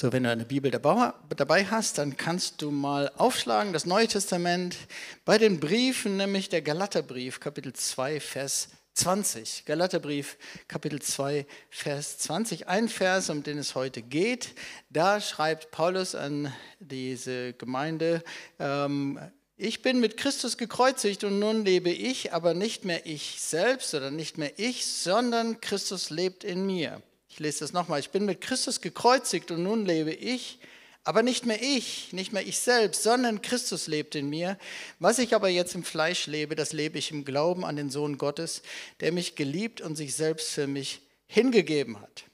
So, 0.00 0.12
wenn 0.12 0.22
du 0.22 0.30
eine 0.30 0.44
Bibel 0.44 0.70
dabei 0.70 1.64
hast, 1.64 1.98
dann 1.98 2.16
kannst 2.16 2.62
du 2.62 2.70
mal 2.70 3.10
aufschlagen, 3.16 3.72
das 3.72 3.84
Neue 3.84 4.06
Testament, 4.06 4.76
bei 5.24 5.38
den 5.38 5.58
Briefen, 5.58 6.18
nämlich 6.18 6.48
der 6.48 6.62
Galaterbrief, 6.62 7.40
Kapitel 7.40 7.72
2, 7.72 8.20
Vers 8.20 8.68
20. 8.94 9.64
Galaterbrief, 9.64 10.38
Kapitel 10.68 11.02
2, 11.02 11.44
Vers 11.68 12.18
20. 12.18 12.68
Ein 12.68 12.88
Vers, 12.88 13.28
um 13.28 13.42
den 13.42 13.58
es 13.58 13.74
heute 13.74 14.00
geht. 14.00 14.54
Da 14.88 15.20
schreibt 15.20 15.72
Paulus 15.72 16.14
an 16.14 16.54
diese 16.78 17.54
Gemeinde, 17.54 18.22
ähm, 18.60 19.18
ich 19.56 19.82
bin 19.82 19.98
mit 19.98 20.16
Christus 20.16 20.56
gekreuzigt 20.56 21.24
und 21.24 21.40
nun 21.40 21.64
lebe 21.64 21.90
ich, 21.90 22.32
aber 22.32 22.54
nicht 22.54 22.84
mehr 22.84 23.04
ich 23.04 23.40
selbst 23.40 23.92
oder 23.94 24.12
nicht 24.12 24.38
mehr 24.38 24.60
ich, 24.60 24.86
sondern 24.86 25.60
Christus 25.60 26.10
lebt 26.10 26.44
in 26.44 26.66
mir. 26.66 27.02
Ich 27.28 27.38
lese 27.38 27.60
das 27.60 27.72
nochmal. 27.72 28.00
Ich 28.00 28.10
bin 28.10 28.24
mit 28.24 28.40
Christus 28.40 28.80
gekreuzigt 28.80 29.50
und 29.50 29.62
nun 29.62 29.84
lebe 29.84 30.12
ich, 30.12 30.58
aber 31.04 31.22
nicht 31.22 31.46
mehr 31.46 31.62
ich, 31.62 32.12
nicht 32.12 32.32
mehr 32.32 32.46
ich 32.46 32.58
selbst, 32.58 33.02
sondern 33.02 33.40
Christus 33.40 33.86
lebt 33.86 34.14
in 34.14 34.28
mir. 34.28 34.58
Was 34.98 35.18
ich 35.18 35.34
aber 35.34 35.48
jetzt 35.48 35.74
im 35.74 35.84
Fleisch 35.84 36.26
lebe, 36.26 36.54
das 36.54 36.72
lebe 36.72 36.98
ich 36.98 37.10
im 37.10 37.24
Glauben 37.24 37.64
an 37.64 37.76
den 37.76 37.90
Sohn 37.90 38.18
Gottes, 38.18 38.62
der 39.00 39.12
mich 39.12 39.34
geliebt 39.34 39.80
und 39.80 39.96
sich 39.96 40.14
selbst 40.14 40.50
für 40.50 40.66
mich 40.66 41.00
hingegeben 41.26 42.00
hat. 42.00 42.24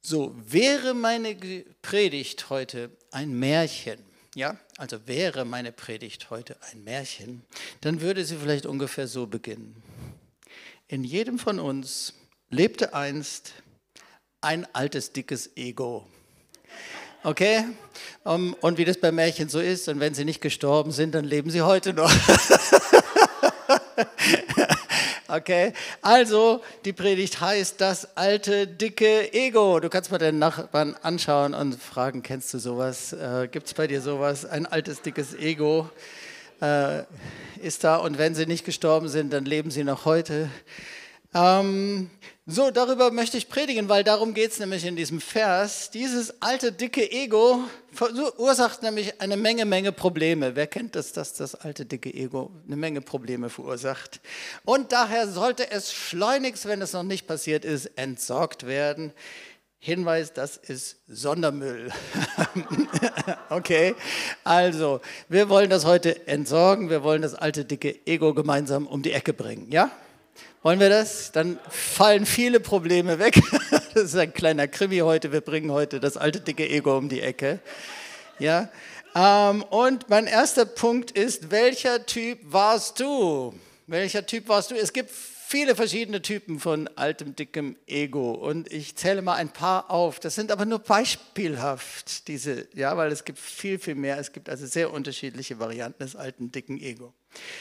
So, 0.00 0.34
wäre 0.38 0.94
meine 0.94 1.34
Predigt 1.82 2.48
heute 2.48 2.90
ein 3.10 3.38
Märchen, 3.38 3.98
ja, 4.34 4.58
also 4.78 5.06
wäre 5.06 5.44
meine 5.44 5.72
Predigt 5.72 6.30
heute 6.30 6.56
ein 6.70 6.82
Märchen, 6.84 7.42
dann 7.80 8.00
würde 8.00 8.24
sie 8.24 8.36
vielleicht 8.36 8.64
ungefähr 8.64 9.06
so 9.06 9.26
beginnen. 9.26 9.82
In 10.86 11.04
jedem 11.04 11.38
von 11.38 11.58
uns 11.58 12.14
lebte 12.50 12.94
einst 12.94 13.52
ein 14.40 14.66
altes, 14.72 15.12
dickes 15.12 15.56
Ego. 15.56 16.06
Okay? 17.24 17.64
Um, 18.24 18.54
und 18.60 18.78
wie 18.78 18.84
das 18.84 18.98
bei 18.98 19.10
Märchen 19.10 19.48
so 19.48 19.60
ist, 19.60 19.88
und 19.88 20.00
wenn 20.00 20.14
sie 20.14 20.24
nicht 20.24 20.40
gestorben 20.40 20.92
sind, 20.92 21.14
dann 21.14 21.24
leben 21.24 21.50
sie 21.50 21.62
heute 21.62 21.92
noch. 21.92 22.10
okay? 25.28 25.72
Also, 26.00 26.62
die 26.84 26.92
Predigt 26.92 27.40
heißt 27.40 27.80
das 27.80 28.16
alte, 28.16 28.66
dicke 28.66 29.32
Ego. 29.32 29.80
Du 29.80 29.88
kannst 29.88 30.10
mal 30.10 30.18
deinen 30.18 30.38
Nachbarn 30.38 30.94
anschauen 31.02 31.54
und 31.54 31.82
fragen: 31.82 32.22
Kennst 32.22 32.54
du 32.54 32.58
sowas? 32.58 33.12
Äh, 33.12 33.48
Gibt 33.50 33.66
es 33.66 33.74
bei 33.74 33.88
dir 33.88 34.00
sowas? 34.00 34.44
Ein 34.44 34.66
altes, 34.66 35.02
dickes 35.02 35.34
Ego 35.34 35.90
äh, 36.60 37.02
ist 37.60 37.82
da. 37.82 37.96
Und 37.96 38.18
wenn 38.18 38.36
sie 38.36 38.46
nicht 38.46 38.64
gestorben 38.64 39.08
sind, 39.08 39.32
dann 39.32 39.44
leben 39.44 39.72
sie 39.72 39.82
noch 39.82 40.04
heute. 40.04 40.48
Ähm, 41.34 42.10
so, 42.46 42.70
darüber 42.70 43.10
möchte 43.10 43.36
ich 43.36 43.50
predigen, 43.50 43.90
weil 43.90 44.04
darum 44.04 44.32
geht 44.32 44.52
es 44.52 44.58
nämlich 44.58 44.86
in 44.86 44.96
diesem 44.96 45.20
Vers. 45.20 45.90
Dieses 45.90 46.40
alte, 46.40 46.72
dicke 46.72 47.10
Ego 47.10 47.62
verursacht 47.92 48.82
nämlich 48.82 49.20
eine 49.20 49.36
Menge, 49.36 49.66
Menge 49.66 49.92
Probleme. 49.92 50.56
Wer 50.56 50.66
kennt 50.66 50.96
das, 50.96 51.12
dass 51.12 51.34
das 51.34 51.54
alte, 51.54 51.84
dicke 51.84 52.12
Ego 52.12 52.50
eine 52.66 52.76
Menge 52.76 53.02
Probleme 53.02 53.50
verursacht? 53.50 54.20
Und 54.64 54.92
daher 54.92 55.28
sollte 55.28 55.70
es 55.70 55.92
schleunigst, 55.92 56.64
wenn 56.66 56.80
es 56.80 56.94
noch 56.94 57.02
nicht 57.02 57.26
passiert 57.26 57.66
ist, 57.66 57.86
entsorgt 57.96 58.66
werden. 58.66 59.12
Hinweis, 59.78 60.32
das 60.32 60.56
ist 60.56 60.96
Sondermüll. 61.06 61.90
okay, 63.50 63.94
also 64.42 65.02
wir 65.28 65.50
wollen 65.50 65.68
das 65.68 65.84
heute 65.84 66.26
entsorgen, 66.26 66.88
wir 66.88 67.02
wollen 67.02 67.20
das 67.20 67.34
alte, 67.34 67.66
dicke 67.66 68.06
Ego 68.06 68.32
gemeinsam 68.32 68.86
um 68.86 69.02
die 69.02 69.12
Ecke 69.12 69.34
bringen, 69.34 69.70
ja? 69.70 69.90
Wollen 70.68 70.80
wir 70.80 70.90
das? 70.90 71.32
Dann 71.32 71.58
fallen 71.70 72.26
viele 72.26 72.60
Probleme 72.60 73.18
weg. 73.18 73.40
Das 73.94 74.04
ist 74.04 74.16
ein 74.16 74.34
kleiner 74.34 74.68
Krimi 74.68 74.98
heute. 74.98 75.32
Wir 75.32 75.40
bringen 75.40 75.72
heute 75.72 75.98
das 75.98 76.18
alte 76.18 76.40
dicke 76.40 76.68
Ego 76.68 76.98
um 76.98 77.08
die 77.08 77.22
Ecke. 77.22 77.58
Ja. 78.38 78.68
Ähm, 79.14 79.62
und 79.62 80.10
mein 80.10 80.26
erster 80.26 80.66
Punkt 80.66 81.10
ist, 81.10 81.50
welcher 81.50 82.04
Typ 82.04 82.38
warst 82.42 83.00
du? 83.00 83.54
Welcher 83.86 84.26
Typ 84.26 84.46
warst 84.48 84.70
du? 84.70 84.74
Es 84.74 84.92
gibt 84.92 85.10
viele 85.10 85.74
verschiedene 85.74 86.20
Typen 86.20 86.60
von 86.60 86.86
altem, 86.96 87.34
dickem 87.34 87.76
Ego. 87.86 88.32
Und 88.32 88.70
ich 88.70 88.94
zähle 88.94 89.22
mal 89.22 89.36
ein 89.36 89.48
paar 89.48 89.90
auf. 89.90 90.20
Das 90.20 90.34
sind 90.34 90.52
aber 90.52 90.66
nur 90.66 90.80
beispielhaft, 90.80 92.28
diese, 92.28 92.68
ja, 92.74 92.94
weil 92.94 93.10
es 93.10 93.24
gibt 93.24 93.38
viel, 93.38 93.78
viel 93.78 93.94
mehr. 93.94 94.18
Es 94.18 94.32
gibt 94.32 94.50
also 94.50 94.66
sehr 94.66 94.92
unterschiedliche 94.92 95.58
Varianten 95.58 96.02
des 96.02 96.14
alten, 96.14 96.52
dicken 96.52 96.78
Ego. 96.78 97.14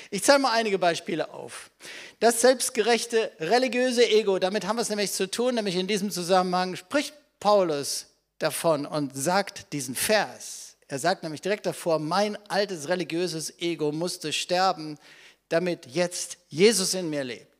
Ich 0.09 0.23
zähle 0.23 0.39
mal 0.39 0.53
einige 0.53 0.79
Beispiele 0.79 1.33
auf. 1.33 1.71
Das 2.19 2.41
selbstgerechte 2.41 3.31
religiöse 3.39 4.07
Ego, 4.09 4.39
damit 4.39 4.65
haben 4.65 4.77
wir 4.77 4.81
es 4.81 4.89
nämlich 4.89 5.11
zu 5.11 5.29
tun, 5.29 5.55
nämlich 5.55 5.75
in 5.75 5.87
diesem 5.87 6.11
Zusammenhang 6.11 6.75
spricht 6.75 7.13
Paulus 7.39 8.07
davon 8.39 8.85
und 8.85 9.15
sagt 9.15 9.73
diesen 9.73 9.95
Vers. 9.95 10.77
Er 10.87 10.99
sagt 10.99 11.23
nämlich 11.23 11.41
direkt 11.41 11.65
davor, 11.65 11.99
mein 11.99 12.37
altes 12.49 12.87
religiöses 12.87 13.59
Ego 13.59 13.91
musste 13.91 14.31
sterben, 14.31 14.97
damit 15.49 15.85
jetzt 15.87 16.37
Jesus 16.49 16.93
in 16.93 17.09
mir 17.09 17.23
lebt. 17.23 17.56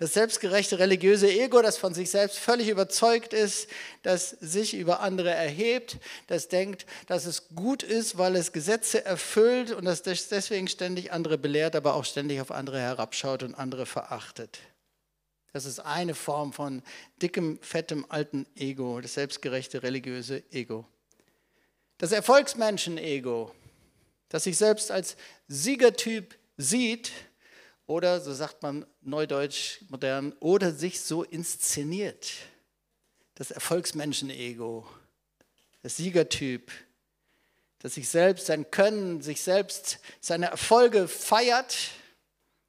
Das 0.00 0.14
selbstgerechte 0.14 0.78
religiöse 0.78 1.30
Ego, 1.30 1.60
das 1.60 1.76
von 1.76 1.92
sich 1.92 2.08
selbst 2.08 2.38
völlig 2.38 2.70
überzeugt 2.70 3.34
ist, 3.34 3.68
das 4.02 4.30
sich 4.30 4.72
über 4.72 5.00
andere 5.00 5.28
erhebt, 5.28 5.98
das 6.26 6.48
denkt, 6.48 6.86
dass 7.06 7.26
es 7.26 7.48
gut 7.54 7.82
ist, 7.82 8.16
weil 8.16 8.34
es 8.34 8.52
Gesetze 8.52 9.04
erfüllt 9.04 9.72
und 9.72 9.84
das 9.84 10.02
deswegen 10.02 10.68
ständig 10.68 11.12
andere 11.12 11.36
belehrt, 11.36 11.76
aber 11.76 11.96
auch 11.96 12.06
ständig 12.06 12.40
auf 12.40 12.50
andere 12.50 12.80
herabschaut 12.80 13.42
und 13.42 13.54
andere 13.54 13.84
verachtet. 13.84 14.60
Das 15.52 15.66
ist 15.66 15.80
eine 15.80 16.14
Form 16.14 16.54
von 16.54 16.82
dickem, 17.20 17.58
fettem, 17.60 18.06
alten 18.08 18.46
Ego, 18.56 19.02
das 19.02 19.12
selbstgerechte 19.12 19.82
religiöse 19.82 20.42
Ego. 20.50 20.86
Das 21.98 22.12
Erfolgsmenschen-Ego, 22.12 23.54
das 24.30 24.44
sich 24.44 24.56
selbst 24.56 24.90
als 24.90 25.18
Siegertyp 25.46 26.38
sieht, 26.56 27.12
oder, 27.90 28.20
so 28.20 28.32
sagt 28.32 28.62
man 28.62 28.86
neudeutsch 29.00 29.80
modern, 29.88 30.32
oder 30.38 30.72
sich 30.72 31.00
so 31.00 31.24
inszeniert. 31.24 32.30
Das 33.34 33.50
Erfolgsmenschen-Ego, 33.50 34.88
das 35.82 35.96
Siegertyp, 35.96 36.70
das 37.80 37.94
sich 37.94 38.08
selbst 38.08 38.46
sein 38.46 38.70
Können, 38.70 39.22
sich 39.22 39.42
selbst 39.42 39.98
seine 40.20 40.46
Erfolge 40.46 41.08
feiert. 41.08 41.76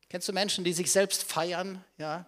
Kennst 0.09 0.27
du 0.27 0.33
Menschen, 0.33 0.63
die 0.63 0.73
sich 0.73 0.91
selbst 0.91 1.23
feiern? 1.23 1.83
Ja. 1.99 2.25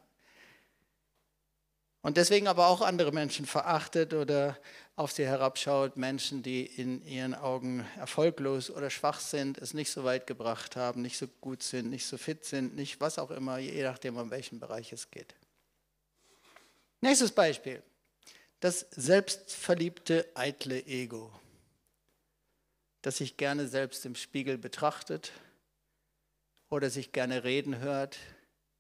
Und 2.04 2.18
deswegen 2.18 2.48
aber 2.48 2.68
auch 2.68 2.82
andere 2.82 3.12
Menschen 3.12 3.48
verachtet 3.48 4.14
oder 4.14 4.56
auf 4.96 5.12
sie 5.12 5.26
herabschaut, 5.26 5.98
Menschen, 5.98 6.44
die 6.44 6.66
in 6.66 7.04
ihren 7.06 7.34
Augen 7.34 7.86
erfolglos 7.98 8.70
oder 8.70 8.90
schwach 8.90 9.20
sind, 9.20 9.58
es 9.58 9.74
nicht 9.74 9.90
so 9.90 10.04
weit 10.04 10.28
gebracht 10.28 10.76
haben, 10.76 11.02
nicht 11.02 11.18
so 11.18 11.28
gut 11.42 11.64
sind, 11.64 11.90
nicht 11.90 12.06
so 12.06 12.18
fit 12.18 12.46
sind, 12.46 12.76
nicht 12.76 13.02
was 13.02 13.18
auch 13.18 13.32
immer, 13.32 13.58
je 13.58 13.84
nachdem, 13.84 14.18
um 14.18 14.30
welchen 14.30 14.60
Bereich 14.60 14.94
es 14.94 15.10
geht. 15.10 15.34
Nächstes 17.02 17.32
Beispiel. 17.32 17.82
Das 18.60 18.86
selbstverliebte, 18.92 20.30
eitle 20.36 20.86
Ego, 20.86 21.34
das 23.02 23.18
sich 23.18 23.36
gerne 23.36 23.68
selbst 23.68 24.06
im 24.06 24.16
Spiegel 24.16 24.58
betrachtet 24.58 25.34
oder 26.70 26.90
sich 26.90 27.12
gerne 27.12 27.44
reden 27.44 27.80
hört 27.80 28.18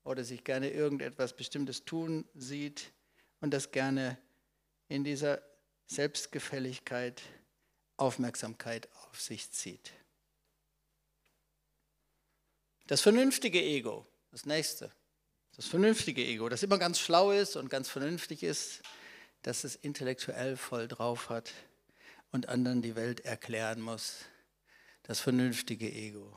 oder 0.03 0.23
sich 0.23 0.43
gerne 0.43 0.69
irgendetwas 0.69 1.35
Bestimmtes 1.35 1.83
tun 1.85 2.23
sieht 2.33 2.93
und 3.41 3.51
das 3.51 3.71
gerne 3.71 4.17
in 4.87 5.03
dieser 5.03 5.41
Selbstgefälligkeit, 5.93 7.21
Aufmerksamkeit 7.97 8.89
auf 9.07 9.21
sich 9.21 9.51
zieht. 9.51 9.91
Das 12.87 13.01
vernünftige 13.01 13.61
Ego, 13.61 14.05
das 14.31 14.45
nächste, 14.45 14.91
das 15.55 15.67
vernünftige 15.67 16.25
Ego, 16.25 16.49
das 16.49 16.63
immer 16.63 16.79
ganz 16.79 16.99
schlau 16.99 17.31
ist 17.31 17.55
und 17.55 17.69
ganz 17.69 17.89
vernünftig 17.89 18.41
ist, 18.43 18.81
das 19.43 19.63
es 19.63 19.75
intellektuell 19.75 20.57
voll 20.57 20.87
drauf 20.87 21.29
hat 21.29 21.53
und 22.31 22.49
anderen 22.49 22.81
die 22.81 22.95
Welt 22.95 23.21
erklären 23.21 23.79
muss. 23.79 24.25
Das 25.03 25.19
vernünftige 25.19 25.91
Ego. 25.91 26.35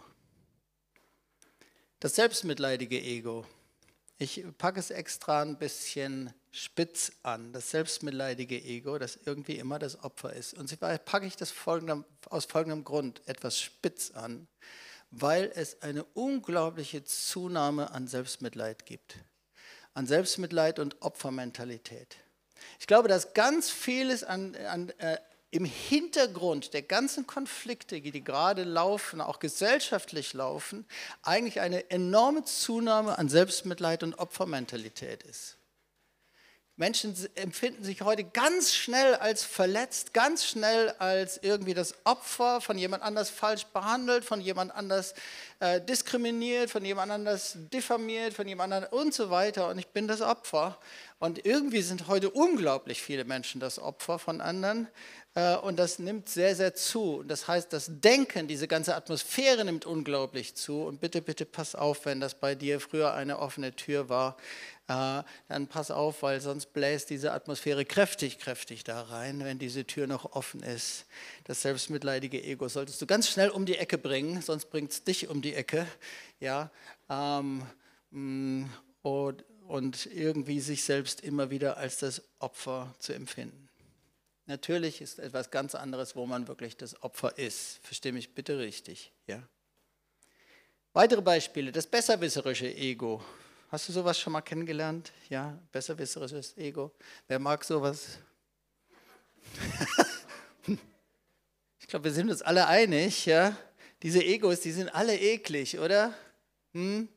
Das 1.98 2.14
selbstmitleidige 2.16 3.00
Ego. 3.00 3.46
Ich 4.18 4.44
packe 4.58 4.80
es 4.80 4.90
extra 4.90 5.42
ein 5.42 5.56
bisschen 5.56 6.34
spitz 6.56 7.12
an, 7.22 7.52
das 7.52 7.70
selbstmitleidige 7.70 8.56
Ego, 8.56 8.98
das 8.98 9.18
irgendwie 9.24 9.56
immer 9.56 9.78
das 9.78 10.02
Opfer 10.02 10.32
ist. 10.32 10.54
Und 10.54 10.68
sie 10.68 10.76
packe 10.76 11.26
ich 11.26 11.36
das 11.36 11.50
folgendem, 11.50 12.04
aus 12.30 12.46
folgendem 12.46 12.82
Grund 12.82 13.20
etwas 13.26 13.60
spitz 13.60 14.10
an, 14.12 14.48
weil 15.10 15.52
es 15.54 15.82
eine 15.82 16.04
unglaubliche 16.14 17.04
Zunahme 17.04 17.90
an 17.90 18.08
Selbstmitleid 18.08 18.86
gibt. 18.86 19.16
An 19.92 20.06
Selbstmitleid 20.06 20.78
und 20.78 21.00
Opfermentalität. 21.02 22.16
Ich 22.80 22.86
glaube, 22.86 23.08
dass 23.08 23.34
ganz 23.34 23.70
vieles 23.70 24.24
an, 24.24 24.56
an 24.56 24.90
äh, 24.98 25.18
im 25.50 25.64
Hintergrund 25.64 26.72
der 26.74 26.82
ganzen 26.82 27.26
Konflikte, 27.26 28.00
die 28.00 28.24
gerade 28.24 28.64
laufen, 28.64 29.20
auch 29.20 29.38
gesellschaftlich 29.38 30.32
laufen, 30.32 30.86
eigentlich 31.22 31.60
eine 31.60 31.90
enorme 31.90 32.44
Zunahme 32.44 33.18
an 33.18 33.28
Selbstmitleid 33.28 34.02
und 34.02 34.18
Opfermentalität 34.18 35.22
ist. 35.22 35.55
Menschen 36.78 37.16
empfinden 37.36 37.84
sich 37.84 38.02
heute 38.02 38.22
ganz 38.22 38.74
schnell 38.74 39.14
als 39.14 39.42
verletzt, 39.42 40.12
ganz 40.12 40.44
schnell 40.44 40.90
als 40.98 41.38
irgendwie 41.42 41.72
das 41.72 41.94
Opfer 42.04 42.60
von 42.60 42.76
jemand 42.76 43.02
anders 43.02 43.30
falsch 43.30 43.64
behandelt, 43.66 44.26
von 44.26 44.42
jemand 44.42 44.74
anders 44.74 45.14
äh, 45.60 45.80
diskriminiert, 45.80 46.70
von 46.70 46.84
jemand 46.84 47.10
anders 47.12 47.56
diffamiert, 47.72 48.34
von 48.34 48.46
jemand 48.46 48.72
anders 48.72 48.92
und 48.92 49.14
so 49.14 49.30
weiter. 49.30 49.68
Und 49.68 49.78
ich 49.78 49.88
bin 49.88 50.06
das 50.06 50.20
Opfer. 50.20 50.78
Und 51.18 51.46
irgendwie 51.46 51.82
sind 51.82 52.08
heute 52.08 52.30
unglaublich 52.30 53.02
viele 53.02 53.24
Menschen 53.24 53.60
das 53.60 53.78
Opfer 53.78 54.18
von 54.18 54.40
anderen. 54.40 54.88
Äh, 55.34 55.56
und 55.56 55.78
das 55.78 55.98
nimmt 55.98 56.28
sehr, 56.28 56.56
sehr 56.56 56.74
zu. 56.74 57.18
Und 57.18 57.28
das 57.28 57.46
heißt, 57.46 57.72
das 57.72 57.86
Denken, 57.88 58.48
diese 58.48 58.66
ganze 58.66 58.96
Atmosphäre 58.96 59.64
nimmt 59.64 59.86
unglaublich 59.86 60.56
zu. 60.56 60.82
Und 60.82 61.00
bitte, 61.00 61.22
bitte 61.22 61.44
pass 61.44 61.74
auf, 61.74 62.06
wenn 62.06 62.20
das 62.20 62.34
bei 62.34 62.54
dir 62.54 62.80
früher 62.80 63.14
eine 63.14 63.38
offene 63.38 63.74
Tür 63.74 64.08
war, 64.08 64.36
äh, 64.88 65.22
dann 65.48 65.66
pass 65.68 65.90
auf, 65.90 66.22
weil 66.22 66.40
sonst 66.40 66.72
bläst 66.72 67.10
diese 67.10 67.32
Atmosphäre 67.32 67.84
kräftig, 67.84 68.38
kräftig 68.38 68.84
da 68.84 69.02
rein, 69.02 69.44
wenn 69.44 69.58
diese 69.58 69.84
Tür 69.84 70.06
noch 70.06 70.32
offen 70.32 70.62
ist. 70.62 71.06
Das 71.44 71.62
selbstmitleidige 71.62 72.42
Ego 72.42 72.68
solltest 72.68 73.02
du 73.02 73.06
ganz 73.06 73.28
schnell 73.28 73.50
um 73.50 73.66
die 73.66 73.76
Ecke 73.78 73.98
bringen, 73.98 74.40
sonst 74.42 74.70
bringt 74.70 74.92
es 74.92 75.02
dich 75.02 75.28
um 75.28 75.42
die 75.42 75.45
Ecke. 75.54 75.86
Ja, 76.40 76.70
ähm, 77.08 77.62
mm, 78.10 78.64
und, 79.02 79.44
und 79.68 80.06
irgendwie 80.06 80.60
sich 80.60 80.84
selbst 80.84 81.20
immer 81.22 81.50
wieder 81.50 81.76
als 81.76 81.98
das 81.98 82.22
Opfer 82.38 82.94
zu 82.98 83.14
empfinden. 83.14 83.68
Natürlich 84.46 85.00
ist 85.00 85.18
etwas 85.18 85.50
ganz 85.50 85.74
anderes, 85.74 86.14
wo 86.14 86.24
man 86.24 86.46
wirklich 86.46 86.76
das 86.76 87.02
Opfer 87.02 87.36
ist. 87.36 87.80
Verstehe 87.82 88.12
mich 88.12 88.34
bitte 88.34 88.58
richtig. 88.58 89.12
Ja? 89.26 89.42
Weitere 90.92 91.20
Beispiele, 91.20 91.72
das 91.72 91.86
besserwisserische 91.86 92.72
Ego. 92.74 93.22
Hast 93.68 93.88
du 93.88 93.92
sowas 93.92 94.18
schon 94.18 94.32
mal 94.32 94.42
kennengelernt? 94.42 95.12
Ja, 95.28 95.58
besserwisserisches 95.72 96.56
Ego. 96.56 96.92
Wer 97.26 97.40
mag 97.40 97.64
sowas? 97.64 98.18
ich 101.80 101.86
glaube, 101.88 102.04
wir 102.04 102.12
sind 102.12 102.30
uns 102.30 102.42
alle 102.42 102.68
einig, 102.68 103.26
ja. 103.26 103.56
Diese 104.02 104.22
Egos, 104.22 104.60
die 104.60 104.72
sind 104.72 104.94
alle 104.94 105.18
eklig, 105.18 105.78
oder? 105.78 106.14
Hm? 106.72 107.08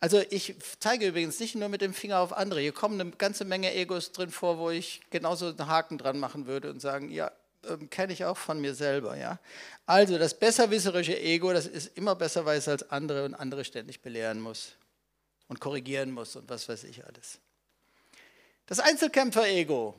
Also 0.00 0.22
ich 0.30 0.54
zeige 0.80 1.08
übrigens 1.08 1.38
nicht 1.40 1.54
nur 1.54 1.68
mit 1.68 1.80
dem 1.80 1.94
Finger 1.94 2.18
auf 2.18 2.32
andere. 2.32 2.60
Hier 2.60 2.72
kommen 2.72 3.00
eine 3.00 3.10
ganze 3.12 3.44
Menge 3.44 3.74
Egos 3.74 4.12
drin 4.12 4.30
vor, 4.30 4.58
wo 4.58 4.70
ich 4.70 5.00
genauso 5.10 5.48
einen 5.48 5.66
Haken 5.66 5.98
dran 5.98 6.18
machen 6.18 6.46
würde 6.46 6.70
und 6.70 6.80
sagen, 6.80 7.10
ja, 7.10 7.30
ähm, 7.68 7.88
kenne 7.90 8.12
ich 8.12 8.24
auch 8.24 8.36
von 8.36 8.60
mir 8.60 8.74
selber, 8.74 9.16
ja. 9.16 9.38
Also 9.86 10.18
das 10.18 10.38
besserwisserische 10.38 11.18
Ego, 11.18 11.52
das 11.52 11.66
ist 11.66 11.96
immer 11.96 12.14
besser 12.16 12.44
weiß 12.44 12.68
als 12.68 12.90
andere 12.90 13.24
und 13.24 13.34
andere 13.34 13.64
ständig 13.64 14.02
belehren 14.02 14.40
muss 14.40 14.72
und 15.48 15.60
korrigieren 15.60 16.10
muss 16.10 16.34
und 16.34 16.48
was 16.48 16.68
weiß 16.68 16.84
ich 16.84 17.04
alles. 17.04 17.38
Das 18.66 18.80
Einzelkämpfer-Ego. 18.80 19.94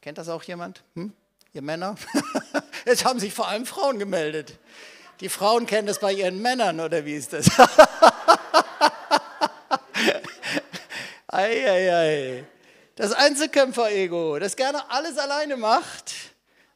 Kennt 0.00 0.18
das 0.18 0.28
auch 0.28 0.42
jemand? 0.44 0.84
Hm? 0.94 1.12
Ihr 1.52 1.62
Männer? 1.62 1.96
Jetzt 2.86 3.04
haben 3.04 3.18
sich 3.18 3.34
vor 3.34 3.48
allem 3.48 3.66
Frauen 3.66 3.98
gemeldet. 3.98 4.58
Die 5.20 5.28
Frauen 5.28 5.66
kennen 5.66 5.86
das 5.88 5.98
bei 5.98 6.12
ihren 6.12 6.40
Männern, 6.40 6.78
oder 6.78 7.04
wie 7.04 7.16
ist 7.16 7.32
das? 7.32 7.46
Eieiei. 11.26 12.44
Das 12.94 13.12
Einzelkämpfer-Ego, 13.12 14.38
das 14.38 14.56
gerne 14.56 14.90
alles 14.90 15.18
alleine 15.18 15.56
macht, 15.56 16.14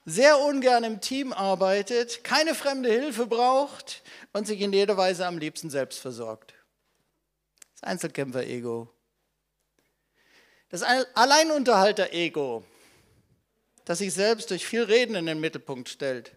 sehr 0.04 0.38
ungern 0.40 0.84
im 0.84 1.00
Team 1.00 1.32
arbeitet, 1.32 2.24
keine 2.24 2.54
fremde 2.54 2.90
Hilfe 2.90 3.26
braucht 3.26 4.02
und 4.32 4.46
sich 4.46 4.60
in 4.60 4.72
jeder 4.72 4.96
Weise 4.96 5.26
am 5.26 5.38
liebsten 5.38 5.70
selbst 5.70 6.00
versorgt. 6.00 6.54
Einzelkämpfer-Ego. 7.80 8.88
Das 10.68 10.82
Alleinunterhalter-Ego, 10.82 12.64
das 13.84 13.98
sich 13.98 14.14
selbst 14.14 14.50
durch 14.50 14.66
viel 14.66 14.82
Reden 14.82 15.14
in 15.14 15.26
den 15.26 15.40
Mittelpunkt 15.40 15.88
stellt. 15.88 16.32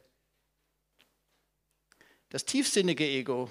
Das 2.30 2.46
tiefsinnige 2.46 3.06
Ego, 3.06 3.50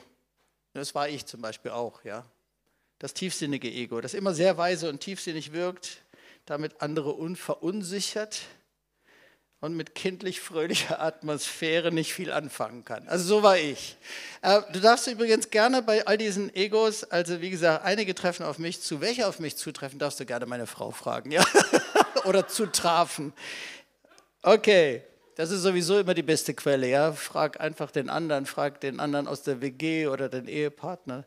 das 0.72 0.94
war 0.94 1.08
ich 1.08 1.26
zum 1.26 1.40
Beispiel 1.40 1.70
auch, 1.70 2.04
ja. 2.04 2.24
Das 2.98 3.14
tiefsinnige 3.14 3.70
Ego, 3.70 4.00
das 4.00 4.14
immer 4.14 4.34
sehr 4.34 4.56
weise 4.56 4.88
und 4.88 5.00
tiefsinnig 5.00 5.52
wirkt, 5.52 6.02
damit 6.46 6.80
andere 6.80 7.12
unverunsichert 7.12 8.42
und 9.64 9.76
mit 9.76 9.94
kindlich 9.94 10.40
fröhlicher 10.40 11.00
Atmosphäre 11.00 11.90
nicht 11.90 12.12
viel 12.12 12.30
anfangen 12.30 12.84
kann. 12.84 13.08
Also 13.08 13.24
so 13.24 13.42
war 13.42 13.56
ich. 13.56 13.96
Äh, 14.42 14.60
du 14.72 14.80
darfst 14.80 15.06
übrigens 15.06 15.48
gerne 15.48 15.80
bei 15.80 16.06
all 16.06 16.18
diesen 16.18 16.54
Egos, 16.54 17.04
also 17.04 17.40
wie 17.40 17.48
gesagt, 17.48 17.82
einige 17.82 18.14
treffen 18.14 18.44
auf 18.44 18.58
mich 18.58 18.82
zu. 18.82 19.00
Welche 19.00 19.26
auf 19.26 19.38
mich 19.38 19.56
zutreffen, 19.56 19.98
darfst 19.98 20.20
du 20.20 20.26
gerne 20.26 20.44
meine 20.44 20.66
Frau 20.66 20.90
fragen, 20.90 21.30
ja? 21.30 21.42
Oder 22.24 22.46
zutrafen. 22.46 23.32
Okay, 24.42 25.02
das 25.36 25.50
ist 25.50 25.62
sowieso 25.62 25.98
immer 25.98 26.14
die 26.14 26.22
beste 26.22 26.54
Quelle, 26.54 26.88
ja? 26.88 27.12
Frag 27.12 27.60
einfach 27.60 27.90
den 27.90 28.08
anderen, 28.08 28.46
frag 28.46 28.80
den 28.80 29.00
anderen 29.00 29.26
aus 29.26 29.42
der 29.42 29.60
WG 29.60 30.06
oder 30.06 30.28
den 30.28 30.48
Ehepartner. 30.48 31.24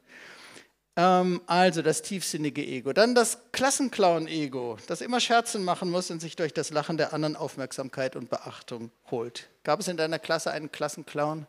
Ähm, 0.98 1.42
also 1.46 1.82
das 1.82 2.02
tiefsinnige 2.02 2.66
Ego. 2.66 2.92
Dann 2.92 3.14
das 3.14 3.38
Klassenclown-Ego, 3.52 4.78
das 4.88 5.02
immer 5.02 5.20
Scherzen 5.20 5.64
machen 5.64 5.92
muss 5.92 6.10
und 6.10 6.20
sich 6.20 6.36
durch 6.36 6.54
das 6.54 6.72
Lachen 6.72 6.98
der 6.98 7.14
anderen 7.14 7.36
Aufmerksamkeit 7.36 8.16
und 8.16 8.30
Beachtung 8.30 8.92
holt. 9.12 9.48
Gab 9.64 9.80
es 9.80 9.88
in 9.88 9.96
deiner 9.96 10.20
Klasse 10.20 10.52
einen 10.52 10.72
Klassenclown? 10.72 11.46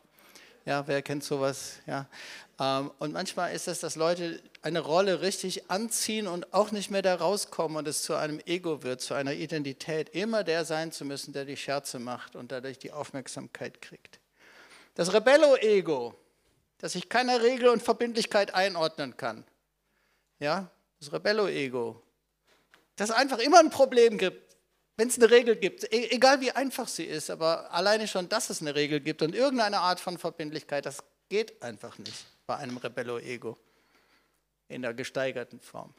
Ja, 0.67 0.87
wer 0.87 1.01
kennt 1.01 1.25
sowas? 1.25 1.77
Ja. 1.87 2.07
Ähm, 2.59 2.91
und 2.99 3.13
manchmal 3.13 3.55
ist 3.55 3.69
es, 3.69 3.81
dass 3.81 3.97
Leute 3.97 4.43
eine 4.63 4.81
Rolle 4.81 5.21
richtig 5.21 5.71
anziehen 5.71 6.27
und 6.27 6.53
auch 6.53 6.73
nicht 6.73 6.91
mehr 6.91 7.03
da 7.03 7.15
rauskommen 7.15 7.77
und 7.77 7.87
es 7.87 8.03
zu 8.03 8.15
einem 8.15 8.41
Ego 8.47 8.83
wird, 8.83 9.01
zu 9.01 9.15
einer 9.15 9.33
Identität, 9.33 10.09
immer 10.11 10.45
der 10.45 10.65
sein 10.65 10.91
zu 10.93 11.05
müssen, 11.05 11.33
der 11.33 11.45
die 11.45 11.57
Scherze 11.57 11.99
macht 11.99 12.35
und 12.35 12.51
dadurch 12.51 12.79
die 12.79 12.93
Aufmerksamkeit 12.93 13.81
kriegt. 13.81 14.19
Das 14.95 15.13
Rebello-Ego, 15.13 16.15
das 16.79 16.97
ich 16.97 17.09
keiner 17.09 17.43
Regel 17.43 17.69
und 17.69 17.83
Verbindlichkeit 17.83 18.55
einordnen 18.55 19.17
kann. 19.17 19.45
Ja, 20.41 20.71
das 20.99 21.13
Rebello-Ego. 21.13 22.03
Dass 22.97 23.11
es 23.11 23.15
einfach 23.15 23.39
immer 23.39 23.61
ein 23.61 23.71
Problem 23.71 24.19
gibt, 24.19 24.57
wenn 24.97 25.07
es 25.07 25.17
eine 25.17 25.31
Regel 25.31 25.55
gibt, 25.55 25.85
e-, 25.85 26.11
egal 26.11 26.41
wie 26.41 26.51
einfach 26.51 26.89
sie 26.89 27.05
ist, 27.05 27.31
aber 27.31 27.73
alleine 27.73 28.09
schon, 28.09 28.29
dass 28.29 28.51
es 28.51 28.61
eine 28.61 28.75
Regel 28.75 28.99
gibt 28.99 29.23
und 29.23 29.37
irgendeine 29.37 29.79
Art 29.79 30.01
von 30.01 30.19
Verbindlichkeit, 30.19 30.85
das 30.87 31.05
geht 31.29 31.63
einfach 31.63 31.97
nicht 31.99 32.27
bei 32.49 32.57
einem 32.57 32.79
Rebello-Ego 32.79 33.59
in 34.69 34.81
der 34.81 34.95
gesteigerten 34.95 35.61
Form. 35.61 35.93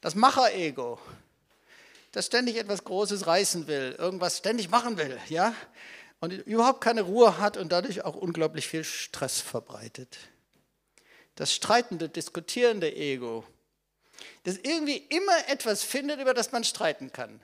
Das 0.00 0.14
Macher-Ego, 0.14 1.00
das 2.12 2.26
ständig 2.26 2.56
etwas 2.56 2.84
Großes 2.84 3.26
reißen 3.26 3.66
will, 3.66 3.96
irgendwas 3.98 4.38
ständig 4.38 4.70
machen 4.70 4.96
will, 4.96 5.18
ja, 5.28 5.52
und 6.20 6.30
überhaupt 6.30 6.80
keine 6.80 7.02
Ruhe 7.02 7.38
hat 7.38 7.56
und 7.56 7.72
dadurch 7.72 8.04
auch 8.04 8.14
unglaublich 8.14 8.68
viel 8.68 8.84
Stress 8.84 9.40
verbreitet. 9.40 10.16
Das 11.34 11.52
streitende, 11.52 12.08
diskutierende 12.08 12.94
Ego, 12.94 13.44
das 14.44 14.58
irgendwie 14.58 14.98
immer 15.08 15.48
etwas 15.48 15.82
findet, 15.82 16.20
über 16.20 16.34
das 16.34 16.52
man 16.52 16.62
streiten 16.62 17.10
kann 17.10 17.40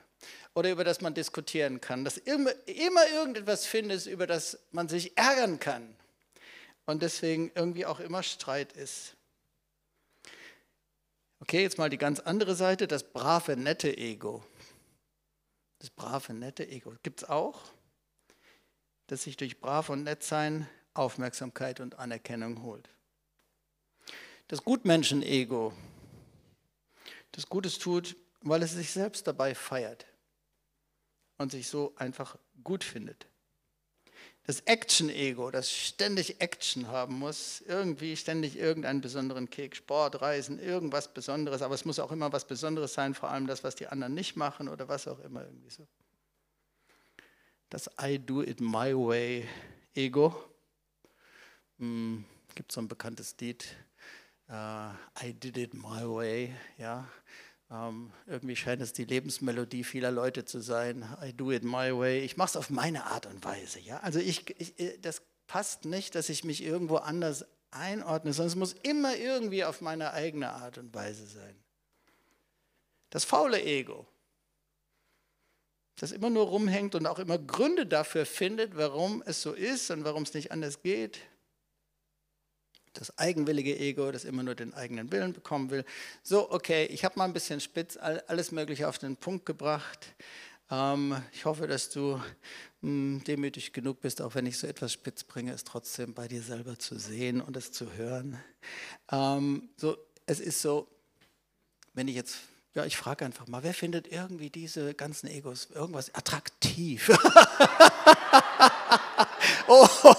oder 0.55 0.71
über 0.71 0.85
das 0.85 1.01
man 1.01 1.13
diskutieren 1.13 1.81
kann, 1.81 2.05
das 2.05 2.15
immer, 2.15 2.51
immer 2.65 3.05
irgendetwas 3.09 3.65
findet, 3.65 4.05
über 4.05 4.25
das 4.25 4.57
man 4.71 4.87
sich 4.87 5.17
ärgern 5.17 5.59
kann 5.59 5.97
und 6.85 7.01
deswegen 7.01 7.51
irgendwie 7.55 7.85
auch 7.85 7.99
immer 7.99 8.23
Streit 8.23 8.73
ist. 8.73 9.15
Okay, 11.39 11.61
jetzt 11.61 11.77
mal 11.77 11.89
die 11.89 11.97
ganz 11.97 12.19
andere 12.19 12.55
Seite, 12.55 12.87
das 12.87 13.03
brave, 13.03 13.57
nette 13.57 13.97
Ego. 13.97 14.43
Das 15.79 15.89
brave, 15.89 16.33
nette 16.33 16.67
Ego 16.67 16.93
gibt 17.01 17.23
es 17.23 17.29
auch 17.29 17.71
das 19.11 19.23
sich 19.23 19.35
durch 19.35 19.59
brav 19.59 19.89
und 19.89 20.03
nett 20.03 20.23
sein 20.23 20.69
Aufmerksamkeit 20.93 21.81
und 21.81 21.99
Anerkennung 21.99 22.63
holt. 22.63 22.87
Das 24.47 24.63
Gutmenschen-Ego, 24.63 25.73
das 27.33 27.47
Gutes 27.47 27.77
tut, 27.77 28.15
weil 28.39 28.63
es 28.63 28.71
sich 28.71 28.89
selbst 28.89 29.27
dabei 29.27 29.53
feiert 29.53 30.05
und 31.37 31.51
sich 31.51 31.67
so 31.67 31.93
einfach 31.97 32.37
gut 32.63 32.85
findet. 32.85 33.27
Das 34.45 34.61
Action-Ego, 34.61 35.51
das 35.51 35.71
ständig 35.71 36.41
Action 36.41 36.87
haben 36.87 37.19
muss, 37.19 37.61
irgendwie 37.61 38.17
ständig 38.17 38.57
irgendeinen 38.57 39.01
besonderen 39.01 39.49
Kick, 39.49 39.75
Sport, 39.75 40.21
Reisen, 40.21 40.59
irgendwas 40.59 41.13
Besonderes, 41.13 41.61
aber 41.61 41.75
es 41.75 41.85
muss 41.85 41.99
auch 41.99 42.11
immer 42.11 42.33
was 42.33 42.45
Besonderes 42.45 42.93
sein, 42.93 43.13
vor 43.13 43.29
allem 43.29 43.45
das, 43.47 43.63
was 43.63 43.75
die 43.75 43.87
anderen 43.87 44.13
nicht 44.13 44.35
machen 44.35 44.67
oder 44.67 44.87
was 44.87 45.07
auch 45.07 45.19
immer 45.19 45.43
irgendwie 45.43 45.69
so 45.69 45.87
das 47.71 47.89
I 47.99 48.19
do 48.19 48.41
it 48.41 48.59
my 48.59 48.93
way 48.93 49.47
Ego. 49.95 50.35
Hm, 51.79 52.25
Gibt 52.53 52.71
so 52.71 52.81
ein 52.81 52.87
bekanntes 52.87 53.35
Lied, 53.39 53.65
uh, 54.49 54.91
I 55.23 55.33
did 55.33 55.57
it 55.57 55.73
my 55.73 56.03
way, 56.03 56.53
ja. 56.77 57.07
Ähm, 57.71 58.11
irgendwie 58.27 58.57
scheint 58.57 58.81
es 58.81 58.91
die 58.91 59.05
Lebensmelodie 59.05 59.85
vieler 59.85 60.11
Leute 60.11 60.43
zu 60.43 60.59
sein. 60.59 61.05
I 61.23 61.31
do 61.31 61.51
it 61.51 61.63
my 61.63 61.97
way. 61.97 62.19
Ich 62.19 62.35
mache 62.35 62.49
es 62.49 62.55
auf 62.57 62.69
meine 62.69 63.05
Art 63.05 63.25
und 63.27 63.43
Weise, 63.45 63.79
ja. 63.79 63.99
Also 64.01 64.19
ich, 64.19 64.49
ich, 64.59 64.77
äh, 64.77 64.97
das 64.97 65.21
passt 65.47 65.85
nicht, 65.85 66.15
dass 66.15 66.27
ich 66.27 66.43
mich 66.43 66.61
irgendwo 66.63 66.97
anders 66.97 67.45
einordne, 67.71 68.33
sondern 68.33 68.49
es 68.49 68.55
muss 68.55 68.73
immer 68.83 69.15
irgendwie 69.15 69.63
auf 69.63 69.79
meine 69.79 70.11
eigene 70.11 70.51
Art 70.51 70.77
und 70.77 70.93
Weise 70.93 71.25
sein. 71.25 71.55
Das 73.09 73.23
faule 73.23 73.61
Ego. 73.63 74.05
das 75.95 76.11
immer 76.11 76.29
nur 76.29 76.47
rumhängt 76.47 76.95
und 76.95 77.05
auch 77.05 77.19
immer 77.19 77.37
Gründe 77.37 77.85
dafür 77.85 78.25
findet, 78.25 78.75
warum 78.75 79.21
es 79.25 79.41
so 79.41 79.53
ist 79.53 79.91
und 79.91 80.03
warum 80.03 80.23
es 80.23 80.33
nicht 80.33 80.51
anders 80.51 80.81
geht. 80.81 81.19
Das 82.93 83.17
eigenwillige 83.17 83.77
Ego, 83.77 84.11
das 84.11 84.25
immer 84.25 84.43
nur 84.43 84.55
den 84.55 84.73
eigenen 84.73 85.11
Willen 85.11 85.33
bekommen 85.33 85.69
will. 85.69 85.85
So, 86.23 86.51
okay, 86.51 86.85
ich 86.85 87.05
habe 87.05 87.17
mal 87.17 87.25
ein 87.25 87.33
bisschen 87.33 87.61
spitz 87.61 87.97
alles 87.97 88.51
Mögliche 88.51 88.87
auf 88.87 88.97
den 88.97 89.15
Punkt 89.15 89.45
gebracht. 89.45 90.13
Ähm, 90.69 91.15
ich 91.31 91.45
hoffe, 91.45 91.67
dass 91.67 91.89
du 91.89 92.21
hm, 92.81 93.23
demütig 93.25 93.73
genug 93.73 94.01
bist, 94.01 94.21
auch 94.21 94.35
wenn 94.35 94.45
ich 94.45 94.57
so 94.57 94.67
etwas 94.67 94.93
spitz 94.93 95.23
bringe, 95.23 95.53
es 95.53 95.63
trotzdem 95.63 96.13
bei 96.13 96.27
dir 96.27 96.41
selber 96.41 96.79
zu 96.79 96.97
sehen 96.97 97.41
und 97.41 97.55
es 97.57 97.71
zu 97.71 97.93
hören. 97.93 98.37
Ähm, 99.11 99.69
so, 99.77 99.97
es 100.25 100.39
ist 100.39 100.61
so, 100.61 100.87
wenn 101.93 102.07
ich 102.07 102.15
jetzt 102.15 102.37
ja, 102.73 102.85
ich 102.85 102.95
frage 102.95 103.25
einfach 103.25 103.47
mal, 103.47 103.63
wer 103.63 103.73
findet 103.73 104.07
irgendwie 104.07 104.49
diese 104.49 104.93
ganzen 104.93 105.27
Egos 105.27 105.67
irgendwas 105.73 106.15
attraktiv? 106.15 107.09
oh. 109.67 110.15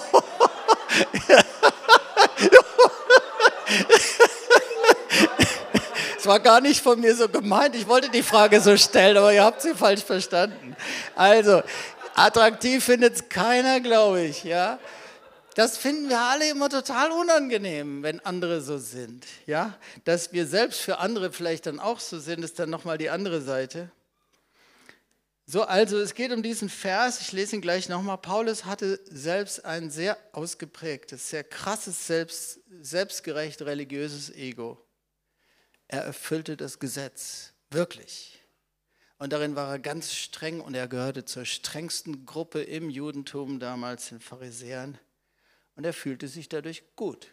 Es 6.23 6.29
war 6.29 6.39
gar 6.39 6.61
nicht 6.61 6.81
von 6.81 7.01
mir 7.01 7.17
so 7.17 7.29
gemeint. 7.29 7.75
Ich 7.75 7.89
wollte 7.89 8.09
die 8.09 8.23
Frage 8.23 8.61
so 8.61 8.77
stellen, 8.77 9.17
aber 9.17 9.35
ihr 9.35 9.43
habt 9.43 9.61
sie 9.61 9.75
falsch 9.75 10.05
verstanden. 10.05 10.77
Also, 11.17 11.65
attraktiv 12.15 12.85
findet 12.85 13.17
es 13.17 13.29
keiner, 13.29 13.81
glaube 13.81 14.21
ich, 14.21 14.45
ja. 14.45 14.79
Das 15.57 15.77
finden 15.77 16.09
wir 16.09 16.21
alle 16.21 16.49
immer 16.49 16.69
total 16.69 17.11
unangenehm, 17.11 18.05
wenn 18.05 18.21
andere 18.21 18.61
so 18.61 18.79
sind. 18.79 19.27
Ja? 19.47 19.77
Dass 20.05 20.33
wir 20.33 20.47
selbst 20.47 20.79
für 20.79 20.99
andere 20.99 21.33
vielleicht 21.33 21.67
dann 21.67 21.81
auch 21.81 21.99
so 21.99 22.21
sind, 22.21 22.45
ist 22.45 22.57
dann 22.61 22.71
nochmal 22.71 22.99
die 22.99 23.11
andere 23.11 23.41
Seite. 23.41 23.91
So, 25.45 25.63
also 25.63 25.99
es 25.99 26.15
geht 26.15 26.31
um 26.31 26.45
diesen 26.45 26.69
Vers, 26.69 27.21
ich 27.21 27.33
lese 27.33 27.57
ihn 27.57 27.63
gleich 27.63 27.89
nochmal. 27.89 28.19
Paulus 28.19 28.65
hatte 28.65 29.01
selbst 29.11 29.65
ein 29.65 29.91
sehr 29.91 30.17
ausgeprägtes, 30.31 31.31
sehr 31.31 31.43
krasses, 31.43 32.07
selbst, 32.07 32.61
selbstgerecht 32.81 33.63
religiöses 33.63 34.31
Ego. 34.31 34.79
Er 35.93 36.05
erfüllte 36.05 36.57
das 36.57 36.79
Gesetz, 36.79 37.53
wirklich. 37.69 38.41
Und 39.19 39.31
darin 39.31 39.57
war 39.57 39.69
er 39.69 39.79
ganz 39.79 40.15
streng 40.15 40.63
und 40.63 40.75
er 40.75 40.89
gehörte 40.89 41.27
zur 41.27 41.45
strengsten 41.45 42.25
Gruppe 42.25 42.63
im 42.63 42.89
Judentum 42.89 43.61
damals, 43.61 44.09
den 44.09 44.19
Pharisäern 44.19 44.99
und 45.77 45.85
er 45.85 45.93
fühlte 45.93 46.29
sich 46.29 46.49
dadurch 46.49 46.83
gut. 46.97 47.29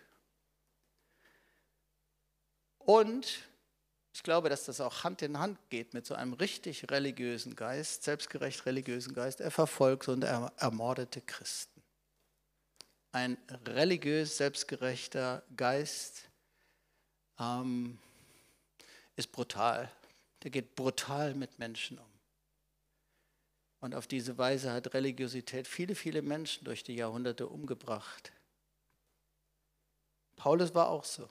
Und 2.79 3.47
ich 4.13 4.23
glaube, 4.23 4.49
dass 4.49 4.65
das 4.65 4.81
auch 4.81 5.05
Hand 5.05 5.21
in 5.21 5.39
Hand 5.39 5.57
geht 5.69 5.93
mit 5.93 6.05
so 6.05 6.13
einem 6.13 6.33
richtig 6.33 6.91
religiösen 6.91 7.55
Geist, 7.55 8.03
selbstgerecht 8.03 8.65
religiösen 8.65 9.13
Geist. 9.13 9.39
Er 9.39 9.51
verfolgte 9.51 10.11
und 10.11 10.25
er 10.25 10.51
ermordete 10.57 11.21
Christen. 11.21 11.81
Ein 13.13 13.37
religiös 13.65 14.35
selbstgerechter 14.35 15.43
Geist 15.55 16.29
ähm, 17.39 17.99
ist 19.19 19.31
brutal. 19.31 19.91
Der 20.43 20.49
geht 20.49 20.75
brutal 20.75 21.35
mit 21.35 21.59
Menschen 21.59 21.99
um. 21.99 22.05
Und 23.81 23.93
auf 23.93 24.07
diese 24.07 24.37
Weise 24.37 24.71
hat 24.71 24.93
Religiosität 24.93 25.67
viele, 25.67 25.95
viele 25.95 26.21
Menschen 26.21 26.65
durch 26.65 26.83
die 26.83 26.95
Jahrhunderte 26.95 27.47
umgebracht. 27.47 28.31
Paulus 30.35 30.73
war 30.73 30.89
auch 30.89 31.03
so. 31.03 31.29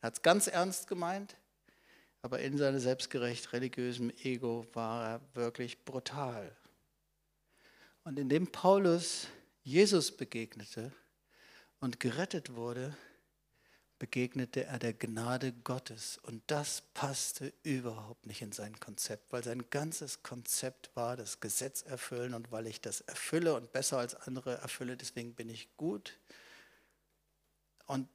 Er 0.00 0.08
hat 0.08 0.14
es 0.14 0.22
ganz 0.22 0.46
ernst 0.46 0.86
gemeint, 0.86 1.36
aber 2.22 2.40
in 2.40 2.56
seinem 2.56 2.78
selbstgerecht 2.78 3.52
religiösen 3.52 4.16
Ego 4.24 4.66
war 4.72 5.08
er 5.08 5.20
wirklich 5.34 5.84
brutal. 5.84 6.56
Und 8.04 8.18
indem 8.18 8.46
Paulus 8.46 9.26
Jesus 9.62 10.16
begegnete 10.16 10.92
und 11.80 11.98
gerettet 11.98 12.54
wurde, 12.54 12.96
begegnete 13.98 14.64
er 14.64 14.78
der 14.78 14.92
Gnade 14.92 15.52
Gottes. 15.52 16.18
Und 16.22 16.42
das 16.46 16.82
passte 16.94 17.52
überhaupt 17.62 18.26
nicht 18.26 18.42
in 18.42 18.52
sein 18.52 18.78
Konzept, 18.78 19.32
weil 19.32 19.42
sein 19.42 19.70
ganzes 19.70 20.22
Konzept 20.22 20.90
war 20.94 21.16
das 21.16 21.40
Gesetz 21.40 21.82
erfüllen 21.82 22.34
und 22.34 22.52
weil 22.52 22.66
ich 22.66 22.80
das 22.80 23.00
erfülle 23.02 23.54
und 23.54 23.72
besser 23.72 23.98
als 23.98 24.14
andere 24.14 24.58
erfülle, 24.58 24.96
deswegen 24.96 25.34
bin 25.34 25.48
ich 25.48 25.76
gut. 25.76 26.18
Und 27.86 28.08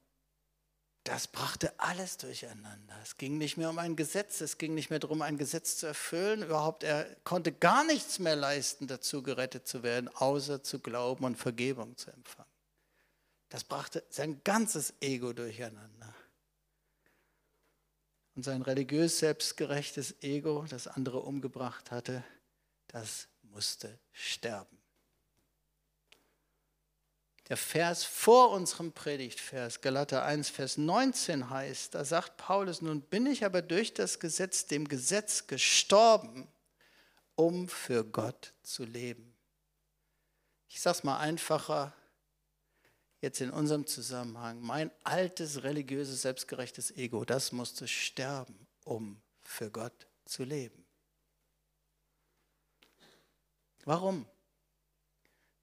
das 1.03 1.27
brachte 1.27 1.73
alles 1.79 2.17
durcheinander. 2.17 2.95
Es 3.01 3.17
ging 3.17 3.39
nicht 3.39 3.57
mehr 3.57 3.71
um 3.71 3.79
ein 3.79 3.95
Gesetz, 3.95 4.39
es 4.41 4.59
ging 4.59 4.75
nicht 4.75 4.91
mehr 4.91 5.00
darum, 5.00 5.23
ein 5.23 5.38
Gesetz 5.38 5.77
zu 5.77 5.88
erfüllen. 5.88 6.43
Überhaupt, 6.43 6.83
er 6.83 7.05
konnte 7.23 7.51
gar 7.51 7.83
nichts 7.83 8.19
mehr 8.19 8.35
leisten, 8.35 8.85
dazu 8.85 9.23
gerettet 9.23 9.67
zu 9.67 9.81
werden, 9.81 10.09
außer 10.09 10.61
zu 10.61 10.79
glauben 10.79 11.25
und 11.25 11.38
Vergebung 11.38 11.97
zu 11.97 12.11
empfangen. 12.11 12.50
Das 13.51 13.65
brachte 13.65 14.01
sein 14.10 14.41
ganzes 14.46 14.93
Ego 15.01 15.34
durcheinander. 15.34 16.15
Und 18.34 18.43
sein 18.43 18.62
religiös 18.62 19.20
selbstgerechtes 19.20 20.24
Ego, 20.24 20.65
das 20.70 20.88
andere 20.88 21.20
umgebracht 21.20 21.91
hatte, 21.91 22.24
das 22.88 23.27
musste 23.41 24.00
sterben. 24.13 24.77
Der 27.50 27.58
Vers 27.58 28.05
vor 28.05 28.51
unserem 28.51 28.93
Predigtvers, 28.93 29.81
Galater 29.81 30.24
1, 30.24 30.50
Vers 30.50 30.77
19 30.77 31.50
heißt, 31.50 31.93
da 31.93 32.05
sagt 32.05 32.38
Paulus, 32.38 32.81
nun 32.81 33.01
bin 33.01 33.25
ich 33.25 33.43
aber 33.43 33.62
durch 33.62 33.93
das 33.93 34.22
Gesetz, 34.22 34.67
dem 34.67 34.88
Gesetz 34.88 35.48
gestorben, 35.48 36.48
um 37.36 37.67
für 37.67 38.05
Gott 38.05 38.53
zu 38.63 38.86
leben. 38.86 39.36
Ich 40.70 40.79
sage 40.79 41.00
es 41.00 41.03
mal 41.03 41.17
einfacher, 41.17 41.93
jetzt 43.21 43.39
in 43.39 43.51
unserem 43.51 43.85
Zusammenhang, 43.85 44.59
mein 44.61 44.91
altes 45.03 45.63
religiöses, 45.63 46.23
selbstgerechtes 46.23 46.91
Ego, 46.91 47.23
das 47.23 47.51
musste 47.51 47.87
sterben, 47.87 48.67
um 48.83 49.21
für 49.41 49.71
Gott 49.71 50.07
zu 50.25 50.43
leben. 50.43 50.85
Warum? 53.85 54.25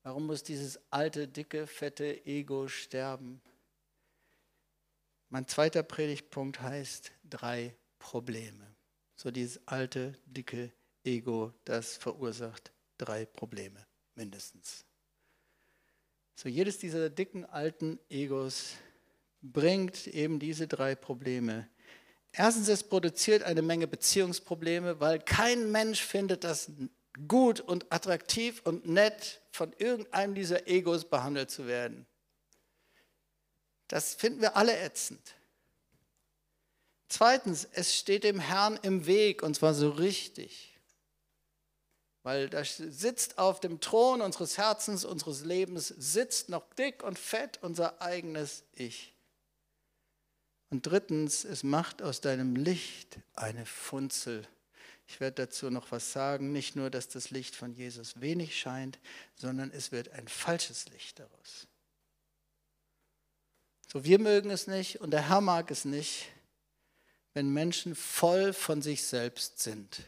Warum 0.02 0.26
muss 0.26 0.42
dieses 0.42 0.80
alte, 0.90 1.28
dicke, 1.28 1.66
fette 1.66 2.24
Ego 2.24 2.68
sterben? 2.68 3.42
Mein 5.28 5.46
zweiter 5.46 5.82
Predigtpunkt 5.82 6.60
heißt 6.60 7.12
drei 7.24 7.76
Probleme. 7.98 8.74
So 9.14 9.30
dieses 9.30 9.66
alte, 9.66 10.16
dicke 10.24 10.72
Ego, 11.04 11.52
das 11.64 11.96
verursacht 11.96 12.72
drei 12.96 13.26
Probleme 13.26 13.86
mindestens. 14.14 14.87
So 16.40 16.48
jedes 16.48 16.78
dieser 16.78 17.10
dicken 17.10 17.44
alten 17.44 17.98
Egos 18.08 18.74
bringt 19.42 20.06
eben 20.06 20.38
diese 20.38 20.68
drei 20.68 20.94
Probleme. 20.94 21.68
Erstens, 22.30 22.68
es 22.68 22.84
produziert 22.84 23.42
eine 23.42 23.60
Menge 23.60 23.88
Beziehungsprobleme, 23.88 25.00
weil 25.00 25.18
kein 25.18 25.72
Mensch 25.72 26.00
findet 26.00 26.44
das 26.44 26.70
gut 27.26 27.58
und 27.58 27.92
attraktiv 27.92 28.60
und 28.62 28.86
nett, 28.86 29.40
von 29.50 29.72
irgendeinem 29.78 30.36
dieser 30.36 30.68
Egos 30.68 31.10
behandelt 31.10 31.50
zu 31.50 31.66
werden. 31.66 32.06
Das 33.88 34.14
finden 34.14 34.40
wir 34.40 34.56
alle 34.56 34.78
ätzend. 34.78 35.34
Zweitens, 37.08 37.66
es 37.72 37.96
steht 37.96 38.22
dem 38.22 38.38
Herrn 38.38 38.78
im 38.82 39.06
Weg 39.06 39.42
und 39.42 39.54
zwar 39.54 39.74
so 39.74 39.90
richtig. 39.90 40.77
Weil 42.28 42.50
da 42.50 42.62
sitzt 42.62 43.38
auf 43.38 43.58
dem 43.58 43.80
Thron 43.80 44.20
unseres 44.20 44.58
Herzens, 44.58 45.06
unseres 45.06 45.46
Lebens, 45.46 45.88
sitzt 45.88 46.50
noch 46.50 46.68
dick 46.74 47.02
und 47.02 47.18
fett 47.18 47.58
unser 47.62 48.02
eigenes 48.02 48.64
Ich. 48.74 49.14
Und 50.68 50.84
drittens, 50.84 51.46
es 51.46 51.62
macht 51.62 52.02
aus 52.02 52.20
deinem 52.20 52.54
Licht 52.54 53.18
eine 53.32 53.64
Funzel. 53.64 54.46
Ich 55.06 55.20
werde 55.20 55.46
dazu 55.46 55.70
noch 55.70 55.90
was 55.90 56.12
sagen. 56.12 56.52
Nicht 56.52 56.76
nur, 56.76 56.90
dass 56.90 57.08
das 57.08 57.30
Licht 57.30 57.56
von 57.56 57.72
Jesus 57.72 58.20
wenig 58.20 58.60
scheint, 58.60 58.98
sondern 59.34 59.70
es 59.70 59.90
wird 59.90 60.10
ein 60.10 60.28
falsches 60.28 60.86
Licht 60.90 61.20
daraus. 61.20 61.66
So, 63.90 64.04
wir 64.04 64.18
mögen 64.18 64.50
es 64.50 64.66
nicht 64.66 65.00
und 65.00 65.12
der 65.12 65.30
Herr 65.30 65.40
mag 65.40 65.70
es 65.70 65.86
nicht, 65.86 66.26
wenn 67.32 67.48
Menschen 67.48 67.94
voll 67.94 68.52
von 68.52 68.82
sich 68.82 69.02
selbst 69.04 69.60
sind. 69.60 70.02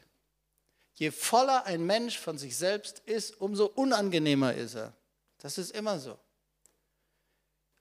Je 1.01 1.11
voller 1.11 1.65
ein 1.65 1.87
Mensch 1.87 2.19
von 2.19 2.37
sich 2.37 2.59
selbst 2.59 2.99
ist, 3.07 3.41
umso 3.41 3.65
unangenehmer 3.65 4.53
ist 4.53 4.75
er. 4.75 4.93
Das 5.39 5.57
ist 5.57 5.71
immer 5.71 5.99
so. 5.99 6.19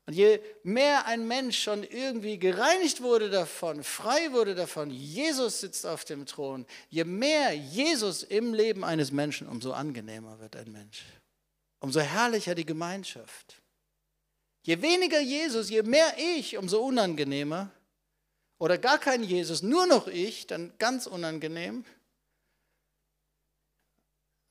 Und 0.05 0.13
je 0.13 0.39
mehr 0.63 1.05
ein 1.05 1.27
Mensch 1.27 1.61
schon 1.61 1.83
irgendwie 1.83 2.39
gereinigt 2.39 3.01
wurde 3.01 3.29
davon, 3.29 3.83
frei 3.83 4.31
wurde 4.31 4.55
davon, 4.55 4.89
Jesus 4.89 5.59
sitzt 5.59 5.85
auf 5.85 6.05
dem 6.05 6.25
Thron, 6.25 6.65
je 6.88 7.03
mehr 7.03 7.53
Jesus 7.53 8.23
im 8.23 8.53
Leben 8.53 8.85
eines 8.85 9.11
Menschen, 9.11 9.49
umso 9.49 9.73
angenehmer 9.73 10.39
wird 10.39 10.55
ein 10.55 10.71
Mensch. 10.71 11.03
Umso 11.81 11.99
herrlicher 11.99 12.55
die 12.55 12.65
Gemeinschaft. 12.65 13.61
Je 14.63 14.81
weniger 14.81 15.19
Jesus, 15.19 15.69
je 15.69 15.83
mehr 15.83 16.13
ich, 16.38 16.55
umso 16.55 16.79
unangenehmer. 16.79 17.69
Oder 18.59 18.77
gar 18.77 18.97
kein 18.97 19.23
Jesus, 19.23 19.61
nur 19.61 19.88
noch 19.88 20.07
ich, 20.07 20.47
dann 20.47 20.71
ganz 20.77 21.05
unangenehm. 21.05 21.83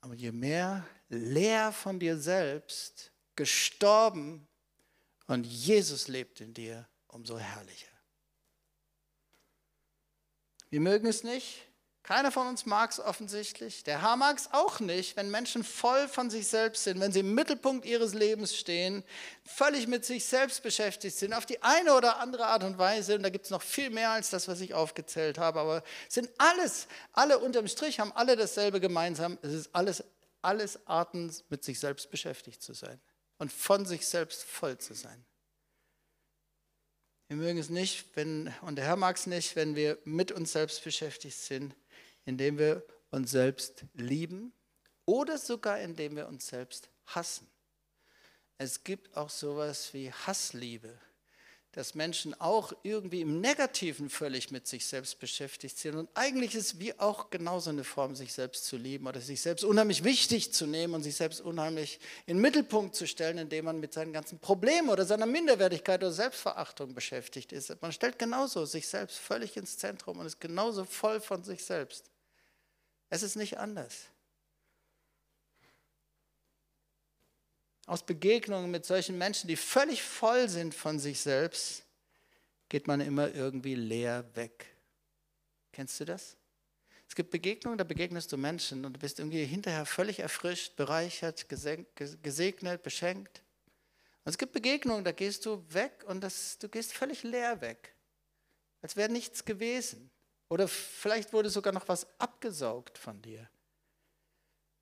Aber 0.01 0.13
je 0.13 0.31
mehr 0.31 0.87
leer 1.09 1.71
von 1.71 1.99
dir 1.99 2.17
selbst, 2.17 3.11
gestorben 3.35 4.47
und 5.27 5.45
Jesus 5.45 6.07
lebt 6.07 6.41
in 6.41 6.53
dir, 6.53 6.87
umso 7.07 7.37
herrlicher. 7.37 7.87
Wir 10.69 10.81
mögen 10.81 11.07
es 11.07 11.23
nicht, 11.23 11.68
keiner 12.09 12.31
von 12.31 12.47
uns 12.47 12.65
mag 12.65 12.89
es 12.89 12.99
offensichtlich. 12.99 13.83
Der 13.83 14.01
Herr 14.01 14.15
mag 14.15 14.35
es 14.35 14.51
auch 14.51 14.79
nicht, 14.79 15.15
wenn 15.15 15.29
Menschen 15.29 15.63
voll 15.63 16.07
von 16.07 16.31
sich 16.31 16.47
selbst 16.47 16.83
sind, 16.83 16.99
wenn 16.99 17.11
sie 17.11 17.19
im 17.19 17.35
Mittelpunkt 17.35 17.85
ihres 17.85 18.15
Lebens 18.15 18.57
stehen, 18.57 19.03
völlig 19.45 19.85
mit 19.85 20.05
sich 20.05 20.25
selbst 20.25 20.63
beschäftigt 20.63 21.15
sind, 21.15 21.33
auf 21.33 21.45
die 21.45 21.61
eine 21.61 21.93
oder 21.93 22.17
andere 22.17 22.47
Art 22.47 22.63
und 22.63 22.79
Weise. 22.79 23.13
Und 23.13 23.21
da 23.21 23.29
gibt 23.29 23.45
es 23.45 23.51
noch 23.51 23.61
viel 23.61 23.91
mehr 23.91 24.09
als 24.09 24.31
das, 24.31 24.47
was 24.47 24.59
ich 24.59 24.73
aufgezählt 24.73 25.37
habe. 25.37 25.59
Aber 25.59 25.83
sind 26.07 26.31
alles, 26.39 26.87
alle 27.13 27.37
unterm 27.37 27.67
Strich 27.67 27.99
haben 27.99 28.11
alle 28.13 28.35
dasselbe 28.35 28.79
gemeinsam. 28.79 29.37
Es 29.43 29.53
ist 29.53 29.69
alles, 29.75 30.03
alles 30.41 30.87
Arten, 30.87 31.31
mit 31.49 31.63
sich 31.63 31.79
selbst 31.79 32.09
beschäftigt 32.09 32.63
zu 32.63 32.73
sein 32.73 32.99
und 33.37 33.53
von 33.53 33.85
sich 33.85 34.07
selbst 34.07 34.45
voll 34.45 34.79
zu 34.79 34.95
sein. 34.95 35.23
Wir 37.27 37.37
mögen 37.37 37.59
es 37.59 37.69
nicht, 37.69 38.07
wenn, 38.15 38.51
und 38.63 38.77
der 38.77 38.85
Herr 38.85 38.95
mag 38.95 39.15
es 39.15 39.27
nicht, 39.27 39.55
wenn 39.55 39.75
wir 39.75 39.99
mit 40.05 40.31
uns 40.31 40.53
selbst 40.53 40.83
beschäftigt 40.83 41.37
sind 41.37 41.75
indem 42.29 42.57
wir 42.57 42.85
uns 43.11 43.31
selbst 43.31 43.85
lieben 43.95 44.53
oder 45.05 45.37
sogar 45.37 45.79
indem 45.79 46.15
wir 46.15 46.27
uns 46.27 46.47
selbst 46.47 46.89
hassen. 47.07 47.47
Es 48.59 48.83
gibt 48.83 49.17
auch 49.17 49.29
sowas 49.29 49.93
wie 49.93 50.11
Hassliebe, 50.11 50.99
dass 51.71 51.95
Menschen 51.95 52.39
auch 52.41 52.73
irgendwie 52.83 53.21
im 53.21 53.41
Negativen 53.41 54.09
völlig 54.09 54.51
mit 54.51 54.67
sich 54.67 54.85
selbst 54.85 55.19
beschäftigt 55.19 55.77
sind. 55.77 55.95
Und 55.95 56.09
eigentlich 56.15 56.55
ist 56.55 56.79
wie 56.79 56.97
auch 56.99 57.29
genauso 57.29 57.69
eine 57.69 57.83
Form, 57.83 58.15
sich 58.15 58.33
selbst 58.33 58.65
zu 58.65 58.75
lieben 58.75 59.07
oder 59.07 59.21
sich 59.21 59.41
selbst 59.41 59.63
unheimlich 59.63 60.03
wichtig 60.03 60.51
zu 60.51 60.65
nehmen 60.65 60.95
und 60.95 61.03
sich 61.03 61.15
selbst 61.15 61.41
unheimlich 61.41 61.99
in 62.25 62.37
den 62.37 62.41
Mittelpunkt 62.41 62.95
zu 62.95 63.07
stellen, 63.07 63.37
indem 63.37 63.65
man 63.65 63.79
mit 63.79 63.93
seinen 63.93 64.13
ganzen 64.13 64.39
Problemen 64.39 64.89
oder 64.89 65.05
seiner 65.05 65.27
Minderwertigkeit 65.27 66.01
oder 66.01 66.11
Selbstverachtung 66.11 66.93
beschäftigt 66.93 67.51
ist. 67.53 67.81
Man 67.81 67.91
stellt 67.91 68.17
genauso 68.17 68.65
sich 68.65 68.87
selbst 68.87 69.17
völlig 69.17 69.55
ins 69.55 69.77
Zentrum 69.77 70.19
und 70.19 70.25
ist 70.25 70.39
genauso 70.39 70.85
voll 70.85 71.21
von 71.21 71.43
sich 71.43 71.63
selbst. 71.63 72.08
Es 73.09 73.23
ist 73.23 73.35
nicht 73.35 73.57
anders. 73.57 74.05
Aus 77.85 78.05
Begegnungen 78.05 78.69
mit 78.69 78.85
solchen 78.85 79.17
Menschen, 79.17 79.47
die 79.47 79.55
völlig 79.55 80.03
voll 80.03 80.47
sind 80.47 80.75
von 80.75 80.99
sich 80.99 81.19
selbst, 81.19 81.83
geht 82.69 82.85
man 82.85 83.01
immer 83.01 83.33
irgendwie 83.33 83.73
leer 83.73 84.23
weg. 84.35 84.67
Kennst 85.71 85.99
du 85.99 86.05
das? 86.05 86.37
Es 87.07 87.15
gibt 87.15 87.31
Begegnungen, 87.31 87.79
da 87.79 87.83
begegnest 87.83 88.31
du 88.31 88.37
Menschen 88.37 88.85
und 88.85 88.93
du 88.93 88.99
bist 88.99 89.17
irgendwie 89.17 89.43
hinterher 89.43 89.87
völlig 89.87 90.19
erfrischt, 90.19 90.75
bereichert, 90.75 91.49
gesegnet, 91.49 92.83
beschenkt. 92.83 93.41
Und 94.23 94.29
es 94.29 94.37
gibt 94.37 94.53
Begegnungen, 94.53 95.03
da 95.03 95.11
gehst 95.11 95.47
du 95.47 95.65
weg 95.73 96.03
und 96.05 96.21
das, 96.21 96.59
du 96.59 96.69
gehst 96.69 96.93
völlig 96.93 97.23
leer 97.23 97.61
weg, 97.61 97.95
als 98.83 98.95
wäre 98.95 99.11
nichts 99.11 99.43
gewesen. 99.43 100.11
Oder 100.49 100.67
vielleicht 100.67 101.31
wurde 101.31 101.49
sogar 101.49 101.71
noch 101.73 101.87
was 101.87 102.07
abgesaugt 102.19 102.97
von 102.97 103.21
dir. 103.21 103.47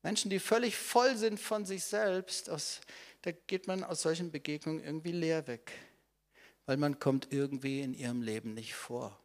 Menschen, 0.02 0.30
die 0.30 0.38
völlig 0.38 0.76
voll 0.76 1.16
sind 1.16 1.38
von 1.38 1.66
sich 1.66 1.84
selbst, 1.84 2.48
aus, 2.48 2.80
da 3.22 3.32
geht 3.32 3.66
man 3.66 3.84
aus 3.84 4.02
solchen 4.02 4.30
Begegnungen 4.30 4.82
irgendwie 4.82 5.12
leer 5.12 5.46
weg, 5.46 5.72
weil 6.66 6.76
man 6.76 6.98
kommt 6.98 7.32
irgendwie 7.32 7.82
in 7.82 7.94
ihrem 7.94 8.22
Leben 8.22 8.54
nicht 8.54 8.74
vor. 8.74 9.18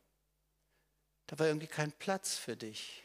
Da 1.27 1.39
war 1.39 1.47
irgendwie 1.47 1.67
kein 1.67 1.91
Platz 1.93 2.35
für 2.35 2.57
dich. 2.57 3.03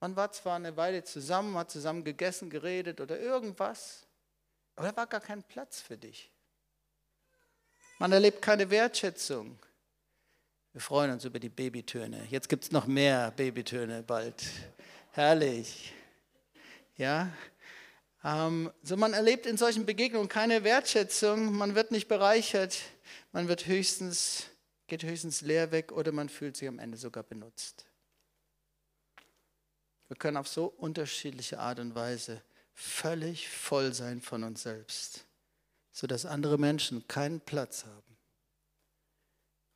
Man 0.00 0.16
war 0.16 0.32
zwar 0.32 0.56
eine 0.56 0.76
Weile 0.76 1.02
zusammen, 1.04 1.56
hat 1.56 1.70
zusammen 1.70 2.04
gegessen, 2.04 2.50
geredet 2.50 3.00
oder 3.00 3.18
irgendwas, 3.18 4.06
aber 4.76 4.88
da 4.88 4.96
war 4.96 5.06
gar 5.06 5.20
kein 5.20 5.42
Platz 5.42 5.80
für 5.80 5.96
dich. 5.96 6.30
Man 7.98 8.12
erlebt 8.12 8.42
keine 8.42 8.68
Wertschätzung. 8.70 9.58
Wir 10.72 10.80
freuen 10.80 11.10
uns 11.10 11.26
über 11.26 11.38
die 11.38 11.50
Babytöne. 11.50 12.26
Jetzt 12.30 12.48
gibt 12.48 12.64
es 12.64 12.72
noch 12.72 12.86
mehr 12.86 13.30
Babytöne 13.32 14.02
bald. 14.02 14.42
Herrlich. 15.10 15.92
Ja. 16.96 17.30
Ähm, 18.24 18.72
so 18.82 18.96
man 18.96 19.12
erlebt 19.12 19.44
in 19.44 19.58
solchen 19.58 19.84
Begegnungen 19.84 20.30
keine 20.30 20.64
Wertschätzung, 20.64 21.52
man 21.52 21.74
wird 21.74 21.90
nicht 21.90 22.08
bereichert, 22.08 22.78
man 23.32 23.48
wird 23.48 23.66
höchstens, 23.66 24.46
geht 24.86 25.02
höchstens 25.02 25.42
leer 25.42 25.72
weg 25.72 25.92
oder 25.92 26.10
man 26.10 26.30
fühlt 26.30 26.56
sich 26.56 26.68
am 26.68 26.78
Ende 26.78 26.96
sogar 26.96 27.24
benutzt. 27.24 27.84
Wir 30.08 30.16
können 30.16 30.38
auf 30.38 30.48
so 30.48 30.66
unterschiedliche 30.66 31.58
Art 31.58 31.80
und 31.80 31.94
Weise 31.94 32.40
völlig 32.72 33.50
voll 33.50 33.92
sein 33.92 34.22
von 34.22 34.42
uns 34.42 34.62
selbst, 34.62 35.26
sodass 35.90 36.24
andere 36.24 36.56
Menschen 36.56 37.06
keinen 37.08 37.40
Platz 37.40 37.84
haben 37.84 38.12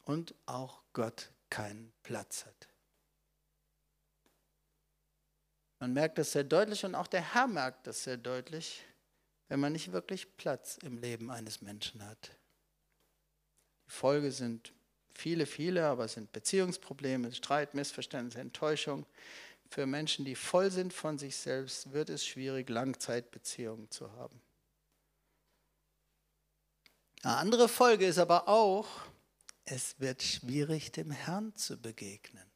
und 0.06 0.34
auch 0.46 0.80
Gott 0.96 1.30
keinen 1.50 1.92
Platz 2.02 2.46
hat. 2.46 2.68
Man 5.78 5.92
merkt 5.92 6.16
das 6.16 6.32
sehr 6.32 6.42
deutlich 6.42 6.86
und 6.86 6.94
auch 6.94 7.06
der 7.06 7.34
Herr 7.34 7.46
merkt 7.46 7.86
das 7.86 8.02
sehr 8.02 8.16
deutlich, 8.16 8.82
wenn 9.48 9.60
man 9.60 9.74
nicht 9.74 9.92
wirklich 9.92 10.38
Platz 10.38 10.78
im 10.78 10.96
Leben 10.96 11.30
eines 11.30 11.60
Menschen 11.60 12.02
hat. 12.02 12.30
Die 13.86 13.90
Folge 13.90 14.32
sind 14.32 14.72
viele, 15.12 15.44
viele, 15.44 15.84
aber 15.84 16.06
es 16.06 16.14
sind 16.14 16.32
Beziehungsprobleme, 16.32 17.30
Streit, 17.34 17.74
Missverständnisse, 17.74 18.40
Enttäuschung. 18.40 19.04
Für 19.68 19.84
Menschen, 19.84 20.24
die 20.24 20.34
voll 20.34 20.70
sind 20.70 20.94
von 20.94 21.18
sich 21.18 21.36
selbst, 21.36 21.92
wird 21.92 22.08
es 22.08 22.24
schwierig, 22.24 22.70
Langzeitbeziehungen 22.70 23.90
zu 23.90 24.10
haben. 24.12 24.40
Eine 27.22 27.36
andere 27.36 27.68
Folge 27.68 28.06
ist 28.06 28.18
aber 28.18 28.48
auch, 28.48 28.88
es 29.66 29.98
wird 30.00 30.22
schwierig, 30.22 30.92
dem 30.92 31.10
Herrn 31.10 31.54
zu 31.56 31.76
begegnen. 31.76 32.48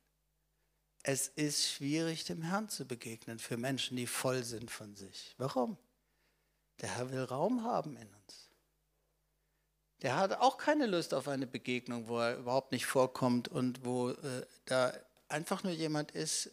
Es 1.02 1.28
ist 1.28 1.68
schwierig, 1.68 2.24
dem 2.24 2.42
Herrn 2.42 2.68
zu 2.68 2.86
begegnen 2.86 3.38
für 3.38 3.56
Menschen, 3.56 3.96
die 3.96 4.06
voll 4.06 4.44
sind 4.44 4.70
von 4.70 4.94
sich. 4.94 5.34
Warum? 5.36 5.76
Der 6.80 6.96
Herr 6.96 7.10
will 7.10 7.24
Raum 7.24 7.64
haben 7.64 7.96
in 7.96 8.08
uns. 8.14 8.50
Der 10.02 10.16
hat 10.16 10.32
auch 10.34 10.56
keine 10.56 10.86
Lust 10.86 11.12
auf 11.12 11.28
eine 11.28 11.46
Begegnung, 11.46 12.08
wo 12.08 12.18
er 12.18 12.38
überhaupt 12.38 12.72
nicht 12.72 12.86
vorkommt 12.86 13.48
und 13.48 13.84
wo 13.84 14.10
äh, 14.10 14.46
da 14.64 14.92
einfach 15.28 15.62
nur 15.62 15.72
jemand 15.72 16.12
ist, 16.12 16.50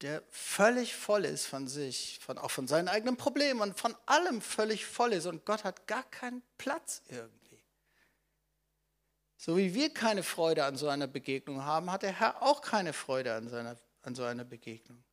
der 0.00 0.22
völlig 0.28 0.94
voll 0.94 1.24
ist 1.24 1.46
von 1.46 1.68
sich, 1.68 2.18
von, 2.20 2.36
auch 2.36 2.50
von 2.50 2.66
seinen 2.66 2.88
eigenen 2.88 3.16
Problemen 3.16 3.60
und 3.60 3.78
von 3.78 3.94
allem 4.06 4.42
völlig 4.42 4.84
voll 4.84 5.12
ist. 5.12 5.26
Und 5.26 5.46
Gott 5.46 5.64
hat 5.64 5.86
gar 5.86 6.02
keinen 6.10 6.42
Platz 6.58 7.02
irgendwie. 7.08 7.43
So 9.44 9.58
wie 9.58 9.74
wir 9.74 9.92
keine 9.92 10.22
Freude 10.22 10.64
an 10.64 10.78
so 10.78 10.88
einer 10.88 11.06
Begegnung 11.06 11.66
haben, 11.66 11.92
hat 11.92 12.02
der 12.02 12.18
Herr 12.18 12.42
auch 12.42 12.62
keine 12.62 12.94
Freude 12.94 13.34
an, 13.34 13.46
seiner, 13.50 13.76
an 14.00 14.14
so 14.14 14.24
einer 14.24 14.42
Begegnung. 14.42 15.04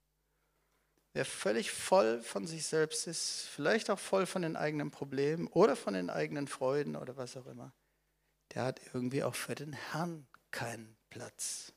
Wer 1.12 1.26
völlig 1.26 1.70
voll 1.70 2.22
von 2.22 2.48
sich 2.48 2.65
selbst 2.65 3.08
ist, 3.08 3.50
vielleicht 3.54 3.89
auch 3.89 4.00
voll 4.00 4.26
von 4.26 4.41
den 4.41 4.56
eigenen 4.56 4.89
Problemen 4.89 5.48
oder 5.48 5.76
von 5.76 5.94
den 5.94 6.10
eigenen 6.10 6.48
Freuden 6.48 6.96
oder 6.96 7.17
was 7.17 7.36
auch 7.36 7.46
immer, 7.46 7.74
der 8.54 8.63
hat 8.63 8.80
irgendwie 8.94 9.22
auch 9.22 9.36
für 9.36 9.54
den 9.54 9.74
Herrn 9.74 10.26
keinen 10.52 10.96
Platz. 11.10 11.74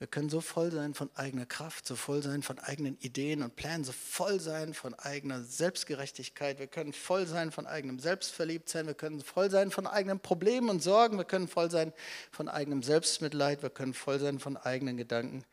Wir 0.00 0.06
können 0.06 0.30
so 0.30 0.40
voll 0.40 0.72
sein 0.72 0.94
von 0.94 1.10
eigener 1.14 1.44
Kraft, 1.44 1.86
so 1.86 1.94
voll 1.94 2.22
sein 2.22 2.42
von 2.42 2.58
eigenen 2.58 2.96
Ideen 3.00 3.42
und 3.42 3.54
Plänen, 3.54 3.84
so 3.84 3.92
voll 3.92 4.40
sein 4.40 4.72
von 4.72 4.94
eigener 4.94 5.42
Selbstgerechtigkeit. 5.42 6.58
Wir 6.58 6.68
können 6.68 6.94
voll 6.94 7.26
sein 7.26 7.52
von 7.52 7.66
eigenem 7.66 7.98
Selbstverliebtsein. 7.98 8.86
Wir 8.86 8.94
können 8.94 9.20
voll 9.20 9.50
sein 9.50 9.70
von 9.70 9.86
eigenen 9.86 10.18
Problemen 10.18 10.70
und 10.70 10.82
Sorgen. 10.82 11.18
Wir 11.18 11.26
können 11.26 11.48
voll 11.48 11.70
sein 11.70 11.92
von 12.32 12.48
eigenem 12.48 12.82
Selbstmitleid. 12.82 13.62
Wir 13.62 13.68
können 13.68 13.92
voll 13.92 14.18
sein 14.18 14.38
von 14.38 14.56
eigenen 14.56 14.96
Gedanken. 14.96 15.44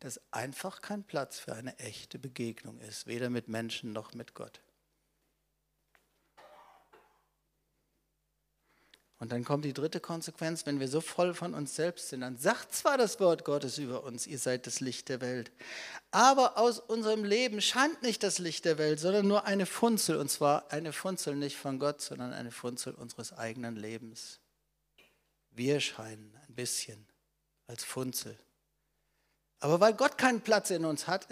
Dass 0.00 0.22
einfach 0.30 0.80
kein 0.80 1.04
Platz 1.04 1.38
für 1.38 1.52
eine 1.52 1.78
echte 1.78 2.18
Begegnung 2.18 2.80
ist, 2.80 3.06
weder 3.06 3.28
mit 3.28 3.48
Menschen 3.48 3.92
noch 3.92 4.14
mit 4.14 4.32
Gott. 4.32 4.62
Und 9.18 9.32
dann 9.32 9.44
kommt 9.44 9.64
die 9.64 9.72
dritte 9.72 9.98
Konsequenz, 9.98 10.66
wenn 10.66 10.78
wir 10.78 10.88
so 10.88 11.00
voll 11.00 11.32
von 11.32 11.54
uns 11.54 11.74
selbst 11.74 12.10
sind, 12.10 12.20
dann 12.20 12.36
sagt 12.36 12.74
zwar 12.74 12.98
das 12.98 13.18
Wort 13.18 13.44
Gottes 13.44 13.78
über 13.78 14.04
uns, 14.04 14.26
ihr 14.26 14.38
seid 14.38 14.66
das 14.66 14.80
Licht 14.80 15.08
der 15.08 15.22
Welt, 15.22 15.50
aber 16.10 16.58
aus 16.58 16.78
unserem 16.78 17.24
Leben 17.24 17.62
scheint 17.62 18.02
nicht 18.02 18.22
das 18.22 18.38
Licht 18.38 18.66
der 18.66 18.76
Welt, 18.76 19.00
sondern 19.00 19.26
nur 19.26 19.44
eine 19.46 19.64
Funzel, 19.64 20.16
und 20.16 20.30
zwar 20.30 20.70
eine 20.70 20.92
Funzel 20.92 21.34
nicht 21.34 21.56
von 21.56 21.78
Gott, 21.78 22.02
sondern 22.02 22.34
eine 22.34 22.50
Funzel 22.50 22.92
unseres 22.94 23.32
eigenen 23.32 23.76
Lebens. 23.76 24.38
Wir 25.50 25.80
scheinen 25.80 26.36
ein 26.46 26.54
bisschen 26.54 27.06
als 27.66 27.84
Funzel. 27.84 28.38
Aber 29.60 29.80
weil 29.80 29.94
Gott 29.94 30.18
keinen 30.18 30.42
Platz 30.42 30.68
in 30.68 30.84
uns 30.84 31.06
hat, 31.06 31.26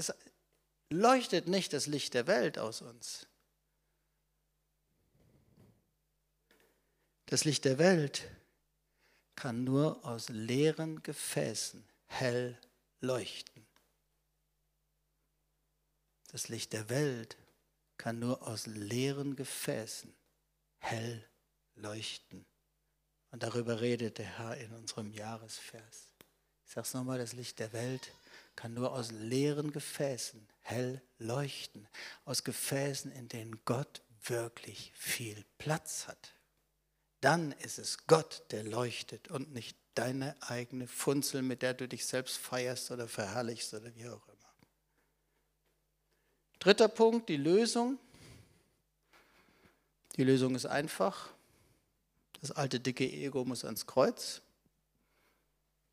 leuchtet 0.88 1.48
nicht 1.48 1.74
das 1.74 1.86
Licht 1.86 2.14
der 2.14 2.26
Welt 2.26 2.58
aus 2.58 2.80
uns. 2.80 3.26
Das 7.26 7.44
Licht 7.44 7.64
der 7.64 7.78
Welt 7.78 8.30
kann 9.34 9.64
nur 9.64 10.04
aus 10.04 10.28
leeren 10.28 11.02
Gefäßen 11.02 11.84
hell 12.06 12.58
leuchten. 13.00 13.66
Das 16.30 16.48
Licht 16.48 16.72
der 16.72 16.88
Welt 16.90 17.36
kann 17.96 18.18
nur 18.18 18.46
aus 18.46 18.66
leeren 18.66 19.36
Gefäßen 19.36 20.14
hell 20.78 21.26
leuchten. 21.76 22.44
Und 23.30 23.42
darüber 23.42 23.80
redet 23.80 24.18
der 24.18 24.38
Herr 24.38 24.56
in 24.58 24.72
unserem 24.72 25.12
Jahresvers. 25.12 26.14
Ich 26.66 26.72
sage 26.72 26.86
es 26.86 26.94
nochmal, 26.94 27.18
das 27.18 27.32
Licht 27.32 27.58
der 27.58 27.72
Welt 27.72 28.12
kann 28.54 28.74
nur 28.74 28.92
aus 28.92 29.10
leeren 29.10 29.72
Gefäßen 29.72 30.46
hell 30.60 31.02
leuchten. 31.18 31.88
Aus 32.24 32.44
Gefäßen, 32.44 33.10
in 33.12 33.28
denen 33.28 33.64
Gott 33.64 34.02
wirklich 34.24 34.92
viel 34.94 35.44
Platz 35.58 36.06
hat. 36.06 36.34
Dann 37.24 37.52
ist 37.52 37.78
es 37.78 38.06
Gott, 38.06 38.42
der 38.50 38.64
leuchtet 38.64 39.28
und 39.28 39.54
nicht 39.54 39.78
deine 39.94 40.36
eigene 40.42 40.86
Funzel, 40.86 41.40
mit 41.40 41.62
der 41.62 41.72
du 41.72 41.88
dich 41.88 42.04
selbst 42.04 42.36
feierst 42.36 42.90
oder 42.90 43.08
verherrlichst 43.08 43.72
oder 43.72 43.94
wie 43.94 44.06
auch 44.08 44.28
immer. 44.28 44.52
Dritter 46.58 46.88
Punkt, 46.88 47.30
die 47.30 47.38
Lösung. 47.38 47.98
Die 50.16 50.24
Lösung 50.24 50.54
ist 50.54 50.66
einfach. 50.66 51.30
Das 52.42 52.50
alte 52.50 52.78
dicke 52.78 53.10
Ego 53.10 53.46
muss 53.46 53.64
ans 53.64 53.86
Kreuz. 53.86 54.42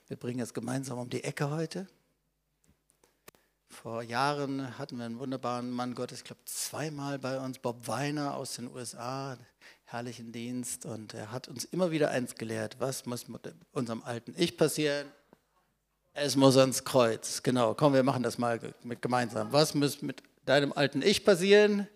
Wir 0.10 0.18
bringen 0.18 0.42
es 0.42 0.54
gemeinsam 0.54 1.00
um 1.00 1.10
die 1.10 1.24
Ecke 1.24 1.50
heute. 1.50 1.88
Vor 3.72 4.04
Jahren 4.04 4.78
hatten 4.78 4.98
wir 4.98 5.06
einen 5.06 5.18
wunderbaren 5.18 5.72
Mann 5.72 5.96
Gottes, 5.96 6.20
ich 6.20 6.24
glaube 6.26 6.42
zweimal 6.46 7.18
bei 7.18 7.40
uns, 7.40 7.58
Bob 7.58 7.88
Weiner 7.88 8.36
aus 8.36 8.56
den 8.56 8.70
USA, 8.70 9.38
herrlichen 9.86 10.34
Dienst. 10.34 10.86
Und 10.86 11.14
er 11.14 11.32
hat 11.32 11.48
uns 11.48 11.64
immer 11.64 11.90
wieder 11.90 12.12
eins 12.12 12.36
gelehrt, 12.36 12.76
was 12.80 13.06
muss 13.06 13.30
mit 13.30 13.42
unserem 13.72 14.04
alten 14.04 14.36
Ich 14.38 14.58
passieren? 14.58 15.08
Es 16.14 16.36
muss 16.36 16.58
ans 16.58 16.84
Kreuz. 16.84 17.42
Genau, 17.44 17.74
komm, 17.74 17.94
wir 17.94 18.04
machen 18.04 18.24
das 18.24 18.38
mal 18.38 18.60
mit 18.84 19.02
gemeinsam. 19.02 19.54
Was 19.54 19.74
muss 19.74 20.02
mit 20.02 20.22
deinem 20.46 20.74
alten 20.74 21.02
Ich 21.02 21.24
passieren? 21.24 21.88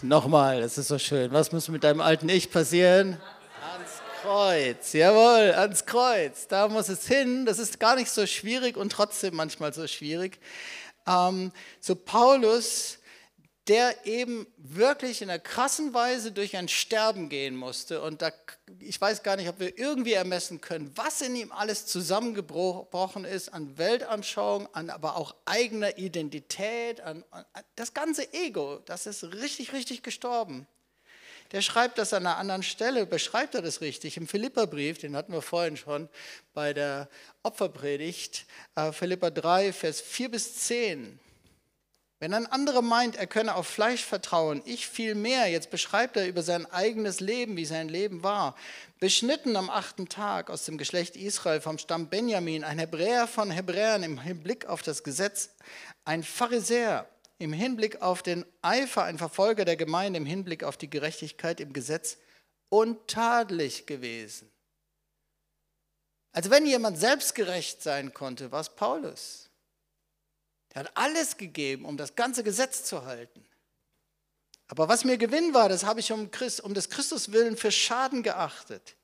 Nochmal, 0.00 0.62
das 0.62 0.78
ist 0.78 0.88
so 0.88 0.98
schön. 0.98 1.32
Was 1.32 1.52
muss 1.52 1.68
mit 1.68 1.84
deinem 1.84 2.00
alten 2.00 2.30
Ich 2.30 2.50
passieren? 2.50 3.18
Kreuz. 4.22 4.92
Jawohl, 4.92 5.52
ans 5.52 5.84
Kreuz. 5.84 6.46
Da 6.46 6.68
muss 6.68 6.88
es 6.88 7.06
hin. 7.06 7.44
Das 7.44 7.58
ist 7.58 7.80
gar 7.80 7.96
nicht 7.96 8.10
so 8.10 8.26
schwierig 8.26 8.76
und 8.76 8.92
trotzdem 8.92 9.34
manchmal 9.34 9.74
so 9.74 9.86
schwierig. 9.86 10.38
Ähm, 11.06 11.52
so 11.80 11.96
Paulus 11.96 12.98
der 13.68 14.06
eben 14.06 14.46
wirklich 14.56 15.22
in 15.22 15.30
einer 15.30 15.38
krassen 15.38 15.94
Weise 15.94 16.32
durch 16.32 16.56
ein 16.56 16.68
Sterben 16.68 17.28
gehen 17.28 17.54
musste. 17.54 18.02
Und 18.02 18.20
da, 18.20 18.32
ich 18.80 19.00
weiß 19.00 19.22
gar 19.22 19.36
nicht, 19.36 19.48
ob 19.48 19.60
wir 19.60 19.78
irgendwie 19.78 20.14
ermessen 20.14 20.60
können, 20.60 20.90
was 20.96 21.20
in 21.20 21.36
ihm 21.36 21.52
alles 21.52 21.86
zusammengebrochen 21.86 23.24
ist 23.24 23.50
an 23.50 23.78
Weltanschauung, 23.78 24.68
an 24.74 24.90
aber 24.90 25.16
auch 25.16 25.36
eigener 25.44 25.96
Identität, 25.96 27.00
an, 27.02 27.24
an 27.30 27.44
das 27.76 27.94
ganze 27.94 28.32
Ego, 28.32 28.80
das 28.84 29.06
ist 29.06 29.22
richtig, 29.22 29.72
richtig 29.72 30.02
gestorben. 30.02 30.66
Der 31.52 31.60
schreibt 31.60 31.98
das 31.98 32.14
an 32.14 32.26
einer 32.26 32.38
anderen 32.38 32.62
Stelle, 32.62 33.04
beschreibt 33.04 33.54
er 33.54 33.62
das 33.62 33.82
richtig. 33.82 34.16
Im 34.16 34.26
Philipperbrief, 34.26 34.98
den 34.98 35.14
hatten 35.14 35.32
wir 35.32 35.42
vorhin 35.42 35.76
schon 35.76 36.08
bei 36.54 36.72
der 36.72 37.08
Opferpredigt, 37.42 38.46
äh, 38.74 38.90
Philipper 38.92 39.30
3, 39.30 39.74
Vers 39.74 40.00
4 40.00 40.30
bis 40.30 40.56
10. 40.56 41.20
Wenn 42.20 42.34
ein 42.34 42.46
anderer 42.46 42.82
meint, 42.82 43.16
er 43.16 43.26
könne 43.26 43.54
auf 43.54 43.66
Fleisch 43.66 44.04
vertrauen, 44.04 44.62
ich 44.64 44.86
viel 44.86 45.14
mehr, 45.14 45.48
jetzt 45.48 45.70
beschreibt 45.70 46.16
er 46.16 46.28
über 46.28 46.42
sein 46.42 46.70
eigenes 46.70 47.18
Leben, 47.20 47.56
wie 47.56 47.64
sein 47.64 47.88
Leben 47.88 48.22
war. 48.22 48.54
Beschnitten 49.00 49.56
am 49.56 49.68
achten 49.68 50.08
Tag 50.08 50.48
aus 50.48 50.64
dem 50.64 50.78
Geschlecht 50.78 51.16
Israel 51.16 51.60
vom 51.60 51.78
Stamm 51.78 52.08
Benjamin, 52.08 52.62
ein 52.62 52.78
Hebräer 52.78 53.26
von 53.26 53.50
Hebräern 53.50 54.04
im 54.04 54.20
Hinblick 54.20 54.66
auf 54.66 54.82
das 54.82 55.02
Gesetz, 55.02 55.50
ein 56.04 56.22
Pharisäer 56.22 57.08
im 57.42 57.52
Hinblick 57.52 58.00
auf 58.00 58.22
den 58.22 58.46
Eifer, 58.62 59.04
ein 59.04 59.18
Verfolger 59.18 59.64
der 59.64 59.76
Gemeinde 59.76 60.16
im 60.16 60.26
Hinblick 60.26 60.64
auf 60.64 60.76
die 60.76 60.88
Gerechtigkeit 60.88 61.60
im 61.60 61.72
Gesetz, 61.72 62.18
untadelig 62.68 63.86
gewesen. 63.86 64.50
Also 66.32 66.50
wenn 66.50 66.64
jemand 66.64 66.98
selbstgerecht 66.98 67.82
sein 67.82 68.14
konnte, 68.14 68.52
war 68.52 68.60
es 68.60 68.70
Paulus. 68.70 69.50
Er 70.70 70.84
hat 70.84 70.96
alles 70.96 71.36
gegeben, 71.36 71.84
um 71.84 71.96
das 71.96 72.14
ganze 72.14 72.42
Gesetz 72.42 72.84
zu 72.84 73.04
halten. 73.04 73.44
Aber 74.68 74.88
was 74.88 75.04
mir 75.04 75.18
Gewinn 75.18 75.52
war, 75.52 75.68
das 75.68 75.84
habe 75.84 76.00
ich 76.00 76.12
um, 76.12 76.30
Christ, 76.30 76.62
um 76.62 76.72
des 76.72 76.88
Christus 76.88 77.32
willen 77.32 77.58
für 77.58 77.70
Schaden 77.70 78.22
geachtet. 78.22 78.96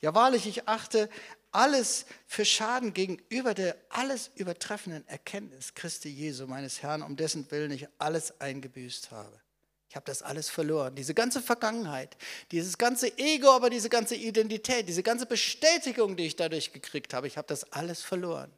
Ja 0.00 0.14
wahrlich, 0.14 0.46
ich 0.46 0.68
achte 0.68 1.08
alles 1.50 2.06
für 2.26 2.44
Schaden 2.44 2.92
gegenüber 2.94 3.54
der 3.54 3.76
alles 3.88 4.30
übertreffenden 4.34 5.06
Erkenntnis 5.08 5.74
Christi 5.74 6.08
Jesu, 6.08 6.46
meines 6.46 6.82
Herrn, 6.82 7.02
um 7.02 7.16
dessen 7.16 7.50
Willen 7.50 7.70
ich 7.70 7.86
alles 7.98 8.40
eingebüßt 8.40 9.10
habe. 9.10 9.40
Ich 9.88 9.96
habe 9.96 10.04
das 10.04 10.22
alles 10.22 10.50
verloren. 10.50 10.94
Diese 10.94 11.14
ganze 11.14 11.40
Vergangenheit, 11.40 12.16
dieses 12.52 12.76
ganze 12.76 13.16
Ego, 13.16 13.50
aber 13.50 13.70
diese 13.70 13.88
ganze 13.88 14.16
Identität, 14.16 14.86
diese 14.86 15.02
ganze 15.02 15.24
Bestätigung, 15.24 16.16
die 16.16 16.26
ich 16.26 16.36
dadurch 16.36 16.72
gekriegt 16.72 17.14
habe, 17.14 17.26
ich 17.26 17.38
habe 17.38 17.48
das 17.48 17.72
alles 17.72 18.02
verloren. 18.02 18.52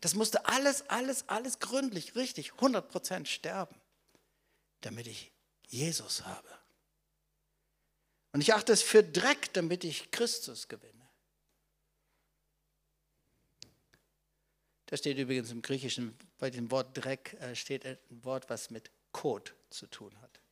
Das 0.00 0.14
musste 0.14 0.46
alles, 0.46 0.88
alles, 0.88 1.28
alles 1.28 1.60
gründlich, 1.60 2.16
richtig, 2.16 2.52
100% 2.54 3.26
sterben, 3.26 3.76
damit 4.80 5.06
ich 5.06 5.30
Jesus 5.68 6.24
habe. 6.24 6.48
Und 8.32 8.40
ich 8.40 8.54
achte 8.54 8.72
es 8.72 8.82
für 8.82 9.04
Dreck, 9.04 9.52
damit 9.52 9.84
ich 9.84 10.10
Christus 10.10 10.66
gewinne. 10.66 11.01
Da 14.92 14.98
steht 14.98 15.16
übrigens 15.16 15.50
im 15.50 15.62
Griechischen, 15.62 16.14
bei 16.38 16.50
dem 16.50 16.70
Wort 16.70 16.94
Dreck 16.94 17.34
äh, 17.40 17.54
steht 17.54 17.86
ein 17.86 17.96
Wort, 18.10 18.50
was 18.50 18.68
mit 18.68 18.90
Kot 19.10 19.54
zu 19.70 19.86
tun 19.86 20.12
hat. 20.20 20.42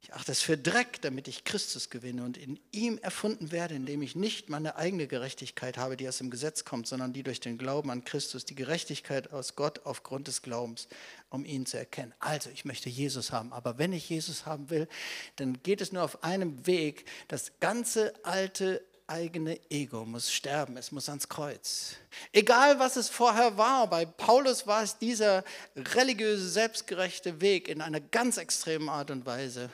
Ich 0.00 0.14
achte 0.14 0.32
es 0.32 0.40
für 0.40 0.56
Dreck, 0.56 1.02
damit 1.02 1.28
ich 1.28 1.44
Christus 1.44 1.90
gewinne 1.90 2.24
und 2.24 2.38
in 2.38 2.58
ihm 2.72 2.96
erfunden 2.96 3.52
werde, 3.52 3.74
indem 3.74 4.00
ich 4.00 4.16
nicht 4.16 4.48
meine 4.48 4.76
eigene 4.76 5.06
Gerechtigkeit 5.06 5.76
habe, 5.76 5.98
die 5.98 6.08
aus 6.08 6.16
dem 6.16 6.30
Gesetz 6.30 6.64
kommt, 6.64 6.86
sondern 6.86 7.12
die 7.12 7.22
durch 7.22 7.40
den 7.40 7.58
Glauben 7.58 7.90
an 7.90 8.02
Christus, 8.02 8.46
die 8.46 8.54
Gerechtigkeit 8.54 9.30
aus 9.30 9.56
Gott 9.56 9.84
aufgrund 9.84 10.28
des 10.28 10.40
Glaubens, 10.40 10.88
um 11.28 11.44
ihn 11.44 11.66
zu 11.66 11.76
erkennen. 11.76 12.14
Also, 12.18 12.48
ich 12.48 12.64
möchte 12.64 12.88
Jesus 12.88 13.30
haben, 13.30 13.52
aber 13.52 13.76
wenn 13.76 13.92
ich 13.92 14.08
Jesus 14.08 14.46
haben 14.46 14.70
will, 14.70 14.88
dann 15.36 15.62
geht 15.62 15.82
es 15.82 15.92
nur 15.92 16.02
auf 16.02 16.24
einem 16.24 16.66
Weg. 16.66 17.04
Das 17.28 17.60
ganze 17.60 18.14
alte 18.24 18.82
eigene 19.10 19.60
Ego 19.70 20.04
muss 20.04 20.32
sterben, 20.32 20.76
es 20.76 20.92
muss 20.92 21.08
ans 21.08 21.28
Kreuz. 21.28 21.96
Egal, 22.32 22.78
was 22.78 22.96
es 22.96 23.08
vorher 23.08 23.56
war, 23.58 23.90
bei 23.90 24.06
Paulus 24.06 24.66
war 24.66 24.82
es 24.82 24.96
dieser 24.96 25.44
religiöse, 25.76 26.48
selbstgerechte 26.48 27.40
Weg 27.40 27.68
in 27.68 27.82
einer 27.82 28.00
ganz 28.00 28.36
extremen 28.36 28.88
Art 28.88 29.10
und 29.10 29.26
Weise. 29.26 29.68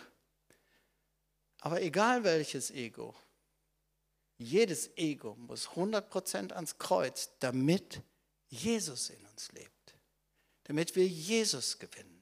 Aber 1.60 1.82
egal 1.82 2.24
welches 2.24 2.70
Ego, 2.70 3.14
jedes 4.38 4.96
Ego 4.96 5.34
muss 5.36 5.68
100% 5.68 6.52
ans 6.52 6.78
Kreuz, 6.78 7.30
damit 7.38 8.00
Jesus 8.48 9.10
in 9.10 9.24
uns 9.26 9.52
lebt, 9.52 9.94
damit 10.64 10.96
wir 10.96 11.06
Jesus 11.06 11.78
gewinnen. 11.78 12.15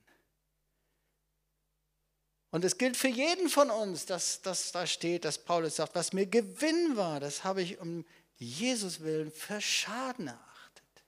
Und 2.55 2.65
es 2.65 2.79
gilt 2.79 2.97
für 2.97 3.09
jeden 3.09 3.49
von 3.49 3.69
uns, 3.69 4.07
dass 4.07 4.41
das 4.41 4.71
da 4.71 4.87
steht, 4.87 5.25
dass 5.25 5.39
Paulus 5.39 5.75
sagt, 5.75 5.97
was 5.97 6.13
mir 6.13 6.25
Gewinn 6.25 6.97
war, 6.97 7.19
das 7.19 7.43
habe 7.43 7.63
ich 7.63 7.81
um 7.81 8.07
Jesus 8.37 9.01
willen 9.01 9.33
für 9.33 9.61
Schaden 9.61 10.29
erachtet. 10.29 11.03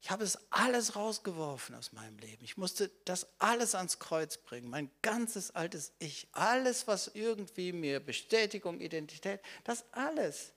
Ich 0.00 0.10
habe 0.10 0.24
es 0.24 0.36
alles 0.50 0.96
rausgeworfen 0.96 1.76
aus 1.76 1.92
meinem 1.92 2.18
Leben. 2.18 2.44
Ich 2.44 2.56
musste 2.56 2.90
das 3.04 3.28
alles 3.38 3.76
ans 3.76 4.00
Kreuz 4.00 4.38
bringen, 4.38 4.68
mein 4.68 4.90
ganzes 5.02 5.52
altes 5.52 5.92
Ich, 6.00 6.26
alles, 6.32 6.88
was 6.88 7.12
irgendwie 7.14 7.72
mir 7.72 8.00
Bestätigung, 8.00 8.80
Identität, 8.80 9.40
das 9.62 9.84
alles, 9.92 10.52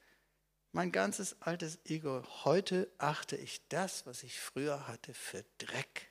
mein 0.72 0.92
ganzes 0.92 1.40
altes 1.44 1.78
Ego. 1.86 2.24
Heute 2.46 2.90
achte 2.98 3.36
ich 3.36 3.62
das, 3.70 4.08
was 4.08 4.24
ich 4.24 4.40
früher 4.40 4.88
hatte, 4.88 5.14
für 5.14 5.46
Dreck. 5.60 6.08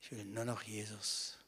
Ich 0.00 0.10
will 0.10 0.24
nur 0.24 0.44
noch 0.44 0.64
Jesus. 0.64 1.38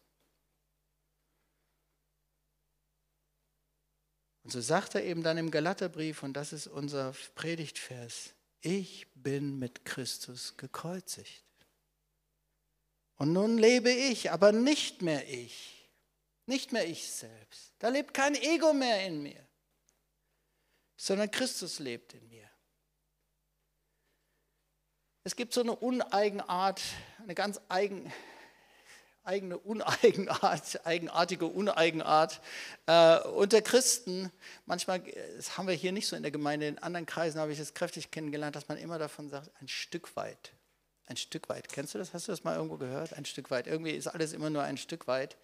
Und 4.45 4.51
so 4.51 4.61
sagt 4.61 4.95
er 4.95 5.03
eben 5.05 5.23
dann 5.23 5.39
im 5.39 5.51
Galaterbrief, 5.51 6.23
und 6.23 6.35
das 6.35 6.53
ist 6.53 6.67
unser 6.67 7.15
Predigtvers, 7.35 8.35
ich 8.61 9.07
bin 9.15 9.59
mit 9.59 9.85
Christus 9.85 10.57
gekreuzigt. 10.57 11.45
Und 13.17 13.33
nun 13.33 13.59
lebe 13.59 13.91
ich, 13.91 14.31
aber 14.31 14.53
nicht 14.53 15.03
mehr 15.03 15.29
ich, 15.29 15.91
nicht 16.47 16.73
mehr 16.73 16.87
ich 16.87 17.11
selbst. 17.11 17.73
Da 17.79 17.89
lebt 17.89 18.13
kein 18.13 18.35
Ego 18.35 18.73
mehr 18.75 19.07
in 19.07 19.23
mir, 19.23 19.47
sondern 20.97 21.31
Christus 21.31 21.79
lebt 21.79 22.13
in 22.13 22.29
mir. 22.29 22.49
Es 25.23 25.37
gibt 25.37 25.55
so 25.55 25.63
eine 25.63 25.75
Uneigenart, 25.75 26.83
eine 27.19 27.35
ganz 27.35 27.59
eigen, 27.71 28.13
eigene 29.25 29.59
Uneigenart, 29.59 30.81
eigenartige 30.87 31.47
Uneigenart 31.47 32.41
äh, 32.87 33.19
unter 33.21 33.63
Christen. 33.63 34.31
Manchmal, 34.67 35.03
das 35.37 35.57
haben 35.57 35.67
wir 35.67 35.75
hier 35.75 35.93
nicht 35.93 36.07
so 36.07 36.17
in 36.17 36.23
der 36.23 36.33
Gemeinde, 36.33 36.67
in 36.69 36.79
anderen 36.79 37.07
Kreisen 37.07 37.41
habe 37.41 37.53
ich 37.53 37.59
es 37.59 37.75
kräftig 37.75 38.11
kennengelernt, 38.11 38.55
dass 38.55 38.69
man 38.69 38.79
immer 38.79 38.99
davon 38.99 39.31
sagt, 39.31 39.51
ein 39.61 39.69
Stück 39.69 40.15
weit. 40.17 40.53
Ein 41.07 41.17
Stück 41.17 41.49
weit. 41.49 41.69
Kennst 41.69 41.95
du 41.95 41.99
das? 41.99 42.15
Hast 42.15 42.29
du 42.29 42.33
das 42.33 42.45
mal 42.45 42.57
irgendwo 42.57 42.77
gehört? 42.77 43.13
Ein 43.13 43.25
Stück 43.25 43.51
weit. 43.51 43.67
Irgendwie 43.67 43.91
ist 43.91 44.07
alles 44.07 44.33
immer 44.33 44.49
nur 44.49 44.63
ein 44.63 44.79
Stück 44.79 45.07
weit. 45.07 45.37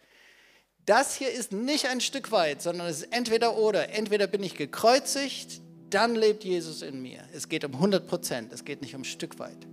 Das 0.87 1.15
hier 1.15 1.31
ist 1.31 1.53
nicht 1.53 1.87
ein 1.87 2.01
Stück 2.01 2.33
weit, 2.33 2.63
sondern 2.63 2.87
es 2.87 3.03
ist 3.03 3.13
entweder 3.13 3.57
oder. 3.57 3.91
Entweder 3.91 4.27
bin 4.27 4.43
ich 4.43 4.55
gekreuzigt, 4.55 5.61
dann 5.91 6.15
lebt 6.15 6.45
Jesus 6.45 6.81
in 6.83 7.03
mir. 7.03 7.29
Es 7.35 7.49
geht 7.49 7.65
um 7.65 7.75
100 7.75 8.07
Prozent, 8.07 8.53
es 8.53 8.65
geht 8.65 8.81
nicht 8.81 8.95
um 8.95 9.05
Stück 9.05 9.39
weit. 9.39 9.67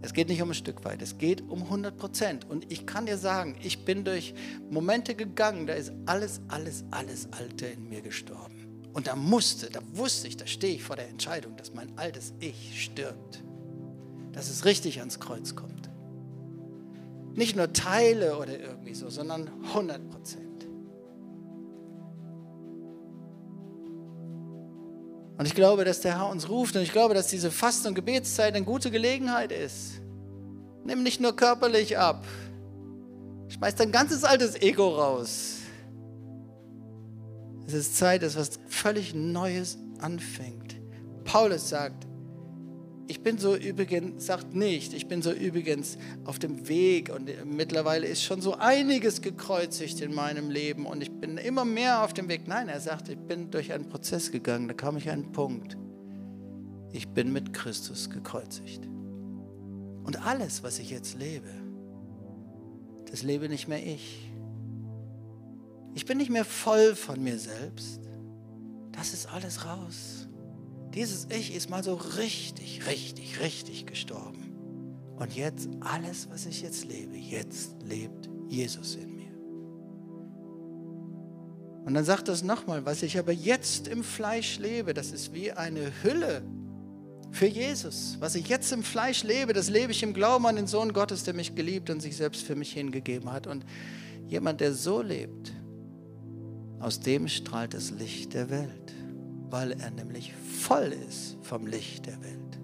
Es 0.00 0.12
geht 0.12 0.28
nicht 0.28 0.40
um 0.40 0.50
ein 0.50 0.54
Stück 0.54 0.84
weit, 0.84 1.02
es 1.02 1.18
geht 1.18 1.42
um 1.42 1.62
100 1.64 1.96
Prozent. 1.96 2.48
Und 2.48 2.70
ich 2.70 2.86
kann 2.86 3.06
dir 3.06 3.18
sagen, 3.18 3.56
ich 3.62 3.84
bin 3.84 4.04
durch 4.04 4.34
Momente 4.70 5.14
gegangen, 5.14 5.66
da 5.66 5.74
ist 5.74 5.92
alles, 6.06 6.40
alles, 6.48 6.84
alles 6.90 7.28
Alte 7.32 7.66
in 7.66 7.88
mir 7.88 8.00
gestorben. 8.00 8.88
Und 8.92 9.06
da 9.06 9.16
musste, 9.16 9.70
da 9.70 9.80
wusste 9.92 10.28
ich, 10.28 10.36
da 10.36 10.46
stehe 10.46 10.74
ich 10.74 10.82
vor 10.82 10.96
der 10.96 11.08
Entscheidung, 11.08 11.56
dass 11.56 11.74
mein 11.74 11.96
altes 11.98 12.32
Ich 12.40 12.82
stirbt. 12.82 13.42
Dass 14.32 14.50
es 14.50 14.64
richtig 14.64 15.00
ans 15.00 15.18
Kreuz 15.18 15.56
kommt. 15.56 15.90
Nicht 17.34 17.56
nur 17.56 17.72
Teile 17.72 18.36
oder 18.38 18.58
irgendwie 18.58 18.94
so, 18.94 19.10
sondern 19.10 19.50
100 19.66 20.10
Prozent. 20.10 20.47
Und 25.38 25.46
ich 25.46 25.54
glaube, 25.54 25.84
dass 25.84 26.00
der 26.00 26.18
Herr 26.18 26.28
uns 26.28 26.48
ruft 26.48 26.74
und 26.74 26.82
ich 26.82 26.90
glaube, 26.90 27.14
dass 27.14 27.28
diese 27.28 27.52
Fasten- 27.52 27.86
und 27.86 27.94
Gebetszeit 27.94 28.56
eine 28.56 28.64
gute 28.64 28.90
Gelegenheit 28.90 29.52
ist. 29.52 30.00
Nimm 30.84 31.04
nicht 31.04 31.20
nur 31.20 31.36
körperlich 31.36 31.96
ab. 31.96 32.24
Schmeiß 33.48 33.76
dein 33.76 33.92
ganzes 33.92 34.24
altes 34.24 34.60
Ego 34.60 34.88
raus. 34.88 35.58
Es 37.68 37.74
ist 37.74 37.96
Zeit, 37.96 38.22
dass 38.22 38.34
was 38.34 38.58
völlig 38.66 39.14
Neues 39.14 39.78
anfängt. 40.00 40.74
Paulus 41.24 41.68
sagt, 41.68 42.07
ich 43.08 43.22
bin 43.22 43.38
so 43.38 43.56
übrigens, 43.56 44.26
sagt 44.26 44.54
nicht, 44.54 44.92
ich 44.92 45.08
bin 45.08 45.22
so 45.22 45.32
übrigens 45.32 45.96
auf 46.24 46.38
dem 46.38 46.68
Weg 46.68 47.10
und 47.10 47.30
mittlerweile 47.46 48.06
ist 48.06 48.22
schon 48.22 48.42
so 48.42 48.54
einiges 48.54 49.22
gekreuzigt 49.22 50.02
in 50.02 50.12
meinem 50.12 50.50
Leben 50.50 50.84
und 50.84 51.00
ich 51.00 51.10
bin 51.10 51.38
immer 51.38 51.64
mehr 51.64 52.04
auf 52.04 52.12
dem 52.12 52.28
Weg. 52.28 52.46
Nein, 52.46 52.68
er 52.68 52.80
sagt, 52.80 53.08
ich 53.08 53.18
bin 53.18 53.50
durch 53.50 53.72
einen 53.72 53.88
Prozess 53.88 54.30
gegangen, 54.30 54.68
da 54.68 54.74
kam 54.74 54.98
ich 54.98 55.08
an 55.08 55.22
einen 55.22 55.32
Punkt. 55.32 55.78
Ich 56.92 57.08
bin 57.08 57.32
mit 57.32 57.54
Christus 57.54 58.10
gekreuzigt. 58.10 58.84
Und 58.84 60.26
alles, 60.26 60.62
was 60.62 60.78
ich 60.78 60.90
jetzt 60.90 61.18
lebe, 61.18 61.48
das 63.10 63.22
lebe 63.22 63.48
nicht 63.48 63.68
mehr 63.68 63.84
ich. 63.84 64.30
Ich 65.94 66.04
bin 66.04 66.18
nicht 66.18 66.30
mehr 66.30 66.44
voll 66.44 66.94
von 66.94 67.22
mir 67.22 67.38
selbst. 67.38 68.00
Das 68.92 69.14
ist 69.14 69.32
alles 69.32 69.64
raus. 69.64 70.27
Dieses 70.98 71.28
Ich 71.30 71.54
ist 71.54 71.70
mal 71.70 71.84
so 71.84 71.94
richtig, 71.94 72.84
richtig, 72.88 73.38
richtig 73.38 73.86
gestorben. 73.86 74.50
Und 75.16 75.32
jetzt, 75.36 75.68
alles, 75.78 76.28
was 76.28 76.44
ich 76.44 76.60
jetzt 76.60 76.86
lebe, 76.86 77.16
jetzt 77.16 77.76
lebt 77.84 78.28
Jesus 78.48 78.96
in 78.96 79.14
mir. 79.14 79.30
Und 81.86 81.94
dann 81.94 82.04
sagt 82.04 82.28
es 82.28 82.42
nochmal, 82.42 82.84
was 82.84 83.04
ich 83.04 83.16
aber 83.16 83.30
jetzt 83.30 83.86
im 83.86 84.02
Fleisch 84.02 84.58
lebe, 84.58 84.92
das 84.92 85.12
ist 85.12 85.32
wie 85.32 85.52
eine 85.52 85.92
Hülle 86.02 86.42
für 87.30 87.46
Jesus. 87.46 88.16
Was 88.18 88.34
ich 88.34 88.48
jetzt 88.48 88.72
im 88.72 88.82
Fleisch 88.82 89.22
lebe, 89.22 89.52
das 89.52 89.70
lebe 89.70 89.92
ich 89.92 90.02
im 90.02 90.12
Glauben 90.12 90.46
an 90.46 90.56
den 90.56 90.66
Sohn 90.66 90.92
Gottes, 90.92 91.22
der 91.22 91.34
mich 91.34 91.54
geliebt 91.54 91.90
und 91.90 92.00
sich 92.00 92.16
selbst 92.16 92.42
für 92.42 92.56
mich 92.56 92.72
hingegeben 92.72 93.30
hat. 93.30 93.46
Und 93.46 93.64
jemand, 94.26 94.60
der 94.60 94.74
so 94.74 95.00
lebt, 95.00 95.52
aus 96.80 96.98
dem 96.98 97.28
strahlt 97.28 97.72
das 97.72 97.92
Licht 97.92 98.34
der 98.34 98.50
Welt 98.50 98.88
weil 99.50 99.72
er 99.72 99.90
nämlich 99.90 100.34
voll 100.34 100.92
ist 101.08 101.36
vom 101.42 101.66
Licht 101.66 102.06
der 102.06 102.22
Welt. 102.22 102.58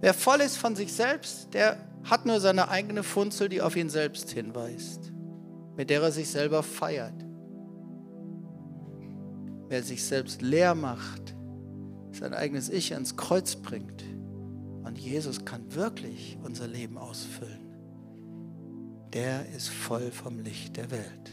Wer 0.00 0.14
voll 0.14 0.40
ist 0.40 0.56
von 0.56 0.76
sich 0.76 0.92
selbst, 0.92 1.52
der 1.54 1.76
hat 2.04 2.24
nur 2.24 2.40
seine 2.40 2.68
eigene 2.68 3.02
Funzel, 3.02 3.48
die 3.48 3.60
auf 3.60 3.76
ihn 3.76 3.90
selbst 3.90 4.30
hinweist, 4.30 5.12
mit 5.76 5.90
der 5.90 6.02
er 6.02 6.12
sich 6.12 6.30
selber 6.30 6.62
feiert. 6.62 7.24
Wer 9.68 9.82
sich 9.82 10.04
selbst 10.04 10.40
leer 10.40 10.74
macht, 10.74 11.34
sein 12.12 12.32
eigenes 12.32 12.68
Ich 12.68 12.94
ans 12.94 13.16
Kreuz 13.16 13.56
bringt 13.56 14.04
und 14.84 14.98
Jesus 14.98 15.44
kann 15.44 15.74
wirklich 15.74 16.38
unser 16.42 16.68
Leben 16.68 16.96
ausfüllen, 16.96 17.68
der 19.12 19.48
ist 19.54 19.68
voll 19.68 20.10
vom 20.10 20.38
Licht 20.40 20.76
der 20.76 20.90
Welt. 20.90 21.30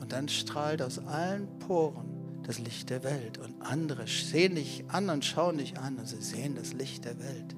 Und 0.00 0.12
dann 0.12 0.28
strahlt 0.28 0.82
aus 0.82 0.98
allen 0.98 1.58
Poren 1.58 2.07
das 2.48 2.58
Licht 2.58 2.88
der 2.88 3.04
Welt. 3.04 3.36
Und 3.36 3.60
andere 3.60 4.06
sehen 4.06 4.54
dich 4.54 4.82
an 4.88 5.10
und 5.10 5.22
schauen 5.24 5.58
dich 5.58 5.78
an 5.78 5.98
und 5.98 6.08
sie 6.08 6.22
sehen 6.22 6.54
das 6.54 6.72
Licht 6.72 7.04
der 7.04 7.18
Welt, 7.18 7.54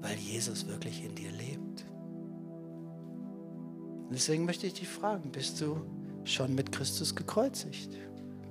weil 0.00 0.16
Jesus 0.16 0.66
wirklich 0.66 1.04
in 1.04 1.14
dir 1.14 1.30
lebt. 1.30 1.84
Und 4.08 4.12
deswegen 4.12 4.46
möchte 4.46 4.66
ich 4.66 4.72
dich 4.72 4.88
fragen, 4.88 5.30
bist 5.30 5.60
du 5.60 5.76
schon 6.24 6.54
mit 6.54 6.72
Christus 6.72 7.14
gekreuzigt? 7.14 7.90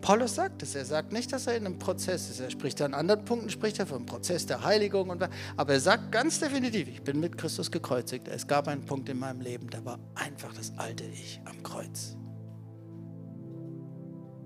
Paulus 0.02 0.36
sagt 0.36 0.62
es, 0.62 0.76
er 0.76 0.86
sagt 0.86 1.12
nicht, 1.12 1.34
dass 1.34 1.48
er 1.48 1.58
in 1.58 1.66
einem 1.66 1.80
Prozess 1.80 2.30
ist. 2.30 2.40
Er 2.40 2.52
spricht 2.52 2.80
an 2.82 2.94
anderen 2.94 3.26
Punkten, 3.26 3.50
spricht 3.50 3.80
er 3.80 3.88
vom 3.88 4.06
Prozess 4.06 4.46
der 4.46 4.64
Heiligung. 4.64 5.10
Und, 5.10 5.28
aber 5.58 5.74
er 5.74 5.80
sagt 5.80 6.12
ganz 6.12 6.40
definitiv, 6.40 6.88
ich 6.88 7.02
bin 7.02 7.20
mit 7.20 7.38
Christus 7.38 7.72
gekreuzigt. 7.72 8.28
Es 8.28 8.48
gab 8.48 8.68
einen 8.68 8.86
Punkt 8.86 9.10
in 9.10 9.18
meinem 9.18 9.42
Leben, 9.42 9.70
da 9.70 9.84
war 9.86 10.00
einfach 10.16 10.54
das 10.54 10.72
alte 10.78 11.04
Ich 11.06 11.40
am 11.46 11.62
Kreuz. 11.64 12.16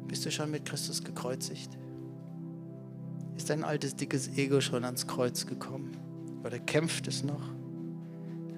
Bist 0.08 0.26
du 0.26 0.32
schon 0.32 0.52
mit 0.52 0.66
Christus 0.66 1.04
gekreuzigt? 1.04 1.78
Ist 3.36 3.50
dein 3.50 3.64
altes, 3.64 3.96
dickes 3.96 4.38
Ego 4.38 4.62
schon 4.62 4.86
ans 4.86 5.08
Kreuz 5.08 5.46
gekommen? 5.46 5.98
Oder 6.44 6.60
kämpft 6.60 7.08
es 7.08 7.24
noch? 7.24 7.42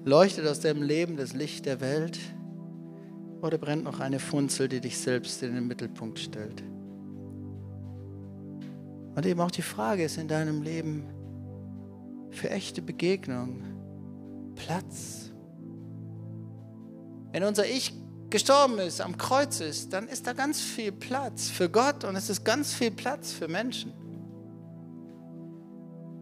Leuchtet 0.04 0.46
aus 0.46 0.60
deinem 0.60 0.82
Leben 0.82 1.16
das 1.16 1.32
Licht 1.34 1.66
der 1.66 1.80
Welt? 1.80 2.18
Oder 3.42 3.58
brennt 3.58 3.84
noch 3.84 4.00
eine 4.00 4.18
Funzel, 4.18 4.68
die 4.68 4.80
dich 4.80 4.98
selbst 4.98 5.42
in 5.42 5.54
den 5.54 5.66
Mittelpunkt 5.66 6.18
stellt? 6.18 6.62
Und 9.14 9.26
eben 9.26 9.40
auch 9.40 9.50
die 9.50 9.62
Frage 9.62 10.04
ist 10.04 10.18
in 10.18 10.28
deinem 10.28 10.62
Leben 10.62 11.04
für 12.30 12.50
echte 12.50 12.82
Begegnung 12.82 13.62
Platz. 14.54 15.32
Wenn 17.32 17.42
unser 17.44 17.66
Ich 17.66 17.92
gestorben 18.30 18.78
ist, 18.78 19.00
am 19.00 19.16
Kreuz 19.16 19.60
ist, 19.60 19.92
dann 19.92 20.08
ist 20.08 20.26
da 20.26 20.32
ganz 20.32 20.60
viel 20.60 20.92
Platz 20.92 21.48
für 21.48 21.68
Gott 21.68 22.04
und 22.04 22.16
es 22.16 22.28
ist 22.28 22.44
ganz 22.44 22.74
viel 22.74 22.90
Platz 22.90 23.32
für 23.32 23.48
Menschen. 23.48 23.92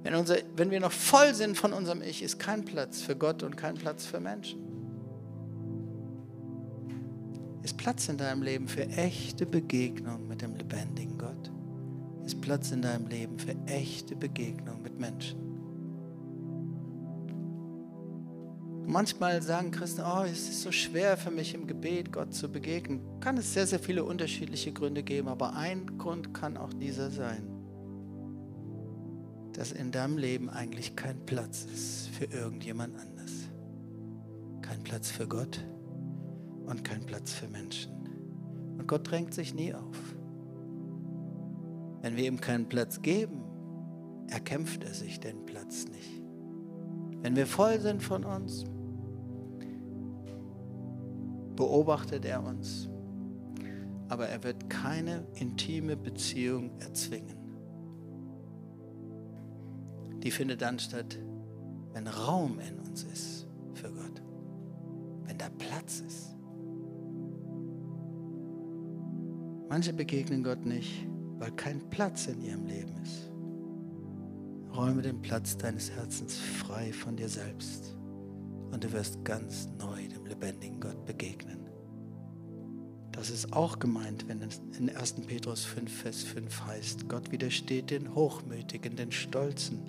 Wenn, 0.02 0.14
unser, 0.14 0.36
wenn 0.54 0.70
wir 0.70 0.78
noch 0.78 0.92
voll 0.92 1.34
sind 1.34 1.56
von 1.56 1.72
unserem 1.72 2.00
Ich, 2.00 2.22
ist 2.22 2.38
kein 2.38 2.64
Platz 2.64 3.02
für 3.02 3.16
Gott 3.16 3.42
und 3.42 3.56
kein 3.56 3.74
Platz 3.74 4.06
für 4.06 4.20
Menschen. 4.20 4.60
Ist 7.64 7.76
Platz 7.76 8.08
in 8.08 8.16
deinem 8.16 8.42
Leben 8.42 8.68
für 8.68 8.86
echte 8.90 9.44
Begegnung 9.44 10.28
mit 10.28 10.42
dem 10.42 10.54
lebendigen 10.54 11.18
Gott? 11.18 11.50
Ist 12.24 12.40
Platz 12.40 12.70
in 12.70 12.82
deinem 12.82 13.08
Leben 13.08 13.36
für 13.38 13.56
echte 13.66 14.14
Begegnung 14.14 14.80
mit 14.82 14.96
Menschen? 15.00 15.45
Manchmal 18.86 19.42
sagen 19.42 19.70
Christen, 19.70 20.02
oh, 20.02 20.22
es 20.22 20.48
ist 20.48 20.62
so 20.62 20.72
schwer 20.72 21.16
für 21.16 21.30
mich 21.30 21.54
im 21.54 21.66
Gebet 21.66 22.12
Gott 22.12 22.32
zu 22.32 22.50
begegnen. 22.50 23.00
Kann 23.20 23.36
es 23.36 23.52
sehr, 23.52 23.66
sehr 23.66 23.78
viele 23.78 24.04
unterschiedliche 24.04 24.72
Gründe 24.72 25.02
geben, 25.02 25.28
aber 25.28 25.54
ein 25.54 25.98
Grund 25.98 26.32
kann 26.32 26.56
auch 26.56 26.72
dieser 26.72 27.10
sein, 27.10 27.48
dass 29.52 29.72
in 29.72 29.90
deinem 29.90 30.18
Leben 30.18 30.50
eigentlich 30.50 30.96
kein 30.96 31.24
Platz 31.26 31.66
ist 31.72 32.08
für 32.08 32.26
irgendjemand 32.26 32.96
anders. 32.98 33.32
Kein 34.62 34.82
Platz 34.82 35.10
für 35.10 35.26
Gott 35.26 35.64
und 36.66 36.84
kein 36.84 37.04
Platz 37.06 37.32
für 37.32 37.48
Menschen. 37.48 37.92
Und 38.78 38.86
Gott 38.86 39.10
drängt 39.10 39.32
sich 39.32 39.54
nie 39.54 39.72
auf. 39.74 39.96
Wenn 42.02 42.16
wir 42.16 42.26
ihm 42.26 42.40
keinen 42.40 42.68
Platz 42.68 43.00
geben, 43.02 43.42
erkämpft 44.28 44.84
er 44.84 44.94
sich 44.94 45.20
den 45.20 45.46
Platz 45.46 45.86
nicht. 45.86 46.22
Wenn 47.22 47.34
wir 47.34 47.46
voll 47.46 47.80
sind 47.80 48.02
von 48.02 48.24
uns, 48.24 48.64
beobachtet 51.56 52.24
er 52.24 52.44
uns. 52.44 52.88
Aber 54.08 54.28
er 54.28 54.44
wird 54.44 54.70
keine 54.70 55.26
intime 55.34 55.96
Beziehung 55.96 56.70
erzwingen. 56.78 57.36
Die 60.22 60.30
findet 60.30 60.62
dann 60.62 60.78
statt, 60.78 61.18
wenn 61.92 62.06
Raum 62.06 62.58
in 62.60 62.78
uns 62.78 63.04
ist 63.04 63.46
für 63.74 63.90
Gott, 63.90 64.22
wenn 65.24 65.38
da 65.38 65.48
Platz 65.58 66.00
ist. 66.00 66.36
Manche 69.68 69.92
begegnen 69.92 70.44
Gott 70.44 70.64
nicht, 70.64 71.08
weil 71.38 71.50
kein 71.52 71.80
Platz 71.90 72.26
in 72.28 72.40
ihrem 72.40 72.66
Leben 72.66 72.94
ist. 73.02 73.32
Räume 74.76 75.02
den 75.02 75.20
Platz 75.20 75.56
deines 75.56 75.90
Herzens 75.90 76.36
frei 76.36 76.92
von 76.92 77.16
dir 77.16 77.28
selbst 77.28 77.96
und 78.70 78.84
du 78.84 78.92
wirst 78.92 79.24
ganz 79.24 79.68
neu 79.78 80.06
dem 80.08 80.26
lebendigen 80.26 80.80
Gott 80.80 81.04
begegnen. 81.06 81.66
Das 83.12 83.30
ist 83.30 83.52
auch 83.54 83.78
gemeint, 83.78 84.28
wenn 84.28 84.42
es 84.42 84.60
in 84.78 84.94
1. 84.94 85.14
Petrus 85.26 85.64
5, 85.64 85.90
Vers 85.90 86.22
5 86.24 86.66
heißt, 86.66 87.08
Gott 87.08 87.32
widersteht 87.32 87.90
den 87.90 88.14
Hochmütigen, 88.14 88.94
den 88.94 89.10
Stolzen, 89.10 89.80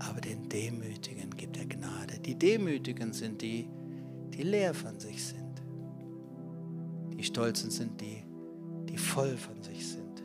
aber 0.00 0.20
den 0.20 0.48
Demütigen 0.48 1.30
gibt 1.30 1.56
er 1.56 1.66
Gnade. 1.66 2.18
Die 2.18 2.34
Demütigen 2.36 3.12
sind 3.12 3.42
die, 3.42 3.68
die 4.34 4.42
leer 4.42 4.74
von 4.74 4.98
sich 4.98 5.24
sind. 5.24 5.62
Die 7.16 7.22
Stolzen 7.22 7.70
sind 7.70 8.00
die, 8.00 8.24
die 8.88 8.98
voll 8.98 9.36
von 9.36 9.62
sich 9.62 9.86
sind. 9.86 10.22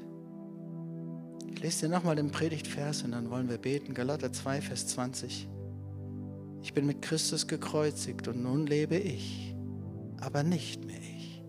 Ich 1.52 1.62
lese 1.62 1.86
dir 1.86 1.92
nochmal 1.92 2.16
den 2.16 2.32
Predigtvers 2.32 3.04
und 3.04 3.12
dann 3.12 3.30
wollen 3.30 3.48
wir 3.48 3.60
beten. 3.60 3.94
Galater 3.94 4.34
2, 4.34 4.62
Vers 4.62 4.88
20. 4.88 5.48
Ich 6.70 6.76
bin 6.76 6.86
mit 6.86 7.02
Christus 7.02 7.48
gekreuzigt 7.48 8.28
und 8.28 8.44
nun 8.44 8.68
lebe 8.68 8.96
ich, 8.96 9.56
aber 10.22 10.44
nicht 10.44 10.86
mehr 10.86 11.02
ich. 11.02 11.44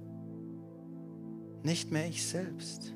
Nicht 1.62 1.92
mehr 1.92 2.08
ich 2.08 2.26
selbst, 2.26 2.94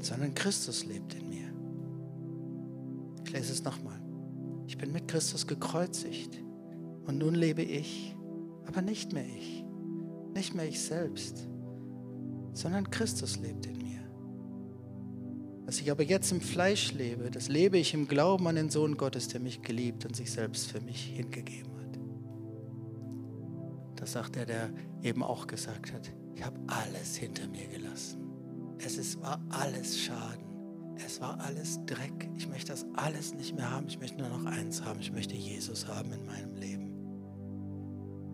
sondern 0.00 0.34
Christus 0.34 0.84
lebt 0.84 1.14
in 1.14 1.30
mir. 1.30 1.50
Ich 3.24 3.32
lese 3.32 3.54
es 3.54 3.64
nochmal. 3.64 4.02
Ich 4.66 4.76
bin 4.76 4.92
mit 4.92 5.08
Christus 5.08 5.46
gekreuzigt 5.46 6.44
und 7.06 7.16
nun 7.16 7.34
lebe 7.34 7.62
ich, 7.62 8.14
aber 8.66 8.82
nicht 8.82 9.14
mehr 9.14 9.24
ich. 9.24 9.64
Nicht 10.34 10.54
mehr 10.54 10.68
ich 10.68 10.78
selbst, 10.78 11.48
sondern 12.52 12.90
Christus 12.90 13.38
lebt 13.38 13.64
in 13.64 13.78
mir. 13.78 13.79
Was 15.70 15.80
ich 15.80 15.88
aber 15.88 16.02
jetzt 16.02 16.32
im 16.32 16.40
Fleisch 16.40 16.92
lebe, 16.94 17.30
das 17.30 17.48
lebe 17.48 17.78
ich 17.78 17.94
im 17.94 18.08
Glauben 18.08 18.48
an 18.48 18.56
den 18.56 18.70
Sohn 18.70 18.96
Gottes, 18.96 19.28
der 19.28 19.38
mich 19.38 19.62
geliebt 19.62 20.04
und 20.04 20.16
sich 20.16 20.32
selbst 20.32 20.72
für 20.72 20.80
mich 20.80 21.00
hingegeben 21.00 21.70
hat. 21.78 22.00
Das 23.94 24.10
sagt 24.10 24.36
er, 24.36 24.46
der 24.46 24.70
eben 25.04 25.22
auch 25.22 25.46
gesagt 25.46 25.92
hat, 25.92 26.12
ich 26.34 26.44
habe 26.44 26.58
alles 26.66 27.14
hinter 27.14 27.46
mir 27.46 27.68
gelassen. 27.68 28.18
Es 28.78 28.98
ist, 28.98 29.22
war 29.22 29.40
alles 29.50 29.96
Schaden. 29.96 30.44
Es 31.06 31.20
war 31.20 31.38
alles 31.38 31.78
Dreck. 31.86 32.28
Ich 32.36 32.48
möchte 32.48 32.72
das 32.72 32.84
alles 32.96 33.32
nicht 33.34 33.54
mehr 33.54 33.70
haben. 33.70 33.86
Ich 33.86 34.00
möchte 34.00 34.18
nur 34.18 34.28
noch 34.28 34.46
eins 34.46 34.82
haben. 34.82 34.98
Ich 34.98 35.12
möchte 35.12 35.36
Jesus 35.36 35.86
haben 35.86 36.10
in 36.12 36.26
meinem 36.26 36.56
Leben. 36.56 36.90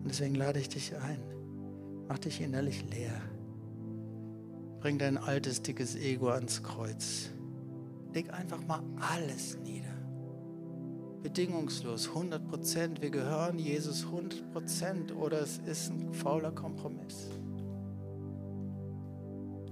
Und 0.01 0.07
deswegen 0.09 0.33
lade 0.33 0.59
ich 0.59 0.69
dich 0.69 0.95
ein. 0.95 1.21
Mach 2.07 2.17
dich 2.17 2.41
innerlich 2.41 2.83
leer. 2.89 3.21
Bring 4.87 4.99
dein 4.99 5.17
altes, 5.17 5.61
dickes 5.61 5.97
Ego 5.97 6.29
ans 6.29 6.63
Kreuz. 6.63 7.29
Leg 8.13 8.31
einfach 8.33 8.65
mal 8.65 8.81
alles 9.01 9.57
nieder. 9.57 9.91
Bedingungslos, 11.21 12.07
100 12.07 12.47
Prozent. 12.47 13.01
Wir 13.01 13.09
gehören 13.09 13.59
Jesus 13.59 14.05
100 14.05 14.49
Prozent 14.53 15.13
oder 15.13 15.41
es 15.41 15.57
ist 15.65 15.89
ein 15.89 16.13
fauler 16.13 16.53
Kompromiss. 16.53 17.31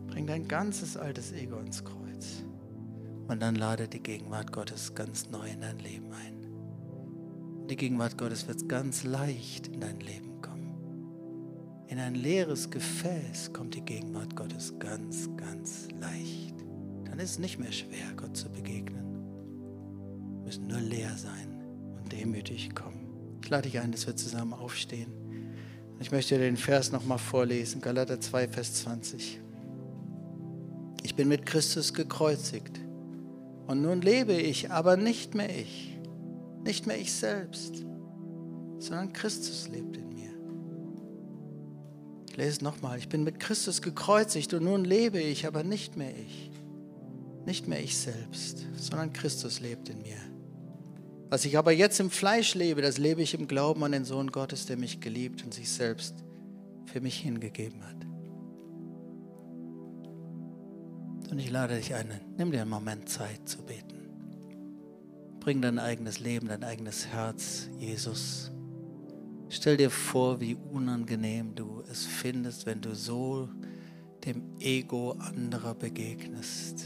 Bring 0.08 0.28
dein 0.28 0.50
ganzes 0.50 0.98
altes 0.98 1.32
Ego 1.32 1.60
ins 1.60 1.86
Kreuz. 1.86 2.44
Und 3.30 3.42
dann 3.42 3.56
lade 3.56 3.88
die 3.88 4.04
Gegenwart 4.04 4.52
Gottes 4.52 4.96
ganz 4.96 5.30
neu 5.30 5.48
in 5.50 5.62
dein 5.62 5.80
Leben 5.80 6.12
ein. 6.12 7.68
Die 7.70 7.78
Gegenwart 7.78 8.18
Gottes 8.18 8.50
wird 8.50 8.68
ganz 8.68 9.06
leicht 9.06 9.68
in 9.68 9.80
dein 9.80 10.02
Leben. 10.02 10.35
In 11.88 12.00
ein 12.00 12.16
leeres 12.16 12.70
Gefäß 12.70 13.54
kommt 13.54 13.76
die 13.76 13.82
Gegenwart 13.82 14.36
Gottes 14.36 14.74
ganz, 14.80 15.30
ganz 15.38 15.88
leicht. 16.00 16.56
Dann 17.06 17.20
ist 17.20 17.32
es 17.32 17.40
nicht 17.40 17.60
mehr 17.60 17.72
schwer, 17.72 18.14
Gott 18.18 18.36
zu 18.36 18.50
begegnen. 18.50 19.06
Wir 20.38 20.46
müssen 20.46 20.68
nur 20.68 20.80
leer 20.80 21.16
sein 21.16 21.64
und 21.98 22.12
demütig 22.12 22.74
kommen. 22.74 23.06
Ich 23.44 23.50
lade 23.50 23.70
dich 23.70 23.80
ein, 23.80 23.92
dass 23.92 24.08
wir 24.08 24.16
zusammen 24.16 24.54
aufstehen. 24.54 25.12
Ich 26.00 26.12
möchte 26.12 26.38
den 26.38 26.58
Vers 26.58 26.92
nochmal 26.92 27.20
vorlesen, 27.20 27.82
Galater 27.82 28.20
2, 28.20 28.48
Vers 28.50 28.74
20. 28.82 29.40
Ich 31.04 31.16
bin 31.16 31.28
mit 31.28 31.46
Christus 31.46 31.94
gekreuzigt 31.94 32.80
und 33.68 33.82
nun 33.82 34.02
lebe 34.02 34.34
ich, 34.34 34.72
aber 34.72 34.98
nicht 34.98 35.36
mehr 35.36 35.56
ich, 35.56 35.98
nicht 36.64 36.88
mehr 36.88 37.00
ich 37.00 37.14
selbst, 37.14 37.86
sondern 38.80 39.14
Christus 39.14 39.70
lebt 39.70 39.98
in 39.98 40.10
mir. 40.10 40.15
Ich 42.36 42.44
lese 42.44 42.66
nochmal, 42.66 42.98
ich 42.98 43.08
bin 43.08 43.24
mit 43.24 43.40
Christus 43.40 43.82
gekreuzigt 43.82 44.54
und 44.54 44.66
nun 44.66 44.84
lebe 44.84 45.22
ich, 45.22 45.48
aber 45.48 45.64
nicht 45.64 45.96
mehr 45.96 46.12
ich, 46.14 46.52
nicht 47.46 47.70
mehr 47.70 47.82
ich 47.82 47.96
selbst, 47.96 48.66
sondern 48.76 49.14
Christus 49.14 49.62
lebt 49.62 49.88
in 49.88 50.02
mir. 50.02 50.18
Was 51.30 51.46
ich 51.46 51.58
aber 51.58 51.72
jetzt 51.72 51.98
im 52.02 52.12
Fleisch 52.12 52.54
lebe, 52.54 52.82
das 52.82 52.98
lebe 52.98 53.22
ich 53.22 53.36
im 53.36 53.48
Glauben 53.48 53.86
an 53.86 53.94
den 53.94 54.04
Sohn 54.04 54.32
Gottes, 54.32 54.66
der 54.66 54.76
mich 54.76 55.00
geliebt 55.00 55.46
und 55.46 55.54
sich 55.54 55.72
selbst 55.72 56.14
für 56.88 57.00
mich 57.00 57.16
hingegeben 57.20 57.82
hat. 57.86 58.06
Und 61.32 61.40
ich 61.40 61.50
lade 61.50 61.78
dich 61.78 61.96
ein, 61.96 62.20
nimm 62.38 62.52
dir 62.52 62.64
einen 62.64 62.70
Moment 62.70 63.08
Zeit 63.08 63.48
zu 63.48 63.60
beten. 63.60 64.10
Bring 65.40 65.62
dein 65.62 65.80
eigenes 65.80 66.20
Leben, 66.20 66.50
dein 66.50 66.66
eigenes 66.66 67.08
Herz, 67.08 67.70
Jesus. 67.80 68.52
Stell 69.50 69.78
dir 69.78 69.92
vor, 69.92 70.42
wie 70.42 70.56
unangenehm 70.56 71.54
du 71.56 71.84
es 71.90 72.06
findest, 72.06 72.66
wenn 72.66 72.82
du 72.82 72.96
so 72.96 73.50
dem 74.26 74.58
Ego 74.60 75.12
anderer 75.20 75.76
begegnest. 75.76 76.86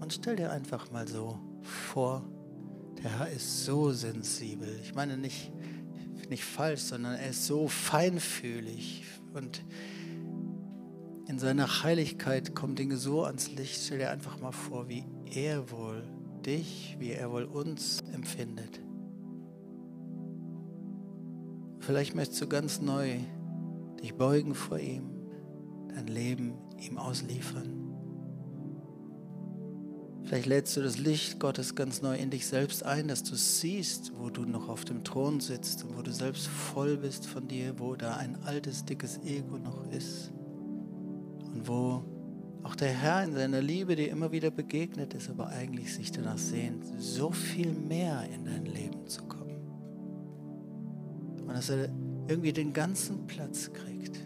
Und 0.00 0.12
stell 0.12 0.36
dir 0.36 0.50
einfach 0.50 0.90
mal 0.90 1.06
so 1.06 1.38
vor, 1.62 2.24
der 3.02 3.18
Herr 3.18 3.30
ist 3.30 3.64
so 3.64 3.92
sensibel. 3.92 4.68
Ich 4.82 4.94
meine 4.94 5.16
nicht, 5.16 5.52
nicht 6.28 6.44
falsch, 6.44 6.80
sondern 6.80 7.14
er 7.14 7.30
ist 7.30 7.46
so 7.46 7.68
feinfühlig 7.68 9.04
und 9.34 9.62
in 11.28 11.38
seiner 11.38 11.82
Heiligkeit 11.82 12.54
kommen 12.54 12.76
Dinge 12.76 12.96
so 12.96 13.24
ans 13.24 13.50
Licht. 13.50 13.80
Stell 13.84 13.98
dir 13.98 14.10
einfach 14.10 14.40
mal 14.40 14.52
vor, 14.52 14.88
wie 14.88 15.04
er 15.34 15.70
wohl 15.70 16.04
dich, 16.44 16.96
wie 16.98 17.10
er 17.10 17.30
wohl 17.30 17.44
uns 17.44 18.00
empfindet. 18.12 18.80
Vielleicht 21.86 22.16
möchtest 22.16 22.42
du 22.42 22.48
ganz 22.48 22.80
neu 22.80 23.20
dich 24.02 24.14
beugen 24.14 24.56
vor 24.56 24.80
ihm, 24.80 25.08
dein 25.94 26.08
Leben 26.08 26.54
ihm 26.80 26.98
ausliefern. 26.98 27.86
Vielleicht 30.24 30.46
lädst 30.46 30.76
du 30.76 30.82
das 30.82 30.98
Licht 30.98 31.38
Gottes 31.38 31.76
ganz 31.76 32.02
neu 32.02 32.16
in 32.16 32.30
dich 32.30 32.48
selbst 32.48 32.84
ein, 32.84 33.06
dass 33.06 33.22
du 33.22 33.36
siehst, 33.36 34.10
wo 34.18 34.30
du 34.30 34.42
noch 34.42 34.68
auf 34.68 34.84
dem 34.84 35.04
Thron 35.04 35.38
sitzt 35.38 35.84
und 35.84 35.96
wo 35.96 36.02
du 36.02 36.12
selbst 36.12 36.48
voll 36.48 36.96
bist 36.96 37.24
von 37.24 37.46
dir, 37.46 37.78
wo 37.78 37.94
da 37.94 38.16
ein 38.16 38.34
altes, 38.42 38.84
dickes 38.84 39.20
Ego 39.22 39.56
noch 39.56 39.88
ist 39.92 40.32
und 41.54 41.68
wo 41.68 42.02
auch 42.64 42.74
der 42.74 42.88
Herr 42.88 43.22
in 43.22 43.32
seiner 43.32 43.62
Liebe 43.62 43.94
dir 43.94 44.10
immer 44.10 44.32
wieder 44.32 44.50
begegnet 44.50 45.14
ist, 45.14 45.30
aber 45.30 45.50
eigentlich 45.50 45.94
sich 45.94 46.10
danach 46.10 46.38
sehnt, 46.38 46.84
so 46.98 47.30
viel 47.30 47.72
mehr 47.72 48.28
in 48.34 48.44
dein 48.44 48.66
Leben 48.66 49.06
zu 49.06 49.22
kommen. 49.22 49.35
Und 51.46 51.54
dass 51.54 51.70
er 51.70 51.88
irgendwie 52.28 52.52
den 52.52 52.72
ganzen 52.72 53.26
Platz 53.26 53.72
kriegt. 53.72 54.18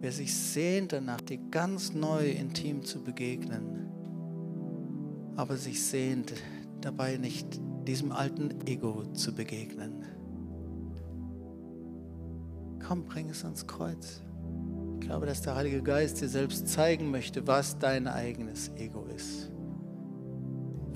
Wer 0.00 0.12
sich 0.12 0.34
sehnt 0.34 0.92
danach, 0.92 1.20
dir 1.20 1.38
ganz 1.50 1.92
neu 1.92 2.30
intim 2.30 2.82
zu 2.84 3.02
begegnen, 3.02 3.90
aber 5.36 5.56
sich 5.56 5.82
sehnt 5.82 6.32
dabei 6.80 7.18
nicht 7.18 7.60
diesem 7.86 8.12
alten 8.12 8.66
Ego 8.66 9.04
zu 9.12 9.34
begegnen. 9.34 10.04
Komm, 12.86 13.04
bring 13.04 13.28
es 13.28 13.44
ans 13.44 13.66
Kreuz. 13.66 14.22
Ich 14.94 15.06
glaube, 15.06 15.26
dass 15.26 15.42
der 15.42 15.54
Heilige 15.54 15.82
Geist 15.82 16.20
dir 16.20 16.28
selbst 16.28 16.68
zeigen 16.68 17.10
möchte, 17.10 17.46
was 17.46 17.78
dein 17.78 18.06
eigenes 18.06 18.70
Ego 18.76 19.06
ist. 19.14 19.50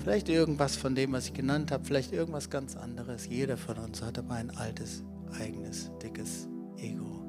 Vielleicht 0.05 0.29
irgendwas 0.29 0.75
von 0.75 0.93
dem, 0.93 1.13
was 1.13 1.25
ich 1.25 1.33
genannt 1.33 1.71
habe, 1.71 1.83
vielleicht 1.83 2.13
irgendwas 2.13 2.51
ganz 2.51 2.75
anderes. 2.75 3.25
Jeder 3.25 3.57
von 3.57 3.79
uns 3.79 4.03
hat 4.03 4.19
aber 4.19 4.35
ein 4.35 4.55
altes, 4.55 5.03
eigenes, 5.39 5.89
dickes 5.99 6.47
Ego. 6.77 7.23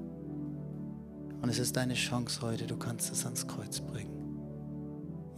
Und 1.40 1.48
es 1.48 1.58
ist 1.58 1.74
deine 1.74 1.94
Chance 1.94 2.42
heute, 2.42 2.66
du 2.66 2.76
kannst 2.76 3.10
es 3.10 3.24
ans 3.24 3.46
Kreuz 3.48 3.80
bringen. 3.80 4.12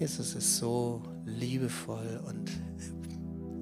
Jesus 0.01 0.35
ist 0.35 0.57
so 0.57 1.01
liebevoll 1.27 2.21
und 2.27 2.51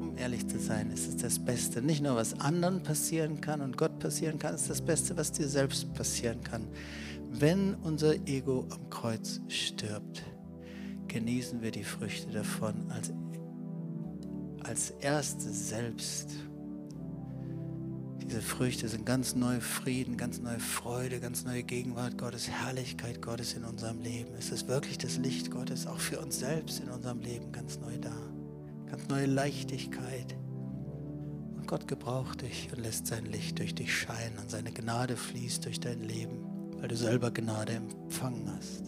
um 0.01 0.17
ehrlich 0.17 0.49
zu 0.49 0.59
sein, 0.59 0.91
ist 0.91 1.07
es 1.07 1.19
das 1.19 1.39
Beste. 1.39 1.83
Nicht 1.83 2.03
nur, 2.03 2.17
was 2.17 2.41
anderen 2.41 2.83
passieren 2.83 3.43
kann 3.43 3.61
und 3.61 3.77
Gott 3.77 3.99
passieren 3.99 4.39
kann, 4.39 4.55
ist 4.55 4.71
das 4.71 4.81
Beste, 4.81 5.19
was 5.19 5.33
dir 5.33 5.49
selbst 5.49 5.93
passieren 5.93 6.43
kann. 6.43 6.67
Wenn 7.31 7.75
unser 7.75 8.15
Ego 8.27 8.67
am 8.71 8.89
Kreuz 8.89 9.43
stirbt, 9.49 10.23
genießen 11.09 11.61
wir 11.61 11.73
die 11.73 11.85
Früchte 11.85 12.33
davon 12.33 12.91
als, 12.91 13.13
als 14.67 14.91
Erste 15.01 15.51
selbst. 15.51 16.31
Diese 18.23 18.43
Früchte 18.43 18.89
sind 18.89 19.07
ganz 19.07 19.37
neue 19.37 19.61
Frieden, 19.61 20.17
ganz 20.17 20.41
neue 20.41 20.59
Freude, 20.59 21.21
ganz 21.21 21.45
neue 21.45 21.63
Gegenwart 21.63 22.19
Gottes, 22.19 22.49
Herrlichkeit 22.49 23.23
Gottes 23.23 23.55
in 23.55 23.65
unserem 23.65 24.01
Leben. 24.01 24.35
Es 24.37 24.51
ist 24.51 24.67
wirklich 24.67 24.99
das 24.99 25.19
Licht 25.19 25.51
Gottes 25.51 25.87
auch 25.87 26.01
für 26.01 26.19
uns 26.19 26.41
selbst 26.41 26.81
in 26.81 26.91
unserem 26.91 27.21
Leben 27.21 27.53
ganz 27.53 27.79
neu 27.79 27.97
da. 27.99 28.17
Ganz 28.91 29.09
neue 29.09 29.27
Leichtigkeit. 29.27 30.35
Und 31.57 31.67
Gott 31.69 31.87
gebraucht 31.87 32.43
dich 32.43 32.69
und 32.75 32.83
lässt 32.83 33.07
sein 33.07 33.27
Licht 33.27 33.59
durch 33.61 33.75
dich 33.75 33.97
scheinen 33.97 34.39
und 34.39 34.51
seine 34.51 34.73
Gnade 34.73 35.17
fließt 35.17 35.65
durch 35.65 35.79
dein 35.79 36.03
Leben 36.03 36.57
weil 36.79 36.89
du 36.89 36.97
selber 36.97 37.31
Gnade 37.31 37.73
empfangen 37.73 38.51
hast. 38.57 38.85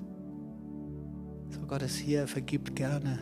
So 1.51 1.67
Gott 1.67 1.83
ist 1.83 1.97
hier, 1.97 2.21
er 2.21 2.29
vergibt 2.29 2.77
gerne. 2.77 3.19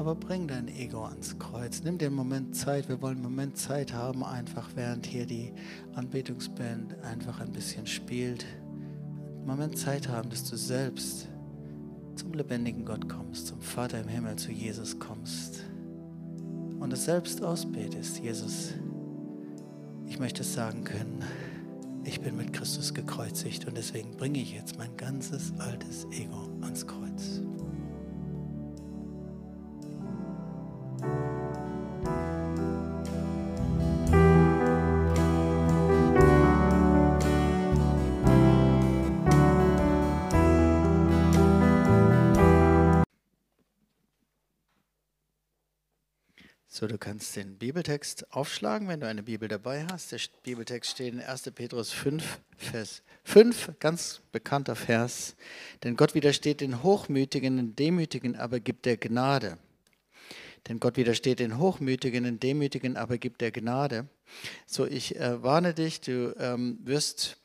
Aber 0.00 0.14
bring 0.14 0.48
dein 0.48 0.68
Ego 0.68 1.04
ans 1.04 1.38
Kreuz. 1.38 1.82
Nimm 1.84 1.98
den 1.98 2.14
Moment 2.14 2.56
Zeit. 2.56 2.88
Wir 2.88 3.02
wollen 3.02 3.16
einen 3.16 3.22
Moment 3.22 3.58
Zeit 3.58 3.92
haben, 3.92 4.24
einfach 4.24 4.70
während 4.74 5.04
hier 5.04 5.26
die 5.26 5.52
Anbetungsband 5.94 6.96
einfach 7.04 7.38
ein 7.40 7.52
bisschen 7.52 7.86
spielt. 7.86 8.46
Einen 9.36 9.46
Moment 9.46 9.76
Zeit 9.76 10.08
haben, 10.08 10.30
dass 10.30 10.48
du 10.48 10.56
selbst 10.56 11.28
zum 12.16 12.32
lebendigen 12.32 12.86
Gott 12.86 13.10
kommst, 13.10 13.48
zum 13.48 13.60
Vater 13.60 14.00
im 14.00 14.08
Himmel, 14.08 14.36
zu 14.36 14.50
Jesus 14.50 14.98
kommst 14.98 15.64
und 16.78 16.90
es 16.94 17.04
selbst 17.04 17.44
ausbetest. 17.44 18.20
Jesus, 18.20 18.72
ich 20.06 20.18
möchte 20.18 20.40
es 20.40 20.54
sagen 20.54 20.82
können, 20.82 21.22
ich 22.04 22.22
bin 22.22 22.38
mit 22.38 22.54
Christus 22.54 22.94
gekreuzigt 22.94 23.66
und 23.66 23.76
deswegen 23.76 24.12
bringe 24.12 24.38
ich 24.38 24.54
jetzt 24.54 24.78
mein 24.78 24.96
ganzes 24.96 25.52
altes 25.58 26.06
Ego 26.10 26.48
ans 26.62 26.86
Kreuz. 26.86 27.42
So, 46.80 46.86
du 46.86 46.96
kannst 46.96 47.36
den 47.36 47.58
Bibeltext 47.58 48.32
aufschlagen, 48.32 48.88
wenn 48.88 49.00
du 49.00 49.06
eine 49.06 49.22
Bibel 49.22 49.48
dabei 49.48 49.84
hast. 49.92 50.12
Der 50.12 50.20
Bibeltext 50.44 50.92
steht 50.92 51.12
in 51.12 51.20
1. 51.20 51.50
Petrus 51.54 51.92
5, 51.92 52.40
Vers 52.56 53.02
5, 53.24 53.72
ganz 53.78 54.22
bekannter 54.32 54.74
Vers. 54.74 55.36
Denn 55.84 55.94
Gott 55.94 56.14
widersteht 56.14 56.62
den 56.62 56.82
Hochmütigen, 56.82 57.58
den 57.58 57.76
Demütigen, 57.76 58.34
aber 58.34 58.60
gibt 58.60 58.86
der 58.86 58.96
Gnade. 58.96 59.58
Denn 60.68 60.80
Gott 60.80 60.96
widersteht 60.96 61.40
den 61.40 61.58
Hochmütigen, 61.58 62.24
den 62.24 62.40
Demütigen, 62.40 62.96
aber 62.96 63.18
gibt 63.18 63.42
der 63.42 63.50
Gnade. 63.50 64.08
So, 64.64 64.86
ich 64.86 65.16
äh, 65.16 65.42
warne 65.42 65.74
dich, 65.74 66.00
du 66.00 66.34
ähm, 66.38 66.78
wirst, 66.82 67.36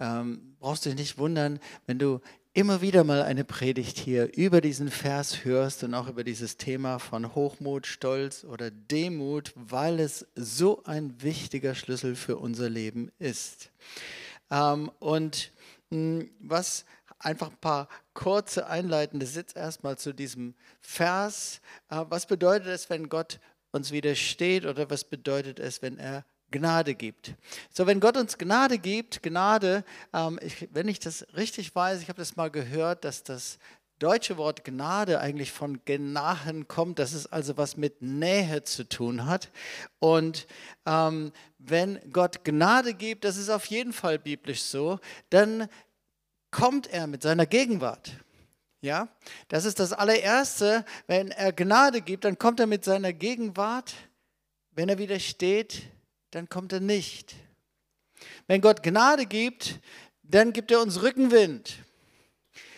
ähm, 0.00 0.56
brauchst 0.58 0.84
dich 0.84 0.96
nicht 0.96 1.16
wundern, 1.16 1.60
wenn 1.86 2.00
du 2.00 2.20
immer 2.52 2.80
wieder 2.80 3.04
mal 3.04 3.22
eine 3.22 3.44
Predigt 3.44 3.98
hier 3.98 4.36
über 4.36 4.60
diesen 4.60 4.90
Vers 4.90 5.44
hörst 5.44 5.84
und 5.84 5.94
auch 5.94 6.08
über 6.08 6.24
dieses 6.24 6.56
Thema 6.56 6.98
von 6.98 7.34
Hochmut, 7.34 7.86
Stolz 7.86 8.44
oder 8.44 8.70
Demut, 8.70 9.52
weil 9.54 10.00
es 10.00 10.26
so 10.34 10.82
ein 10.84 11.22
wichtiger 11.22 11.74
Schlüssel 11.74 12.16
für 12.16 12.38
unser 12.38 12.68
Leben 12.68 13.12
ist. 13.18 13.70
Ähm, 14.50 14.90
und 14.98 15.52
hm, 15.90 16.30
was 16.40 16.84
einfach 17.20 17.50
ein 17.50 17.56
paar 17.60 17.88
kurze 18.14 18.66
einleitende 18.66 19.26
Sitz 19.26 19.54
erstmal 19.54 19.98
zu 19.98 20.12
diesem 20.12 20.54
Vers. 20.80 21.60
Äh, 21.88 22.04
was 22.08 22.26
bedeutet 22.26 22.68
es, 22.68 22.90
wenn 22.90 23.08
Gott 23.08 23.38
uns 23.72 23.92
widersteht 23.92 24.66
oder 24.66 24.90
was 24.90 25.04
bedeutet 25.04 25.60
es, 25.60 25.82
wenn 25.82 25.98
er 25.98 26.24
Gnade 26.50 26.94
gibt. 26.94 27.34
So, 27.72 27.86
wenn 27.86 28.00
Gott 28.00 28.16
uns 28.16 28.38
Gnade 28.38 28.78
gibt, 28.78 29.22
Gnade, 29.22 29.84
ähm, 30.12 30.38
ich, 30.42 30.68
wenn 30.72 30.88
ich 30.88 30.98
das 31.00 31.26
richtig 31.36 31.74
weiß, 31.74 32.02
ich 32.02 32.08
habe 32.08 32.18
das 32.18 32.36
mal 32.36 32.50
gehört, 32.50 33.04
dass 33.04 33.22
das 33.22 33.58
deutsche 34.00 34.38
Wort 34.38 34.64
Gnade 34.64 35.20
eigentlich 35.20 35.52
von 35.52 35.84
Genahen 35.84 36.66
kommt, 36.66 36.98
dass 36.98 37.12
es 37.12 37.26
also 37.26 37.56
was 37.56 37.76
mit 37.76 38.02
Nähe 38.02 38.64
zu 38.64 38.88
tun 38.88 39.26
hat. 39.26 39.50
Und 39.98 40.46
ähm, 40.86 41.32
wenn 41.58 42.00
Gott 42.10 42.44
Gnade 42.44 42.94
gibt, 42.94 43.24
das 43.24 43.36
ist 43.36 43.50
auf 43.50 43.66
jeden 43.66 43.92
Fall 43.92 44.18
biblisch 44.18 44.62
so, 44.62 44.98
dann 45.28 45.68
kommt 46.50 46.86
er 46.88 47.06
mit 47.06 47.22
seiner 47.22 47.46
Gegenwart. 47.46 48.12
Ja, 48.82 49.08
das 49.48 49.66
ist 49.66 49.78
das 49.78 49.92
allererste. 49.92 50.86
Wenn 51.06 51.30
er 51.30 51.52
Gnade 51.52 52.00
gibt, 52.00 52.24
dann 52.24 52.38
kommt 52.38 52.60
er 52.60 52.66
mit 52.66 52.82
seiner 52.84 53.12
Gegenwart. 53.12 53.92
Wenn 54.70 54.88
er 54.88 54.96
widersteht, 54.96 55.82
dann 56.30 56.48
kommt 56.48 56.72
er 56.72 56.80
nicht. 56.80 57.34
Wenn 58.46 58.60
Gott 58.60 58.82
Gnade 58.82 59.26
gibt, 59.26 59.80
dann 60.22 60.52
gibt 60.52 60.70
er 60.70 60.80
uns 60.80 61.02
Rückenwind. 61.02 61.76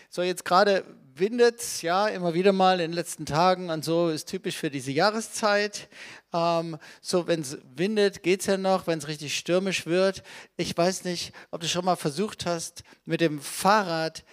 So, 0.08 0.22
jetzt 0.22 0.44
gerade 0.44 0.84
windet 1.14 1.60
es 1.60 1.82
ja 1.82 2.08
immer 2.08 2.34
wieder 2.34 2.52
mal 2.52 2.80
in 2.80 2.90
den 2.90 2.92
letzten 2.92 3.26
Tagen 3.26 3.70
und 3.70 3.84
so 3.84 4.08
ist 4.08 4.28
typisch 4.28 4.56
für 4.56 4.70
diese 4.70 4.90
Jahreszeit. 4.90 5.88
Ähm, 6.32 6.78
so, 7.00 7.26
wenn 7.26 7.40
es 7.40 7.58
windet, 7.76 8.22
geht 8.22 8.40
es 8.40 8.46
ja 8.46 8.56
noch, 8.56 8.86
wenn 8.86 8.98
es 8.98 9.08
richtig 9.08 9.36
stürmisch 9.36 9.86
wird. 9.86 10.22
Ich 10.56 10.76
weiß 10.76 11.04
nicht, 11.04 11.34
ob 11.50 11.60
du 11.60 11.68
schon 11.68 11.84
mal 11.84 11.96
versucht 11.96 12.46
hast, 12.46 12.82
mit 13.04 13.20
dem 13.20 13.40
Fahrrad 13.40 14.24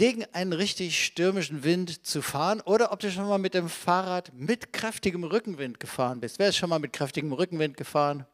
gegen 0.00 0.24
einen 0.32 0.54
richtig 0.54 1.04
stürmischen 1.04 1.62
Wind 1.62 2.06
zu 2.06 2.22
fahren 2.22 2.62
oder 2.62 2.90
ob 2.90 3.00
du 3.00 3.10
schon 3.10 3.28
mal 3.28 3.36
mit 3.36 3.52
dem 3.52 3.68
Fahrrad 3.68 4.32
mit 4.32 4.72
kräftigem 4.72 5.24
Rückenwind 5.24 5.78
gefahren 5.78 6.20
bist. 6.20 6.38
Wer 6.38 6.48
ist 6.48 6.56
schon 6.56 6.70
mal 6.70 6.78
mit 6.78 6.94
kräftigem 6.94 7.34
Rückenwind 7.34 7.76
gefahren? 7.76 8.24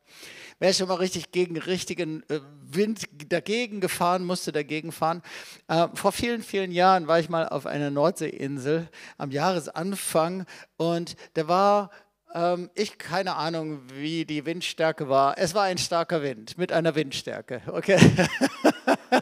Wer 0.61 0.71
ist 0.71 0.79
schon 0.79 0.87
mal 0.87 0.95
richtig 0.95 1.33
gegen 1.33 1.59
richtigen 1.59 2.23
äh, 2.29 2.39
Wind 2.63 3.09
dagegen 3.33 3.81
gefahren, 3.81 4.25
musste 4.25 4.53
dagegen 4.53 4.93
fahren? 4.93 5.23
Äh, 5.67 5.89
vor 5.95 6.13
vielen, 6.13 6.45
vielen 6.45 6.71
Jahren 6.71 7.09
war 7.09 7.19
ich 7.19 7.29
mal 7.29 7.49
auf 7.49 7.67
einer 7.67 7.91
Nordseeinsel 7.91 8.89
am 9.19 9.33
Jahresanfang 9.33 10.47
und 10.77 11.17
da 11.35 11.49
war 11.49 11.91
ähm, 12.33 12.71
ich 12.77 12.97
keine 12.97 13.35
Ahnung, 13.35 13.81
wie 13.93 14.25
die 14.25 14.47
Windstärke 14.47 15.09
war. 15.09 15.37
Es 15.37 15.53
war 15.53 15.65
ein 15.65 15.79
starker 15.79 16.23
Wind 16.23 16.59
mit 16.59 16.71
einer 16.71 16.95
Windstärke. 16.95 17.63
Okay. 17.67 17.99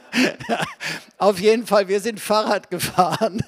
Auf 1.19 1.39
jeden 1.39 1.67
Fall, 1.67 1.89
wir 1.89 2.01
sind 2.01 2.21
Fahrrad 2.21 2.71
gefahren 2.71 3.43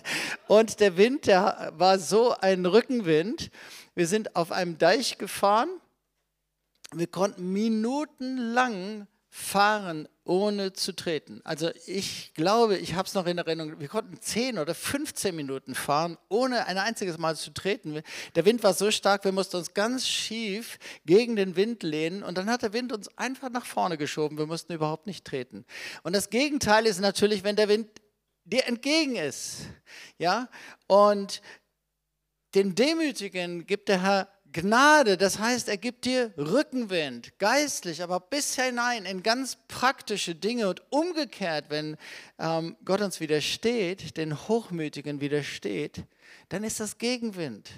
und 0.46 0.80
der 0.80 0.96
Wind, 0.96 1.26
der 1.26 1.72
war 1.76 1.98
so 1.98 2.34
ein 2.40 2.64
Rückenwind. 2.66 3.50
Wir 3.94 4.06
sind 4.06 4.36
auf 4.36 4.52
einem 4.52 4.78
Deich 4.78 5.18
gefahren. 5.18 5.68
Wir 6.92 7.06
konnten 7.06 7.52
minutenlang 7.52 9.06
fahren, 9.36 10.08
ohne 10.24 10.72
zu 10.72 10.96
treten. 10.96 11.42
Also 11.44 11.70
ich 11.86 12.32
glaube, 12.32 12.78
ich 12.78 12.94
habe 12.94 13.06
es 13.06 13.12
noch 13.12 13.26
in 13.26 13.36
Erinnerung, 13.36 13.78
wir 13.78 13.88
konnten 13.88 14.18
10 14.18 14.58
oder 14.58 14.74
15 14.74 15.36
Minuten 15.36 15.74
fahren, 15.74 16.16
ohne 16.30 16.66
ein 16.66 16.78
einziges 16.78 17.18
Mal 17.18 17.36
zu 17.36 17.52
treten. 17.52 18.00
Der 18.34 18.46
Wind 18.46 18.62
war 18.62 18.72
so 18.72 18.90
stark, 18.90 19.24
wir 19.24 19.32
mussten 19.32 19.58
uns 19.58 19.74
ganz 19.74 20.08
schief 20.08 20.78
gegen 21.04 21.36
den 21.36 21.54
Wind 21.54 21.82
lehnen 21.82 22.22
und 22.22 22.38
dann 22.38 22.48
hat 22.48 22.62
der 22.62 22.72
Wind 22.72 22.94
uns 22.94 23.08
einfach 23.18 23.50
nach 23.50 23.66
vorne 23.66 23.98
geschoben. 23.98 24.38
Wir 24.38 24.46
mussten 24.46 24.72
überhaupt 24.72 25.06
nicht 25.06 25.26
treten. 25.26 25.66
Und 26.02 26.16
das 26.16 26.30
Gegenteil 26.30 26.86
ist 26.86 27.00
natürlich, 27.00 27.44
wenn 27.44 27.56
der 27.56 27.68
Wind 27.68 27.88
dir 28.44 28.66
entgegen 28.66 29.16
ist. 29.16 29.66
Ja? 30.16 30.48
Und 30.86 31.42
den 32.54 32.74
Demütigen 32.74 33.66
gibt 33.66 33.90
der 33.90 34.02
Herr 34.02 34.28
Gnade, 34.56 35.18
das 35.18 35.38
heißt, 35.38 35.68
er 35.68 35.76
gibt 35.76 36.06
dir 36.06 36.32
Rückenwind, 36.38 37.38
geistlich, 37.38 38.02
aber 38.02 38.20
bis 38.20 38.54
hinein 38.54 39.04
in 39.04 39.22
ganz 39.22 39.58
praktische 39.68 40.34
Dinge 40.34 40.70
und 40.70 40.80
umgekehrt, 40.88 41.66
wenn 41.68 41.98
ähm, 42.38 42.74
Gott 42.82 43.02
uns 43.02 43.20
widersteht, 43.20 44.16
den 44.16 44.48
Hochmütigen 44.48 45.20
widersteht, 45.20 46.04
dann 46.48 46.64
ist 46.64 46.80
das 46.80 46.96
Gegenwind. 46.96 47.68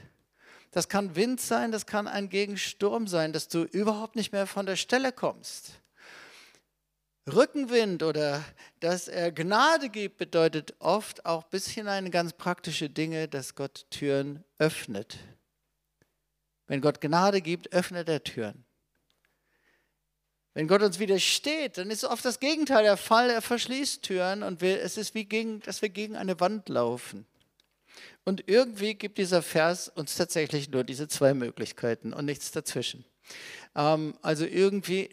Das 0.70 0.89
kann 0.89 1.16
Wind 1.16 1.41
sein, 1.41 1.72
das 1.72 1.85
kann 1.85 2.07
ein 2.07 2.29
Gegensturm 2.29 3.09
sein, 3.09 3.33
dass 3.33 3.49
du 3.49 3.64
überhaupt 3.64 4.14
nicht 4.14 4.31
mehr 4.31 4.47
von 4.47 4.64
der 4.64 4.76
Stelle 4.76 5.11
kommst. 5.11 5.81
Rückenwind 7.26 8.05
oder 8.05 8.45
dass 8.79 9.09
er 9.09 9.33
Gnade 9.33 9.89
gibt, 9.89 10.18
bedeutet 10.18 10.76
oft 10.79 11.26
auch 11.26 11.43
bis 11.43 11.66
hinein 11.66 12.07
in 12.07 12.12
ganz 12.12 12.35
praktische 12.35 12.89
Dinge, 12.89 13.26
dass 13.26 13.57
Gott 13.57 13.87
Türen 13.91 14.45
öffnet. 14.59 15.18
Wenn 16.68 16.80
Gott 16.80 17.00
Gnade 17.00 17.40
gibt, 17.40 17.72
öffnet 17.72 18.08
er 18.08 18.22
Türen. 18.22 18.64
Wenn 20.54 20.68
Gott 20.68 20.82
uns 20.82 20.98
widersteht, 20.98 21.78
dann 21.78 21.90
ist 21.90 22.04
oft 22.04 22.24
das 22.24 22.40
Gegenteil 22.40 22.82
der 22.82 22.96
Fall. 22.96 23.30
Er 23.30 23.42
verschließt 23.42 24.02
Türen 24.02 24.42
und 24.42 24.60
wir, 24.60 24.82
es 24.82 24.96
ist 24.96 25.14
wie, 25.14 25.24
gegen, 25.24 25.60
dass 25.60 25.82
wir 25.82 25.88
gegen 25.88 26.16
eine 26.16 26.38
Wand 26.40 26.68
laufen. 26.68 27.26
Und 28.24 28.44
irgendwie 28.46 28.94
gibt 28.94 29.18
dieser 29.18 29.42
Vers 29.42 29.88
uns 29.88 30.16
tatsächlich 30.16 30.68
nur 30.68 30.84
diese 30.84 31.08
zwei 31.08 31.32
Möglichkeiten 31.32 32.12
und 32.12 32.26
nichts 32.26 32.50
dazwischen. 32.50 33.04
Ähm, 33.74 34.14
also 34.22 34.44
irgendwie, 34.44 35.10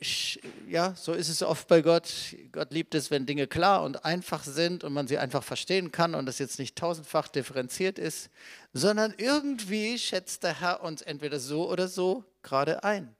ja, 0.68 0.94
so 0.96 1.14
ist 1.14 1.30
es 1.30 1.44
oft 1.44 1.68
bei 1.68 1.82
Gott. 1.82 2.36
Gott 2.52 2.72
liebt 2.72 2.96
es, 2.96 3.12
wenn 3.12 3.26
Dinge 3.26 3.48
klar 3.48 3.84
und 3.84 4.06
einfach 4.06 4.44
sind 4.44 4.84
und 4.84 4.94
man 4.94 5.08
sie 5.08 5.18
einfach 5.18 5.44
verstehen 5.44 5.92
kann 5.92 6.16
und 6.16 6.26
das 6.26 6.40
jetzt 6.40 6.60
nicht 6.60 6.76
tausendfach 6.76 7.28
differenziert 7.28 8.00
ist, 8.00 8.30
sondern 8.74 9.14
irgendwie 9.18 9.98
schätzt 9.98 10.44
der 10.44 10.60
Herr 10.60 10.84
uns 10.84 11.02
entweder 11.02 11.40
so 11.40 11.70
oder 11.70 11.88
so 11.88 12.24
gerade 12.42 12.84
ein 12.84 13.16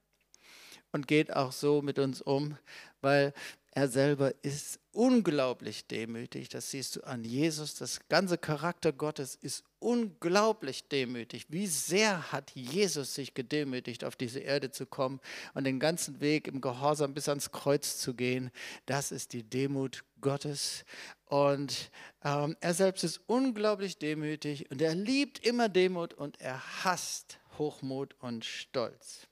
und 0.92 1.06
geht 1.06 1.34
auch 1.34 1.52
so 1.52 1.82
mit 1.82 1.98
uns 1.98 2.22
um, 2.22 2.56
weil 3.00 3.32
er 3.76 3.88
selber 3.88 4.32
ist 4.42 4.80
unglaublich 4.92 5.86
demütig. 5.86 6.48
Das 6.48 6.70
siehst 6.70 6.96
du 6.96 7.02
an 7.02 7.24
Jesus. 7.24 7.74
Das 7.74 8.00
ganze 8.08 8.38
Charakter 8.38 8.92
Gottes 8.92 9.34
ist 9.34 9.64
unglaublich 9.86 10.88
demütig. 10.88 11.46
Wie 11.48 11.68
sehr 11.68 12.32
hat 12.32 12.50
Jesus 12.50 13.14
sich 13.14 13.34
gedemütigt, 13.34 14.02
auf 14.02 14.16
diese 14.16 14.40
Erde 14.40 14.72
zu 14.72 14.84
kommen 14.84 15.20
und 15.54 15.62
den 15.62 15.78
ganzen 15.78 16.20
Weg 16.20 16.48
im 16.48 16.60
Gehorsam 16.60 17.14
bis 17.14 17.28
ans 17.28 17.52
Kreuz 17.52 17.98
zu 17.98 18.14
gehen. 18.14 18.50
Das 18.86 19.12
ist 19.12 19.32
die 19.32 19.44
Demut 19.44 20.02
Gottes. 20.20 20.84
Und 21.26 21.92
ähm, 22.24 22.56
er 22.60 22.74
selbst 22.74 23.04
ist 23.04 23.20
unglaublich 23.28 23.96
demütig 23.98 24.68
und 24.72 24.82
er 24.82 24.96
liebt 24.96 25.46
immer 25.46 25.68
Demut 25.68 26.14
und 26.14 26.40
er 26.40 26.60
hasst 26.82 27.38
Hochmut 27.56 28.16
und 28.18 28.44
Stolz. 28.44 29.28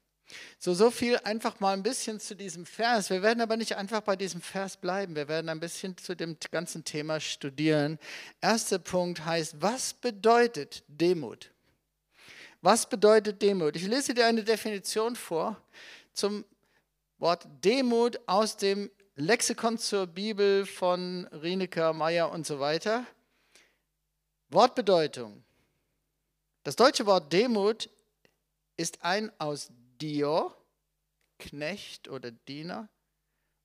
So, 0.59 0.75
so 0.75 0.91
viel 0.91 1.19
einfach 1.25 1.61
mal 1.61 1.73
ein 1.73 1.83
bisschen 1.83 2.21
zu 2.21 2.35
diesem 2.35 2.67
Vers. 2.67 3.11
Wir 3.11 3.23
werden 3.23 3.41
aber 3.41 3.57
nicht 3.57 3.77
einfach 3.77 4.01
bei 4.01 4.17
diesem 4.17 4.41
Vers 4.41 4.77
bleiben. 4.77 5.15
Wir 5.15 5.29
werden 5.29 5.49
ein 5.49 5.61
bisschen 5.61 5.97
zu 5.97 6.15
dem 6.15 6.37
ganzen 6.51 6.85
Thema 6.85 7.21
studieren. 7.21 7.99
Erster 8.41 8.79
Punkt 8.79 9.25
heißt, 9.25 9.57
was 9.61 9.95
bedeutet 9.95 10.83
Demut? 10.89 11.51
Was 12.63 12.89
bedeutet 12.89 13.43
Demut? 13.43 13.77
Ich 13.77 13.87
lese 13.87 14.15
dir 14.15 14.27
eine 14.27 14.43
Definition 14.43 15.17
vor 15.17 15.61
zum 16.15 16.45
Wort 17.19 17.47
Demut 17.63 18.19
aus 18.27 18.57
dem 18.57 18.91
Lexikon 19.17 19.79
zur 19.79 20.07
Bibel 20.07 20.67
von 20.67 21.27
Rienecker, 21.27 21.93
Meyer 21.93 22.33
und 22.33 22.47
so 22.47 22.59
weiter. 22.59 23.07
Wortbedeutung. 24.49 25.45
Das 26.65 26.77
deutsche 26.77 27.07
Wort 27.07 27.33
Demut 27.33 27.91
ist 28.77 29.05
ein 29.05 29.31
aus 29.39 29.71
Dio, 30.05 30.53
Knecht 31.39 32.11
oder 32.11 32.31
Diener, 32.31 32.91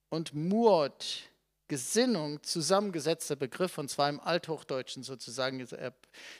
und 0.08 0.32
Murt, 0.32 1.24
Gesinnung, 1.68 2.42
zusammengesetzter 2.42 3.36
Begriff, 3.36 3.76
und 3.76 3.90
zwar 3.90 4.08
im 4.08 4.20
Althochdeutschen 4.20 5.02
sozusagen. 5.02 5.62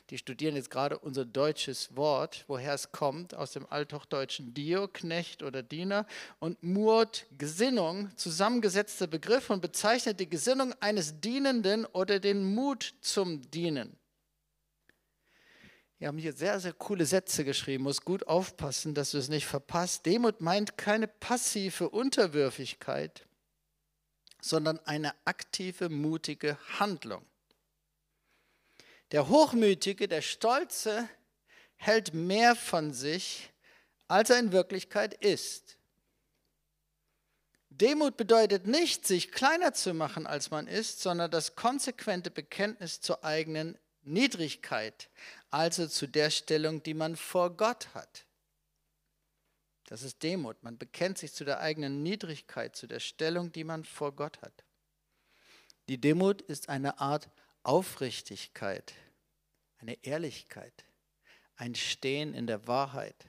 Die 0.09 0.17
studieren 0.17 0.57
jetzt 0.57 0.71
gerade 0.71 0.99
unser 0.99 1.27
deutsches 1.27 1.95
Wort, 1.97 2.47
woher 2.49 2.73
es 2.73 2.93
kommt, 2.93 3.35
aus 3.35 3.53
dem 3.53 3.67
Althochdeutschen 3.67 4.55
Dio, 4.55 4.89
Knecht 4.89 5.43
oder 5.43 5.63
Diener, 5.63 6.07
und 6.39 6.63
Murt, 6.63 7.27
Gesinnung, 7.37 8.11
zusammengesetzter 8.17 9.07
Begriff 9.07 9.51
und 9.51 9.61
bezeichnet 9.61 10.19
die 10.19 10.31
Gesinnung 10.31 10.73
eines 10.81 11.21
Dienenden 11.21 11.85
oder 11.85 12.21
den 12.21 12.55
Mut 12.55 12.95
zum 13.03 13.43
Dienen. 13.51 14.00
Wir 16.01 16.09
haben 16.09 16.17
hier 16.17 16.33
sehr, 16.33 16.59
sehr 16.61 16.73
coole 16.73 17.05
Sätze 17.05 17.45
geschrieben. 17.45 17.85
Muss 17.85 18.01
gut 18.01 18.27
aufpassen, 18.27 18.95
dass 18.95 19.11
du 19.11 19.19
es 19.19 19.29
nicht 19.29 19.45
verpasst. 19.45 20.07
Demut 20.07 20.41
meint 20.41 20.79
keine 20.79 21.07
passive 21.07 21.91
Unterwürfigkeit, 21.91 23.27
sondern 24.41 24.79
eine 24.87 25.13
aktive, 25.27 25.91
mutige 25.91 26.57
Handlung. 26.79 27.23
Der 29.13 29.29
Hochmütige, 29.29 30.09
der 30.09 30.23
Stolze 30.23 31.07
hält 31.77 32.15
mehr 32.15 32.57
von 32.57 32.95
sich, 32.95 33.53
als 34.09 34.31
er 34.31 34.39
in 34.39 34.53
Wirklichkeit 34.53 35.13
ist. 35.13 35.77
Demut 37.69 38.17
bedeutet 38.17 38.67
nicht, 38.67 39.07
sich 39.07 39.33
kleiner 39.33 39.75
zu 39.75 39.93
machen, 39.93 40.27
als 40.27 40.51
man 40.51 40.67
ist, 40.67 41.03
sondern 41.03 41.31
das 41.31 41.57
konsequente 41.57 42.31
Bekenntnis 42.31 43.03
zur 43.03 43.23
eigenen 43.23 43.77
Niedrigkeit, 44.03 45.11
also 45.51 45.87
zu 45.87 46.07
der 46.07 46.31
Stellung, 46.31 46.83
die 46.83 46.95
man 46.95 47.17
vor 47.17 47.57
Gott 47.57 47.89
hat. 47.95 48.25
Das 49.87 50.03
ist 50.03 50.23
Demut. 50.23 50.63
Man 50.63 50.79
bekennt 50.79 51.19
sich 51.19 51.33
zu 51.33 51.45
der 51.45 51.61
eigenen 51.61 52.03
Niedrigkeit, 52.03 52.77
zu 52.77 52.87
der 52.87 53.01
Stellung, 53.01 53.51
die 53.51 53.65
man 53.65 53.85
vor 53.85 54.15
Gott 54.15 54.41
hat. 54.41 54.65
Die 55.89 56.01
Demut 56.01 56.43
ist 56.43 56.69
eine 56.69 57.01
Art 57.01 57.29
Aufrichtigkeit, 57.65 58.95
eine 59.79 60.03
Ehrlichkeit, 60.05 60.85
ein 61.57 61.75
Stehen 61.75 62.35
in 62.35 62.47
der 62.47 62.69
Wahrheit. 62.69 63.27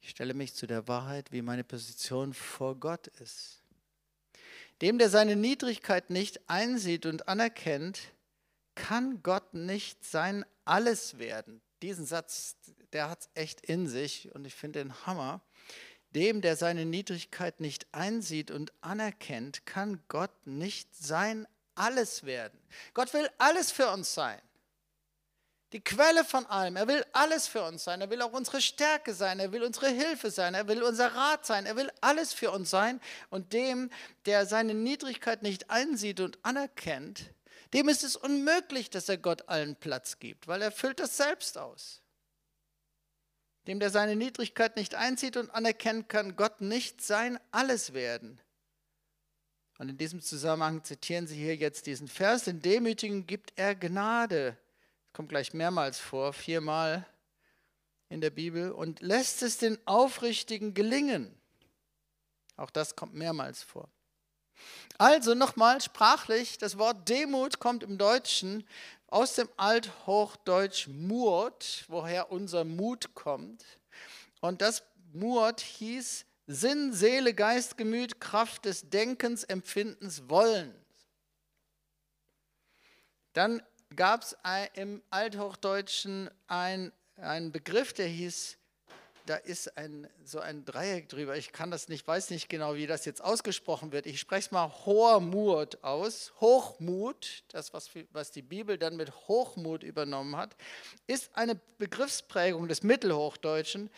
Ich 0.00 0.10
stelle 0.10 0.34
mich 0.34 0.54
zu 0.54 0.66
der 0.66 0.88
Wahrheit, 0.88 1.30
wie 1.30 1.42
meine 1.42 1.62
Position 1.62 2.34
vor 2.34 2.74
Gott 2.74 3.06
ist. 3.06 3.62
Dem, 4.80 4.98
der 4.98 5.10
seine 5.10 5.36
Niedrigkeit 5.36 6.10
nicht 6.10 6.40
einsieht 6.48 7.06
und 7.06 7.28
anerkennt, 7.28 8.00
kann 8.80 9.22
Gott 9.22 9.52
nicht 9.52 10.04
sein 10.04 10.44
Alles 10.64 11.18
werden? 11.18 11.60
Diesen 11.82 12.06
Satz, 12.06 12.56
der 12.92 13.10
hat 13.10 13.20
es 13.20 13.28
echt 13.34 13.60
in 13.60 13.86
sich 13.86 14.34
und 14.34 14.46
ich 14.46 14.54
finde 14.54 14.80
den 14.80 15.06
Hammer. 15.06 15.42
Dem, 16.14 16.40
der 16.40 16.56
seine 16.56 16.86
Niedrigkeit 16.86 17.60
nicht 17.60 17.86
einsieht 17.92 18.50
und 18.50 18.72
anerkennt, 18.80 19.66
kann 19.66 20.02
Gott 20.08 20.46
nicht 20.46 20.96
sein 20.96 21.46
Alles 21.74 22.24
werden. 22.24 22.58
Gott 22.94 23.12
will 23.12 23.28
alles 23.38 23.70
für 23.70 23.90
uns 23.90 24.14
sein. 24.14 24.40
Die 25.72 25.84
Quelle 25.84 26.24
von 26.24 26.46
allem. 26.46 26.76
Er 26.76 26.88
will 26.88 27.04
alles 27.12 27.46
für 27.46 27.62
uns 27.62 27.84
sein. 27.84 28.00
Er 28.00 28.10
will 28.10 28.22
auch 28.22 28.32
unsere 28.32 28.60
Stärke 28.60 29.14
sein. 29.14 29.38
Er 29.38 29.52
will 29.52 29.62
unsere 29.62 29.88
Hilfe 29.88 30.30
sein. 30.30 30.54
Er 30.54 30.66
will 30.66 30.82
unser 30.82 31.14
Rat 31.14 31.46
sein. 31.46 31.66
Er 31.66 31.76
will 31.76 31.92
alles 32.00 32.32
für 32.32 32.50
uns 32.50 32.70
sein. 32.70 33.00
Und 33.28 33.52
dem, 33.52 33.90
der 34.26 34.46
seine 34.46 34.74
Niedrigkeit 34.74 35.42
nicht 35.42 35.70
einsieht 35.70 36.18
und 36.18 36.38
anerkennt, 36.42 37.30
dem 37.72 37.88
ist 37.88 38.02
es 38.02 38.16
unmöglich, 38.16 38.90
dass 38.90 39.08
er 39.08 39.18
Gott 39.18 39.48
allen 39.48 39.76
Platz 39.76 40.18
gibt, 40.18 40.48
weil 40.48 40.62
er 40.62 40.72
füllt 40.72 41.00
das 41.00 41.16
selbst 41.16 41.56
aus. 41.56 42.02
Dem, 43.66 43.78
der 43.78 43.90
seine 43.90 44.16
Niedrigkeit 44.16 44.76
nicht 44.76 44.94
einzieht 44.94 45.36
und 45.36 45.50
anerkennt, 45.50 46.08
kann 46.08 46.34
Gott 46.34 46.60
nicht 46.60 47.02
sein 47.02 47.38
Alles 47.50 47.92
werden. 47.92 48.40
Und 49.78 49.88
in 49.88 49.98
diesem 49.98 50.20
Zusammenhang 50.20 50.84
zitieren 50.84 51.26
Sie 51.26 51.36
hier 51.36 51.56
jetzt 51.56 51.86
diesen 51.86 52.08
Vers, 52.08 52.44
den 52.44 52.60
Demütigen 52.60 53.26
gibt 53.26 53.52
er 53.56 53.74
Gnade. 53.74 54.56
Kommt 55.12 55.28
gleich 55.28 55.54
mehrmals 55.54 55.98
vor, 55.98 56.32
viermal 56.32 57.06
in 58.08 58.20
der 58.20 58.30
Bibel, 58.30 58.72
und 58.72 59.00
lässt 59.00 59.42
es 59.42 59.58
den 59.58 59.78
Aufrichtigen 59.86 60.74
gelingen. 60.74 61.34
Auch 62.56 62.70
das 62.70 62.96
kommt 62.96 63.14
mehrmals 63.14 63.62
vor. 63.62 63.88
Also 64.98 65.34
nochmal 65.34 65.80
sprachlich, 65.80 66.58
das 66.58 66.78
Wort 66.78 67.08
Demut 67.08 67.58
kommt 67.58 67.82
im 67.82 67.96
Deutschen 67.98 68.66
aus 69.06 69.34
dem 69.34 69.48
Althochdeutsch 69.56 70.88
Mut, 70.88 71.84
woher 71.88 72.30
unser 72.30 72.64
Mut 72.64 73.14
kommt. 73.14 73.64
Und 74.40 74.62
das 74.62 74.82
Mut 75.12 75.60
hieß 75.60 76.24
Sinn, 76.46 76.92
Seele, 76.92 77.34
Geist, 77.34 77.76
Gemüt, 77.76 78.20
Kraft 78.20 78.64
des 78.64 78.90
Denkens, 78.90 79.44
Empfindens, 79.44 80.28
Wollens. 80.28 80.74
Dann 83.32 83.62
gab 83.94 84.22
es 84.22 84.36
im 84.74 85.02
Althochdeutschen 85.10 86.30
einen 86.46 87.52
Begriff, 87.52 87.92
der 87.92 88.06
hieß 88.06 88.58
da 89.26 89.36
ist 89.36 89.76
ein, 89.76 90.08
so 90.24 90.40
ein 90.40 90.64
Dreieck 90.64 91.08
drüber. 91.08 91.36
Ich 91.36 91.52
kann 91.52 91.70
das 91.70 91.88
nicht, 91.88 92.06
weiß 92.06 92.30
nicht 92.30 92.48
genau, 92.48 92.74
wie 92.74 92.86
das 92.86 93.04
jetzt 93.04 93.22
ausgesprochen 93.22 93.92
wird. 93.92 94.06
Ich 94.06 94.20
spreche 94.20 94.46
es 94.46 94.50
mal 94.50 94.68
Hochmut 94.68 95.82
aus. 95.82 96.32
Hochmut, 96.40 97.44
das, 97.48 97.72
was, 97.72 97.90
was 98.12 98.30
die 98.30 98.42
Bibel 98.42 98.78
dann 98.78 98.96
mit 98.96 99.12
Hochmut 99.28 99.82
übernommen 99.82 100.36
hat, 100.36 100.56
ist 101.06 101.30
eine 101.34 101.54
Begriffsprägung 101.78 102.68
des 102.68 102.82
Mittelhochdeutschen, 102.82 103.90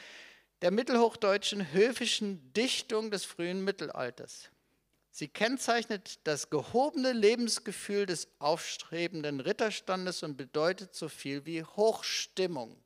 der 0.63 0.71
mittelhochdeutschen 0.71 1.73
höfischen 1.73 2.53
Dichtung 2.53 3.11
des 3.11 3.25
frühen 3.25 3.65
Mittelalters. 3.65 4.51
Sie 5.11 5.29
kennzeichnet 5.29 6.21
das 6.25 6.49
gehobene 6.49 7.13
Lebensgefühl 7.13 8.07
des 8.07 8.29
aufstrebenden 8.39 9.41
Ritterstandes 9.41 10.23
und 10.23 10.37
bedeutet 10.37 10.95
so 10.95 11.09
viel 11.09 11.45
wie 11.45 11.63
Hochstimmung. 11.63 12.83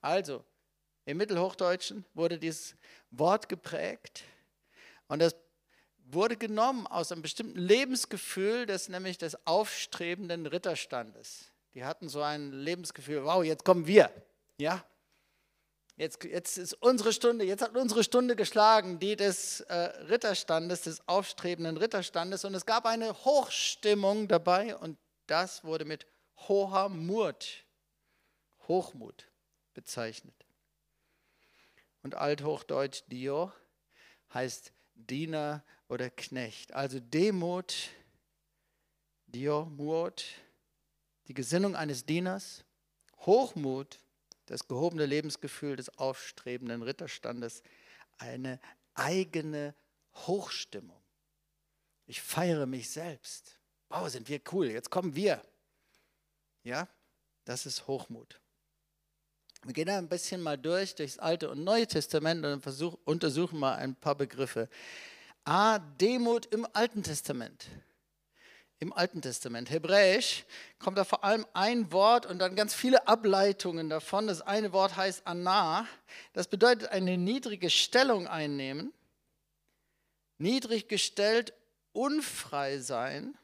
Also, 0.00 0.44
im 1.04 1.16
Mittelhochdeutschen 1.16 2.04
wurde 2.14 2.38
dieses 2.38 2.76
Wort 3.10 3.48
geprägt 3.48 4.22
und 5.08 5.20
das 5.20 5.34
wurde 6.04 6.36
genommen 6.36 6.86
aus 6.86 7.10
einem 7.12 7.22
bestimmten 7.22 7.58
Lebensgefühl, 7.58 8.66
das 8.66 8.88
nämlich 8.88 9.18
des 9.18 9.46
aufstrebenden 9.46 10.46
Ritterstandes. 10.46 11.52
Die 11.74 11.84
hatten 11.84 12.08
so 12.08 12.22
ein 12.22 12.52
Lebensgefühl, 12.52 13.24
wow, 13.24 13.42
jetzt 13.42 13.64
kommen 13.64 13.86
wir, 13.86 14.10
ja, 14.58 14.84
Jetzt, 15.96 16.24
jetzt, 16.24 16.56
ist 16.56 16.74
unsere 16.74 17.12
Stunde, 17.12 17.44
jetzt 17.44 17.62
hat 17.62 17.76
unsere 17.76 18.02
Stunde 18.02 18.34
geschlagen, 18.34 18.98
die 18.98 19.14
des 19.14 19.60
äh, 19.60 19.74
Ritterstandes, 19.74 20.82
des 20.82 21.06
aufstrebenden 21.06 21.76
Ritterstandes. 21.76 22.44
Und 22.44 22.54
es 22.54 22.64
gab 22.64 22.86
eine 22.86 23.12
Hochstimmung 23.24 24.26
dabei 24.26 24.74
und 24.76 24.98
das 25.26 25.64
wurde 25.64 25.84
mit 25.84 26.06
hoher 26.48 26.88
Mut, 26.88 27.64
Hochmut 28.66 29.28
bezeichnet. 29.74 30.34
Und 32.02 32.14
althochdeutsch 32.16 33.02
Dio 33.06 33.52
heißt 34.34 34.72
Diener 34.94 35.64
oder 35.88 36.10
Knecht. 36.10 36.72
Also 36.72 37.00
Demut, 37.00 37.90
Dio, 39.26 39.66
Mut, 39.66 40.24
die 41.28 41.34
Gesinnung 41.34 41.76
eines 41.76 42.04
Dieners, 42.04 42.64
Hochmut, 43.20 44.00
das 44.46 44.66
gehobene 44.66 45.06
Lebensgefühl 45.06 45.76
des 45.76 45.96
aufstrebenden 45.98 46.82
Ritterstandes, 46.82 47.62
eine 48.18 48.60
eigene 48.94 49.74
Hochstimmung. 50.14 51.00
Ich 52.06 52.20
feiere 52.20 52.66
mich 52.66 52.90
selbst. 52.90 53.58
Wow, 53.88 54.08
sind 54.08 54.28
wir 54.28 54.40
cool, 54.52 54.66
jetzt 54.66 54.90
kommen 54.90 55.14
wir. 55.14 55.42
Ja, 56.64 56.88
das 57.44 57.64
ist 57.64 57.86
Hochmut. 57.86 58.41
Wir 59.64 59.74
gehen 59.74 59.86
da 59.86 59.96
ein 59.96 60.08
bisschen 60.08 60.42
mal 60.42 60.58
durch, 60.58 60.96
durchs 60.96 61.20
Alte 61.20 61.48
und 61.48 61.62
Neue 61.62 61.86
Testament 61.86 62.44
und 62.44 62.62
versuch, 62.62 62.98
untersuchen 63.04 63.60
mal 63.60 63.76
ein 63.76 63.94
paar 63.94 64.16
Begriffe. 64.16 64.68
A, 65.44 65.78
Demut 65.78 66.46
im 66.46 66.66
Alten 66.72 67.04
Testament. 67.04 67.66
Im 68.80 68.92
Alten 68.92 69.22
Testament. 69.22 69.70
Hebräisch 69.70 70.44
kommt 70.80 70.98
da 70.98 71.04
vor 71.04 71.22
allem 71.22 71.46
ein 71.52 71.92
Wort 71.92 72.26
und 72.26 72.40
dann 72.40 72.56
ganz 72.56 72.74
viele 72.74 73.06
Ableitungen 73.06 73.88
davon. 73.88 74.26
Das 74.26 74.40
eine 74.42 74.72
Wort 74.72 74.96
heißt 74.96 75.22
Anna. 75.28 75.86
Das 76.32 76.48
bedeutet 76.48 76.88
eine 76.88 77.16
niedrige 77.16 77.70
Stellung 77.70 78.26
einnehmen. 78.26 78.92
Niedrig 80.38 80.88
gestellt, 80.88 81.52
unfrei 81.92 82.78
sein. 82.78 83.38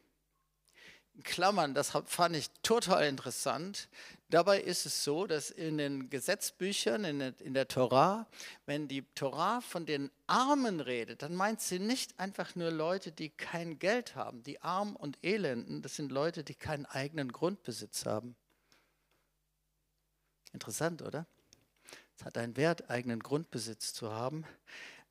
In 1.14 1.22
Klammern, 1.22 1.74
das 1.74 1.92
fand 2.06 2.34
ich 2.34 2.50
total 2.62 3.06
interessant. 3.06 3.88
Dabei 4.30 4.60
ist 4.60 4.84
es 4.84 5.04
so, 5.04 5.26
dass 5.26 5.50
in 5.50 5.78
den 5.78 6.10
Gesetzbüchern, 6.10 7.04
in 7.04 7.18
der, 7.18 7.40
in 7.40 7.54
der 7.54 7.66
Torah, 7.66 8.26
wenn 8.66 8.86
die 8.86 9.02
Torah 9.14 9.62
von 9.62 9.86
den 9.86 10.10
Armen 10.26 10.80
redet, 10.80 11.22
dann 11.22 11.34
meint 11.34 11.62
sie 11.62 11.78
nicht 11.78 12.18
einfach 12.20 12.54
nur 12.54 12.70
Leute, 12.70 13.10
die 13.10 13.30
kein 13.30 13.78
Geld 13.78 14.16
haben. 14.16 14.42
Die 14.42 14.60
Armen 14.60 14.96
und 14.96 15.18
Elenden, 15.22 15.80
das 15.80 15.96
sind 15.96 16.12
Leute, 16.12 16.44
die 16.44 16.54
keinen 16.54 16.84
eigenen 16.84 17.32
Grundbesitz 17.32 18.04
haben. 18.04 18.36
Interessant, 20.52 21.00
oder? 21.00 21.26
Es 22.18 22.24
hat 22.24 22.36
einen 22.36 22.56
Wert, 22.58 22.90
eigenen 22.90 23.20
Grundbesitz 23.20 23.94
zu 23.94 24.12
haben. 24.12 24.44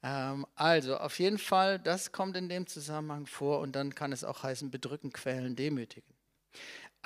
Ähm, 0.03 0.45
also, 0.53 0.97
auf 0.97 1.18
jeden 1.18 1.39
Fall, 1.39 1.80
das 1.80 2.11
kommt 2.11 2.38
in 2.38 2.49
dem 2.49 2.68
Zusammenhang 2.68 3.26
vor 3.26 3.61
und 3.61 3.76
dann 3.76 3.95
kann 3.95 4.11
es 4.11 4.24
auch 4.24 4.43
heißen, 4.43 4.70
bedrücken, 4.70 5.11
quälen, 5.11 5.55
demütigen. 5.55 6.13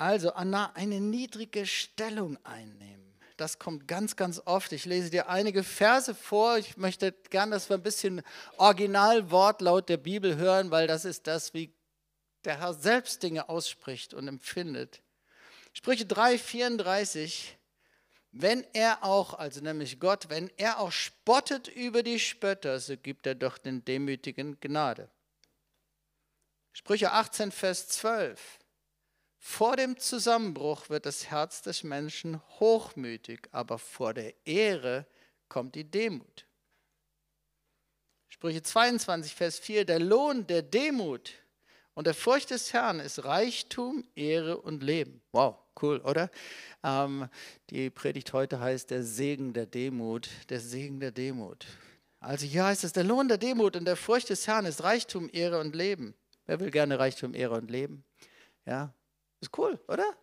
Also 0.02 0.32
Anna, 0.32 0.72
eine 0.74 1.00
niedrige 1.00 1.64
Stellung 1.64 2.36
einnehmen. 2.44 3.14
Das 3.36 3.60
kommt 3.60 3.86
ganz, 3.86 4.16
ganz 4.16 4.42
oft. 4.46 4.72
Ich 4.72 4.84
lese 4.84 5.10
dir 5.10 5.28
einige 5.28 5.62
Verse 5.62 6.12
vor. 6.12 6.58
Ich 6.58 6.76
möchte 6.76 7.12
gern, 7.30 7.52
dass 7.52 7.70
wir 7.70 7.76
ein 7.76 7.84
bisschen 7.84 8.20
Originalwortlaut 8.56 9.88
der 9.88 9.98
Bibel 9.98 10.34
hören, 10.34 10.72
weil 10.72 10.88
das 10.88 11.04
ist 11.04 11.28
das, 11.28 11.54
wie 11.54 11.72
der 12.44 12.58
Herr 12.58 12.74
selbst 12.74 13.22
Dinge 13.22 13.48
ausspricht 13.48 14.12
und 14.12 14.26
empfindet. 14.26 15.02
Sprüche 15.72 16.04
3, 16.04 16.36
34. 16.36 17.56
Wenn 18.32 18.66
er 18.72 19.04
auch, 19.04 19.34
also 19.34 19.60
nämlich 19.60 20.00
Gott, 20.00 20.28
wenn 20.30 20.50
er 20.56 20.80
auch 20.80 20.90
spottet 20.90 21.68
über 21.68 22.02
die 22.02 22.18
Spötter, 22.18 22.80
so 22.80 22.96
gibt 22.96 23.24
er 23.24 23.36
doch 23.36 23.56
den 23.56 23.84
Demütigen 23.84 24.58
Gnade. 24.58 25.08
Sprüche 26.72 27.12
18, 27.12 27.52
Vers 27.52 27.86
12. 27.86 28.58
Vor 29.44 29.74
dem 29.74 29.98
Zusammenbruch 29.98 30.88
wird 30.88 31.04
das 31.04 31.28
Herz 31.28 31.62
des 31.62 31.82
Menschen 31.82 32.40
hochmütig, 32.60 33.48
aber 33.50 33.76
vor 33.76 34.14
der 34.14 34.34
Ehre 34.46 35.04
kommt 35.48 35.74
die 35.74 35.82
Demut. 35.82 36.46
Sprüche 38.28 38.62
22, 38.62 39.34
Vers 39.34 39.58
4, 39.58 39.84
der 39.84 39.98
Lohn 39.98 40.46
der 40.46 40.62
Demut 40.62 41.32
und 41.94 42.06
der 42.06 42.14
Furcht 42.14 42.50
des 42.50 42.72
Herrn 42.72 43.00
ist 43.00 43.24
Reichtum, 43.24 44.04
Ehre 44.14 44.58
und 44.58 44.84
Leben. 44.84 45.20
Wow, 45.32 45.56
cool, 45.82 45.98
oder? 46.02 46.30
Ähm, 46.84 47.28
die 47.70 47.90
Predigt 47.90 48.32
heute 48.32 48.60
heißt 48.60 48.92
der 48.92 49.02
Segen 49.02 49.54
der 49.54 49.66
Demut, 49.66 50.30
der 50.50 50.60
Segen 50.60 51.00
der 51.00 51.10
Demut. 51.10 51.66
Also 52.20 52.46
hier 52.46 52.66
heißt 52.66 52.84
es, 52.84 52.92
der 52.92 53.02
Lohn 53.02 53.26
der 53.26 53.38
Demut 53.38 53.74
und 53.74 53.86
der 53.86 53.96
Furcht 53.96 54.30
des 54.30 54.46
Herrn 54.46 54.66
ist 54.66 54.84
Reichtum, 54.84 55.28
Ehre 55.32 55.58
und 55.58 55.74
Leben. 55.74 56.14
Wer 56.46 56.60
will 56.60 56.70
gerne 56.70 57.00
Reichtum, 57.00 57.34
Ehre 57.34 57.56
und 57.56 57.72
Leben? 57.72 58.04
Ja, 58.64 58.94
ist 59.42 59.58
cool, 59.58 59.78
oder? 59.88 60.16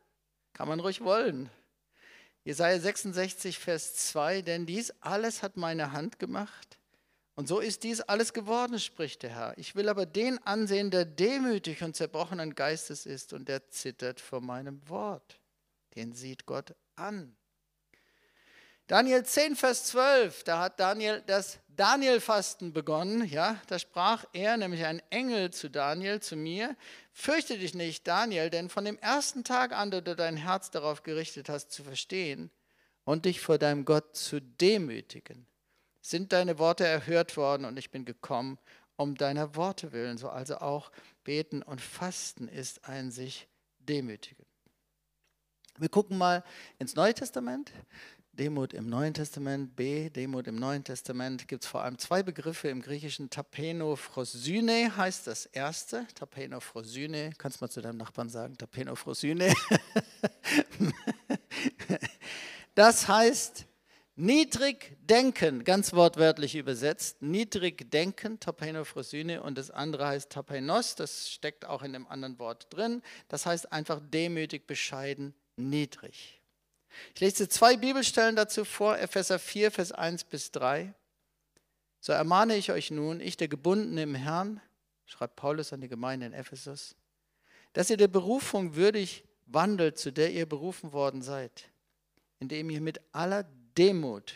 Kann 0.54 0.68
man 0.68 0.80
ruhig 0.80 1.02
wollen. 1.02 1.50
Jesaja 2.44 2.80
66, 2.80 3.60
Vers 3.60 3.96
2, 3.96 4.42
denn 4.42 4.66
dies 4.66 4.92
alles 5.02 5.44
hat 5.44 5.58
meine 5.58 5.92
Hand 5.92 6.20
gemacht. 6.20 6.80
Und 7.36 7.48
so 7.48 7.60
ist 7.60 7.84
dies 7.84 8.02
alles 8.02 8.34
geworden, 8.34 8.80
spricht 8.80 9.24
der 9.24 9.30
Herr. 9.30 9.58
Ich 9.58 9.76
will 9.76 9.88
aber 9.88 10.06
den 10.06 10.40
ansehen, 10.46 10.92
der 10.92 11.06
demütig 11.06 11.84
und 11.84 11.96
zerbrochenen 11.96 12.56
Geistes 12.56 13.06
ist 13.06 13.32
und 13.34 13.48
der 13.48 13.70
zittert 13.70 14.20
vor 14.20 14.42
meinem 14.42 14.82
Wort. 14.90 15.40
Den 15.96 16.14
sieht 16.14 16.46
Gott 16.46 16.76
an. 16.96 17.36
Daniel 18.90 19.24
10, 19.24 19.56
Vers 19.56 19.84
12, 19.86 20.46
da 20.46 20.62
hat 20.62 20.80
Daniel 20.80 21.22
das 21.28 21.60
Daniel-Fasten 21.76 22.74
begonnen. 22.74 23.24
Ja, 23.24 23.62
da 23.68 23.78
sprach 23.78 24.26
er, 24.34 24.58
nämlich 24.58 24.84
ein 24.84 25.00
Engel 25.12 25.52
zu 25.52 25.70
Daniel, 25.70 26.20
zu 26.22 26.36
mir, 26.36 26.76
fürchte 27.14 27.60
dich 27.60 27.76
nicht, 27.76 28.08
Daniel, 28.08 28.50
denn 28.50 28.68
von 28.68 28.86
dem 28.86 28.98
ersten 28.98 29.44
Tag 29.44 29.74
an, 29.74 29.92
da 29.92 30.02
du 30.02 30.16
dein 30.16 30.38
Herz 30.38 30.72
darauf 30.72 31.04
gerichtet 31.04 31.50
hast, 31.50 31.72
zu 31.72 31.84
verstehen 31.84 32.50
und 33.04 33.26
dich 33.26 33.42
vor 33.42 33.60
deinem 33.60 33.86
Gott 33.86 34.18
zu 34.18 34.42
demütigen, 34.42 35.46
sind 36.02 36.34
deine 36.34 36.58
Worte 36.58 36.88
erhört 36.88 37.38
worden 37.38 37.66
und 37.66 37.78
ich 37.78 37.92
bin 37.92 38.06
gekommen, 38.06 38.58
um 38.96 39.14
deiner 39.14 39.56
Worte 39.56 39.92
willen. 39.92 40.18
So 40.18 40.30
also 40.30 40.58
auch 40.58 40.92
beten 41.24 41.62
und 41.62 41.80
fasten 41.80 42.48
ist 42.48 42.86
ein 42.86 43.12
sich 43.12 43.48
demütigen. 43.78 44.48
Wir 45.78 45.90
gucken 45.90 46.18
mal 46.18 46.44
ins 46.78 46.96
Neue 46.96 47.14
Testament. 47.14 47.72
Demut 48.40 48.74
im 48.74 48.88
Neuen 48.88 49.14
Testament, 49.14 49.76
B, 49.76 50.10
Demut 50.10 50.48
im 50.48 50.56
Neuen 50.56 50.86
Testament, 50.86 51.50
gibt 51.50 51.66
es 51.66 51.70
vor 51.70 51.84
allem 51.84 51.98
zwei 51.98 52.24
Begriffe 52.24 52.70
im 52.70 52.82
Griechischen. 52.82 53.30
Tapenophrosyne 53.30 54.96
heißt 54.96 55.28
das 55.28 55.46
erste. 55.46 56.08
Tapenophrosyne, 56.16 57.32
kannst 57.38 57.60
du 57.60 57.66
mal 57.66 57.70
zu 57.70 57.82
deinem 57.82 57.98
Nachbarn 57.98 58.30
sagen, 58.30 58.58
Tapenophrosyne. 58.58 59.54
das 62.76 63.10
heißt 63.10 63.66
niedrig 64.16 64.96
denken, 65.02 65.66
ganz 65.66 65.92
wortwörtlich 65.92 66.56
übersetzt. 66.56 67.22
Niedrig 67.22 67.92
denken, 67.92 68.40
Tapenophrosyne, 68.40 69.44
und 69.44 69.58
das 69.58 69.70
andere 69.70 70.08
heißt 70.08 70.30
Tapenos, 70.30 70.96
das 70.96 71.30
steckt 71.30 71.66
auch 71.66 71.84
in 71.84 71.92
dem 71.92 72.08
anderen 72.08 72.40
Wort 72.40 72.68
drin. 72.70 73.02
Das 73.28 73.46
heißt 73.46 73.74
einfach 73.74 74.00
demütig, 74.02 74.66
bescheiden, 74.66 75.34
niedrig. 75.58 76.39
Ich 77.14 77.22
lese 77.22 77.48
zwei 77.50 77.78
Bibelstellen 77.78 78.36
dazu 78.36 78.66
vor, 78.66 78.98
Epheser 78.98 79.40
4, 79.40 79.72
Vers 79.72 79.92
1 79.92 80.24
bis 80.26 80.52
3. 80.52 80.94
So 82.00 82.14
ermahne 82.14 82.56
ich 82.56 82.72
euch 82.72 82.92
nun, 82.92 83.20
ich 83.20 83.38
der 83.38 83.48
Gebundene 83.48 84.04
im 84.04 84.16
Herrn, 84.16 84.62
schreibt 85.06 85.36
Paulus 85.36 85.74
an 85.74 85.82
die 85.82 85.90
Gemeinde 85.90 86.26
in 86.26 86.34
Ephesus, 86.34 86.96
dass 87.74 87.90
ihr 87.90 87.98
der 87.98 88.08
Berufung 88.08 88.76
würdig 88.76 89.24
wandelt, 89.46 89.98
zu 89.98 90.12
der 90.12 90.32
ihr 90.32 90.46
berufen 90.46 90.94
worden 90.94 91.22
seid, 91.22 91.70
indem 92.40 92.70
ihr 92.70 92.82
mit 92.82 93.02
aller 93.12 93.46
Demut 93.78 94.36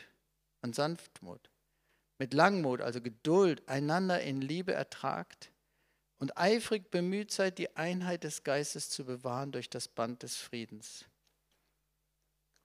und 0.62 0.76
Sanftmut, 0.76 1.50
mit 2.18 2.34
Langmut, 2.34 2.82
also 2.82 3.02
Geduld, 3.02 3.68
einander 3.68 4.22
in 4.22 4.42
Liebe 4.42 4.74
ertragt 4.74 5.52
und 6.20 6.38
eifrig 6.38 6.90
bemüht 6.92 7.32
seid, 7.32 7.58
die 7.58 7.76
Einheit 7.76 8.24
des 8.24 8.44
Geistes 8.44 8.90
zu 8.90 9.06
bewahren 9.06 9.52
durch 9.52 9.70
das 9.70 9.88
Band 9.88 10.24
des 10.24 10.38
Friedens. 10.38 11.06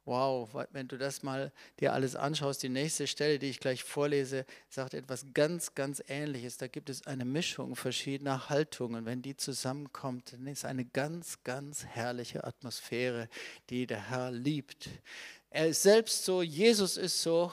Wow, 0.09 0.48
wenn 0.72 0.88
du 0.88 0.96
das 0.96 1.22
mal 1.22 1.52
dir 1.80 1.92
alles 1.92 2.16
anschaust, 2.16 2.62
die 2.62 2.70
nächste 2.70 3.06
Stelle, 3.06 3.38
die 3.38 3.50
ich 3.50 3.61
gleich 3.61 3.84
vorlese, 3.84 4.46
sagt 4.70 4.94
etwas 4.94 5.26
ganz, 5.34 5.74
ganz 5.74 6.02
Ähnliches. 6.09 6.56
Da 6.56 6.66
gibt 6.66 6.88
es 6.88 7.06
eine 7.06 7.26
Mischung 7.26 7.76
verschiedener 7.76 8.48
Haltungen. 8.48 9.04
Wenn 9.04 9.20
die 9.20 9.36
zusammenkommt, 9.36 10.32
dann 10.32 10.46
ist 10.46 10.64
eine 10.64 10.86
ganz, 10.86 11.44
ganz 11.44 11.84
herrliche 11.84 12.44
Atmosphäre, 12.44 13.28
die 13.68 13.86
der 13.86 14.09
Herr 14.09 14.30
liebt. 14.30 14.88
Er 15.50 15.68
ist 15.68 15.82
selbst 15.82 16.24
so, 16.24 16.40
Jesus 16.40 16.96
ist 16.96 17.20
so. 17.20 17.52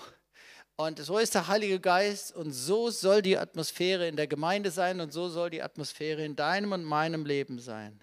Und 0.77 0.99
so 0.99 1.17
ist 1.17 1.35
der 1.35 1.49
Heilige 1.49 1.81
Geist 1.81 2.33
und 2.33 2.53
so 2.53 2.89
soll 2.89 3.21
die 3.21 3.37
Atmosphäre 3.37 4.07
in 4.07 4.15
der 4.15 4.27
Gemeinde 4.27 4.71
sein 4.71 5.01
und 5.01 5.11
so 5.11 5.27
soll 5.27 5.49
die 5.49 5.61
Atmosphäre 5.61 6.23
in 6.23 6.37
deinem 6.37 6.71
und 6.71 6.85
meinem 6.85 7.25
Leben 7.25 7.59
sein. 7.59 7.99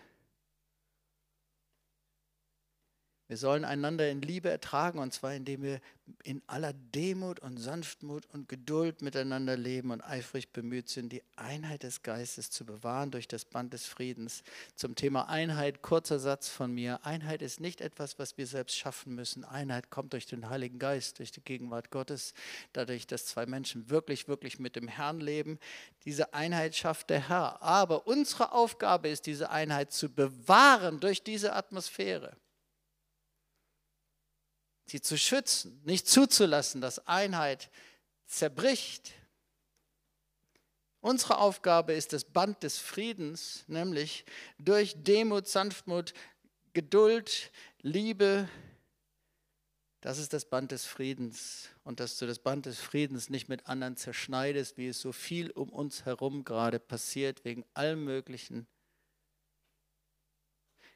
Wir 3.32 3.38
sollen 3.38 3.64
einander 3.64 4.10
in 4.10 4.20
Liebe 4.20 4.50
ertragen 4.50 4.98
und 4.98 5.14
zwar 5.14 5.32
indem 5.34 5.62
wir 5.62 5.80
in 6.22 6.42
aller 6.48 6.74
Demut 6.74 7.40
und 7.40 7.56
Sanftmut 7.56 8.26
und 8.26 8.46
Geduld 8.46 9.00
miteinander 9.00 9.56
leben 9.56 9.90
und 9.90 10.02
eifrig 10.02 10.52
bemüht 10.52 10.90
sind, 10.90 11.14
die 11.14 11.22
Einheit 11.36 11.82
des 11.82 12.02
Geistes 12.02 12.50
zu 12.50 12.66
bewahren 12.66 13.10
durch 13.10 13.28
das 13.28 13.46
Band 13.46 13.72
des 13.72 13.86
Friedens. 13.86 14.42
Zum 14.74 14.96
Thema 14.96 15.30
Einheit, 15.30 15.80
kurzer 15.80 16.18
Satz 16.18 16.50
von 16.50 16.74
mir. 16.74 17.06
Einheit 17.06 17.40
ist 17.40 17.58
nicht 17.58 17.80
etwas, 17.80 18.18
was 18.18 18.36
wir 18.36 18.46
selbst 18.46 18.76
schaffen 18.76 19.14
müssen. 19.14 19.46
Einheit 19.46 19.88
kommt 19.88 20.12
durch 20.12 20.26
den 20.26 20.50
Heiligen 20.50 20.78
Geist, 20.78 21.18
durch 21.18 21.32
die 21.32 21.40
Gegenwart 21.40 21.90
Gottes, 21.90 22.34
dadurch, 22.74 23.06
dass 23.06 23.24
zwei 23.24 23.46
Menschen 23.46 23.88
wirklich, 23.88 24.28
wirklich 24.28 24.58
mit 24.58 24.76
dem 24.76 24.88
Herrn 24.88 25.20
leben. 25.20 25.58
Diese 26.04 26.34
Einheit 26.34 26.76
schafft 26.76 27.08
der 27.08 27.30
Herr. 27.30 27.62
Aber 27.62 28.06
unsere 28.06 28.52
Aufgabe 28.52 29.08
ist, 29.08 29.24
diese 29.24 29.48
Einheit 29.48 29.90
zu 29.90 30.10
bewahren 30.10 31.00
durch 31.00 31.22
diese 31.22 31.54
Atmosphäre 31.54 32.36
sie 34.86 35.00
zu 35.00 35.16
schützen, 35.16 35.80
nicht 35.84 36.08
zuzulassen, 36.08 36.80
dass 36.80 37.06
Einheit 37.06 37.70
zerbricht. 38.26 39.12
Unsere 41.00 41.38
Aufgabe 41.38 41.92
ist 41.94 42.12
das 42.12 42.24
Band 42.24 42.62
des 42.62 42.78
Friedens, 42.78 43.64
nämlich 43.66 44.24
durch 44.58 44.94
Demut, 45.02 45.48
Sanftmut, 45.48 46.14
Geduld, 46.72 47.50
Liebe. 47.80 48.48
Das 50.00 50.18
ist 50.18 50.32
das 50.32 50.44
Band 50.44 50.70
des 50.72 50.84
Friedens. 50.84 51.68
Und 51.84 52.00
dass 52.00 52.18
du 52.18 52.26
das 52.26 52.38
Band 52.38 52.66
des 52.66 52.78
Friedens 52.78 53.30
nicht 53.30 53.48
mit 53.48 53.66
anderen 53.66 53.96
zerschneidest, 53.96 54.76
wie 54.78 54.88
es 54.88 55.00
so 55.00 55.12
viel 55.12 55.50
um 55.50 55.70
uns 55.70 56.04
herum 56.04 56.44
gerade 56.44 56.78
passiert, 56.78 57.44
wegen 57.44 57.64
allem 57.74 58.04
Möglichen. 58.04 58.66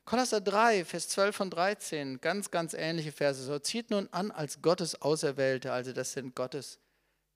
Kolosser 0.07 0.41
3, 0.41 0.85
Vers 0.85 1.09
12 1.09 1.41
und 1.41 1.51
13, 1.51 2.21
ganz, 2.21 2.53
ganz 2.53 2.75
ähnliche 2.75 3.11
Verse. 3.11 3.43
So 3.43 3.59
zieht 3.59 3.91
nun 3.91 4.09
an 4.13 4.31
als 4.31 4.63
Gottes 4.63 5.03
Auserwählte, 5.03 5.73
also 5.73 5.93
das 5.93 6.13
sind 6.13 6.37
Gottes 6.37 6.79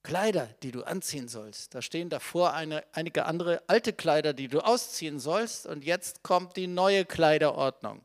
Kleider, 0.04 0.48
die 0.62 0.70
du 0.70 0.84
anziehen 0.84 1.26
sollst. 1.26 1.74
Da 1.74 1.82
stehen 1.82 2.10
davor 2.10 2.54
eine, 2.54 2.84
einige 2.92 3.26
andere 3.26 3.60
alte 3.66 3.92
Kleider, 3.92 4.32
die 4.34 4.46
du 4.46 4.60
ausziehen 4.60 5.18
sollst. 5.18 5.66
Und 5.66 5.84
jetzt 5.84 6.22
kommt 6.22 6.56
die 6.56 6.68
neue 6.68 7.04
Kleiderordnung. 7.04 8.04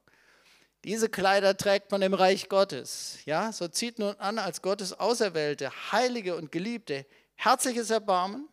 Diese 0.84 1.10
Kleider 1.10 1.56
trägt 1.56 1.92
man 1.92 2.02
im 2.02 2.16
Reich 2.16 2.50
Gottes. 2.50 3.20
Ja, 3.26 3.52
so 3.54 3.68
zieht 3.68 4.00
nun 4.00 4.16
an 4.16 4.40
als 4.40 4.64
Gottes 4.64 5.00
Auserwählte, 5.00 5.72
Heilige 5.92 6.36
und 6.36 6.52
Geliebte, 6.52 7.06
herzliches 7.36 7.92
Erbarmen, 7.92 8.50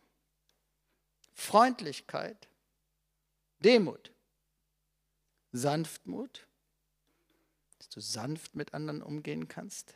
Freundlichkeit, 1.33 2.47
Demut, 3.59 4.12
Sanftmut, 5.53 6.47
dass 7.77 7.89
du 7.89 8.01
sanft 8.01 8.55
mit 8.55 8.73
anderen 8.73 9.01
umgehen 9.01 9.47
kannst, 9.47 9.95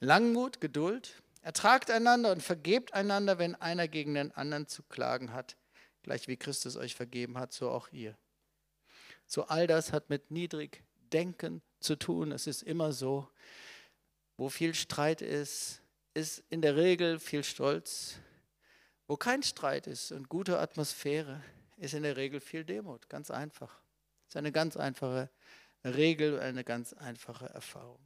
Langmut, 0.00 0.60
Geduld, 0.60 1.22
ertragt 1.42 1.90
einander 1.90 2.32
und 2.32 2.42
vergebt 2.42 2.92
einander, 2.92 3.38
wenn 3.38 3.54
einer 3.54 3.86
gegen 3.86 4.14
den 4.14 4.32
anderen 4.32 4.66
zu 4.66 4.82
klagen 4.82 5.32
hat, 5.32 5.56
gleich 6.02 6.26
wie 6.26 6.36
Christus 6.36 6.76
euch 6.76 6.94
vergeben 6.94 7.38
hat, 7.38 7.52
so 7.52 7.70
auch 7.70 7.88
ihr. 7.92 8.16
So 9.26 9.46
all 9.46 9.66
das 9.66 9.92
hat 9.92 10.10
mit 10.10 10.30
niedrig 10.30 10.82
Denken 11.12 11.62
zu 11.80 11.96
tun. 11.96 12.32
Es 12.32 12.46
ist 12.46 12.62
immer 12.62 12.92
so, 12.92 13.28
wo 14.36 14.48
viel 14.48 14.74
Streit 14.74 15.22
ist, 15.22 15.80
ist 16.14 16.42
in 16.50 16.62
der 16.62 16.76
Regel 16.76 17.18
viel 17.18 17.44
Stolz. 17.44 18.16
Wo 19.06 19.16
kein 19.16 19.42
Streit 19.42 19.86
ist 19.86 20.12
und 20.12 20.28
gute 20.28 20.58
Atmosphäre, 20.58 21.42
ist 21.76 21.94
in 21.94 22.02
der 22.02 22.16
Regel 22.16 22.40
viel 22.40 22.64
Demut. 22.64 23.08
Ganz 23.08 23.30
einfach. 23.30 23.80
Das 24.26 24.34
ist 24.34 24.36
eine 24.36 24.52
ganz 24.52 24.76
einfache 24.76 25.30
Regel, 25.84 26.40
eine 26.40 26.64
ganz 26.64 26.92
einfache 26.92 27.46
Erfahrung. 27.46 28.00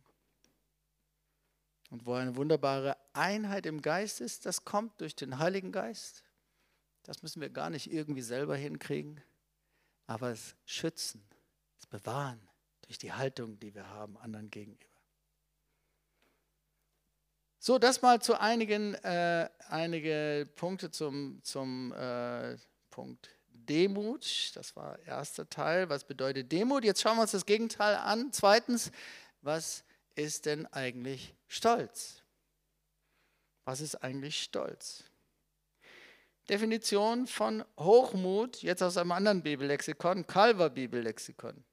Und 1.91 2.07
wo 2.07 2.14
eine 2.14 2.37
wunderbare 2.37 2.97
Einheit 3.14 3.66
im 3.66 3.83
Geist 3.83 4.21
ist, 4.21 4.47
das 4.47 4.64
kommt 4.64 5.01
durch 5.01 5.16
den 5.16 5.39
Heiligen 5.39 5.73
Geist. 5.73 6.23
Das 7.03 7.23
müssen 7.23 7.41
wir 7.41 7.51
gar 7.51 7.71
nicht 7.71 7.91
irgendwie 7.91 8.23
selber 8.23 8.57
hinkriegen, 8.57 9.21
aber 10.07 10.31
es 10.31 10.55
schützen, 10.66 11.25
es 11.79 11.87
bewahren, 11.87 12.41
durch 12.83 12.99
die 12.99 13.12
Haltung, 13.12 13.59
die 13.59 13.75
wir 13.75 13.89
haben 13.89 14.16
anderen 14.18 14.51
gegenüber. 14.51 14.85
So, 17.59 17.79
das 17.79 18.03
mal 18.03 18.23
zu 18.23 18.41
einigen 18.41 18.95
äh, 18.95 19.51
einige 19.68 20.49
Punkte 20.57 20.91
zum, 20.91 21.41
zum 21.43 21.93
äh, 21.93 22.57
Punkt 22.91 23.39
Demut. 23.68 24.52
Das 24.54 24.76
war 24.76 24.98
der 24.98 25.06
erste 25.06 25.48
Teil. 25.48 25.88
Was 25.88 26.04
bedeutet 26.04 26.50
Demut? 26.50 26.84
Jetzt 26.84 27.02
schauen 27.02 27.16
wir 27.16 27.22
uns 27.22 27.32
das 27.32 27.46
Gegenteil 27.46 27.96
an. 27.96 28.32
Zweitens, 28.32 28.90
was 29.42 29.84
ist 30.14 30.46
denn 30.46 30.66
eigentlich 30.66 31.34
Stolz? 31.48 32.22
Was 33.64 33.80
ist 33.80 33.96
eigentlich 33.96 34.42
Stolz? 34.42 35.04
Definition 36.48 37.26
von 37.26 37.64
Hochmut, 37.78 38.62
jetzt 38.62 38.82
aus 38.82 38.96
einem 38.96 39.12
anderen 39.12 39.42
Bibellexikon, 39.42 40.26
Calver 40.26 40.70
Bibellexikon 40.70 41.64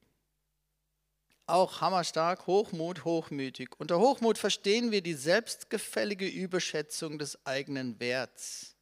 auch 1.48 1.80
hammerstark, 1.80 2.46
Hochmut, 2.46 3.06
hochmütig. 3.06 3.70
Unter 3.80 4.00
Hochmut 4.00 4.38
verstehen 4.38 4.92
wir 4.92 5.02
die 5.02 5.14
selbstgefällige 5.14 6.28
Überschätzung 6.28 7.18
des 7.18 7.46
eigenen 7.46 8.00
Werts, 8.00 8.76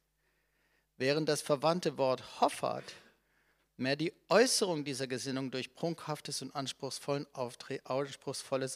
während 0.96 1.28
das 1.28 1.42
verwandte 1.42 1.98
Wort 1.98 2.40
Hoffart 2.40 2.94
mehr 3.76 3.96
die 3.96 4.14
Äußerung 4.28 4.84
dieser 4.84 5.06
Gesinnung 5.06 5.50
durch 5.50 5.74
prunkhaftes 5.74 6.40
und 6.42 6.54
anspruchsvolles 6.54 7.26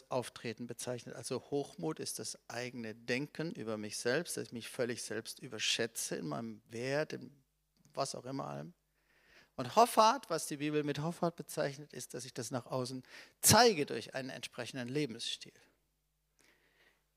Auftreten 0.09 0.67
bezeichnet. 0.67 1.15
Also 1.15 1.41
Hochmut 1.49 1.99
ist 1.99 2.19
das 2.19 2.37
eigene 2.47 2.93
Denken 2.93 3.51
über 3.53 3.77
mich 3.77 3.97
selbst, 3.97 4.37
dass 4.37 4.45
ich 4.45 4.51
mich 4.51 4.69
völlig 4.69 5.01
selbst 5.01 5.39
überschätze 5.39 6.15
in 6.17 6.27
meinem 6.27 6.61
Wert, 6.69 7.13
in 7.13 7.31
was 7.93 8.13
auch 8.15 8.25
immer 8.25 8.47
allem. 8.47 8.73
Und 9.55 9.75
Hoffart, 9.75 10.29
was 10.29 10.47
die 10.47 10.57
Bibel 10.57 10.83
mit 10.83 10.99
Hoffart 10.99 11.35
bezeichnet, 11.35 11.93
ist, 11.93 12.13
dass 12.13 12.25
ich 12.25 12.33
das 12.33 12.51
nach 12.51 12.67
außen 12.67 13.03
zeige 13.41 13.85
durch 13.85 14.15
einen 14.15 14.29
entsprechenden 14.29 14.87
Lebensstil. 14.87 15.53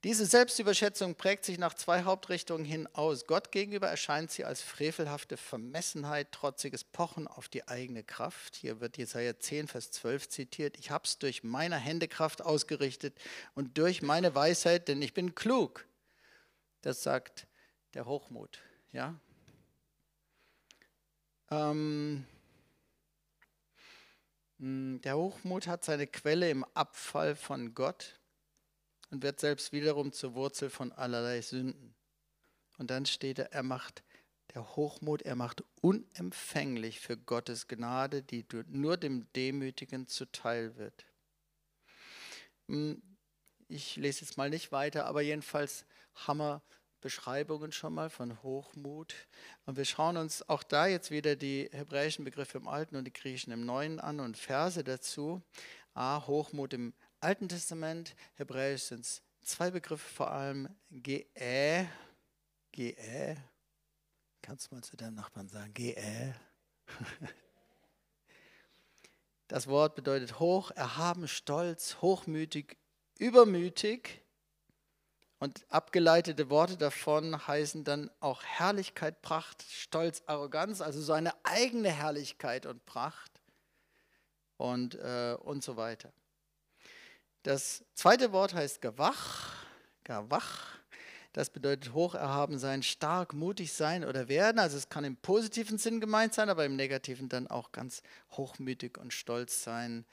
Diese 0.04 0.26
Selbstüberschätzung 0.26 1.14
prägt 1.14 1.46
sich 1.46 1.56
nach 1.56 1.72
zwei 1.72 2.04
Hauptrichtungen 2.04 2.66
hin 2.66 2.86
aus. 2.92 3.26
Gott 3.26 3.50
gegenüber 3.50 3.88
erscheint 3.88 4.30
sie 4.30 4.44
als 4.44 4.60
frevelhafte 4.60 5.38
Vermessenheit, 5.38 6.30
trotziges 6.30 6.84
Pochen 6.84 7.26
auf 7.26 7.48
die 7.48 7.66
eigene 7.68 8.04
Kraft. 8.04 8.54
Hier 8.54 8.80
wird 8.80 8.98
Jesaja 8.98 9.38
10, 9.38 9.66
Vers 9.66 9.92
12 9.92 10.28
zitiert. 10.28 10.78
Ich 10.78 10.90
habe 10.90 11.04
es 11.06 11.16
durch 11.16 11.42
meine 11.42 11.76
Händekraft 11.76 12.42
ausgerichtet 12.42 13.18
und 13.54 13.78
durch 13.78 14.02
meine 14.02 14.34
Weisheit, 14.34 14.88
denn 14.88 15.00
ich 15.00 15.14
bin 15.14 15.34
klug. 15.34 15.86
Das 16.82 17.02
sagt 17.02 17.46
der 17.94 18.04
Hochmut. 18.04 18.58
Ja? 18.92 19.18
Ähm, 21.50 22.26
hm, 24.58 25.00
der 25.00 25.16
Hochmut 25.16 25.66
hat 25.66 25.82
seine 25.82 26.06
Quelle 26.06 26.50
im 26.50 26.62
Abfall 26.74 27.34
von 27.34 27.74
Gott 27.74 28.20
und 29.14 29.22
wird 29.22 29.38
selbst 29.38 29.72
wiederum 29.72 30.12
zur 30.12 30.34
Wurzel 30.34 30.70
von 30.70 30.90
allerlei 30.90 31.40
Sünden. 31.40 31.94
Und 32.78 32.90
dann 32.90 33.06
steht 33.06 33.38
er, 33.38 33.52
er 33.52 33.62
macht 33.62 34.02
der 34.54 34.74
Hochmut, 34.74 35.22
er 35.22 35.36
macht 35.36 35.62
unempfänglich 35.82 36.98
für 36.98 37.16
Gottes 37.16 37.68
Gnade, 37.68 38.24
die 38.24 38.44
nur 38.66 38.96
dem 38.96 39.32
Demütigen 39.34 40.08
zuteil 40.08 40.76
wird. 40.76 41.06
Hm, 42.66 43.00
ich 43.68 43.94
lese 43.94 44.22
jetzt 44.22 44.36
mal 44.36 44.50
nicht 44.50 44.72
weiter, 44.72 45.06
aber 45.06 45.22
jedenfalls 45.22 45.86
Hammer 46.16 46.60
Beschreibungen 47.00 47.70
schon 47.70 47.94
mal 47.94 48.10
von 48.10 48.42
Hochmut. 48.42 49.14
Und 49.64 49.76
wir 49.76 49.84
schauen 49.84 50.16
uns 50.16 50.48
auch 50.48 50.64
da 50.64 50.88
jetzt 50.88 51.12
wieder 51.12 51.36
die 51.36 51.68
hebräischen 51.70 52.24
Begriffe 52.24 52.58
im 52.58 52.66
Alten 52.66 52.96
und 52.96 53.04
die 53.04 53.12
griechischen 53.12 53.52
im 53.52 53.64
Neuen 53.64 54.00
an 54.00 54.18
und 54.18 54.36
Verse 54.36 54.82
dazu. 54.82 55.40
A, 55.92 56.26
Hochmut 56.26 56.72
im 56.72 56.94
Alten 57.24 57.48
Testament, 57.48 58.14
hebräisch 58.34 58.82
sind 58.82 59.00
es 59.00 59.22
zwei 59.40 59.70
Begriffe 59.70 60.06
vor 60.06 60.30
allem, 60.30 60.68
Geä, 60.90 61.88
Geä, 62.70 63.36
kannst 64.42 64.70
du 64.70 64.74
mal 64.74 64.82
zu 64.82 64.94
deinem 64.94 65.14
Nachbarn 65.14 65.48
sagen, 65.48 65.72
Geä. 65.72 66.34
Das 69.48 69.68
Wort 69.68 69.94
bedeutet 69.94 70.38
hoch, 70.38 70.70
erhaben, 70.70 71.28
stolz, 71.28 71.96
hochmütig, 72.02 72.76
übermütig 73.18 74.22
und 75.38 75.64
abgeleitete 75.70 76.50
Worte 76.50 76.76
davon 76.76 77.46
heißen 77.46 77.84
dann 77.84 78.10
auch 78.20 78.42
Herrlichkeit, 78.42 79.22
Pracht, 79.22 79.62
Stolz, 79.62 80.22
Arroganz, 80.26 80.80
also 80.80 81.00
so 81.00 81.12
eine 81.12 81.32
eigene 81.44 81.90
Herrlichkeit 81.90 82.66
und 82.66 82.84
Pracht 82.84 83.40
und, 84.56 84.94
äh, 84.96 85.36
und 85.40 85.62
so 85.62 85.76
weiter. 85.76 86.12
Das 87.44 87.84
zweite 87.92 88.32
Wort 88.32 88.54
heißt 88.54 88.80
Gewach, 88.80 89.52
Gewach. 90.02 90.78
Das 91.34 91.50
bedeutet 91.50 91.92
hoch 91.92 92.14
erhaben 92.14 92.58
sein, 92.58 92.82
stark, 92.82 93.34
mutig 93.34 93.74
sein 93.74 94.02
oder 94.02 94.28
werden. 94.28 94.58
Also 94.58 94.78
es 94.78 94.88
kann 94.88 95.04
im 95.04 95.16
positiven 95.16 95.76
Sinn 95.76 96.00
gemeint 96.00 96.32
sein, 96.32 96.48
aber 96.48 96.64
im 96.64 96.74
negativen 96.74 97.28
dann 97.28 97.46
auch 97.46 97.70
ganz 97.70 98.02
hochmütig 98.30 98.96
und 98.96 99.12
stolz 99.12 99.62
sein, 99.62 100.06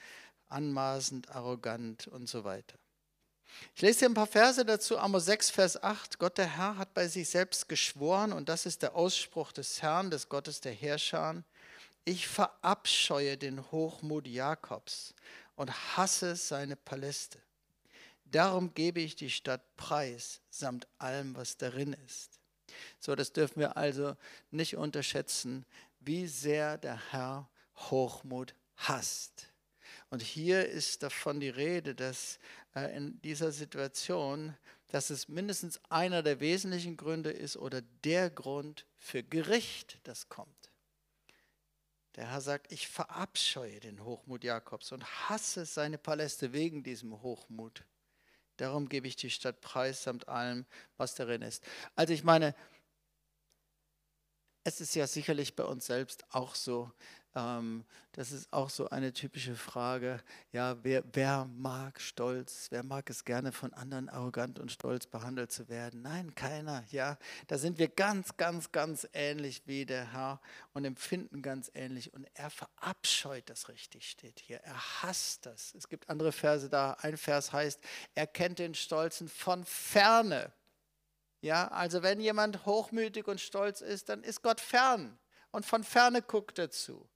anmaßend, 0.48 1.30
arrogant 1.30 2.06
und 2.06 2.28
so 2.28 2.44
weiter. 2.44 2.76
Ich 3.74 3.80
lese 3.80 4.00
hier 4.00 4.10
ein 4.10 4.14
paar 4.14 4.26
Verse 4.26 4.62
dazu. 4.66 4.98
Amos 4.98 5.24
6, 5.24 5.50
Vers 5.50 5.82
8. 5.82 6.18
Gott 6.18 6.36
der 6.36 6.58
Herr 6.58 6.76
hat 6.76 6.92
bei 6.92 7.08
sich 7.08 7.30
selbst 7.30 7.66
geschworen, 7.66 8.34
und 8.34 8.50
das 8.50 8.66
ist 8.66 8.82
der 8.82 8.94
Ausspruch 8.94 9.52
des 9.52 9.80
Herrn, 9.80 10.10
des 10.10 10.28
Gottes 10.28 10.60
der 10.60 10.72
Herrscher. 10.72 11.42
Ich 12.04 12.28
verabscheue 12.28 13.38
den 13.38 13.70
Hochmut 13.70 14.26
Jakobs 14.26 15.14
und 15.62 15.96
hasse 15.96 16.34
seine 16.34 16.74
Paläste. 16.74 17.38
Darum 18.24 18.74
gebe 18.74 18.98
ich 18.98 19.14
die 19.14 19.30
Stadt 19.30 19.62
preis, 19.76 20.40
samt 20.50 20.88
allem, 20.98 21.36
was 21.36 21.56
darin 21.56 21.92
ist. 22.04 22.40
So, 22.98 23.14
das 23.14 23.32
dürfen 23.32 23.60
wir 23.60 23.76
also 23.76 24.16
nicht 24.50 24.76
unterschätzen, 24.76 25.64
wie 26.00 26.26
sehr 26.26 26.78
der 26.78 27.12
Herr 27.12 27.48
Hochmut 27.76 28.56
hasst. 28.76 29.52
Und 30.10 30.20
hier 30.20 30.68
ist 30.68 31.04
davon 31.04 31.38
die 31.38 31.48
Rede, 31.48 31.94
dass 31.94 32.40
äh, 32.74 32.96
in 32.96 33.22
dieser 33.22 33.52
Situation 33.52 34.56
dass 34.88 35.08
es 35.08 35.26
mindestens 35.26 35.80
einer 35.88 36.22
der 36.22 36.40
wesentlichen 36.40 36.98
Gründe 36.98 37.30
ist 37.30 37.56
oder 37.56 37.80
der 38.04 38.28
Grund 38.28 38.84
für 38.98 39.22
Gericht, 39.22 39.98
das 40.02 40.28
kommt. 40.28 40.61
Der 42.16 42.30
Herr 42.30 42.40
sagt, 42.40 42.70
ich 42.70 42.88
verabscheue 42.88 43.80
den 43.80 44.04
Hochmut 44.04 44.44
Jakobs 44.44 44.92
und 44.92 45.04
hasse 45.28 45.64
seine 45.64 45.98
Paläste 45.98 46.52
wegen 46.52 46.82
diesem 46.82 47.22
Hochmut. 47.22 47.84
Darum 48.58 48.88
gebe 48.88 49.08
ich 49.08 49.16
die 49.16 49.30
Stadt 49.30 49.60
preis 49.60 50.02
samt 50.02 50.28
allem, 50.28 50.66
was 50.98 51.14
darin 51.14 51.42
ist. 51.42 51.64
Also 51.96 52.12
ich 52.12 52.22
meine, 52.22 52.54
es 54.64 54.80
ist 54.80 54.94
ja 54.94 55.06
sicherlich 55.06 55.56
bei 55.56 55.64
uns 55.64 55.86
selbst 55.86 56.24
auch 56.30 56.54
so, 56.54 56.92
ähm, 57.34 57.84
das 58.12 58.30
ist 58.30 58.52
auch 58.52 58.68
so 58.68 58.90
eine 58.90 59.12
typische 59.12 59.56
Frage. 59.56 60.22
Ja, 60.52 60.76
wer, 60.82 61.02
wer 61.12 61.46
mag 61.56 62.00
Stolz? 62.00 62.66
Wer 62.70 62.82
mag 62.82 63.08
es 63.08 63.24
gerne 63.24 63.52
von 63.52 63.72
anderen 63.72 64.08
arrogant 64.08 64.58
und 64.58 64.70
stolz 64.70 65.06
behandelt 65.06 65.50
zu 65.50 65.68
werden? 65.68 66.02
Nein, 66.02 66.34
keiner. 66.34 66.84
Ja, 66.90 67.16
da 67.46 67.56
sind 67.56 67.78
wir 67.78 67.88
ganz, 67.88 68.36
ganz, 68.36 68.70
ganz 68.70 69.08
ähnlich 69.14 69.62
wie 69.66 69.86
der 69.86 70.12
Herr 70.12 70.40
und 70.74 70.84
empfinden 70.84 71.40
ganz 71.40 71.70
ähnlich. 71.74 72.12
Und 72.12 72.26
er 72.34 72.50
verabscheut 72.50 73.48
das 73.48 73.68
richtig, 73.68 74.10
steht 74.10 74.40
hier. 74.40 74.58
Er 74.58 75.02
hasst 75.02 75.46
das. 75.46 75.74
Es 75.74 75.88
gibt 75.88 76.10
andere 76.10 76.32
Verse 76.32 76.68
da. 76.68 76.92
Ein 77.00 77.16
Vers 77.16 77.52
heißt, 77.52 77.80
er 78.14 78.26
kennt 78.26 78.58
den 78.58 78.74
Stolzen 78.74 79.28
von 79.28 79.64
ferne. 79.64 80.52
Ja, 81.40 81.68
also 81.68 82.02
wenn 82.02 82.20
jemand 82.20 82.66
hochmütig 82.66 83.26
und 83.26 83.40
stolz 83.40 83.80
ist, 83.80 84.10
dann 84.10 84.22
ist 84.22 84.42
Gott 84.42 84.60
fern 84.60 85.18
und 85.50 85.66
von 85.66 85.84
ferne 85.84 86.22
guckt 86.22 86.58
er 86.58 86.70
zu. 86.70 87.08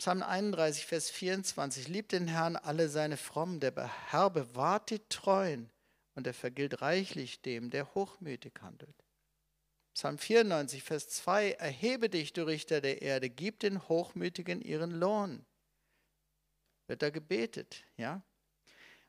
Psalm 0.00 0.22
31, 0.22 0.86
Vers 0.86 1.10
24. 1.10 1.88
Liebt 1.88 2.12
den 2.12 2.26
Herrn 2.26 2.56
alle 2.56 2.88
seine 2.88 3.18
Frommen, 3.18 3.60
der 3.60 3.74
Herr 4.10 4.30
bewahrt 4.30 4.88
die 4.88 5.02
Treuen 5.10 5.68
und 6.14 6.26
er 6.26 6.32
vergilt 6.32 6.80
reichlich 6.80 7.42
dem, 7.42 7.68
der 7.68 7.94
hochmütig 7.94 8.54
handelt. 8.62 8.94
Psalm 9.92 10.16
94, 10.16 10.82
Vers 10.82 11.10
2. 11.10 11.50
Erhebe 11.50 12.08
dich, 12.08 12.32
du 12.32 12.46
Richter 12.46 12.80
der 12.80 13.02
Erde, 13.02 13.28
gib 13.28 13.60
den 13.60 13.90
Hochmütigen 13.90 14.62
ihren 14.62 14.90
Lohn. 14.90 15.44
Wird 16.86 17.02
da 17.02 17.10
gebetet, 17.10 17.84
ja? 17.98 18.22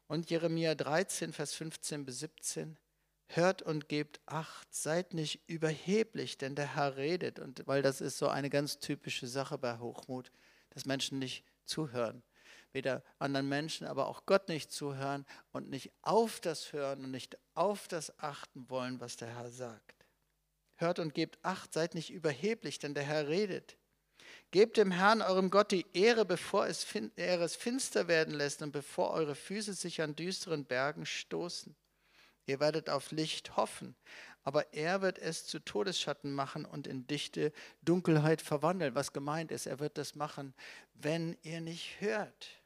Und 0.07 0.29
Jeremia 0.29 0.75
13, 0.75 1.31
Vers 1.31 1.53
15 1.53 2.03
bis 2.03 2.19
17. 2.19 2.77
Hört 3.27 3.61
und 3.61 3.87
gebt 3.87 4.19
Acht, 4.25 4.75
seid 4.75 5.13
nicht 5.13 5.39
überheblich, 5.47 6.37
denn 6.37 6.55
der 6.55 6.75
Herr 6.75 6.97
redet. 6.97 7.39
Und 7.39 7.65
weil 7.65 7.81
das 7.81 8.01
ist 8.01 8.17
so 8.17 8.27
eine 8.27 8.49
ganz 8.49 8.79
typische 8.79 9.27
Sache 9.27 9.57
bei 9.57 9.77
Hochmut 9.77 10.33
dass 10.71 10.85
Menschen 10.85 11.19
nicht 11.19 11.45
zuhören. 11.65 12.23
Weder 12.73 13.03
anderen 13.19 13.49
Menschen, 13.49 13.85
aber 13.85 14.07
auch 14.07 14.25
Gott 14.25 14.47
nicht 14.47 14.71
zuhören 14.71 15.25
und 15.51 15.69
nicht 15.69 15.91
auf 16.01 16.39
das 16.39 16.73
hören 16.73 17.03
und 17.03 17.11
nicht 17.11 17.37
auf 17.53 17.87
das 17.87 18.17
achten 18.19 18.69
wollen, 18.69 18.99
was 18.99 19.17
der 19.17 19.35
Herr 19.35 19.49
sagt. 19.49 20.05
Hört 20.75 20.99
und 20.99 21.13
gebt 21.13 21.37
Acht, 21.43 21.73
seid 21.73 21.95
nicht 21.95 22.11
überheblich, 22.11 22.79
denn 22.79 22.93
der 22.93 23.03
Herr 23.03 23.27
redet. 23.27 23.77
Gebt 24.51 24.77
dem 24.77 24.91
Herrn, 24.91 25.21
eurem 25.21 25.49
Gott, 25.49 25.71
die 25.71 25.85
Ehre, 25.93 26.25
bevor 26.25 26.67
es, 26.67 26.85
er 27.15 27.41
es 27.41 27.55
finster 27.55 28.07
werden 28.07 28.33
lässt 28.33 28.61
und 28.61 28.71
bevor 28.71 29.11
eure 29.11 29.35
Füße 29.35 29.73
sich 29.73 30.01
an 30.01 30.15
düsteren 30.15 30.65
Bergen 30.65 31.05
stoßen. 31.05 31.75
Ihr 32.45 32.59
werdet 32.59 32.89
auf 32.89 33.11
Licht 33.11 33.55
hoffen, 33.55 33.95
aber 34.43 34.73
er 34.73 35.01
wird 35.01 35.19
es 35.19 35.45
zu 35.45 35.59
Todesschatten 35.59 36.33
machen 36.33 36.65
und 36.65 36.87
in 36.87 37.07
dichte 37.07 37.51
Dunkelheit 37.81 38.41
verwandeln. 38.41 38.95
Was 38.95 39.13
gemeint 39.13 39.51
ist, 39.51 39.65
er 39.65 39.79
wird 39.79 39.97
das 39.97 40.15
machen, 40.15 40.53
wenn 40.93 41.37
ihr 41.43 41.61
nicht 41.61 42.01
hört. 42.01 42.61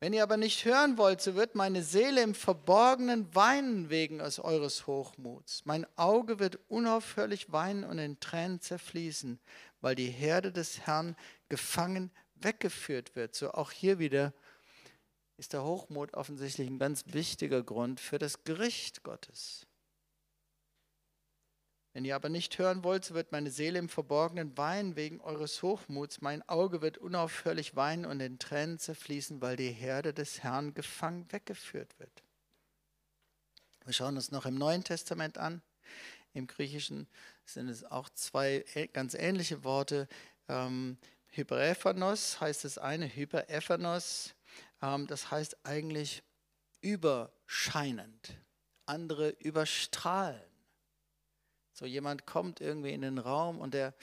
Wenn 0.00 0.12
ihr 0.12 0.22
aber 0.22 0.36
nicht 0.36 0.64
hören 0.64 0.98
wollt, 0.98 1.22
so 1.22 1.34
wird 1.34 1.54
meine 1.54 1.82
Seele 1.82 2.22
im 2.22 2.34
Verborgenen 2.34 3.34
weinen 3.34 3.88
wegen 3.88 4.20
eures 4.20 4.86
Hochmuts. 4.86 5.62
Mein 5.64 5.86
Auge 5.96 6.38
wird 6.38 6.58
unaufhörlich 6.68 7.52
weinen 7.52 7.84
und 7.84 7.98
in 7.98 8.20
Tränen 8.20 8.60
zerfließen, 8.60 9.38
weil 9.80 9.94
die 9.94 10.10
Herde 10.10 10.52
des 10.52 10.80
Herrn 10.80 11.16
gefangen 11.48 12.10
weggeführt 12.34 13.16
wird. 13.16 13.34
So 13.34 13.52
auch 13.52 13.70
hier 13.70 13.98
wieder 13.98 14.34
ist 15.36 15.52
der 15.52 15.64
Hochmut 15.64 16.14
offensichtlich 16.14 16.68
ein 16.68 16.78
ganz 16.78 17.04
wichtiger 17.06 17.62
Grund 17.62 18.00
für 18.00 18.18
das 18.18 18.44
Gericht 18.44 19.04
Gottes. 19.04 19.66
Wenn 21.94 22.04
ihr 22.04 22.16
aber 22.16 22.28
nicht 22.28 22.58
hören 22.58 22.82
wollt, 22.82 23.04
so 23.04 23.14
wird 23.14 23.30
meine 23.30 23.52
Seele 23.52 23.78
im 23.78 23.88
Verborgenen 23.88 24.58
weinen 24.58 24.96
wegen 24.96 25.20
eures 25.20 25.62
Hochmuts. 25.62 26.20
Mein 26.20 26.46
Auge 26.48 26.82
wird 26.82 26.98
unaufhörlich 26.98 27.76
weinen 27.76 28.04
und 28.04 28.18
in 28.18 28.40
Tränen 28.40 28.80
zerfließen, 28.80 29.40
weil 29.40 29.54
die 29.56 29.70
Herde 29.70 30.12
des 30.12 30.42
Herrn 30.42 30.74
gefangen 30.74 31.24
weggeführt 31.30 31.96
wird. 32.00 32.24
Wir 33.84 33.92
schauen 33.92 34.16
uns 34.16 34.32
noch 34.32 34.44
im 34.44 34.56
Neuen 34.56 34.82
Testament 34.82 35.38
an. 35.38 35.62
Im 36.32 36.48
Griechischen 36.48 37.06
sind 37.44 37.68
es 37.68 37.84
auch 37.84 38.08
zwei 38.08 38.64
ganz 38.92 39.14
ähnliche 39.14 39.62
Worte. 39.62 40.08
Ähm, 40.48 40.98
Hyperepanos 41.28 42.40
heißt 42.40 42.64
das 42.64 42.76
eine, 42.76 43.06
Hyperepanos, 43.06 44.34
ähm, 44.82 45.06
das 45.06 45.30
heißt 45.30 45.64
eigentlich 45.64 46.24
überscheinend. 46.80 48.34
Andere 48.86 49.28
überstrahlen. 49.28 50.53
So 51.74 51.86
jemand 51.86 52.24
kommt 52.24 52.60
irgendwie 52.60 52.92
in 52.92 53.02
den 53.02 53.18
Raum 53.18 53.58
und 53.58 53.74
der 53.74 53.94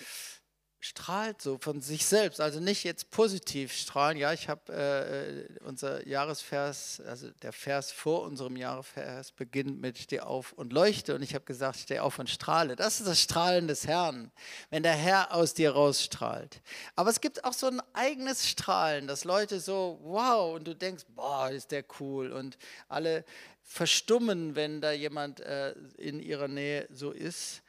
strahlt 0.84 1.40
so 1.44 1.60
von 1.60 1.80
sich 1.80 2.08
selbst, 2.08 2.42
also 2.42 2.60
nicht 2.60 2.84
jetzt 2.84 3.12
positiv 3.12 3.72
strahlen. 3.72 4.18
Ja, 4.18 4.34
ich 4.34 4.50
habe 4.50 4.74
äh, 4.74 5.64
unser 5.64 6.08
Jahresvers, 6.08 7.02
also 7.06 7.30
der 7.44 7.54
Vers 7.54 7.92
vor 7.92 8.24
unserem 8.24 8.56
Jahresvers 8.56 9.32
beginnt 9.32 9.80
mit 9.80 10.00
Steh 10.00 10.22
auf 10.22 10.54
und 10.54 10.74
leuchte 10.74 11.14
und 11.14 11.22
ich 11.22 11.36
habe 11.36 11.46
gesagt, 11.46 11.78
steh 11.78 12.00
auf 12.00 12.18
und 12.18 12.32
strahle. 12.32 12.76
Das 12.76 13.00
ist 13.00 13.06
das 13.06 13.22
Strahlen 13.22 13.68
des 13.68 13.86
Herrn, 13.86 14.32
wenn 14.72 14.82
der 14.82 14.96
Herr 14.96 15.36
aus 15.36 15.54
dir 15.54 15.72
rausstrahlt. 15.72 16.62
Aber 16.96 17.12
es 17.12 17.22
gibt 17.22 17.46
auch 17.46 17.54
so 17.54 17.68
ein 17.68 17.82
eigenes 17.94 18.50
Strahlen, 18.50 19.06
dass 19.06 19.24
Leute 19.24 19.60
so, 19.60 20.00
wow, 20.02 20.56
und 20.56 20.68
du 20.68 20.76
denkst, 20.76 21.04
boah, 21.10 21.52
ist 21.52 21.70
der 21.70 21.86
cool 22.00 22.32
und 22.32 22.58
alle 22.88 23.24
verstummen, 23.62 24.56
wenn 24.56 24.82
da 24.82 24.92
jemand 24.92 25.42
äh, 25.42 25.74
in 25.98 26.20
ihrer 26.20 26.48
Nähe 26.48 26.88
so 26.92 27.12
ist. 27.12 27.62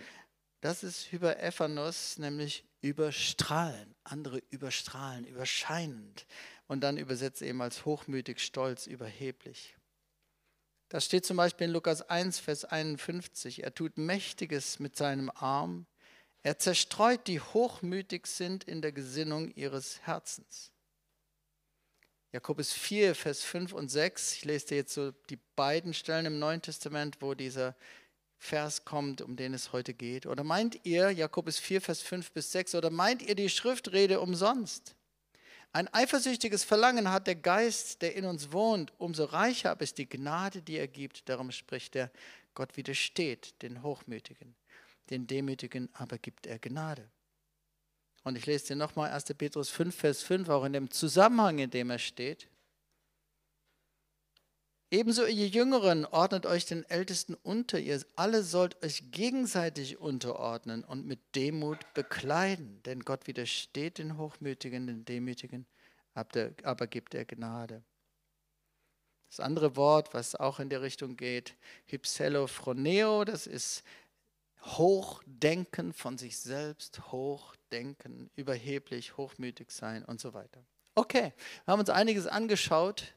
Das 0.62 0.82
ist 0.82 1.12
Hyperephanos, 1.12 2.16
nämlich 2.16 2.64
überstrahlen, 2.82 3.94
andere 4.04 4.42
überstrahlen, 4.50 5.24
überscheinend. 5.24 6.26
Und 6.66 6.80
dann 6.80 6.98
übersetzt 6.98 7.40
eben 7.40 7.62
als 7.62 7.84
hochmütig, 7.84 8.40
stolz, 8.40 8.86
überheblich. 8.86 9.76
Das 10.88 11.06
steht 11.06 11.24
zum 11.24 11.38
Beispiel 11.38 11.68
in 11.68 11.72
Lukas 11.72 12.02
1, 12.02 12.38
Vers 12.38 12.66
51. 12.66 13.62
Er 13.62 13.74
tut 13.74 13.96
Mächtiges 13.96 14.78
mit 14.78 14.96
seinem 14.96 15.30
Arm. 15.30 15.86
Er 16.42 16.58
zerstreut, 16.58 17.26
die 17.28 17.40
hochmütig 17.40 18.26
sind 18.26 18.64
in 18.64 18.82
der 18.82 18.92
Gesinnung 18.92 19.50
ihres 19.52 20.02
Herzens. 20.02 20.70
Jakobus 22.32 22.72
4, 22.72 23.14
Vers 23.14 23.42
5 23.42 23.72
und 23.72 23.90
6. 23.90 24.34
Ich 24.34 24.44
lese 24.44 24.66
dir 24.66 24.76
jetzt 24.76 24.94
so 24.94 25.12
die 25.30 25.38
beiden 25.54 25.94
Stellen 25.94 26.26
im 26.26 26.38
Neuen 26.38 26.62
Testament, 26.62 27.18
wo 27.20 27.34
dieser 27.34 27.76
Vers 28.42 28.84
kommt, 28.84 29.22
um 29.22 29.36
den 29.36 29.54
es 29.54 29.72
heute 29.72 29.94
geht. 29.94 30.26
Oder 30.26 30.42
meint 30.42 30.84
ihr, 30.84 31.12
Jakobus 31.12 31.60
4, 31.60 31.80
Vers 31.80 32.02
5 32.02 32.32
bis 32.32 32.50
6, 32.50 32.74
oder 32.74 32.90
meint 32.90 33.22
ihr 33.22 33.36
die 33.36 33.48
Schriftrede 33.48 34.18
umsonst? 34.18 34.96
Ein 35.72 35.86
eifersüchtiges 35.94 36.64
Verlangen 36.64 37.08
hat 37.12 37.28
der 37.28 37.36
Geist, 37.36 38.02
der 38.02 38.16
in 38.16 38.24
uns 38.24 38.50
wohnt, 38.50 38.92
umso 38.98 39.26
reicher 39.26 39.80
ist 39.80 39.96
die 39.96 40.08
Gnade, 40.08 40.60
die 40.60 40.76
er 40.76 40.88
gibt. 40.88 41.28
Darum 41.28 41.52
spricht 41.52 41.94
er, 41.94 42.10
Gott 42.54 42.76
widersteht 42.76 43.62
den 43.62 43.84
Hochmütigen, 43.84 44.56
den 45.10 45.28
Demütigen 45.28 45.88
aber 45.92 46.18
gibt 46.18 46.48
er 46.48 46.58
Gnade. 46.58 47.08
Und 48.24 48.36
ich 48.36 48.46
lese 48.46 48.66
dir 48.66 48.76
nochmal 48.76 49.12
1. 49.12 49.24
Petrus 49.38 49.70
5, 49.70 49.94
Vers 49.94 50.22
5, 50.24 50.48
auch 50.48 50.64
in 50.64 50.72
dem 50.72 50.90
Zusammenhang, 50.90 51.60
in 51.60 51.70
dem 51.70 51.90
er 51.90 52.00
steht. 52.00 52.48
Ebenso 54.92 55.24
ihr 55.24 55.48
Jüngeren 55.48 56.04
ordnet 56.04 56.44
euch 56.44 56.66
den 56.66 56.84
Ältesten 56.84 57.34
unter. 57.42 57.78
Ihr 57.78 57.98
alle 58.14 58.42
sollt 58.42 58.84
euch 58.84 59.10
gegenseitig 59.10 59.96
unterordnen 59.96 60.84
und 60.84 61.06
mit 61.06 61.18
Demut 61.34 61.78
bekleiden. 61.94 62.82
Denn 62.82 63.00
Gott 63.00 63.26
widersteht 63.26 63.96
den 63.96 64.18
Hochmütigen, 64.18 64.86
den 64.86 65.06
Demütigen, 65.06 65.64
aber 66.12 66.86
gibt 66.86 67.14
er 67.14 67.24
Gnade. 67.24 67.82
Das 69.30 69.40
andere 69.40 69.76
Wort, 69.76 70.12
was 70.12 70.34
auch 70.34 70.60
in 70.60 70.68
der 70.68 70.82
Richtung 70.82 71.16
geht, 71.16 71.56
Hypselophroneo, 71.86 73.24
das 73.24 73.46
ist 73.46 73.84
Hochdenken 74.62 75.94
von 75.94 76.18
sich 76.18 76.36
selbst, 76.36 77.10
Hochdenken, 77.10 78.30
überheblich, 78.36 79.16
hochmütig 79.16 79.70
sein 79.70 80.04
und 80.04 80.20
so 80.20 80.34
weiter. 80.34 80.62
Okay, 80.94 81.32
wir 81.64 81.72
haben 81.72 81.80
uns 81.80 81.88
einiges 81.88 82.26
angeschaut 82.26 83.14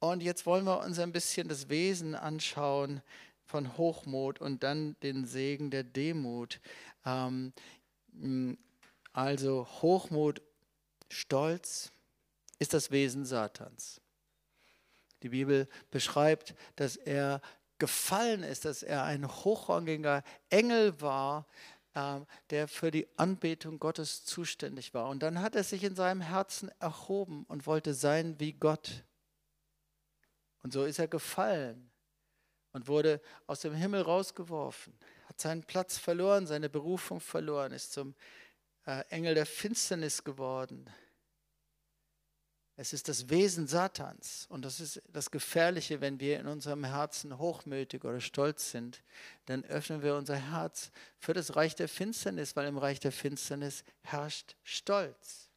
und 0.00 0.22
jetzt 0.22 0.46
wollen 0.46 0.64
wir 0.64 0.80
uns 0.80 0.98
ein 0.98 1.12
bisschen 1.12 1.48
das 1.48 1.68
Wesen 1.68 2.14
anschauen 2.14 3.02
von 3.44 3.76
Hochmut 3.76 4.40
und 4.40 4.62
dann 4.62 4.96
den 5.02 5.26
Segen 5.26 5.70
der 5.70 5.84
Demut. 5.84 6.60
Ähm, 7.04 7.52
also 9.12 9.66
Hochmut, 9.82 10.40
Stolz 11.08 11.92
ist 12.58 12.74
das 12.74 12.90
Wesen 12.90 13.24
Satans. 13.24 14.00
Die 15.22 15.30
Bibel 15.30 15.68
beschreibt, 15.90 16.54
dass 16.76 16.96
er 16.96 17.42
gefallen 17.78 18.42
ist, 18.42 18.64
dass 18.64 18.82
er 18.82 19.04
ein 19.04 19.26
hochrangiger 19.28 20.22
Engel 20.48 21.00
war, 21.00 21.46
äh, 21.94 22.20
der 22.50 22.68
für 22.68 22.90
die 22.90 23.08
Anbetung 23.16 23.78
Gottes 23.78 24.24
zuständig 24.24 24.94
war. 24.94 25.08
Und 25.08 25.22
dann 25.22 25.40
hat 25.40 25.56
er 25.56 25.64
sich 25.64 25.84
in 25.84 25.96
seinem 25.96 26.20
Herzen 26.20 26.70
erhoben 26.78 27.44
und 27.48 27.66
wollte 27.66 27.94
sein 27.94 28.38
wie 28.38 28.52
Gott. 28.52 29.04
Und 30.62 30.72
so 30.72 30.84
ist 30.84 30.98
er 30.98 31.08
gefallen 31.08 31.90
und 32.72 32.88
wurde 32.88 33.20
aus 33.46 33.60
dem 33.60 33.74
Himmel 33.74 34.02
rausgeworfen, 34.02 34.98
hat 35.26 35.40
seinen 35.40 35.64
Platz 35.64 35.98
verloren, 35.98 36.46
seine 36.46 36.68
Berufung 36.68 37.20
verloren, 37.20 37.72
ist 37.72 37.92
zum 37.92 38.14
äh, 38.86 39.04
Engel 39.08 39.34
der 39.34 39.46
Finsternis 39.46 40.24
geworden. 40.24 40.88
Es 42.76 42.94
ist 42.94 43.08
das 43.08 43.28
Wesen 43.28 43.66
Satans 43.66 44.46
und 44.48 44.64
das 44.64 44.80
ist 44.80 45.02
das 45.08 45.30
Gefährliche, 45.30 46.00
wenn 46.00 46.18
wir 46.18 46.40
in 46.40 46.46
unserem 46.46 46.84
Herzen 46.84 47.36
hochmütig 47.36 48.04
oder 48.04 48.20
stolz 48.20 48.70
sind, 48.70 49.02
dann 49.44 49.64
öffnen 49.64 50.02
wir 50.02 50.14
unser 50.14 50.36
Herz 50.36 50.90
für 51.18 51.34
das 51.34 51.56
Reich 51.56 51.74
der 51.74 51.88
Finsternis, 51.88 52.56
weil 52.56 52.66
im 52.66 52.78
Reich 52.78 52.98
der 52.98 53.12
Finsternis 53.12 53.84
herrscht 54.00 54.56
Stolz. 54.62 55.50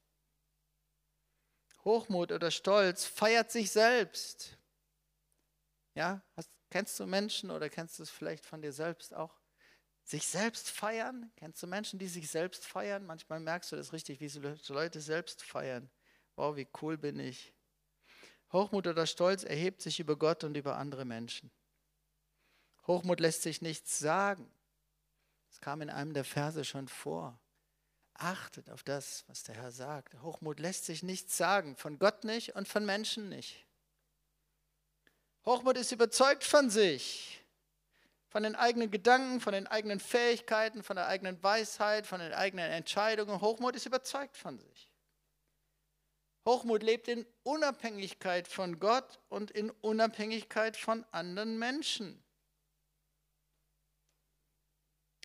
Hochmut 1.85 2.33
oder 2.33 2.51
Stolz 2.51 3.05
feiert 3.05 3.51
sich 3.51 3.71
selbst. 3.71 4.57
Ja, 5.95 6.21
hast, 6.35 6.49
kennst 6.69 6.99
du 6.99 7.05
Menschen 7.05 7.51
oder 7.51 7.69
kennst 7.69 7.99
du 7.99 8.03
es 8.03 8.09
vielleicht 8.09 8.45
von 8.45 8.61
dir 8.61 8.73
selbst 8.73 9.13
auch? 9.13 9.39
Sich 10.03 10.27
selbst 10.27 10.69
feiern? 10.69 11.31
Kennst 11.37 11.61
du 11.63 11.67
Menschen, 11.67 11.99
die 11.99 12.07
sich 12.07 12.29
selbst 12.29 12.65
feiern? 12.65 13.05
Manchmal 13.05 13.39
merkst 13.39 13.71
du 13.71 13.75
das 13.75 13.93
richtig, 13.93 14.19
wie 14.19 14.27
so 14.27 14.73
Leute 14.73 14.99
selbst 14.99 15.43
feiern. 15.43 15.89
Wow, 16.35 16.55
wie 16.55 16.67
cool 16.81 16.97
bin 16.97 17.19
ich. 17.19 17.53
Hochmut 18.51 18.87
oder 18.87 19.07
Stolz 19.07 19.43
erhebt 19.43 19.81
sich 19.81 19.99
über 19.99 20.17
Gott 20.17 20.43
und 20.43 20.57
über 20.57 20.77
andere 20.77 21.05
Menschen. 21.05 21.51
Hochmut 22.85 23.19
lässt 23.19 23.43
sich 23.43 23.61
nichts 23.61 23.97
sagen. 23.99 24.51
Es 25.49 25.61
kam 25.61 25.81
in 25.81 25.89
einem 25.89 26.13
der 26.13 26.25
Verse 26.25 26.65
schon 26.65 26.87
vor. 26.87 27.39
Achtet 28.15 28.69
auf 28.69 28.83
das, 28.83 29.23
was 29.27 29.43
der 29.43 29.55
Herr 29.55 29.71
sagt. 29.71 30.21
Hochmut 30.21 30.59
lässt 30.59 30.85
sich 30.85 31.01
nichts 31.01 31.37
sagen, 31.37 31.77
von 31.77 31.97
Gott 31.97 32.25
nicht 32.25 32.55
und 32.55 32.67
von 32.67 32.85
Menschen 32.85 33.29
nicht. 33.29 33.65
Hochmut 35.45 35.77
ist 35.77 35.91
überzeugt 35.91 36.43
von 36.43 36.69
sich, 36.69 37.43
von 38.29 38.43
den 38.43 38.55
eigenen 38.55 38.91
Gedanken, 38.91 39.41
von 39.41 39.53
den 39.53 39.67
eigenen 39.67 39.99
Fähigkeiten, 39.99 40.83
von 40.83 40.95
der 40.95 41.07
eigenen 41.07 41.41
Weisheit, 41.43 42.07
von 42.07 42.19
den 42.19 42.33
eigenen 42.33 42.71
Entscheidungen. 42.71 43.41
Hochmut 43.41 43.75
ist 43.75 43.85
überzeugt 43.85 44.37
von 44.37 44.57
sich. 44.57 44.89
Hochmut 46.45 46.83
lebt 46.83 47.07
in 47.07 47.25
Unabhängigkeit 47.43 48.47
von 48.47 48.79
Gott 48.79 49.19
und 49.29 49.51
in 49.51 49.69
Unabhängigkeit 49.69 50.75
von 50.75 51.05
anderen 51.11 51.57
Menschen. 51.57 52.23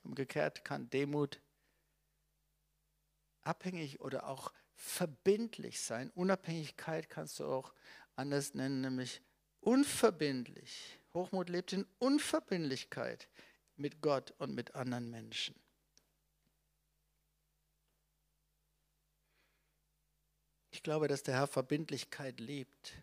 Umgekehrt 0.04 0.64
kann 0.64 0.90
Demut 0.90 1.40
abhängig 3.42 4.00
oder 4.00 4.28
auch 4.28 4.52
verbindlich 4.74 5.80
sein. 5.80 6.10
Unabhängigkeit 6.10 7.10
kannst 7.10 7.40
du 7.40 7.46
auch 7.46 7.74
anders 8.14 8.54
nennen, 8.54 8.80
nämlich 8.80 9.22
unverbindlich. 9.68 10.98
Hochmut 11.12 11.50
lebt 11.50 11.74
in 11.74 11.86
Unverbindlichkeit 11.98 13.28
mit 13.76 14.00
Gott 14.00 14.32
und 14.38 14.54
mit 14.54 14.74
anderen 14.74 15.10
Menschen. 15.10 15.54
Ich 20.70 20.82
glaube, 20.82 21.06
dass 21.06 21.22
der 21.22 21.34
Herr 21.34 21.46
Verbindlichkeit 21.46 22.40
liebt. 22.40 22.94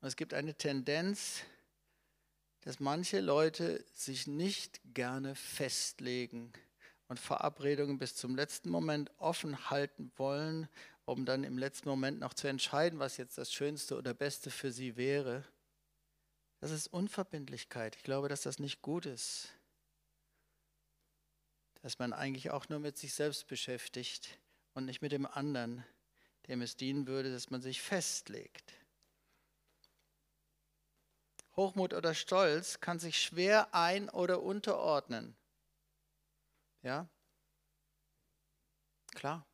Und 0.00 0.06
es 0.06 0.14
gibt 0.14 0.34
eine 0.34 0.54
Tendenz, 0.54 1.42
dass 2.60 2.78
manche 2.78 3.18
Leute 3.18 3.84
sich 3.92 4.28
nicht 4.28 4.80
gerne 4.94 5.34
festlegen 5.34 6.52
und 7.08 7.18
Verabredungen 7.18 7.98
bis 7.98 8.14
zum 8.14 8.36
letzten 8.36 8.70
Moment 8.70 9.10
offen 9.18 9.68
halten 9.68 10.12
wollen, 10.14 10.68
um 11.10 11.24
dann 11.24 11.44
im 11.44 11.58
letzten 11.58 11.88
Moment 11.88 12.20
noch 12.20 12.34
zu 12.34 12.48
entscheiden, 12.48 12.98
was 12.98 13.16
jetzt 13.16 13.36
das 13.38 13.52
Schönste 13.52 13.96
oder 13.96 14.14
Beste 14.14 14.50
für 14.50 14.72
sie 14.72 14.96
wäre. 14.96 15.44
Das 16.60 16.70
ist 16.70 16.86
Unverbindlichkeit. 16.88 17.96
Ich 17.96 18.02
glaube, 18.02 18.28
dass 18.28 18.42
das 18.42 18.58
nicht 18.58 18.82
gut 18.82 19.06
ist. 19.06 19.48
Dass 21.82 21.98
man 21.98 22.12
eigentlich 22.12 22.50
auch 22.50 22.68
nur 22.68 22.78
mit 22.78 22.98
sich 22.98 23.14
selbst 23.14 23.46
beschäftigt 23.46 24.38
und 24.74 24.84
nicht 24.86 25.02
mit 25.02 25.12
dem 25.12 25.26
anderen 25.26 25.84
dem 26.50 26.62
es 26.62 26.76
dienen 26.76 27.06
würde, 27.06 27.32
dass 27.32 27.50
man 27.50 27.62
sich 27.62 27.80
festlegt. 27.80 28.74
Hochmut 31.56 31.94
oder 31.94 32.14
Stolz 32.14 32.80
kann 32.80 32.98
sich 32.98 33.22
schwer 33.22 33.74
ein- 33.74 34.08
oder 34.10 34.42
unterordnen. 34.42 35.36
Ja? 36.82 37.08
Klar. 39.14 39.46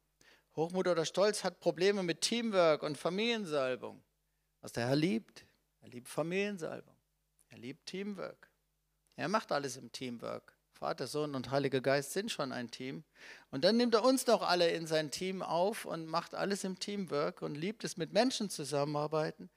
Hochmut 0.56 0.88
oder 0.88 1.04
Stolz 1.04 1.44
hat 1.44 1.60
Probleme 1.60 2.02
mit 2.02 2.22
Teamwork 2.22 2.82
und 2.82 2.96
Familiensalbung. 2.96 4.02
Was 4.62 4.72
der 4.72 4.88
Herr 4.88 4.96
liebt. 4.96 5.44
Er 5.82 5.88
liebt 5.90 6.08
Familiensalbung. 6.08 6.96
Er 7.48 7.58
liebt 7.58 7.84
Teamwork. 7.84 8.50
Er 9.16 9.28
macht 9.28 9.52
alles 9.52 9.76
im 9.76 9.92
Teamwork. 9.92 10.56
Vater, 10.72 11.06
Sohn 11.06 11.34
und 11.34 11.50
Heiliger 11.50 11.80
Geist 11.80 12.12
sind 12.12 12.30
schon 12.30 12.52
ein 12.52 12.70
Team. 12.70 13.04
Und 13.50 13.64
dann 13.64 13.76
nimmt 13.76 13.94
er 13.94 14.04
uns 14.04 14.26
noch 14.26 14.42
alle 14.42 14.70
in 14.70 14.86
sein 14.86 15.10
Team 15.10 15.42
auf 15.42 15.84
und 15.84 16.06
macht 16.06 16.34
alles 16.34 16.64
im 16.64 16.78
Teamwork 16.78 17.42
und 17.42 17.54
liebt 17.54 17.84
es, 17.84 17.96
mit 17.96 18.12
Menschen 18.12 18.48
zusammenarbeiten. 18.48 19.50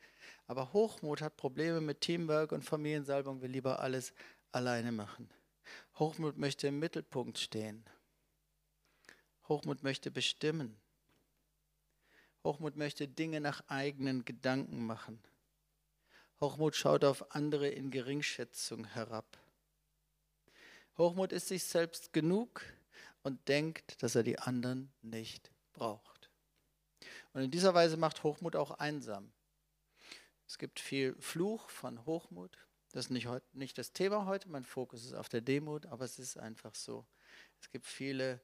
Aber 0.47 0.73
Hochmut 0.73 1.21
hat 1.21 1.37
Probleme 1.37 1.79
mit 1.81 2.01
Teamwork 2.01 2.51
und 2.51 2.63
Familiensalbung, 2.63 3.41
will 3.41 3.51
lieber 3.51 3.79
alles 3.79 4.13
alleine 4.51 4.91
machen. 4.91 5.29
Hochmut 5.97 6.37
möchte 6.37 6.67
im 6.67 6.79
Mittelpunkt 6.79 7.37
stehen. 7.37 7.85
Hochmut 9.47 9.83
möchte 9.83 10.11
bestimmen. 10.11 10.77
Hochmut 12.43 12.75
möchte 12.75 13.07
Dinge 13.07 13.41
nach 13.41 13.67
eigenen 13.67 14.25
Gedanken 14.25 14.85
machen. 14.85 15.21
Hochmut 16.39 16.75
schaut 16.75 17.03
auf 17.03 17.35
andere 17.35 17.67
in 17.67 17.91
Geringschätzung 17.91 18.85
herab. 18.85 19.37
Hochmut 20.97 21.31
ist 21.33 21.47
sich 21.47 21.63
selbst 21.63 22.13
genug 22.13 22.63
und 23.23 23.47
denkt, 23.47 24.01
dass 24.03 24.15
er 24.15 24.23
die 24.23 24.39
anderen 24.39 24.91
nicht 25.01 25.51
braucht. 25.73 26.29
Und 27.33 27.41
in 27.41 27.51
dieser 27.51 27.73
Weise 27.73 27.97
macht 27.97 28.23
Hochmut 28.23 28.55
auch 28.55 28.71
einsam. 28.71 29.31
Es 30.47 30.57
gibt 30.57 30.79
viel 30.79 31.15
Fluch 31.19 31.69
von 31.69 32.05
Hochmut. 32.05 32.57
Das 32.91 33.05
ist 33.05 33.11
nicht, 33.11 33.27
nicht 33.53 33.77
das 33.77 33.93
Thema 33.93 34.25
heute, 34.25 34.49
mein 34.49 34.63
Fokus 34.63 35.05
ist 35.05 35.13
auf 35.13 35.29
der 35.29 35.41
Demut, 35.41 35.85
aber 35.85 36.05
es 36.05 36.17
ist 36.17 36.37
einfach 36.37 36.73
so. 36.73 37.05
Es 37.61 37.69
gibt 37.69 37.85
viele 37.85 38.41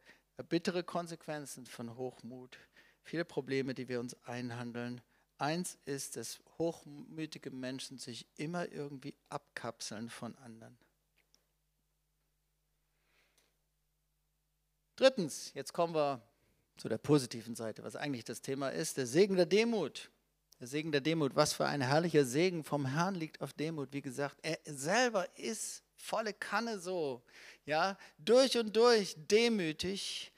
bittere 0.50 0.84
Konsequenzen 0.84 1.66
von 1.66 1.96
Hochmut, 1.96 2.60
viele 3.06 3.24
Probleme, 3.24 3.74
die 3.74 3.88
wir 3.88 4.00
uns 4.00 4.16
einhandeln. 4.24 5.02
Eins 5.38 5.78
ist, 5.86 6.18
dass 6.18 6.40
hochmütige 6.58 7.52
Menschen 7.52 7.98
sich 7.98 8.28
immer 8.36 8.72
irgendwie 8.72 9.16
abkapseln 9.30 10.10
von 10.10 10.36
anderen. 10.38 10.78
Drittens, 14.96 15.54
jetzt 15.54 15.74
kommen 15.74 15.94
wir 15.94 16.22
zu 16.78 16.90
der 16.90 16.98
positiven 16.98 17.56
Seite, 17.56 17.84
was 17.84 17.96
eigentlich 17.96 18.24
das 18.24 18.42
Thema 18.42 18.70
ist, 18.70 18.98
der 18.98 19.08
Segen 19.08 19.36
der 19.36 19.46
Demut. 19.46 20.10
Der 20.62 20.68
Segen 20.68 20.94
der 20.94 21.02
Demut, 21.02 21.36
was 21.36 21.52
für 21.52 21.66
ein 21.66 21.82
herrlicher 21.82 22.24
Segen 22.24 22.64
vom 22.64 22.86
Herrn 22.86 23.16
liegt 23.16 23.42
auf 23.42 23.52
Demut. 23.52 23.92
Wie 23.92 24.02
gesagt, 24.02 24.38
er 24.42 24.58
selber 24.64 25.28
ist 25.38 25.84
volle 25.98 26.34
Kanne 26.34 26.80
so, 26.80 27.22
ja, 27.66 27.98
durch 28.18 28.58
und 28.58 28.76
durch 28.76 29.16
demütig 29.18 30.32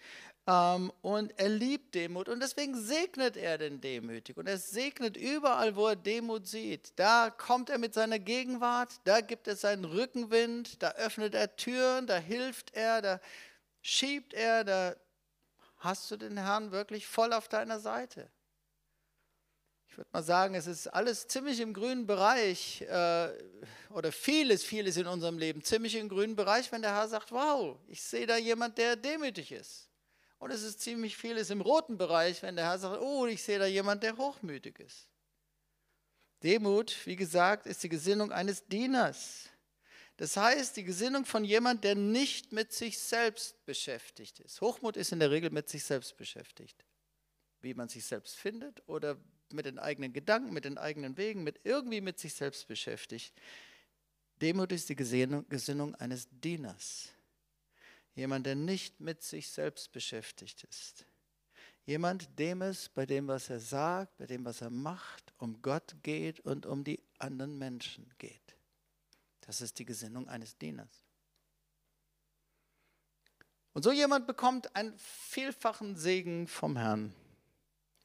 und 0.48 1.38
er 1.38 1.50
liebt 1.50 1.93
Demut 1.93 2.30
und 2.30 2.39
deswegen 2.39 2.80
segnet 2.80 3.36
er 3.36 3.58
den 3.58 3.82
Demütig 3.82 4.38
und 4.38 4.48
er 4.48 4.58
segnet 4.58 5.18
überall, 5.18 5.76
wo 5.76 5.88
er 5.88 5.98
Demut 5.98 6.48
sieht. 6.48 6.93
Da 6.95 7.30
kommt 7.30 7.70
er 7.70 7.78
mit 7.78 7.93
seiner 7.93 8.18
Gegenwart, 8.18 8.93
da 9.04 9.20
gibt 9.20 9.50
es 9.50 9.60
seinen 9.60 9.84
Rückenwind, 9.84 10.82
da 10.82 10.91
öffnet 10.91 11.36
er 11.36 11.58
Türen, 11.58 12.08
da 12.08 12.16
hilft 12.16 12.74
er, 12.74 13.02
da 13.02 13.20
schiebt 13.82 14.34
er, 14.34 14.64
da 14.64 14.95
hast 15.80 16.10
du 16.12 16.16
den 16.16 16.38
Herrn 16.38 16.72
wirklich 16.72 17.08
voll 17.08 17.34
auf 17.34 17.50
deiner 17.50 17.82
Seite. 17.82 18.30
Ich 19.89 19.98
würde 19.98 20.10
mal 20.14 20.24
sagen, 20.24 20.56
es 20.56 20.66
ist 20.66 20.88
alles 20.88 21.28
ziemlich 21.28 21.60
im 21.60 21.74
grünen 21.74 22.08
Bereich 22.08 22.84
äh, 22.84 23.30
oder 23.89 24.14
vieles, 24.14 24.64
vieles 24.64 24.95
in 24.95 25.08
unserem 25.08 25.38
Leben 25.39 25.62
ziemlich 25.62 25.95
im 25.95 26.08
grünen 26.08 26.38
Bereich, 26.38 26.72
wenn 26.72 26.84
der 26.84 26.95
Herr 26.95 27.10
sagt, 27.10 27.34
wow, 27.34 27.78
ich 27.89 28.02
sehe 28.02 28.26
da 28.26 28.38
jemand, 28.38 28.78
der 28.78 28.95
demütig 28.95 29.52
ist. 29.52 29.87
Und 30.40 30.52
es 30.52 30.64
ist 30.64 30.82
ziemlich 30.82 31.18
vieles 31.18 31.50
im 31.50 31.62
roten 31.62 31.98
Bereich, 31.98 32.44
wenn 32.44 32.56
der 32.56 32.66
Herr 32.66 32.80
sagt, 32.80 33.02
oh, 33.02 33.26
ich 33.26 33.42
sehe 33.42 33.60
da 33.60 33.66
jemand, 33.66 34.04
der 34.04 34.18
hochmütig 34.18 34.80
ist. 34.80 35.10
Demut, 36.44 36.96
wie 37.06 37.16
gesagt, 37.16 37.66
ist 37.66 37.84
die 37.84 37.90
Gesinnung 37.90 38.32
eines 38.32 38.66
Dieners. 38.68 39.50
Das 40.18 40.38
heißt, 40.38 40.78
die 40.78 40.84
Gesinnung 40.84 41.26
von 41.26 41.44
jemand, 41.44 41.84
der 41.84 41.96
nicht 41.96 42.52
mit 42.52 42.74
sich 42.74 43.00
selbst 43.00 43.64
beschäftigt 43.66 44.40
ist. 44.40 44.62
Hochmut 44.62 44.98
ist 44.98 45.12
in 45.12 45.20
der 45.20 45.32
Regel 45.32 45.50
mit 45.50 45.70
sich 45.70 45.84
selbst 45.84 46.18
beschäftigt. 46.18 46.86
Wie 47.62 47.74
man 47.74 47.88
sich 47.88 48.06
selbst 48.06 48.36
findet 48.36 48.88
oder 48.88 49.18
mit 49.52 49.66
den 49.66 49.80
eigenen 49.80 50.14
Gedanken, 50.14 50.54
mit 50.54 50.66
den 50.66 50.78
eigenen 50.78 51.18
Wegen, 51.18 51.44
mit 51.44 51.62
irgendwie 51.64 52.02
mit 52.02 52.20
sich 52.20 52.34
selbst 52.34 52.68
beschäftigt. 52.68 53.34
Demut 54.42 54.72
ist 54.72 54.90
die 54.90 54.96
Gesinnung 54.96 55.96
eines 55.96 56.28
Dieners. 56.30 57.10
Jemand, 58.18 58.47
der 58.47 58.55
nicht 58.55 58.99
mit 58.99 59.22
sich 59.22 59.47
selbst 59.47 59.91
beschäftigt 59.91 60.63
ist. 60.63 61.05
Jemand, 61.86 62.28
dem 62.39 62.63
es 62.63 62.89
bei 62.89 63.05
dem, 63.05 63.28
was 63.28 63.51
er 63.51 63.59
sagt, 63.59 64.18
bei 64.18 64.26
dem, 64.26 64.43
was 64.43 64.61
er 64.61 64.72
macht, 64.72 65.36
um 65.38 65.61
Gott 65.61 65.95
geht 66.01 66.39
und 66.39 66.65
um 66.65 66.84
die 66.84 66.99
anderen 67.20 67.59
Menschen 67.59 68.11
geht. 68.18 68.55
Das 69.41 69.61
ist 69.61 69.78
die 69.78 69.86
Gesinnung 69.86 70.28
eines 70.28 70.57
Dieners. 70.57 70.89
Und 73.74 73.84
so 73.84 73.91
jemand 73.91 74.26
bekommt 74.26 74.76
einen 74.76 74.97
vielfachen 74.97 75.95
Segen 75.95 76.47
vom 76.47 76.76
Herrn. 76.76 77.13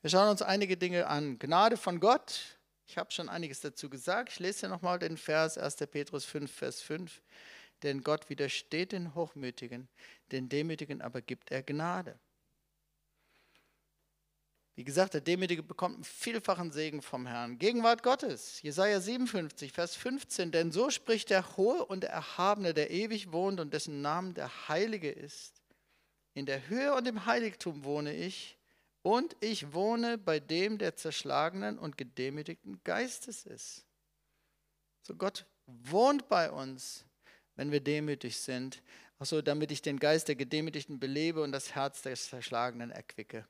Wir 0.02 0.10
schauen 0.10 0.28
uns 0.28 0.42
einige 0.42 0.76
Dinge 0.76 1.06
an. 1.06 1.38
Gnade 1.38 1.78
von 1.78 2.00
Gott. 2.00 2.58
Ich 2.86 2.98
habe 2.98 3.10
schon 3.10 3.30
einiges 3.30 3.60
dazu 3.60 3.88
gesagt. 3.88 4.32
Ich 4.32 4.40
lese 4.40 4.60
hier 4.60 4.68
nochmal 4.68 4.98
den 4.98 5.16
Vers 5.16 5.56
1. 5.56 5.76
Petrus 5.90 6.26
5, 6.26 6.52
Vers 6.52 6.82
5. 6.82 7.22
Denn 7.82 8.02
Gott 8.02 8.30
widersteht 8.30 8.92
den 8.92 9.14
Hochmütigen, 9.14 9.88
den 10.30 10.48
Demütigen 10.48 11.02
aber 11.02 11.20
gibt 11.20 11.50
er 11.50 11.62
Gnade. 11.62 12.18
Wie 14.74 14.84
gesagt, 14.84 15.12
der 15.12 15.20
Demütige 15.20 15.62
bekommt 15.62 15.96
einen 15.96 16.04
vielfachen 16.04 16.72
Segen 16.72 17.02
vom 17.02 17.26
Herrn. 17.26 17.58
Gegenwart 17.58 18.02
Gottes, 18.02 18.62
Jesaja 18.62 19.00
57, 19.00 19.70
Vers 19.70 19.96
15. 19.96 20.50
Denn 20.50 20.72
so 20.72 20.88
spricht 20.88 21.28
der 21.28 21.56
Hohe 21.58 21.84
und 21.84 22.04
der 22.04 22.10
Erhabene, 22.10 22.72
der 22.72 22.90
ewig 22.90 23.32
wohnt 23.32 23.60
und 23.60 23.74
dessen 23.74 24.00
Namen 24.00 24.32
der 24.32 24.68
Heilige 24.68 25.10
ist. 25.10 25.60
In 26.32 26.46
der 26.46 26.68
Höhe 26.68 26.94
und 26.94 27.06
im 27.06 27.26
Heiligtum 27.26 27.84
wohne 27.84 28.14
ich 28.14 28.56
und 29.02 29.36
ich 29.40 29.74
wohne 29.74 30.16
bei 30.16 30.40
dem, 30.40 30.78
der 30.78 30.96
zerschlagenen 30.96 31.78
und 31.78 31.98
gedemütigten 31.98 32.82
Geistes 32.82 33.44
ist. 33.44 33.84
So 35.02 35.14
Gott 35.14 35.44
wohnt 35.66 36.28
bei 36.28 36.50
uns, 36.50 37.04
wenn 37.56 37.70
wir 37.70 37.80
demütig 37.80 38.38
sind. 38.38 38.82
Achso, 39.18 39.42
damit 39.42 39.70
ich 39.70 39.82
den 39.82 39.98
Geist 39.98 40.28
der 40.28 40.34
Gedemütigten 40.34 40.98
belebe 40.98 41.42
und 41.42 41.52
das 41.52 41.74
Herz 41.74 42.02
der 42.02 42.16
Zerschlagenen 42.16 42.90
erquicke. 42.90 43.46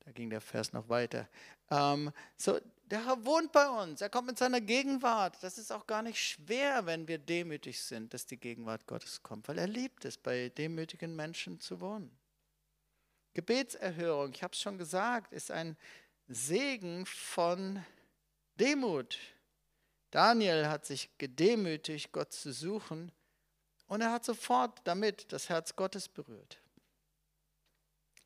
Da 0.00 0.12
ging 0.12 0.30
der 0.30 0.40
Vers 0.40 0.72
noch 0.72 0.88
weiter. 0.88 1.28
Ähm, 1.70 2.12
so, 2.36 2.58
der 2.86 3.04
Herr 3.04 3.24
wohnt 3.24 3.52
bei 3.52 3.68
uns, 3.68 4.00
er 4.00 4.08
kommt 4.08 4.28
mit 4.28 4.38
seiner 4.38 4.60
Gegenwart. 4.60 5.36
Das 5.42 5.58
ist 5.58 5.70
auch 5.70 5.86
gar 5.86 6.02
nicht 6.02 6.18
schwer, 6.18 6.86
wenn 6.86 7.06
wir 7.06 7.18
demütig 7.18 7.82
sind, 7.82 8.14
dass 8.14 8.24
die 8.24 8.38
Gegenwart 8.38 8.86
Gottes 8.86 9.22
kommt, 9.22 9.48
weil 9.48 9.58
er 9.58 9.66
liebt 9.66 10.04
es, 10.04 10.16
bei 10.16 10.48
demütigen 10.48 11.14
Menschen 11.14 11.60
zu 11.60 11.80
wohnen. 11.80 12.10
Gebetserhörung, 13.34 14.32
ich 14.32 14.42
habe 14.42 14.54
es 14.54 14.60
schon 14.60 14.78
gesagt, 14.78 15.32
ist 15.32 15.50
ein 15.50 15.76
Segen 16.26 17.06
von 17.06 17.84
Demut. 18.58 19.18
Daniel 20.10 20.68
hat 20.68 20.86
sich 20.86 21.10
gedemütigt, 21.18 22.12
Gott 22.12 22.32
zu 22.32 22.52
suchen, 22.52 23.12
und 23.88 24.00
er 24.00 24.12
hat 24.12 24.24
sofort 24.24 24.80
damit 24.84 25.32
das 25.32 25.48
Herz 25.48 25.74
Gottes 25.74 26.08
berührt. 26.08 26.60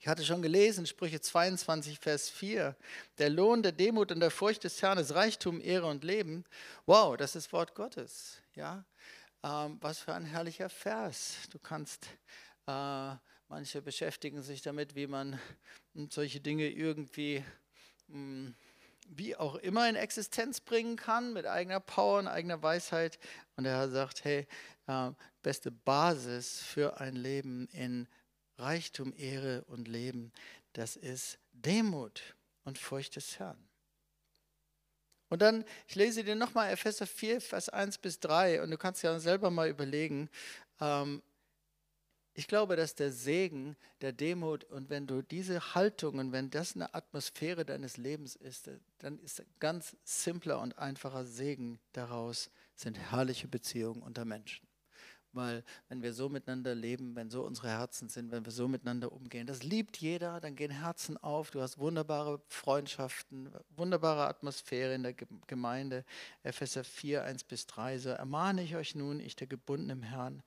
Ich 0.02 0.08
hatte 0.08 0.24
schon 0.24 0.42
gelesen, 0.42 0.84
Sprüche 0.84 1.20
22, 1.20 2.00
Vers 2.00 2.28
4. 2.28 2.74
Der 3.18 3.30
Lohn 3.30 3.62
der 3.62 3.70
Demut 3.70 4.10
und 4.10 4.18
der 4.18 4.32
Furcht 4.32 4.64
des 4.64 4.82
Herrn 4.82 4.98
ist 4.98 5.14
Reichtum, 5.14 5.60
Ehre 5.60 5.86
und 5.86 6.02
Leben. 6.02 6.44
Wow, 6.86 7.16
das 7.16 7.36
ist 7.36 7.52
Wort 7.52 7.76
Gottes. 7.76 8.42
Ja, 8.56 8.84
ähm, 9.44 9.78
was 9.80 10.00
für 10.00 10.12
ein 10.12 10.24
herrlicher 10.24 10.68
Vers. 10.68 11.48
Du 11.50 11.60
kannst, 11.60 12.06
äh, 12.66 13.14
manche 13.46 13.80
beschäftigen 13.80 14.42
sich 14.42 14.60
damit, 14.60 14.96
wie 14.96 15.06
man 15.06 15.38
solche 16.10 16.40
Dinge 16.40 16.68
irgendwie, 16.68 17.44
mh, 18.08 18.14
hm, 18.16 18.54
wie 19.08 19.36
auch 19.36 19.56
immer 19.56 19.88
in 19.88 19.94
Existenz 19.94 20.60
bringen 20.60 20.96
kann, 20.96 21.32
mit 21.32 21.46
eigener 21.46 21.80
Power 21.80 22.18
und 22.18 22.26
eigener 22.26 22.62
Weisheit. 22.62 23.18
Und 23.56 23.64
der 23.64 23.74
Herr 23.76 23.88
sagt, 23.88 24.24
hey, 24.24 24.46
äh, 24.86 25.10
beste 25.42 25.70
Basis 25.70 26.60
für 26.60 27.00
ein 27.00 27.16
Leben 27.16 27.68
in 27.68 28.08
Reichtum, 28.58 29.12
Ehre 29.16 29.64
und 29.64 29.88
Leben, 29.88 30.32
das 30.72 30.96
ist 30.96 31.38
Demut 31.52 32.34
und 32.64 32.78
Furcht 32.78 33.16
des 33.16 33.38
Herrn. 33.38 33.58
Und 35.28 35.40
dann, 35.40 35.64
ich 35.88 35.94
lese 35.94 36.24
dir 36.24 36.36
nochmal 36.36 36.70
Epheser 36.70 37.06
4, 37.06 37.40
Vers 37.40 37.70
1 37.70 37.98
bis 37.98 38.20
3 38.20 38.62
und 38.62 38.70
du 38.70 38.76
kannst 38.76 39.02
ja 39.02 39.18
selber 39.18 39.50
mal 39.50 39.68
überlegen. 39.68 40.28
Ähm, 40.78 41.22
ich 42.34 42.48
glaube, 42.48 42.76
dass 42.76 42.94
der 42.94 43.12
Segen 43.12 43.76
der 44.00 44.12
Demut 44.12 44.64
und 44.64 44.88
wenn 44.88 45.06
du 45.06 45.22
diese 45.22 45.74
Haltungen, 45.74 46.32
wenn 46.32 46.50
das 46.50 46.74
eine 46.74 46.94
Atmosphäre 46.94 47.64
deines 47.64 47.96
Lebens 47.96 48.36
ist, 48.36 48.70
dann 48.98 49.18
ist 49.18 49.40
ein 49.40 49.46
ganz 49.58 49.96
simpler 50.04 50.60
und 50.60 50.78
einfacher 50.78 51.24
Segen 51.24 51.78
daraus, 51.92 52.50
sind 52.74 52.98
herrliche 52.98 53.48
Beziehungen 53.48 54.02
unter 54.02 54.24
Menschen. 54.24 54.66
Weil 55.32 55.64
wenn 55.88 56.02
wir 56.02 56.12
so 56.12 56.28
miteinander 56.28 56.74
leben, 56.74 57.16
wenn 57.16 57.30
so 57.30 57.42
unsere 57.42 57.68
Herzen 57.68 58.08
sind, 58.08 58.30
wenn 58.30 58.44
wir 58.44 58.52
so 58.52 58.68
miteinander 58.68 59.12
umgehen, 59.12 59.46
das 59.46 59.62
liebt 59.62 59.96
jeder, 59.96 60.40
dann 60.40 60.56
gehen 60.56 60.70
Herzen 60.70 61.16
auf, 61.16 61.50
du 61.50 61.62
hast 61.62 61.78
wunderbare 61.78 62.40
Freundschaften, 62.48 63.50
wunderbare 63.76 64.26
Atmosphäre 64.26 64.94
in 64.94 65.02
der 65.02 65.14
Gemeinde. 65.46 66.04
Epheser 66.42 66.84
4, 66.84 67.24
1 67.24 67.44
bis 67.44 67.66
3, 67.66 67.98
so 67.98 68.10
ermahne 68.10 68.62
ich 68.62 68.76
euch 68.76 68.94
nun, 68.94 69.20
ich 69.20 69.36
der 69.36 69.46
Gebundene 69.46 69.94
im 69.94 70.02
Herrn, 70.02 70.42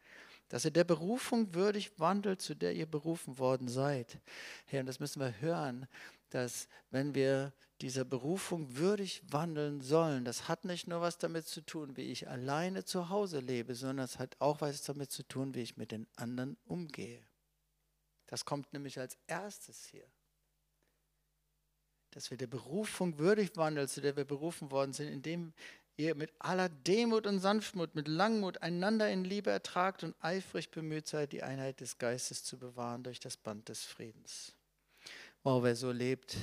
dass 0.50 0.66
ihr 0.66 0.72
der 0.72 0.84
Berufung 0.84 1.54
würdig 1.56 2.00
wandelt, 2.00 2.42
zu 2.42 2.56
der 2.56 2.76
ihr 2.76 2.86
berufen 2.86 3.40
worden 3.40 3.68
seid. 3.68 4.20
Herr, 4.66 4.82
und 4.82 4.86
das 4.86 5.00
müssen 5.00 5.20
wir 5.20 5.42
hören, 5.42 5.88
dass 6.36 6.68
wenn 6.92 7.16
wir 7.16 7.54
dieser 7.80 8.04
Berufung 8.04 8.76
würdig 8.76 9.24
wandeln 9.30 9.80
sollen, 9.80 10.26
das 10.26 10.50
hat 10.50 10.66
nicht 10.66 10.86
nur 10.86 11.00
was 11.00 11.18
damit 11.18 11.48
zu 11.48 11.62
tun, 11.62 11.96
wie 11.96 12.12
ich 12.12 12.28
alleine 12.28 12.84
zu 12.84 13.10
Hause 13.10 13.40
lebe, 13.40 13.74
sondern 13.74 14.04
es 14.04 14.20
hat 14.20 14.36
auch 14.40 14.60
was 14.60 14.84
damit 14.84 15.12
zu 15.12 15.24
tun, 15.24 15.56
wie 15.56 15.62
ich 15.62 15.78
mit 15.78 15.92
den 15.92 16.08
anderen 16.18 16.58
umgehe. 16.66 17.26
Das 18.28 18.44
kommt 18.44 18.74
nämlich 18.74 19.00
als 19.00 19.18
erstes 19.28 19.86
hier. 19.86 20.08
Dass 22.12 22.32
wir 22.32 22.38
der 22.38 22.48
Berufung 22.48 23.18
würdig 23.18 23.56
wandeln, 23.56 23.88
zu 23.88 24.02
der 24.02 24.18
wir 24.18 24.26
berufen 24.26 24.72
worden 24.72 24.92
sind, 24.92 25.08
indem 25.08 25.54
ihr 25.96 26.16
mit 26.16 26.34
aller 26.40 26.68
Demut 26.68 27.28
und 27.28 27.40
Sanftmut, 27.40 27.96
mit 27.96 28.10
Langmut 28.10 28.62
einander 28.62 29.10
in 29.10 29.24
Liebe 29.24 29.52
ertragt 29.52 30.04
und 30.04 30.16
eifrig 30.20 30.72
bemüht 30.72 31.08
seid, 31.08 31.32
die 31.32 31.44
Einheit 31.44 31.80
des 31.80 31.98
Geistes 31.98 32.44
zu 32.44 32.58
bewahren 32.58 33.04
durch 33.04 33.22
das 33.22 33.38
Band 33.38 33.70
des 33.70 33.86
Friedens. 33.86 34.55
Wow, 35.46 35.62
wer 35.62 35.76
so 35.76 35.92
lebt, 35.92 36.38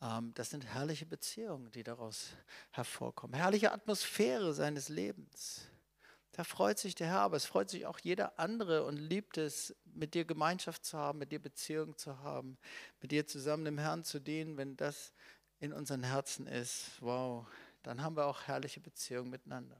ähm, 0.00 0.32
das 0.32 0.48
sind 0.48 0.64
herrliche 0.64 1.04
Beziehungen, 1.04 1.70
die 1.70 1.82
daraus 1.82 2.30
hervorkommen. 2.70 3.36
Herrliche 3.36 3.72
Atmosphäre 3.72 4.54
seines 4.54 4.88
Lebens. 4.88 5.68
Da 6.30 6.42
freut 6.42 6.78
sich 6.78 6.94
der 6.94 7.08
Herr, 7.08 7.20
aber 7.20 7.36
es 7.36 7.44
freut 7.44 7.68
sich 7.68 7.84
auch 7.84 7.98
jeder 7.98 8.38
andere 8.38 8.86
und 8.86 8.96
liebt 8.96 9.36
es, 9.36 9.76
mit 9.84 10.14
dir 10.14 10.24
Gemeinschaft 10.24 10.82
zu 10.86 10.96
haben, 10.96 11.18
mit 11.18 11.30
dir 11.30 11.40
Beziehung 11.40 11.98
zu 11.98 12.20
haben, 12.20 12.56
mit 13.02 13.10
dir 13.10 13.26
zusammen 13.26 13.66
dem 13.66 13.76
Herrn 13.76 14.02
zu 14.02 14.18
dienen, 14.18 14.56
wenn 14.56 14.78
das 14.78 15.12
in 15.58 15.74
unseren 15.74 16.02
Herzen 16.02 16.46
ist. 16.46 17.02
Wow, 17.02 17.46
dann 17.82 18.02
haben 18.02 18.16
wir 18.16 18.24
auch 18.24 18.44
herrliche 18.44 18.80
Beziehungen 18.80 19.28
miteinander. 19.28 19.78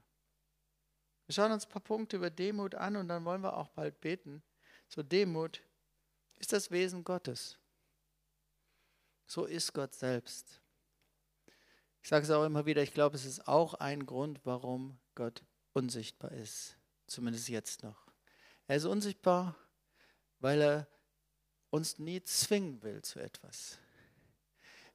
Wir 1.25 1.33
schauen 1.33 1.51
uns 1.51 1.65
ein 1.65 1.71
paar 1.71 1.81
Punkte 1.81 2.17
über 2.17 2.29
Demut 2.29 2.75
an 2.75 2.97
und 2.97 3.07
dann 3.07 3.25
wollen 3.25 3.41
wir 3.41 3.57
auch 3.57 3.69
bald 3.69 3.99
beten. 3.99 4.43
So 4.89 5.01
Demut 5.01 5.59
ist 6.37 6.53
das 6.53 6.69
Wesen 6.69 7.03
Gottes. 7.03 7.57
So 9.33 9.45
ist 9.45 9.73
Gott 9.73 9.95
selbst. 9.95 10.61
Ich 12.03 12.09
sage 12.09 12.23
es 12.23 12.29
auch 12.29 12.45
immer 12.45 12.67
wieder, 12.67 12.83
ich 12.83 12.93
glaube, 12.93 13.15
es 13.15 13.25
ist 13.25 13.47
auch 13.47 13.73
ein 13.73 14.05
Grund, 14.05 14.39
warum 14.43 14.99
Gott 15.15 15.43
unsichtbar 15.73 16.33
ist. 16.33 16.77
Zumindest 17.07 17.49
jetzt 17.49 17.81
noch. 17.81 17.97
Er 18.67 18.75
ist 18.75 18.85
unsichtbar, 18.85 19.55
weil 20.39 20.61
er 20.61 20.87
uns 21.71 21.97
nie 21.97 22.23
zwingen 22.23 22.83
will 22.83 23.01
zu 23.01 23.17
etwas. 23.17 23.79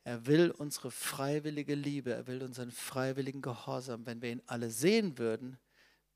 Er 0.05 0.25
will 0.27 0.53
unsere 0.53 0.93
freiwillige 0.93 1.75
Liebe, 1.75 2.13
er 2.13 2.29
will 2.29 2.45
unseren 2.45 2.71
freiwilligen 2.71 3.43
Gehorsam. 3.43 4.07
Wenn 4.07 4.23
wir 4.23 4.31
ihn 4.31 4.43
alle 4.47 4.71
sehen 4.71 5.19
würden, 5.19 5.59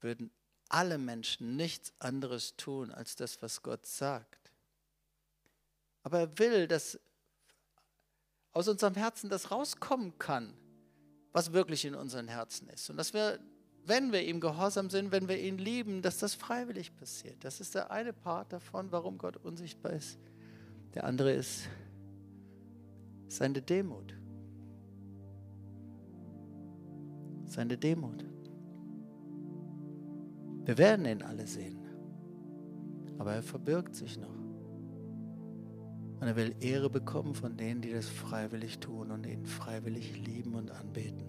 würden 0.01 0.31
alle 0.69 0.97
Menschen 0.97 1.57
nichts 1.57 1.93
anderes 1.99 2.55
tun 2.55 2.93
als 2.93 3.17
das, 3.17 3.43
was 3.43 3.63
Gott 3.63 3.85
sagt. 3.85 4.53
Aber 6.05 6.21
er 6.21 6.39
will, 6.39 6.69
dass 6.69 7.01
aus 8.53 8.69
unserem 8.69 8.95
Herzen 8.95 9.31
das 9.31 9.51
rauskommen 9.51 10.19
kann, 10.19 10.53
was 11.33 11.53
wirklich 11.53 11.85
in 11.85 11.95
unseren 11.95 12.29
Herzen 12.29 12.69
ist. 12.69 12.91
Und 12.91 12.97
dass 12.97 13.15
wir, 13.15 13.39
wenn 13.87 14.13
wir 14.13 14.23
ihm 14.23 14.41
gehorsam 14.41 14.91
sind, 14.91 15.13
wenn 15.13 15.29
wir 15.29 15.39
ihn 15.39 15.59
lieben, 15.59 16.03
dass 16.03 16.19
das 16.19 16.35
freiwillig 16.35 16.95
passiert. 16.97 17.43
Das 17.45 17.61
ist 17.61 17.75
der 17.75 17.91
eine 17.91 18.13
Part 18.13 18.53
davon, 18.53 18.93
warum 18.93 19.19
Gott 19.19 19.37
unsichtbar 19.39 19.93
ist. 19.93 20.19
Der 20.95 21.05
andere 21.05 21.33
ist 21.33 21.69
seine 23.29 23.63
Demut. 23.63 24.15
Seine 27.47 27.79
Demut. 27.79 28.25
Wir 30.65 30.79
werden 30.79 31.07
ihn 31.07 31.23
alle 31.23 31.47
sehen, 31.47 31.81
aber 33.19 33.35
er 33.35 33.43
verbirgt 33.43 33.97
sich 33.97 34.17
noch. 34.17 34.42
Und 36.23 36.29
er 36.29 36.37
will 36.37 36.55
Ehre 36.61 36.89
bekommen 36.89 37.35
von 37.35 37.57
denen, 37.57 37.81
die 37.81 37.91
das 37.91 38.07
freiwillig 38.07 38.79
tun 38.79 39.11
und 39.11 39.27
ihn 39.27 39.45
freiwillig 39.45 40.25
lieben 40.25 40.55
und 40.55 40.71
anbeten. 40.71 41.27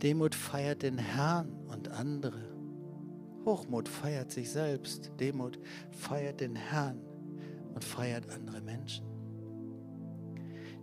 Demut 0.00 0.36
feiert 0.36 0.84
den 0.84 0.96
Herrn 0.96 1.52
und 1.66 1.88
andere. 1.88 2.54
Hochmut 3.44 3.88
feiert 3.88 4.30
sich 4.30 4.48
selbst. 4.48 5.10
Demut 5.18 5.58
feiert 5.90 6.40
den 6.40 6.54
Herrn 6.54 7.00
und 7.74 7.82
feiert 7.82 8.30
andere 8.30 8.60
Menschen. 8.60 9.04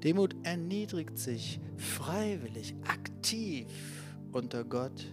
Demut 0.04 0.36
erniedrigt 0.44 1.18
sich 1.18 1.62
freiwillig, 1.78 2.76
aktiv 2.90 3.68
unter 4.34 4.66
Gott 4.66 5.06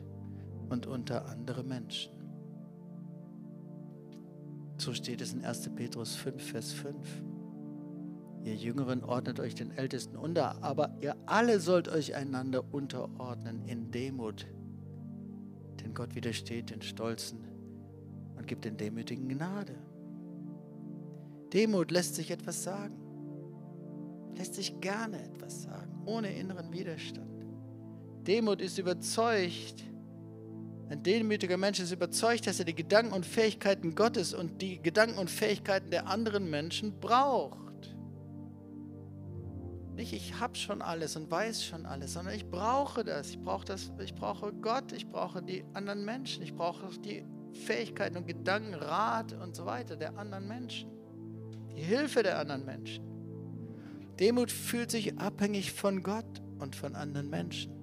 und 0.69 0.89
unter 0.89 1.29
andere 1.29 1.62
Menschen. 1.62 2.22
So 4.78 4.93
steht 4.94 5.20
es 5.20 5.32
in 5.32 5.44
1. 5.44 5.70
Petrus 5.77 6.15
5, 6.16 6.43
Vers 6.43 6.73
5. 6.73 6.97
Ihr 8.44 8.57
Jüngeren 8.57 9.05
ordnet 9.05 9.39
euch 9.39 9.55
den 9.55 9.70
Ältesten 9.70 10.16
unter, 10.16 10.62
aber 10.62 10.97
ihr 11.01 11.16
alle 11.27 11.61
sollt 11.61 11.89
euch 11.89 12.15
einander 12.15 12.65
unterordnen 12.73 13.62
in 13.66 13.90
Demut. 13.93 14.47
Denn 15.81 15.94
Gott 15.94 16.15
widersteht 16.15 16.70
den 16.70 16.82
Stolzen 16.82 17.39
und 18.36 18.47
gibt 18.47 18.65
den 18.65 18.77
Demütigen 18.77 19.28
Gnade. 19.28 19.77
Demut 21.53 21.90
lässt 21.90 22.16
sich 22.16 22.31
etwas 22.31 22.65
sagen, 22.65 22.97
lässt 24.36 24.55
sich 24.55 24.81
gerne 24.81 25.23
etwas 25.23 25.62
sagen, 25.62 26.03
ohne 26.07 26.35
inneren 26.35 26.73
Widerstand. 26.73 27.47
Demut 28.27 28.61
ist 28.61 28.78
überzeugt, 28.78 29.85
ein 30.93 31.02
demütiger 31.02 31.56
Mensch 31.56 31.81
ist 31.81 31.90
überzeugt, 31.90 32.47
dass 32.47 32.59
er 32.59 32.66
die 32.66 32.74
Gedanken 32.74 33.14
und 33.14 33.24
Fähigkeiten 33.24 33.94
Gottes 33.94 34.35
und 34.35 34.60
die 34.60 34.78
Gedanken 34.82 35.16
und 35.16 35.31
Fähigkeiten 35.31 35.90
der 35.90 36.06
anderen 36.06 36.51
Menschen 36.51 37.01
braucht. 37.01 37.97
Nicht, 39.94 40.12
ich 40.12 40.39
habe 40.39 40.55
schon 40.55 40.82
alles 40.82 41.16
und 41.16 41.31
weiß 41.31 41.64
schon 41.64 41.86
alles, 41.86 42.12
sondern 42.12 42.35
ich 42.35 42.44
brauche 42.44 43.05
das. 43.05 43.31
Ich 43.31 43.39
brauche 43.39 43.64
das. 43.64 43.90
Ich 44.05 44.14
brauche 44.14 44.52
Gott. 44.52 44.93
Ich 44.93 45.09
brauche 45.09 45.43
die 45.43 45.64
anderen 45.73 46.05
Menschen. 46.05 46.43
Ich 46.43 46.55
brauche 46.55 46.86
die 47.01 47.24
Fähigkeiten 47.55 48.19
und 48.19 48.27
Gedanken, 48.27 48.74
Rat 48.74 49.32
und 49.32 49.56
so 49.56 49.64
weiter 49.64 49.97
der 49.97 50.19
anderen 50.19 50.47
Menschen. 50.47 50.90
Die 51.74 51.81
Hilfe 51.81 52.23
der 52.23 52.39
anderen 52.39 52.66
Menschen. 52.66 53.02
Demut 54.20 54.51
fühlt 54.51 54.90
sich 54.90 55.19
abhängig 55.19 55.73
von 55.73 56.02
Gott 56.02 56.43
und 56.59 56.77
von 56.77 56.94
anderen 56.94 57.31
Menschen. 57.31 57.82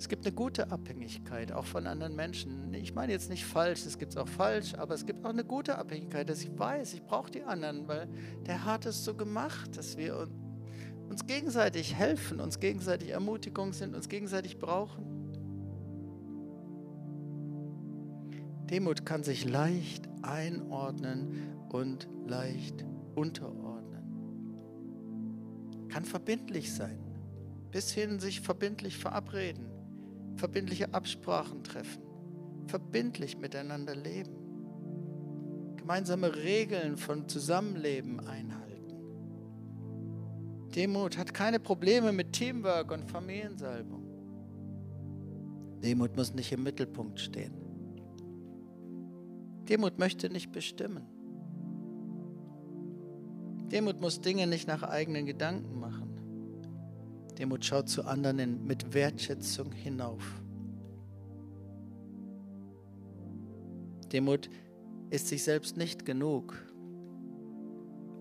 Es 0.00 0.08
gibt 0.08 0.24
eine 0.24 0.34
gute 0.34 0.70
Abhängigkeit, 0.70 1.52
auch 1.52 1.66
von 1.66 1.86
anderen 1.86 2.16
Menschen. 2.16 2.72
Ich 2.72 2.94
meine 2.94 3.12
jetzt 3.12 3.28
nicht 3.28 3.44
falsch, 3.44 3.84
es 3.84 3.98
gibt 3.98 4.12
es 4.12 4.16
auch 4.16 4.28
falsch, 4.28 4.72
aber 4.72 4.94
es 4.94 5.04
gibt 5.04 5.26
auch 5.26 5.28
eine 5.30 5.44
gute 5.44 5.76
Abhängigkeit, 5.76 6.26
dass 6.30 6.40
ich 6.40 6.58
weiß, 6.58 6.94
ich 6.94 7.02
brauche 7.02 7.30
die 7.30 7.42
anderen, 7.42 7.86
weil 7.86 8.08
der 8.46 8.64
hat 8.64 8.86
es 8.86 9.04
so 9.04 9.12
gemacht, 9.12 9.76
dass 9.76 9.98
wir 9.98 10.26
uns 11.10 11.26
gegenseitig 11.26 11.94
helfen, 11.96 12.40
uns 12.40 12.60
gegenseitig 12.60 13.10
Ermutigung 13.10 13.74
sind, 13.74 13.94
uns 13.94 14.08
gegenseitig 14.08 14.58
brauchen. 14.58 15.04
Demut 18.70 19.04
kann 19.04 19.22
sich 19.22 19.44
leicht 19.44 20.08
einordnen 20.22 21.58
und 21.68 22.08
leicht 22.26 22.86
unterordnen. 23.16 24.00
Kann 25.90 26.06
verbindlich 26.06 26.72
sein, 26.72 26.98
bis 27.70 27.92
hin 27.92 28.18
sich 28.18 28.40
verbindlich 28.40 28.96
verabreden 28.96 29.70
verbindliche 30.40 30.92
Absprachen 30.94 31.62
treffen, 31.62 32.02
verbindlich 32.66 33.36
miteinander 33.36 33.94
leben, 33.94 35.76
gemeinsame 35.76 36.34
Regeln 36.34 36.96
von 36.96 37.28
Zusammenleben 37.28 38.20
einhalten. 38.20 38.70
Demut 40.74 41.18
hat 41.18 41.34
keine 41.34 41.60
Probleme 41.60 42.12
mit 42.12 42.32
Teamwork 42.32 42.90
und 42.90 43.10
Familiensalbung. 43.10 44.06
Demut 45.82 46.16
muss 46.16 46.32
nicht 46.32 46.52
im 46.52 46.62
Mittelpunkt 46.62 47.20
stehen. 47.20 47.52
Demut 49.68 49.98
möchte 49.98 50.30
nicht 50.30 50.52
bestimmen. 50.52 51.06
Demut 53.70 54.00
muss 54.00 54.20
Dinge 54.20 54.46
nicht 54.46 54.66
nach 54.66 54.82
eigenen 54.82 55.26
Gedanken 55.26 55.78
machen. 55.78 55.89
Demut 57.40 57.64
schaut 57.64 57.88
zu 57.88 58.04
anderen 58.04 58.66
mit 58.66 58.92
Wertschätzung 58.92 59.72
hinauf. 59.72 60.42
Demut 64.12 64.50
ist 65.08 65.28
sich 65.28 65.42
selbst 65.42 65.78
nicht 65.78 66.04
genug. 66.04 66.54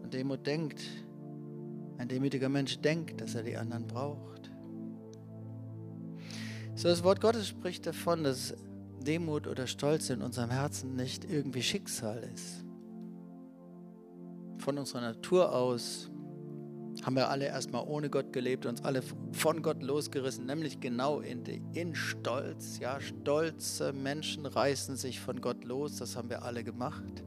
Und 0.02 0.14
Demut 0.14 0.48
denkt, 0.48 0.82
ein 1.98 2.08
demütiger 2.08 2.48
Mensch 2.48 2.80
denkt, 2.80 3.20
dass 3.20 3.36
er 3.36 3.44
die 3.44 3.58
anderen 3.58 3.88
braucht. 3.88 4.52
So 6.76 6.88
das 6.88 7.04
Wort 7.04 7.20
Gottes 7.20 7.50
spricht 7.50 7.86
davon, 7.88 8.24
dass 8.24 8.56
Demut 9.02 9.48
oder 9.48 9.68
Stolz 9.68 10.10
in 10.10 10.22
unserem 10.22 10.50
Herzen 10.50 10.96
nicht 10.96 11.30
irgendwie 11.30 11.62
Schicksal 11.62 12.24
ist. 12.34 12.64
Von 14.60 14.78
unserer 14.78 15.02
Natur 15.02 15.54
aus 15.54 16.10
haben 17.04 17.16
wir 17.16 17.30
alle 17.30 17.46
erstmal 17.46 17.86
ohne 17.88 18.10
Gott 18.10 18.34
gelebt, 18.34 18.66
uns 18.66 18.84
alle 18.84 19.02
von 19.32 19.62
Gott 19.62 19.82
losgerissen, 19.82 20.46
nämlich 20.46 20.80
genau 20.80 21.22
in, 21.22 21.44
die, 21.44 21.62
in 21.74 21.96
Stolz. 21.96 22.80
Ja, 22.80 23.00
stolze 23.00 23.94
Menschen 23.94 24.46
reißen 24.46 24.96
sich 24.96 25.20
von 25.20 25.42
Gott 25.42 25.64
los, 25.64 25.98
das 25.98 26.16
haben 26.16 26.30
wir 26.30 26.44
alle 26.44 26.64
gemacht. 26.64 27.24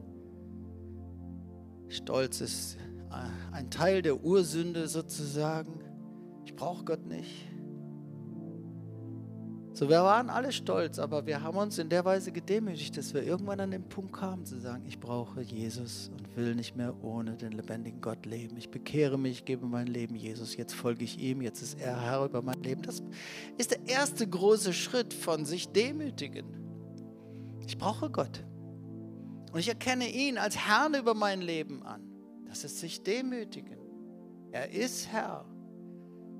Stolz 1.89 2.41
ist 2.41 2.77
äh, 3.11 3.55
ein 3.55 3.69
Teil 3.69 4.01
der 4.01 4.23
Ursünde 4.23 4.87
sozusagen. 4.87 5.79
Ich 6.45 6.55
brauche 6.55 6.83
Gott 6.85 7.05
nicht. 7.05 7.47
So, 9.75 9.89
wir 9.89 10.03
waren 10.03 10.29
alle 10.29 10.51
stolz, 10.51 10.99
aber 10.99 11.25
wir 11.25 11.41
haben 11.41 11.57
uns 11.57 11.79
in 11.79 11.89
der 11.89 12.05
Weise 12.05 12.31
gedemütigt, 12.31 12.95
dass 12.95 13.15
wir 13.15 13.23
irgendwann 13.23 13.59
an 13.59 13.71
den 13.71 13.89
Punkt 13.89 14.13
kamen 14.13 14.45
zu 14.45 14.59
sagen, 14.59 14.85
ich 14.85 14.99
brauche 14.99 15.41
Jesus 15.41 16.11
und 16.15 16.37
will 16.37 16.53
nicht 16.53 16.75
mehr 16.75 16.93
ohne 17.03 17.35
den 17.37 17.53
lebendigen 17.53 17.99
Gott 17.99 18.27
leben. 18.27 18.55
Ich 18.57 18.69
bekehre 18.69 19.17
mich, 19.17 19.45
gebe 19.45 19.65
mein 19.65 19.87
Leben 19.87 20.13
Jesus, 20.13 20.55
jetzt 20.57 20.75
folge 20.75 21.03
ich 21.03 21.17
ihm, 21.17 21.41
jetzt 21.41 21.63
ist 21.63 21.79
er 21.79 21.99
Herr 21.99 22.23
über 22.23 22.43
mein 22.43 22.61
Leben. 22.61 22.83
Das 22.83 23.01
ist 23.57 23.71
der 23.71 23.87
erste 23.87 24.27
große 24.27 24.73
Schritt 24.73 25.11
von 25.11 25.43
sich 25.43 25.69
demütigen. 25.69 26.45
Ich 27.65 27.79
brauche 27.79 28.11
Gott. 28.11 28.45
Und 29.53 29.59
ich 29.59 29.69
erkenne 29.69 30.07
ihn 30.07 30.37
als 30.37 30.55
Herrn 30.55 30.93
über 30.93 31.15
mein 31.15 31.41
Leben 31.41 31.81
an. 31.81 32.03
Das 32.47 32.63
ist 32.63 32.79
sich 32.79 33.01
demütigen. 33.01 33.79
Er 34.51 34.71
ist 34.71 35.07
Herr. 35.11 35.45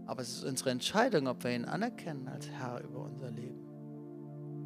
Aber 0.06 0.22
es 0.22 0.30
ist 0.30 0.44
unsere 0.44 0.72
Entscheidung, 0.72 1.28
ob 1.28 1.44
wir 1.44 1.52
ihn 1.52 1.66
anerkennen 1.66 2.28
als 2.28 2.50
Herr 2.50 2.82
über 2.82 3.00
unser 3.00 3.32
Leben. 3.32 3.64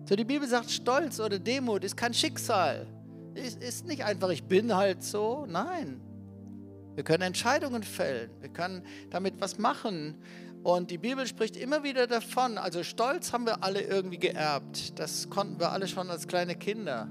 So, 0.08 0.16
die 0.16 0.24
Bibel 0.24 0.48
sagt, 0.48 0.72
Stolz 0.72 1.20
oder 1.20 1.38
Demut 1.38 1.84
ist 1.84 1.98
kein 1.98 2.14
Schicksal. 2.14 2.88
Ist, 3.34 3.62
ist 3.62 3.86
nicht 3.86 4.04
einfach, 4.04 4.30
ich 4.30 4.44
bin 4.44 4.76
halt 4.76 5.04
so. 5.04 5.46
Nein. 5.48 6.02
Wir 6.96 7.04
können 7.04 7.24
Entscheidungen 7.24 7.84
fällen. 7.84 8.32
Wir 8.40 8.50
können 8.50 8.84
damit 9.10 9.40
was 9.40 9.60
machen. 9.60 10.16
Und 10.64 10.90
die 10.92 10.98
Bibel 10.98 11.28
spricht 11.28 11.56
immer 11.56 11.84
wieder 11.84 12.08
davon. 12.08 12.58
Also 12.58 12.84
Stolz 12.84 13.32
haben 13.32 13.46
wir 13.46 13.64
alle 13.64 13.82
irgendwie 13.82 14.18
geerbt. 14.18 14.98
Das 14.98 15.30
konnten 15.30 15.60
wir 15.60 15.72
alle 15.72 15.88
schon 15.88 16.10
als 16.10 16.28
kleine 16.28 16.56
Kinder. 16.56 17.08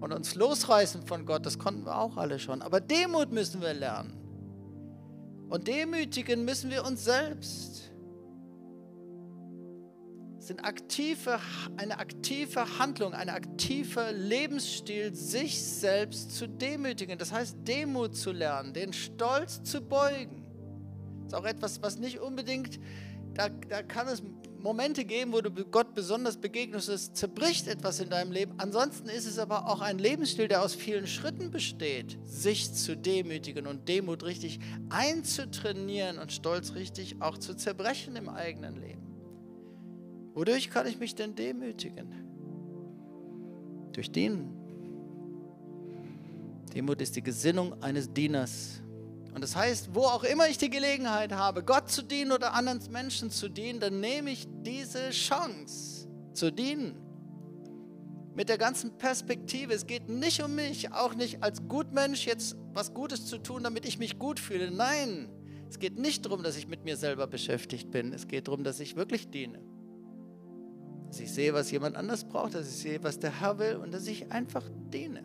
Und 0.00 0.12
uns 0.12 0.34
losreißen 0.34 1.06
von 1.06 1.26
Gott, 1.26 1.46
das 1.46 1.58
konnten 1.58 1.86
wir 1.86 1.98
auch 1.98 2.16
alle 2.16 2.38
schon. 2.38 2.62
Aber 2.62 2.80
Demut 2.80 3.32
müssen 3.32 3.60
wir 3.60 3.74
lernen. 3.74 4.23
Und 5.48 5.68
demütigen 5.68 6.44
müssen 6.44 6.70
wir 6.70 6.84
uns 6.84 7.04
selbst. 7.04 7.92
Es 10.44 10.50
ist 10.50 10.62
aktive, 10.62 11.40
eine 11.78 11.98
aktive 11.98 12.78
Handlung, 12.78 13.14
ein 13.14 13.30
aktiver 13.30 14.12
Lebensstil, 14.12 15.14
sich 15.14 15.62
selbst 15.62 16.36
zu 16.36 16.46
demütigen. 16.46 17.16
Das 17.16 17.32
heißt, 17.32 17.56
Demut 17.66 18.14
zu 18.14 18.30
lernen, 18.30 18.74
den 18.74 18.92
Stolz 18.92 19.62
zu 19.62 19.80
beugen. 19.80 20.44
Das 21.22 21.28
ist 21.28 21.34
auch 21.34 21.46
etwas, 21.46 21.80
was 21.80 21.98
nicht 21.98 22.18
unbedingt, 22.18 22.78
da, 23.32 23.48
da 23.48 23.82
kann 23.82 24.06
es 24.06 24.22
Momente 24.64 25.04
geben, 25.04 25.34
wo 25.34 25.42
du 25.42 25.50
Gott 25.50 25.94
besonders 25.94 26.38
begegnest, 26.38 26.88
es 26.88 27.12
zerbricht 27.12 27.68
etwas 27.68 28.00
in 28.00 28.08
deinem 28.08 28.32
Leben. 28.32 28.54
Ansonsten 28.56 29.10
ist 29.10 29.26
es 29.26 29.38
aber 29.38 29.68
auch 29.68 29.82
ein 29.82 29.98
Lebensstil, 29.98 30.48
der 30.48 30.62
aus 30.62 30.74
vielen 30.74 31.06
Schritten 31.06 31.50
besteht, 31.50 32.16
sich 32.24 32.72
zu 32.72 32.96
demütigen 32.96 33.66
und 33.66 33.90
Demut 33.90 34.24
richtig 34.24 34.60
einzutrainieren 34.88 36.18
und 36.18 36.32
Stolz 36.32 36.74
richtig 36.74 37.20
auch 37.20 37.36
zu 37.36 37.54
zerbrechen 37.54 38.16
im 38.16 38.30
eigenen 38.30 38.80
Leben. 38.80 39.02
Wodurch 40.32 40.70
kann 40.70 40.86
ich 40.86 40.98
mich 40.98 41.14
denn 41.14 41.34
demütigen? 41.34 42.08
Durch 43.92 44.10
Dienen. 44.10 44.56
Demut 46.74 47.02
ist 47.02 47.14
die 47.16 47.22
Gesinnung 47.22 47.82
eines 47.82 48.10
Dieners 48.14 48.80
und 49.34 49.42
das 49.42 49.56
heißt, 49.56 49.94
wo 49.94 50.02
auch 50.02 50.22
immer 50.22 50.48
ich 50.48 50.58
die 50.58 50.70
Gelegenheit 50.70 51.32
habe, 51.32 51.64
Gott 51.64 51.90
zu 51.90 52.02
dienen 52.02 52.30
oder 52.30 52.54
anderen 52.54 52.80
Menschen 52.92 53.30
zu 53.30 53.48
dienen, 53.48 53.80
dann 53.80 53.98
nehme 53.98 54.30
ich 54.30 54.46
diese 54.62 55.10
Chance 55.10 56.08
zu 56.32 56.52
dienen. 56.52 57.00
mit 58.36 58.48
der 58.48 58.58
ganzen 58.58 58.98
Perspektive. 58.98 59.72
Es 59.72 59.86
geht 59.86 60.08
nicht 60.08 60.42
um 60.42 60.56
mich, 60.56 60.92
auch 60.92 61.14
nicht 61.14 61.42
als 61.42 61.68
Gutmensch 61.68 62.26
jetzt 62.26 62.56
was 62.72 62.92
Gutes 62.92 63.26
zu 63.26 63.38
tun, 63.38 63.62
damit 63.62 63.86
ich 63.86 63.98
mich 64.00 64.18
gut 64.18 64.40
fühle. 64.40 64.72
Nein, 64.72 65.30
es 65.68 65.78
geht 65.78 65.96
nicht 65.98 66.26
darum, 66.26 66.42
dass 66.42 66.56
ich 66.56 66.66
mit 66.66 66.84
mir 66.84 66.96
selber 66.96 67.28
beschäftigt 67.28 67.92
bin. 67.92 68.12
Es 68.12 68.26
geht 68.26 68.48
darum, 68.48 68.64
dass 68.64 68.80
ich 68.80 68.96
wirklich 68.96 69.30
diene. 69.30 69.60
Dass 71.06 71.20
ich 71.20 71.32
sehe, 71.32 71.54
was 71.54 71.70
jemand 71.70 71.94
anders 71.94 72.24
braucht, 72.24 72.54
dass 72.54 72.68
ich 72.68 72.76
sehe, 72.76 73.04
was 73.04 73.20
der 73.20 73.40
Herr 73.40 73.58
will 73.58 73.76
und 73.76 73.94
dass 73.94 74.08
ich 74.08 74.32
einfach 74.32 74.68
diene. 74.92 75.24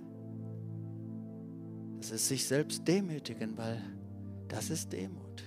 Das 1.98 2.11
ist 2.11 2.27
sich 2.27 2.45
selbst 2.45 2.88
demütigen, 2.88 3.57
weil 3.57 3.81
das 4.49 4.69
ist 4.69 4.91
Demut. 4.91 5.43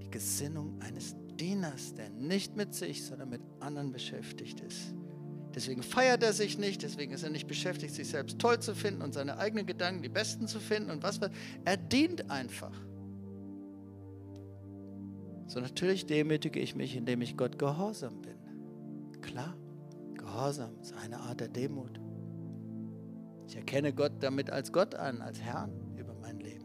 Die 0.00 0.10
Gesinnung 0.10 0.80
eines 0.80 1.14
Dieners, 1.38 1.94
der 1.94 2.08
nicht 2.10 2.56
mit 2.56 2.74
sich, 2.74 3.04
sondern 3.04 3.28
mit 3.28 3.42
anderen 3.60 3.92
beschäftigt 3.92 4.60
ist. 4.60 4.94
Deswegen 5.54 5.82
feiert 5.82 6.22
er 6.22 6.32
sich 6.32 6.58
nicht, 6.58 6.82
deswegen 6.82 7.12
ist 7.12 7.22
er 7.22 7.30
nicht 7.30 7.46
beschäftigt, 7.46 7.94
sich 7.94 8.08
selbst 8.08 8.38
toll 8.38 8.58
zu 8.58 8.74
finden 8.74 9.02
und 9.02 9.14
seine 9.14 9.38
eigenen 9.38 9.66
Gedanken 9.66 10.02
die 10.02 10.08
besten 10.08 10.48
zu 10.48 10.58
finden 10.58 10.90
und 10.90 11.02
was. 11.02 11.20
Er 11.64 11.76
dient 11.76 12.30
einfach. 12.30 12.74
So 15.46 15.60
natürlich 15.60 16.06
demütige 16.06 16.58
ich 16.58 16.74
mich, 16.74 16.96
indem 16.96 17.20
ich 17.20 17.36
Gott 17.36 17.58
gehorsam 17.58 18.22
bin. 18.22 19.20
Klar, 19.20 19.54
Gehorsam 20.34 20.80
ist 20.80 20.94
eine 20.94 21.20
Art 21.20 21.40
der 21.40 21.48
Demut. 21.48 22.00
Ich 23.46 23.56
erkenne 23.56 23.92
Gott 23.92 24.12
damit 24.20 24.50
als 24.50 24.72
Gott 24.72 24.94
an, 24.94 25.20
als 25.20 25.40
Herrn 25.40 25.70
über 25.96 26.14
mein 26.14 26.40
Leben. 26.40 26.63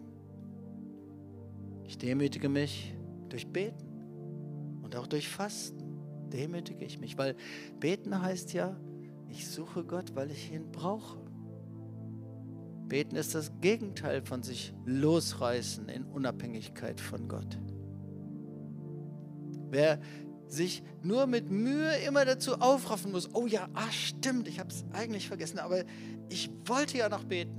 Ich 1.90 1.98
demütige 1.98 2.49
mich 2.49 2.94
durch 3.30 3.48
Beten 3.48 4.80
und 4.84 4.95
auch 4.95 5.07
durch 5.07 5.28
Fasten 5.28 6.30
demütige 6.32 6.86
ich 6.86 6.99
mich, 6.99 7.18
weil 7.18 7.36
beten 7.80 8.22
heißt 8.22 8.53
ja, 8.53 8.80
ich 9.28 9.48
suche 9.49 9.84
Gott, 9.84 10.14
weil 10.14 10.30
ich 10.30 10.53
ihn 10.53 10.72
brauche. 10.72 11.18
Beten 12.88 13.16
ist 13.16 13.34
das 13.34 13.60
Gegenteil 13.60 14.22
von 14.22 14.44
sich 14.44 14.72
losreißen 14.86 15.90
in 15.90 16.06
Unabhängigkeit 16.06 17.02
von 17.02 17.28
Gott. 17.28 17.57
Wer 19.72 19.99
sich 20.45 20.84
nur 21.02 21.26
mit 21.26 21.49
Mühe 21.49 21.95
immer 22.07 22.24
dazu 22.24 22.61
aufraffen 22.61 23.11
muss, 23.11 23.34
oh 23.34 23.48
ja, 23.48 23.68
ah 23.74 23.91
stimmt, 23.91 24.48
ich 24.48 24.60
habe 24.60 24.70
es 24.70 24.86
eigentlich 24.94 25.28
vergessen, 25.28 25.57
aber 25.57 25.86
ich 26.30 26.52
wollte 26.66 26.99
ja 26.99 27.10
noch 27.10 27.24
beten. 27.24 27.59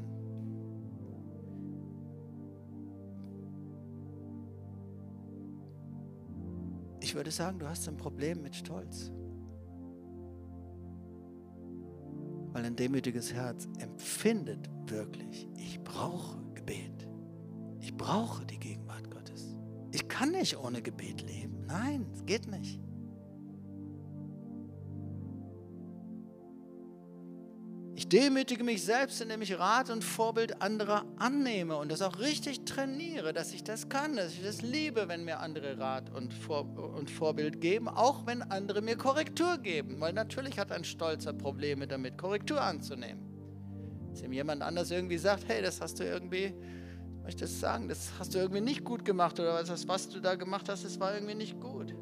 Würde 7.21 7.31
sagen, 7.31 7.59
du 7.59 7.69
hast 7.69 7.87
ein 7.87 7.99
Problem 7.99 8.41
mit 8.41 8.57
Stolz. 8.57 9.13
Weil 12.55 12.65
ein 12.65 12.75
demütiges 12.75 13.35
Herz 13.35 13.69
empfindet 13.79 14.71
wirklich, 14.87 15.47
ich 15.55 15.79
brauche 15.85 16.43
Gebet. 16.55 17.07
Ich 17.79 17.95
brauche 17.95 18.47
die 18.47 18.59
Gegenwart 18.59 19.11
Gottes. 19.11 19.55
Ich 19.93 20.09
kann 20.09 20.31
nicht 20.31 20.57
ohne 20.57 20.81
Gebet 20.81 21.21
leben. 21.21 21.67
Nein, 21.67 22.07
es 22.15 22.25
geht 22.25 22.47
nicht. 22.51 22.81
Demütige 28.13 28.65
mich 28.65 28.85
selbst, 28.85 29.21
indem 29.21 29.43
ich 29.43 29.59
Rat 29.59 29.89
und 29.91 30.03
Vorbild 30.03 30.61
anderer 30.61 31.05
annehme 31.17 31.77
und 31.77 31.93
das 31.93 32.03
auch 32.03 32.19
richtig 32.19 32.65
trainiere, 32.65 33.33
dass 33.33 33.53
ich 33.53 33.63
das 33.63 33.89
kann, 33.89 34.17
dass 34.17 34.33
ich 34.33 34.43
das 34.43 34.63
liebe, 34.63 35.09
wenn 35.09 35.25
mir 35.25 35.39
andere 35.39 35.79
Rat 35.79 36.11
und, 36.11 36.35
Vor 36.35 36.67
und 36.97 37.11
Vorbild 37.11 37.61
geben, 37.61 37.89
auch 37.89 38.27
wenn 38.27 38.43
andere 38.43 38.83
mir 38.83 38.97
Korrektur 38.97 39.59
geben. 39.59 40.01
Weil 40.01 40.13
natürlich 40.13 40.59
hat 40.59 40.73
ein 40.73 40.85
Stolzer 40.85 41.33
Probleme 41.33 41.87
damit, 41.87 42.19
Korrektur 42.19 42.61
anzunehmen. 42.61 43.23
Dass 44.11 44.23
ihm 44.23 44.33
jemand 44.33 44.63
anders 44.63 44.91
irgendwie 44.91 45.19
sagt, 45.19 45.45
hey, 45.47 45.63
das 45.63 45.81
hast 45.81 46.01
du 46.01 46.05
irgendwie, 46.05 46.53
möchte 47.23 47.45
ich 47.45 47.51
das 47.51 47.61
sagen, 47.61 47.89
das 47.89 48.11
hast 48.19 48.35
du 48.35 48.39
irgendwie 48.39 48.61
nicht 48.61 48.85
gut 48.85 49.05
gemacht 49.05 49.39
oder 49.39 49.55
was, 49.55 49.87
was 49.87 50.09
du 50.09 50.21
da 50.21 50.35
gemacht 50.35 50.69
hast, 50.69 50.85
das 50.85 50.99
war 50.99 51.15
irgendwie 51.15 51.37
nicht 51.37 51.61
gut. 51.61 51.95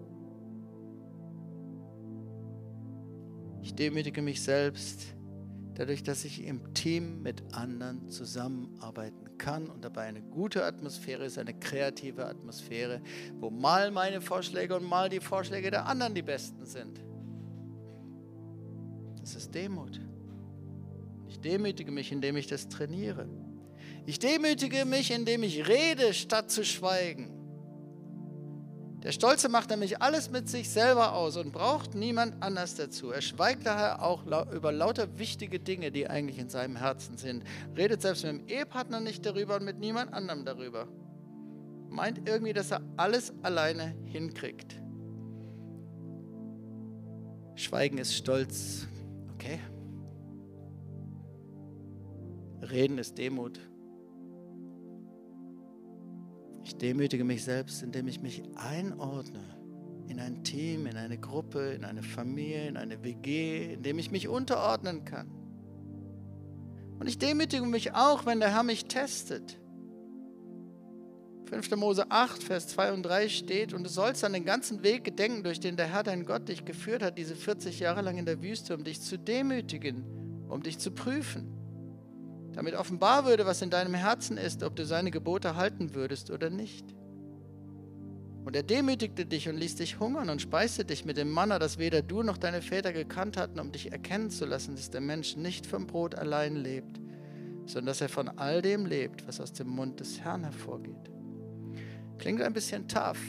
Ich 3.60 3.74
demütige 3.74 4.22
mich 4.22 4.42
selbst 4.42 5.17
dadurch, 5.78 6.02
dass 6.02 6.24
ich 6.24 6.44
im 6.44 6.74
Team 6.74 7.22
mit 7.22 7.42
anderen 7.54 8.10
zusammenarbeiten 8.10 9.38
kann 9.38 9.68
und 9.68 9.84
dabei 9.84 10.02
eine 10.02 10.20
gute 10.20 10.64
Atmosphäre 10.64 11.24
ist, 11.24 11.38
eine 11.38 11.54
kreative 11.54 12.26
Atmosphäre, 12.26 13.00
wo 13.38 13.48
mal 13.48 13.92
meine 13.92 14.20
Vorschläge 14.20 14.74
und 14.74 14.84
mal 14.84 15.08
die 15.08 15.20
Vorschläge 15.20 15.70
der 15.70 15.86
anderen 15.86 16.14
die 16.14 16.22
besten 16.22 16.66
sind. 16.66 17.00
Das 19.20 19.36
ist 19.36 19.54
Demut. 19.54 20.00
Ich 21.28 21.38
demütige 21.40 21.92
mich, 21.92 22.10
indem 22.10 22.36
ich 22.36 22.48
das 22.48 22.68
trainiere. 22.68 23.28
Ich 24.04 24.18
demütige 24.18 24.84
mich, 24.84 25.12
indem 25.12 25.44
ich 25.44 25.68
rede, 25.68 26.12
statt 26.12 26.50
zu 26.50 26.64
schweigen. 26.64 27.37
Der 29.02 29.12
Stolze 29.12 29.48
macht 29.48 29.70
nämlich 29.70 30.02
alles 30.02 30.30
mit 30.30 30.48
sich 30.48 30.70
selber 30.70 31.14
aus 31.14 31.36
und 31.36 31.52
braucht 31.52 31.94
niemand 31.94 32.42
anders 32.42 32.74
dazu. 32.74 33.10
Er 33.10 33.20
schweigt 33.20 33.64
daher 33.64 34.02
auch 34.02 34.24
über 34.52 34.72
lauter 34.72 35.18
wichtige 35.18 35.60
Dinge, 35.60 35.92
die 35.92 36.08
eigentlich 36.08 36.38
in 36.38 36.48
seinem 36.48 36.74
Herzen 36.76 37.16
sind. 37.16 37.44
Redet 37.76 38.02
selbst 38.02 38.24
mit 38.24 38.32
dem 38.32 38.48
Ehepartner 38.48 38.98
nicht 38.98 39.24
darüber 39.24 39.56
und 39.56 39.64
mit 39.64 39.78
niemand 39.78 40.12
anderem 40.12 40.44
darüber. 40.44 40.88
Meint 41.88 42.28
irgendwie, 42.28 42.52
dass 42.52 42.72
er 42.72 42.82
alles 42.96 43.32
alleine 43.42 43.94
hinkriegt. 44.04 44.74
Schweigen 47.54 47.98
ist 47.98 48.14
Stolz. 48.14 48.88
Okay. 49.34 49.60
Reden 52.62 52.98
ist 52.98 53.16
Demut. 53.16 53.60
Ich 56.68 56.76
demütige 56.76 57.24
mich 57.24 57.44
selbst, 57.44 57.82
indem 57.82 58.08
ich 58.08 58.20
mich 58.20 58.42
einordne 58.54 59.42
in 60.06 60.20
ein 60.20 60.44
Team, 60.44 60.84
in 60.84 60.98
eine 60.98 61.16
Gruppe, 61.16 61.70
in 61.70 61.82
eine 61.82 62.02
Familie, 62.02 62.68
in 62.68 62.76
eine 62.76 63.02
WG, 63.02 63.72
indem 63.72 63.98
ich 63.98 64.10
mich 64.10 64.28
unterordnen 64.28 65.06
kann. 65.06 65.30
Und 66.98 67.06
ich 67.06 67.16
demütige 67.16 67.64
mich 67.64 67.94
auch, 67.94 68.26
wenn 68.26 68.38
der 68.38 68.52
Herr 68.52 68.64
mich 68.64 68.84
testet. 68.84 69.58
5. 71.46 71.74
Mose 71.76 72.10
8, 72.10 72.42
Vers 72.42 72.68
2 72.68 72.92
und 72.92 73.02
3 73.02 73.30
steht, 73.30 73.72
und 73.72 73.82
du 73.84 73.88
sollst 73.88 74.22
an 74.22 74.34
den 74.34 74.44
ganzen 74.44 74.82
Weg 74.82 75.04
gedenken, 75.04 75.44
durch 75.44 75.60
den 75.60 75.78
der 75.78 75.86
Herr 75.86 76.02
dein 76.02 76.26
Gott 76.26 76.50
dich 76.50 76.66
geführt 76.66 77.02
hat, 77.02 77.16
diese 77.16 77.34
40 77.34 77.80
Jahre 77.80 78.02
lang 78.02 78.18
in 78.18 78.26
der 78.26 78.42
Wüste, 78.42 78.74
um 78.74 78.84
dich 78.84 79.00
zu 79.00 79.18
demütigen, 79.18 80.04
um 80.50 80.62
dich 80.62 80.78
zu 80.78 80.90
prüfen 80.90 81.57
damit 82.58 82.74
offenbar 82.74 83.24
würde, 83.24 83.46
was 83.46 83.62
in 83.62 83.70
deinem 83.70 83.94
Herzen 83.94 84.36
ist, 84.36 84.64
ob 84.64 84.74
du 84.74 84.84
seine 84.84 85.12
Gebote 85.12 85.54
halten 85.54 85.94
würdest 85.94 86.32
oder 86.32 86.50
nicht. 86.50 86.84
Und 88.44 88.56
er 88.56 88.64
demütigte 88.64 89.26
dich 89.26 89.48
und 89.48 89.56
ließ 89.56 89.76
dich 89.76 90.00
hungern 90.00 90.28
und 90.28 90.42
speiste 90.42 90.84
dich 90.84 91.04
mit 91.04 91.18
dem 91.18 91.30
Manna, 91.30 91.60
das 91.60 91.78
weder 91.78 92.02
du 92.02 92.24
noch 92.24 92.36
deine 92.36 92.60
Väter 92.60 92.92
gekannt 92.92 93.36
hatten, 93.36 93.60
um 93.60 93.70
dich 93.70 93.92
erkennen 93.92 94.30
zu 94.30 94.44
lassen, 94.44 94.74
dass 94.74 94.90
der 94.90 95.00
Mensch 95.00 95.36
nicht 95.36 95.66
vom 95.66 95.86
Brot 95.86 96.16
allein 96.16 96.56
lebt, 96.56 96.98
sondern 97.66 97.86
dass 97.86 98.00
er 98.00 98.08
von 98.08 98.28
all 98.28 98.60
dem 98.60 98.86
lebt, 98.86 99.28
was 99.28 99.40
aus 99.40 99.52
dem 99.52 99.68
Mund 99.68 100.00
des 100.00 100.18
Herrn 100.22 100.42
hervorgeht. 100.42 101.12
Klingt 102.18 102.42
ein 102.42 102.54
bisschen 102.54 102.88
tough, 102.88 103.20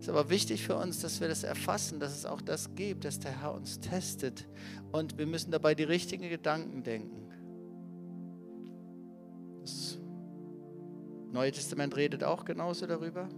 ist 0.00 0.08
aber 0.08 0.30
wichtig 0.30 0.66
für 0.66 0.76
uns, 0.76 1.00
dass 1.00 1.20
wir 1.20 1.28
das 1.28 1.42
erfassen, 1.42 2.00
dass 2.00 2.16
es 2.16 2.24
auch 2.24 2.40
das 2.40 2.74
gibt, 2.74 3.04
dass 3.04 3.20
der 3.20 3.42
Herr 3.42 3.52
uns 3.52 3.80
testet. 3.80 4.46
Und 4.92 5.18
wir 5.18 5.26
müssen 5.26 5.50
dabei 5.50 5.74
die 5.74 5.84
richtigen 5.84 6.30
Gedanken 6.30 6.82
denken. 6.82 7.23
Das 9.64 9.98
Neue 11.32 11.50
Testament 11.50 11.96
redet 11.96 12.22
auch 12.22 12.44
genauso 12.44 12.86
darüber. 12.86 13.30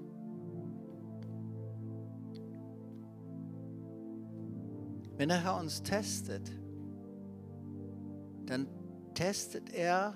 Wenn 5.16 5.28
der 5.28 5.44
Herr 5.44 5.57
uns 5.61 5.85
testet, 5.85 6.51
dann 8.44 8.66
testet 9.15 9.73
er, 9.73 10.15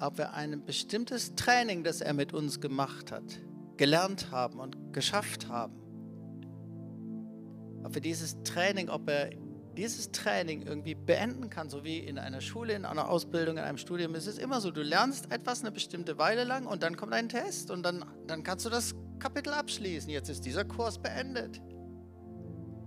ob 0.00 0.18
wir 0.18 0.34
ein 0.34 0.64
bestimmtes 0.64 1.36
Training, 1.36 1.84
das 1.84 2.00
er 2.00 2.14
mit 2.14 2.34
uns 2.34 2.60
gemacht 2.60 3.12
hat, 3.12 3.40
gelernt 3.76 4.32
haben 4.32 4.58
und 4.58 4.92
geschafft 4.92 5.48
haben. 5.48 5.76
Ob 7.84 7.94
wir 7.94 8.02
dieses 8.02 8.42
Training, 8.42 8.88
ob 8.88 9.08
er 9.08 9.30
dieses 9.76 10.12
Training 10.12 10.62
irgendwie 10.62 10.94
beenden 10.94 11.50
kann, 11.50 11.70
so 11.70 11.84
wie 11.84 11.98
in 11.98 12.18
einer 12.18 12.40
Schule, 12.40 12.74
in 12.74 12.84
einer 12.84 13.08
Ausbildung, 13.08 13.56
in 13.56 13.64
einem 13.64 13.78
Studium, 13.78 14.14
ist 14.14 14.26
es 14.26 14.38
immer 14.38 14.60
so, 14.60 14.70
du 14.70 14.82
lernst 14.82 15.32
etwas 15.32 15.60
eine 15.60 15.72
bestimmte 15.72 16.18
Weile 16.18 16.44
lang 16.44 16.66
und 16.66 16.82
dann 16.82 16.96
kommt 16.96 17.12
ein 17.12 17.28
Test 17.28 17.70
und 17.70 17.82
dann, 17.82 18.04
dann 18.26 18.42
kannst 18.42 18.66
du 18.66 18.70
das 18.70 18.94
Kapitel 19.18 19.52
abschließen. 19.52 20.10
Jetzt 20.10 20.28
ist 20.28 20.44
dieser 20.44 20.64
Kurs 20.64 20.98
beendet. 20.98 21.60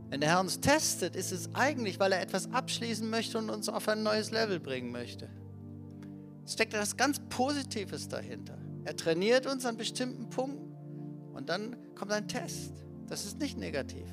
Wenn 0.09 0.21
der 0.21 0.29
Herr 0.29 0.39
uns 0.39 0.59
testet, 0.59 1.15
ist 1.15 1.31
es 1.31 1.53
eigentlich, 1.55 1.99
weil 1.99 2.11
er 2.11 2.21
etwas 2.21 2.51
abschließen 2.51 3.09
möchte 3.09 3.37
und 3.37 3.49
uns 3.49 3.69
auf 3.69 3.87
ein 3.87 4.03
neues 4.03 4.31
Level 4.31 4.59
bringen 4.59 4.91
möchte. 4.91 5.29
Es 6.45 6.53
steckt 6.53 6.73
etwas 6.73 6.95
ganz 6.95 7.19
Positives 7.29 8.07
dahinter. 8.07 8.57
Er 8.83 8.95
trainiert 8.95 9.47
uns 9.47 9.65
an 9.65 9.77
bestimmten 9.77 10.29
Punkten 10.29 10.73
und 11.33 11.49
dann 11.49 11.75
kommt 11.95 12.11
ein 12.11 12.27
Test. 12.27 12.85
Das 13.07 13.25
ist 13.25 13.39
nicht 13.39 13.57
negativ. 13.57 14.07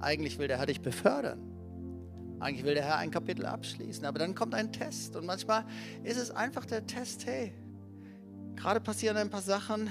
Eigentlich 0.00 0.38
will 0.38 0.48
der 0.48 0.58
Herr 0.58 0.66
dich 0.66 0.80
befördern. 0.80 1.55
Eigentlich 2.38 2.64
will 2.66 2.74
der 2.74 2.84
Herr 2.84 2.98
ein 2.98 3.10
Kapitel 3.10 3.46
abschließen, 3.46 4.04
aber 4.04 4.18
dann 4.18 4.34
kommt 4.34 4.54
ein 4.54 4.72
Test 4.72 5.16
und 5.16 5.24
manchmal 5.24 5.64
ist 6.04 6.18
es 6.18 6.30
einfach 6.30 6.66
der 6.66 6.86
Test, 6.86 7.24
hey, 7.26 7.52
gerade 8.56 8.80
passieren 8.80 9.16
ein 9.16 9.30
paar 9.30 9.42
Sachen, 9.42 9.90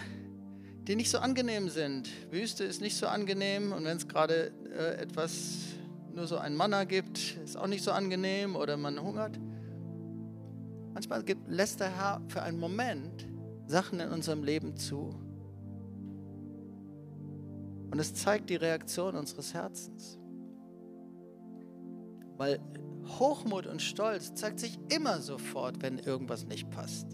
die 0.88 0.96
nicht 0.96 1.10
so 1.10 1.18
angenehm 1.18 1.70
sind. 1.70 2.10
Wüste 2.32 2.64
ist 2.64 2.82
nicht 2.82 2.98
so 2.98 3.08
angenehm 3.08 3.72
und 3.72 3.84
wenn 3.86 3.98
es 3.98 4.08
gerade 4.08 4.52
äh, 4.78 5.02
etwas 5.02 5.58
nur 6.14 6.28
so 6.28 6.38
ein 6.38 6.56
Manna 6.56 6.84
gibt, 6.84 7.38
ist 7.44 7.58
auch 7.58 7.68
nicht 7.68 7.84
so 7.84 7.92
angenehm 7.92 8.56
oder 8.56 8.78
man 8.78 9.02
hungert. 9.02 9.40
Manchmal 10.94 11.24
gibt, 11.24 11.50
lässt 11.50 11.80
der 11.80 11.96
Herr 11.96 12.22
für 12.28 12.44
einen 12.44 12.60
Moment 12.60 13.28
Sachen 13.68 14.00
in 14.00 14.10
unserem 14.10 14.44
Leben 14.44 14.78
zu. 14.78 15.20
Und 17.92 18.00
es 18.00 18.14
zeigt 18.14 18.50
die 18.50 18.56
Reaktion 18.56 19.16
unseres 19.16 19.54
Herzens. 19.54 20.20
Weil 22.38 22.60
Hochmut 23.20 23.68
und 23.68 23.82
Stolz 23.82 24.34
zeigt 24.34 24.60
sich 24.60 24.80
immer 24.94 25.22
sofort, 25.22 25.82
wenn 25.82 26.00
irgendwas 26.00 26.46
nicht 26.46 26.70
passt. 26.70 27.08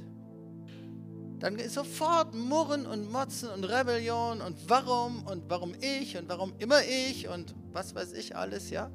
Dann 1.40 1.56
ist 1.56 1.74
sofort 1.74 2.36
Murren 2.36 2.86
und 2.86 3.12
Motzen 3.12 3.50
und 3.50 3.64
Rebellion 3.64 4.42
und 4.42 4.58
warum 4.70 5.24
und 5.26 5.50
warum 5.50 5.74
ich 5.82 6.18
und 6.18 6.30
warum 6.30 6.54
immer 6.60 6.82
ich 6.84 7.28
und 7.28 7.56
was 7.72 7.96
weiß 7.96 8.14
ich 8.14 8.36
alles, 8.36 8.70
ja? 8.70 8.92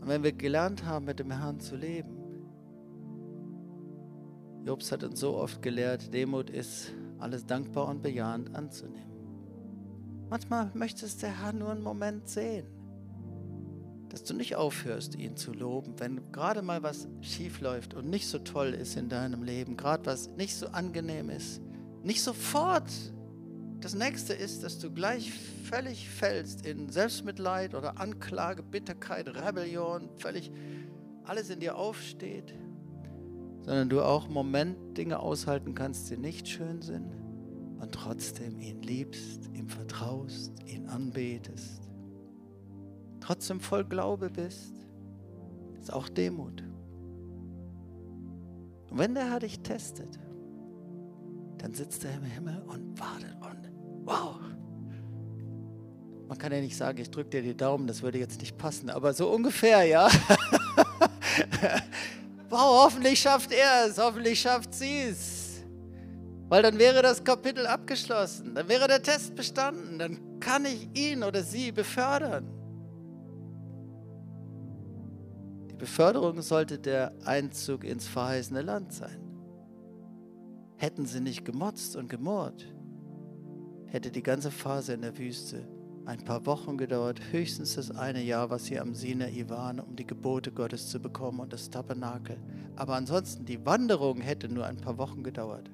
Und 0.00 0.08
wenn 0.08 0.22
wir 0.22 0.32
gelernt 0.32 0.84
haben, 0.84 1.06
mit 1.06 1.18
dem 1.18 1.30
Herrn 1.30 1.60
zu 1.60 1.76
leben, 1.76 2.16
Jobs 4.64 4.92
hat 4.92 5.02
uns 5.02 5.18
so 5.18 5.36
oft 5.36 5.60
gelehrt, 5.62 6.14
Demut 6.14 6.50
ist, 6.50 6.92
alles 7.18 7.44
dankbar 7.44 7.88
und 7.88 8.02
bejahend 8.02 8.54
anzunehmen. 8.54 9.10
Manchmal 10.30 10.70
möchtest 10.74 11.22
der 11.22 11.42
Herr 11.42 11.52
nur 11.52 11.70
einen 11.70 11.82
Moment 11.82 12.28
sehen 12.28 12.79
dass 14.10 14.24
du 14.24 14.34
nicht 14.34 14.56
aufhörst, 14.56 15.14
ihn 15.14 15.36
zu 15.36 15.52
loben, 15.52 15.94
wenn 15.98 16.32
gerade 16.32 16.62
mal 16.62 16.82
was 16.82 17.08
schief 17.20 17.60
läuft 17.60 17.94
und 17.94 18.10
nicht 18.10 18.26
so 18.26 18.40
toll 18.40 18.74
ist 18.74 18.96
in 18.96 19.08
deinem 19.08 19.44
Leben, 19.44 19.76
gerade 19.76 20.04
was 20.06 20.28
nicht 20.30 20.54
so 20.54 20.66
angenehm 20.68 21.30
ist, 21.30 21.62
nicht 22.02 22.22
sofort. 22.22 22.90
Das 23.80 23.94
nächste 23.94 24.34
ist, 24.34 24.62
dass 24.62 24.78
du 24.78 24.90
gleich 24.90 25.32
völlig 25.64 26.08
fällst 26.08 26.66
in 26.66 26.90
Selbstmitleid 26.90 27.74
oder 27.74 27.98
Anklage, 27.98 28.62
Bitterkeit, 28.62 29.28
Rebellion, 29.28 30.10
völlig 30.18 30.50
alles 31.24 31.48
in 31.48 31.60
dir 31.60 31.76
aufsteht, 31.76 32.52
sondern 33.62 33.88
du 33.88 34.02
auch 34.02 34.26
im 34.26 34.34
Moment 34.34 34.98
Dinge 34.98 35.20
aushalten 35.20 35.74
kannst, 35.74 36.10
die 36.10 36.16
nicht 36.16 36.48
schön 36.48 36.82
sind 36.82 37.14
und 37.80 37.92
trotzdem 37.92 38.58
ihn 38.58 38.82
liebst, 38.82 39.48
ihm 39.54 39.68
vertraust, 39.68 40.52
ihn 40.66 40.88
anbetest 40.88 41.79
trotzdem 43.30 43.60
voll 43.60 43.84
Glaube 43.84 44.28
bist, 44.28 44.74
ist 45.80 45.92
auch 45.92 46.08
Demut. 46.08 46.64
Und 48.90 48.98
wenn 48.98 49.14
der 49.14 49.30
Herr 49.30 49.38
dich 49.38 49.60
testet, 49.60 50.18
dann 51.58 51.72
sitzt 51.72 52.04
er 52.04 52.16
im 52.16 52.24
Himmel 52.24 52.60
und 52.66 52.98
wartet 52.98 53.36
und 53.40 53.70
wow. 54.04 54.34
Man 56.26 56.38
kann 56.38 56.50
ja 56.50 56.60
nicht 56.60 56.76
sagen, 56.76 57.00
ich 57.00 57.08
drücke 57.08 57.30
dir 57.30 57.42
die 57.42 57.56
Daumen, 57.56 57.86
das 57.86 58.02
würde 58.02 58.18
jetzt 58.18 58.40
nicht 58.40 58.58
passen, 58.58 58.90
aber 58.90 59.14
so 59.14 59.30
ungefähr, 59.30 59.84
ja. 59.84 60.08
wow, 62.48 62.84
hoffentlich 62.84 63.20
schafft 63.20 63.52
er 63.52 63.86
es, 63.86 63.96
hoffentlich 63.96 64.40
schafft 64.40 64.74
sie 64.74 65.02
es. 65.02 65.62
Weil 66.48 66.64
dann 66.64 66.76
wäre 66.80 67.00
das 67.00 67.22
Kapitel 67.22 67.64
abgeschlossen, 67.64 68.56
dann 68.56 68.68
wäre 68.68 68.88
der 68.88 69.00
Test 69.00 69.36
bestanden, 69.36 70.00
dann 70.00 70.40
kann 70.40 70.64
ich 70.64 70.88
ihn 70.94 71.22
oder 71.22 71.44
sie 71.44 71.70
befördern. 71.70 72.59
Beförderung 75.80 76.42
sollte 76.42 76.78
der 76.78 77.14
Einzug 77.24 77.84
ins 77.84 78.06
verheißene 78.06 78.60
Land 78.60 78.92
sein. 78.92 79.18
Hätten 80.76 81.06
sie 81.06 81.22
nicht 81.22 81.46
gemotzt 81.46 81.96
und 81.96 82.10
gemurrt, 82.10 82.66
hätte 83.86 84.10
die 84.10 84.22
ganze 84.22 84.50
Phase 84.50 84.92
in 84.92 85.00
der 85.00 85.16
Wüste 85.16 85.66
ein 86.04 86.22
paar 86.22 86.44
Wochen 86.44 86.76
gedauert, 86.76 87.20
höchstens 87.32 87.76
das 87.76 87.90
eine 87.90 88.22
Jahr, 88.22 88.50
was 88.50 88.66
sie 88.66 88.78
am 88.78 88.94
Sinai 88.94 89.46
waren, 89.48 89.80
um 89.80 89.96
die 89.96 90.06
Gebote 90.06 90.52
Gottes 90.52 90.90
zu 90.90 91.00
bekommen 91.00 91.40
und 91.40 91.54
das 91.54 91.70
Tabernakel. 91.70 92.36
Aber 92.76 92.94
ansonsten, 92.94 93.46
die 93.46 93.64
Wanderung 93.64 94.20
hätte 94.20 94.50
nur 94.50 94.66
ein 94.66 94.76
paar 94.76 94.98
Wochen 94.98 95.22
gedauert. 95.22 95.70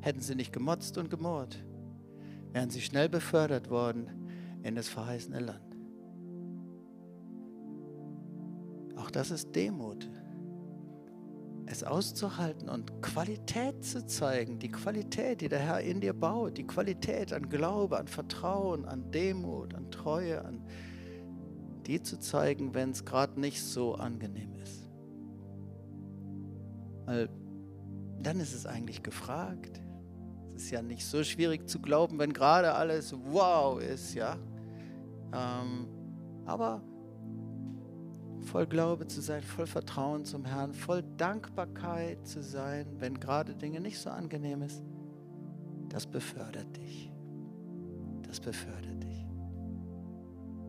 Hätten 0.00 0.20
sie 0.20 0.34
nicht 0.34 0.52
gemotzt 0.52 0.98
und 0.98 1.10
gemurrt, 1.10 1.64
wären 2.52 2.70
sie 2.70 2.80
schnell 2.80 3.08
befördert 3.08 3.70
worden 3.70 4.08
in 4.64 4.74
das 4.74 4.88
verheißene 4.88 5.38
Land. 5.38 5.69
Auch 9.00 9.10
das 9.10 9.30
ist 9.30 9.56
Demut. 9.56 10.10
Es 11.66 11.84
auszuhalten 11.84 12.68
und 12.68 13.00
Qualität 13.00 13.84
zu 13.84 14.04
zeigen, 14.04 14.58
die 14.58 14.70
Qualität, 14.70 15.40
die 15.40 15.48
der 15.48 15.60
Herr 15.60 15.80
in 15.80 16.00
dir 16.00 16.12
baut, 16.12 16.58
die 16.58 16.66
Qualität 16.66 17.32
an 17.32 17.48
Glaube, 17.48 17.98
an 17.98 18.08
Vertrauen, 18.08 18.84
an 18.84 19.10
Demut, 19.10 19.74
an 19.74 19.90
Treue, 19.90 20.44
an 20.44 20.66
die 21.86 22.02
zu 22.02 22.18
zeigen, 22.18 22.74
wenn 22.74 22.90
es 22.90 23.04
gerade 23.04 23.40
nicht 23.40 23.62
so 23.62 23.94
angenehm 23.94 24.54
ist. 24.56 24.90
Weil 27.06 27.28
dann 28.20 28.38
ist 28.38 28.54
es 28.54 28.66
eigentlich 28.66 29.02
gefragt. 29.02 29.80
Es 30.54 30.64
ist 30.64 30.70
ja 30.72 30.82
nicht 30.82 31.06
so 31.06 31.24
schwierig 31.24 31.68
zu 31.68 31.80
glauben, 31.80 32.18
wenn 32.18 32.32
gerade 32.32 32.74
alles 32.74 33.14
wow 33.14 33.80
ist, 33.80 34.14
ja. 34.14 34.36
Ähm, 35.32 35.88
aber 36.44 36.82
voll 38.40 38.66
Glaube 38.66 39.06
zu 39.06 39.20
sein, 39.20 39.42
voll 39.42 39.66
Vertrauen 39.66 40.24
zum 40.24 40.44
Herrn, 40.44 40.72
voll 40.72 41.02
Dankbarkeit 41.16 42.26
zu 42.26 42.42
sein, 42.42 42.86
wenn 42.98 43.18
gerade 43.20 43.54
Dinge 43.54 43.80
nicht 43.80 43.98
so 43.98 44.10
angenehm 44.10 44.62
ist, 44.62 44.82
das 45.88 46.06
befördert 46.06 46.76
dich. 46.76 47.10
Das 48.22 48.40
befördert 48.40 49.02
dich. 49.02 49.26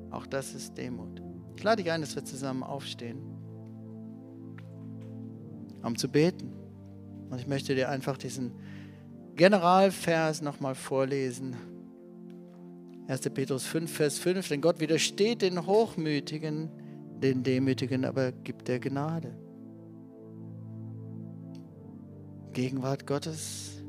Auch 0.10 0.26
das 0.26 0.56
ist 0.56 0.77
Demut. 0.77 1.22
Ich 1.56 1.64
lade 1.64 1.84
dich 1.84 1.91
ein, 1.91 2.02
dass 2.02 2.15
wir 2.15 2.26
zusammen 2.26 2.64
aufstehen, 2.64 3.22
um 5.84 5.95
zu 5.95 6.10
beten. 6.10 6.52
Und 7.30 7.39
ich 7.39 7.48
möchte 7.48 7.76
dir 7.76 7.89
einfach 7.89 8.18
diesen 8.18 8.52
Generalvers 9.35 10.41
nochmal 10.41 10.76
vorlesen. 10.76 11.56
1. 13.07 13.22
Petrus 13.30 13.65
5, 13.65 13.91
Vers 13.91 14.19
5. 14.19 14.49
Denn 14.49 14.61
Gott 14.61 14.80
widersteht 14.80 15.41
den 15.41 15.65
Hochmütigen, 15.65 16.69
den 17.22 17.43
Demütigen 17.43 18.06
aber 18.06 18.31
gibt 18.31 18.68
er 18.69 18.80
Gnade. 18.80 19.38
Gegenwart 22.53 23.06
Gottes 23.07 23.84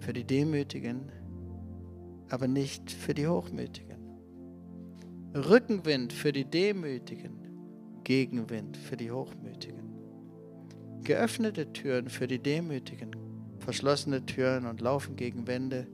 für 0.00 0.12
die 0.12 0.24
Demütigen, 0.24 1.12
aber 2.28 2.48
nicht 2.48 2.90
für 2.90 3.14
die 3.14 3.26
Hochmütigen. 3.26 3.96
Rückenwind 5.34 6.12
für 6.12 6.32
die 6.32 6.44
Demütigen, 6.44 8.02
Gegenwind 8.04 8.76
für 8.76 8.96
die 8.96 9.10
Hochmütigen. 9.10 9.86
Geöffnete 11.02 11.72
Türen 11.72 12.08
für 12.08 12.26
die 12.26 12.42
Demütigen, 12.42 13.14
verschlossene 13.58 14.26
Türen 14.26 14.66
und 14.66 14.80
Laufen 14.80 15.16
gegen 15.16 15.46
Wände 15.46 15.86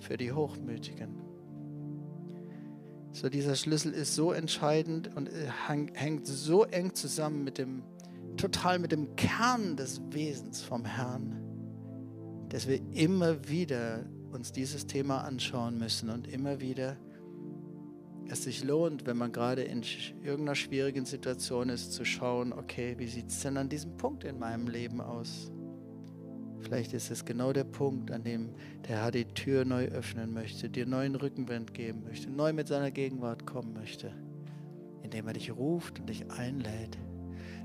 für 0.00 0.16
die 0.16 0.32
Hochmütigen. 0.32 1.25
So 3.16 3.30
dieser 3.30 3.54
Schlüssel 3.54 3.94
ist 3.94 4.14
so 4.14 4.32
entscheidend 4.32 5.16
und 5.16 5.30
äh, 5.30 5.48
hängt 5.94 6.26
so 6.26 6.64
eng 6.64 6.94
zusammen 6.94 7.44
mit 7.44 7.56
dem, 7.56 7.82
total 8.36 8.78
mit 8.78 8.92
dem 8.92 9.16
Kern 9.16 9.74
des 9.74 10.02
Wesens 10.10 10.60
vom 10.60 10.84
Herrn, 10.84 11.40
dass 12.50 12.68
wir 12.68 12.78
immer 12.92 13.48
wieder 13.48 14.04
uns 14.32 14.52
dieses 14.52 14.86
Thema 14.86 15.24
anschauen 15.24 15.78
müssen 15.78 16.10
und 16.10 16.28
immer 16.28 16.60
wieder 16.60 16.98
es 18.28 18.42
sich 18.42 18.62
lohnt, 18.62 19.06
wenn 19.06 19.16
man 19.16 19.32
gerade 19.32 19.62
in 19.62 19.82
irgendeiner 20.22 20.54
schwierigen 20.54 21.06
Situation 21.06 21.70
ist, 21.70 21.94
zu 21.94 22.04
schauen, 22.04 22.52
okay, 22.52 22.96
wie 22.98 23.06
sieht 23.06 23.28
es 23.28 23.40
denn 23.40 23.56
an 23.56 23.70
diesem 23.70 23.96
Punkt 23.96 24.24
in 24.24 24.38
meinem 24.38 24.68
Leben 24.68 25.00
aus? 25.00 25.50
Vielleicht 26.60 26.92
ist 26.92 27.10
es 27.10 27.24
genau 27.24 27.52
der 27.52 27.64
Punkt, 27.64 28.10
an 28.10 28.24
dem 28.24 28.50
der 28.88 29.02
Herr 29.02 29.10
die 29.10 29.24
Tür 29.24 29.64
neu 29.64 29.86
öffnen 29.86 30.32
möchte, 30.32 30.68
dir 30.68 30.86
neuen 30.86 31.14
Rückenwind 31.14 31.74
geben 31.74 32.04
möchte, 32.04 32.30
neu 32.30 32.52
mit 32.52 32.68
seiner 32.68 32.90
Gegenwart 32.90 33.46
kommen 33.46 33.72
möchte, 33.72 34.12
indem 35.02 35.28
er 35.28 35.34
dich 35.34 35.54
ruft 35.54 36.00
und 36.00 36.08
dich 36.08 36.30
einlädt, 36.30 36.98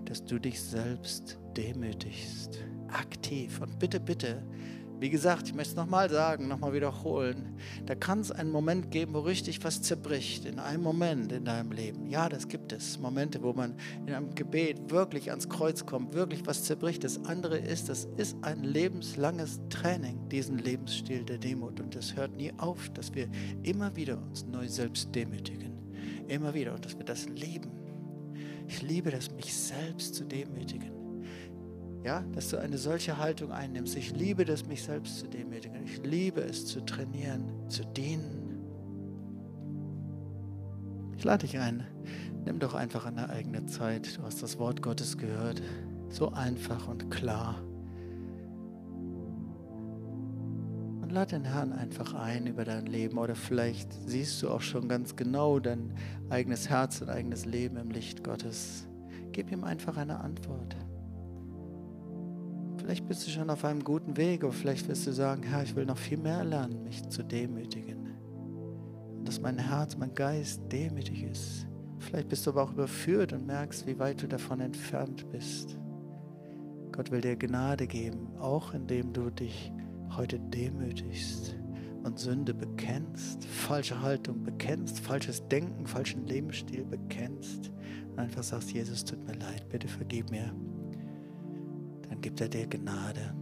dass 0.05 0.23
du 0.25 0.39
dich 0.39 0.61
selbst 0.61 1.39
demütigst, 1.55 2.59
aktiv. 2.89 3.61
Und 3.61 3.79
bitte, 3.79 3.99
bitte, 3.99 4.43
wie 5.01 5.09
gesagt, 5.09 5.47
ich 5.47 5.55
möchte 5.55 5.71
es 5.71 5.75
nochmal 5.75 6.11
sagen, 6.11 6.47
nochmal 6.47 6.73
wiederholen. 6.73 7.57
Da 7.87 7.95
kann 7.95 8.19
es 8.19 8.31
einen 8.31 8.51
Moment 8.51 8.91
geben, 8.91 9.15
wo 9.15 9.21
richtig 9.21 9.63
was 9.63 9.81
zerbricht. 9.81 10.45
In 10.45 10.59
einem 10.59 10.83
Moment 10.83 11.31
in 11.31 11.43
deinem 11.43 11.71
Leben. 11.71 12.05
Ja, 12.05 12.29
das 12.29 12.47
gibt 12.47 12.71
es. 12.71 12.99
Momente, 12.99 13.41
wo 13.41 13.51
man 13.51 13.73
in 14.05 14.13
einem 14.13 14.35
Gebet 14.35 14.91
wirklich 14.91 15.31
ans 15.31 15.49
Kreuz 15.49 15.87
kommt, 15.87 16.13
wirklich 16.13 16.45
was 16.45 16.65
zerbricht. 16.65 17.03
Das 17.03 17.25
andere 17.25 17.57
ist, 17.57 17.89
das 17.89 18.07
ist 18.17 18.37
ein 18.43 18.63
lebenslanges 18.63 19.59
Training, 19.71 20.29
diesen 20.29 20.59
Lebensstil 20.59 21.25
der 21.25 21.39
Demut. 21.39 21.79
Und 21.79 21.95
das 21.95 22.15
hört 22.15 22.37
nie 22.37 22.53
auf, 22.59 22.87
dass 22.91 23.11
wir 23.15 23.27
immer 23.63 23.95
wieder 23.95 24.21
uns 24.21 24.45
neu 24.45 24.67
selbst 24.67 25.15
demütigen. 25.15 25.73
Immer 26.27 26.53
wieder. 26.53 26.75
Und 26.75 26.85
dass 26.85 26.95
wir 26.95 27.05
das 27.05 27.27
leben 27.27 27.71
Ich 28.67 28.83
liebe 28.83 29.11
es, 29.11 29.31
mich 29.31 29.51
selbst 29.51 30.13
zu 30.13 30.25
demütigen. 30.25 31.00
Ja, 32.03 32.23
dass 32.33 32.49
du 32.49 32.57
eine 32.57 32.77
solche 32.77 33.17
Haltung 33.17 33.51
einnimmst. 33.51 33.95
Ich 33.95 34.15
liebe 34.15 34.43
es, 34.43 34.65
mich 34.65 34.83
selbst 34.83 35.19
zu 35.19 35.27
demütigen. 35.27 35.83
Ich 35.83 36.03
liebe 36.03 36.41
es, 36.41 36.65
zu 36.65 36.81
trainieren, 36.81 37.69
zu 37.69 37.85
dienen. 37.85 38.59
Ich 41.15 41.23
lade 41.23 41.45
dich 41.45 41.59
ein, 41.59 41.85
nimm 42.43 42.57
doch 42.57 42.73
einfach 42.73 43.05
eine 43.05 43.29
eigene 43.29 43.67
Zeit. 43.67 44.17
Du 44.17 44.23
hast 44.23 44.41
das 44.41 44.57
Wort 44.57 44.81
Gottes 44.81 45.19
gehört. 45.19 45.61
So 46.09 46.31
einfach 46.31 46.87
und 46.87 47.11
klar. 47.11 47.61
Und 51.01 51.11
lad 51.11 51.31
den 51.31 51.43
Herrn 51.43 51.71
einfach 51.71 52.15
ein 52.15 52.47
über 52.47 52.65
dein 52.65 52.87
Leben. 52.87 53.19
Oder 53.19 53.35
vielleicht 53.35 53.93
siehst 54.07 54.41
du 54.41 54.49
auch 54.49 54.61
schon 54.61 54.89
ganz 54.89 55.15
genau 55.15 55.59
dein 55.59 55.93
eigenes 56.31 56.67
Herz 56.67 56.99
und 57.01 57.09
eigenes 57.09 57.45
Leben 57.45 57.77
im 57.77 57.91
Licht 57.91 58.23
Gottes. 58.23 58.87
Gib 59.31 59.51
ihm 59.51 59.63
einfach 59.63 59.97
eine 59.97 60.19
Antwort. 60.19 60.75
Vielleicht 62.91 63.07
bist 63.07 63.25
du 63.25 63.31
schon 63.31 63.49
auf 63.49 63.63
einem 63.63 63.85
guten 63.85 64.17
Weg, 64.17 64.43
aber 64.43 64.51
vielleicht 64.51 64.89
wirst 64.89 65.07
du 65.07 65.13
sagen, 65.13 65.43
Herr, 65.43 65.63
ich 65.63 65.77
will 65.77 65.85
noch 65.85 65.97
viel 65.97 66.17
mehr 66.17 66.43
lernen, 66.43 66.83
mich 66.83 67.07
zu 67.07 67.23
demütigen. 67.23 68.09
Und 69.17 69.25
dass 69.25 69.39
mein 69.39 69.57
Herz, 69.57 69.95
mein 69.95 70.13
Geist 70.13 70.61
demütig 70.69 71.23
ist. 71.23 71.67
Vielleicht 71.99 72.27
bist 72.27 72.45
du 72.45 72.49
aber 72.49 72.63
auch 72.63 72.73
überführt 72.73 73.31
und 73.31 73.47
merkst, 73.47 73.87
wie 73.87 73.97
weit 73.97 74.21
du 74.21 74.27
davon 74.27 74.59
entfernt 74.59 75.25
bist. 75.31 75.79
Gott 76.91 77.11
will 77.11 77.21
dir 77.21 77.37
Gnade 77.37 77.87
geben, 77.87 78.27
auch 78.37 78.73
indem 78.73 79.13
du 79.13 79.29
dich 79.29 79.71
heute 80.17 80.37
demütigst 80.37 81.55
und 82.03 82.19
Sünde 82.19 82.53
bekennst, 82.53 83.45
falsche 83.45 84.01
Haltung 84.01 84.43
bekennst, 84.43 84.99
falsches 84.99 85.47
Denken, 85.47 85.87
falschen 85.87 86.27
Lebensstil 86.27 86.83
bekennst 86.83 87.71
und 88.09 88.19
einfach 88.19 88.43
sagst, 88.43 88.73
Jesus, 88.73 89.05
tut 89.05 89.25
mir 89.25 89.35
leid, 89.35 89.69
bitte 89.69 89.87
vergib 89.87 90.29
mir 90.29 90.53
gibt 92.21 92.41
er 92.41 92.49
dir 92.49 92.67
Gnade. 92.67 93.33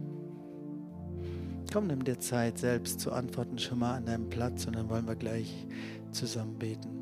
Komm, 1.72 1.86
nimm 1.86 2.02
dir 2.02 2.18
Zeit, 2.18 2.58
selbst 2.58 3.00
zu 3.00 3.12
antworten, 3.12 3.58
schon 3.58 3.78
mal 3.78 3.94
an 3.94 4.06
deinem 4.06 4.28
Platz 4.28 4.66
und 4.66 4.74
dann 4.74 4.88
wollen 4.88 5.06
wir 5.06 5.14
gleich 5.14 5.66
zusammen 6.10 6.58
beten. 6.58 6.99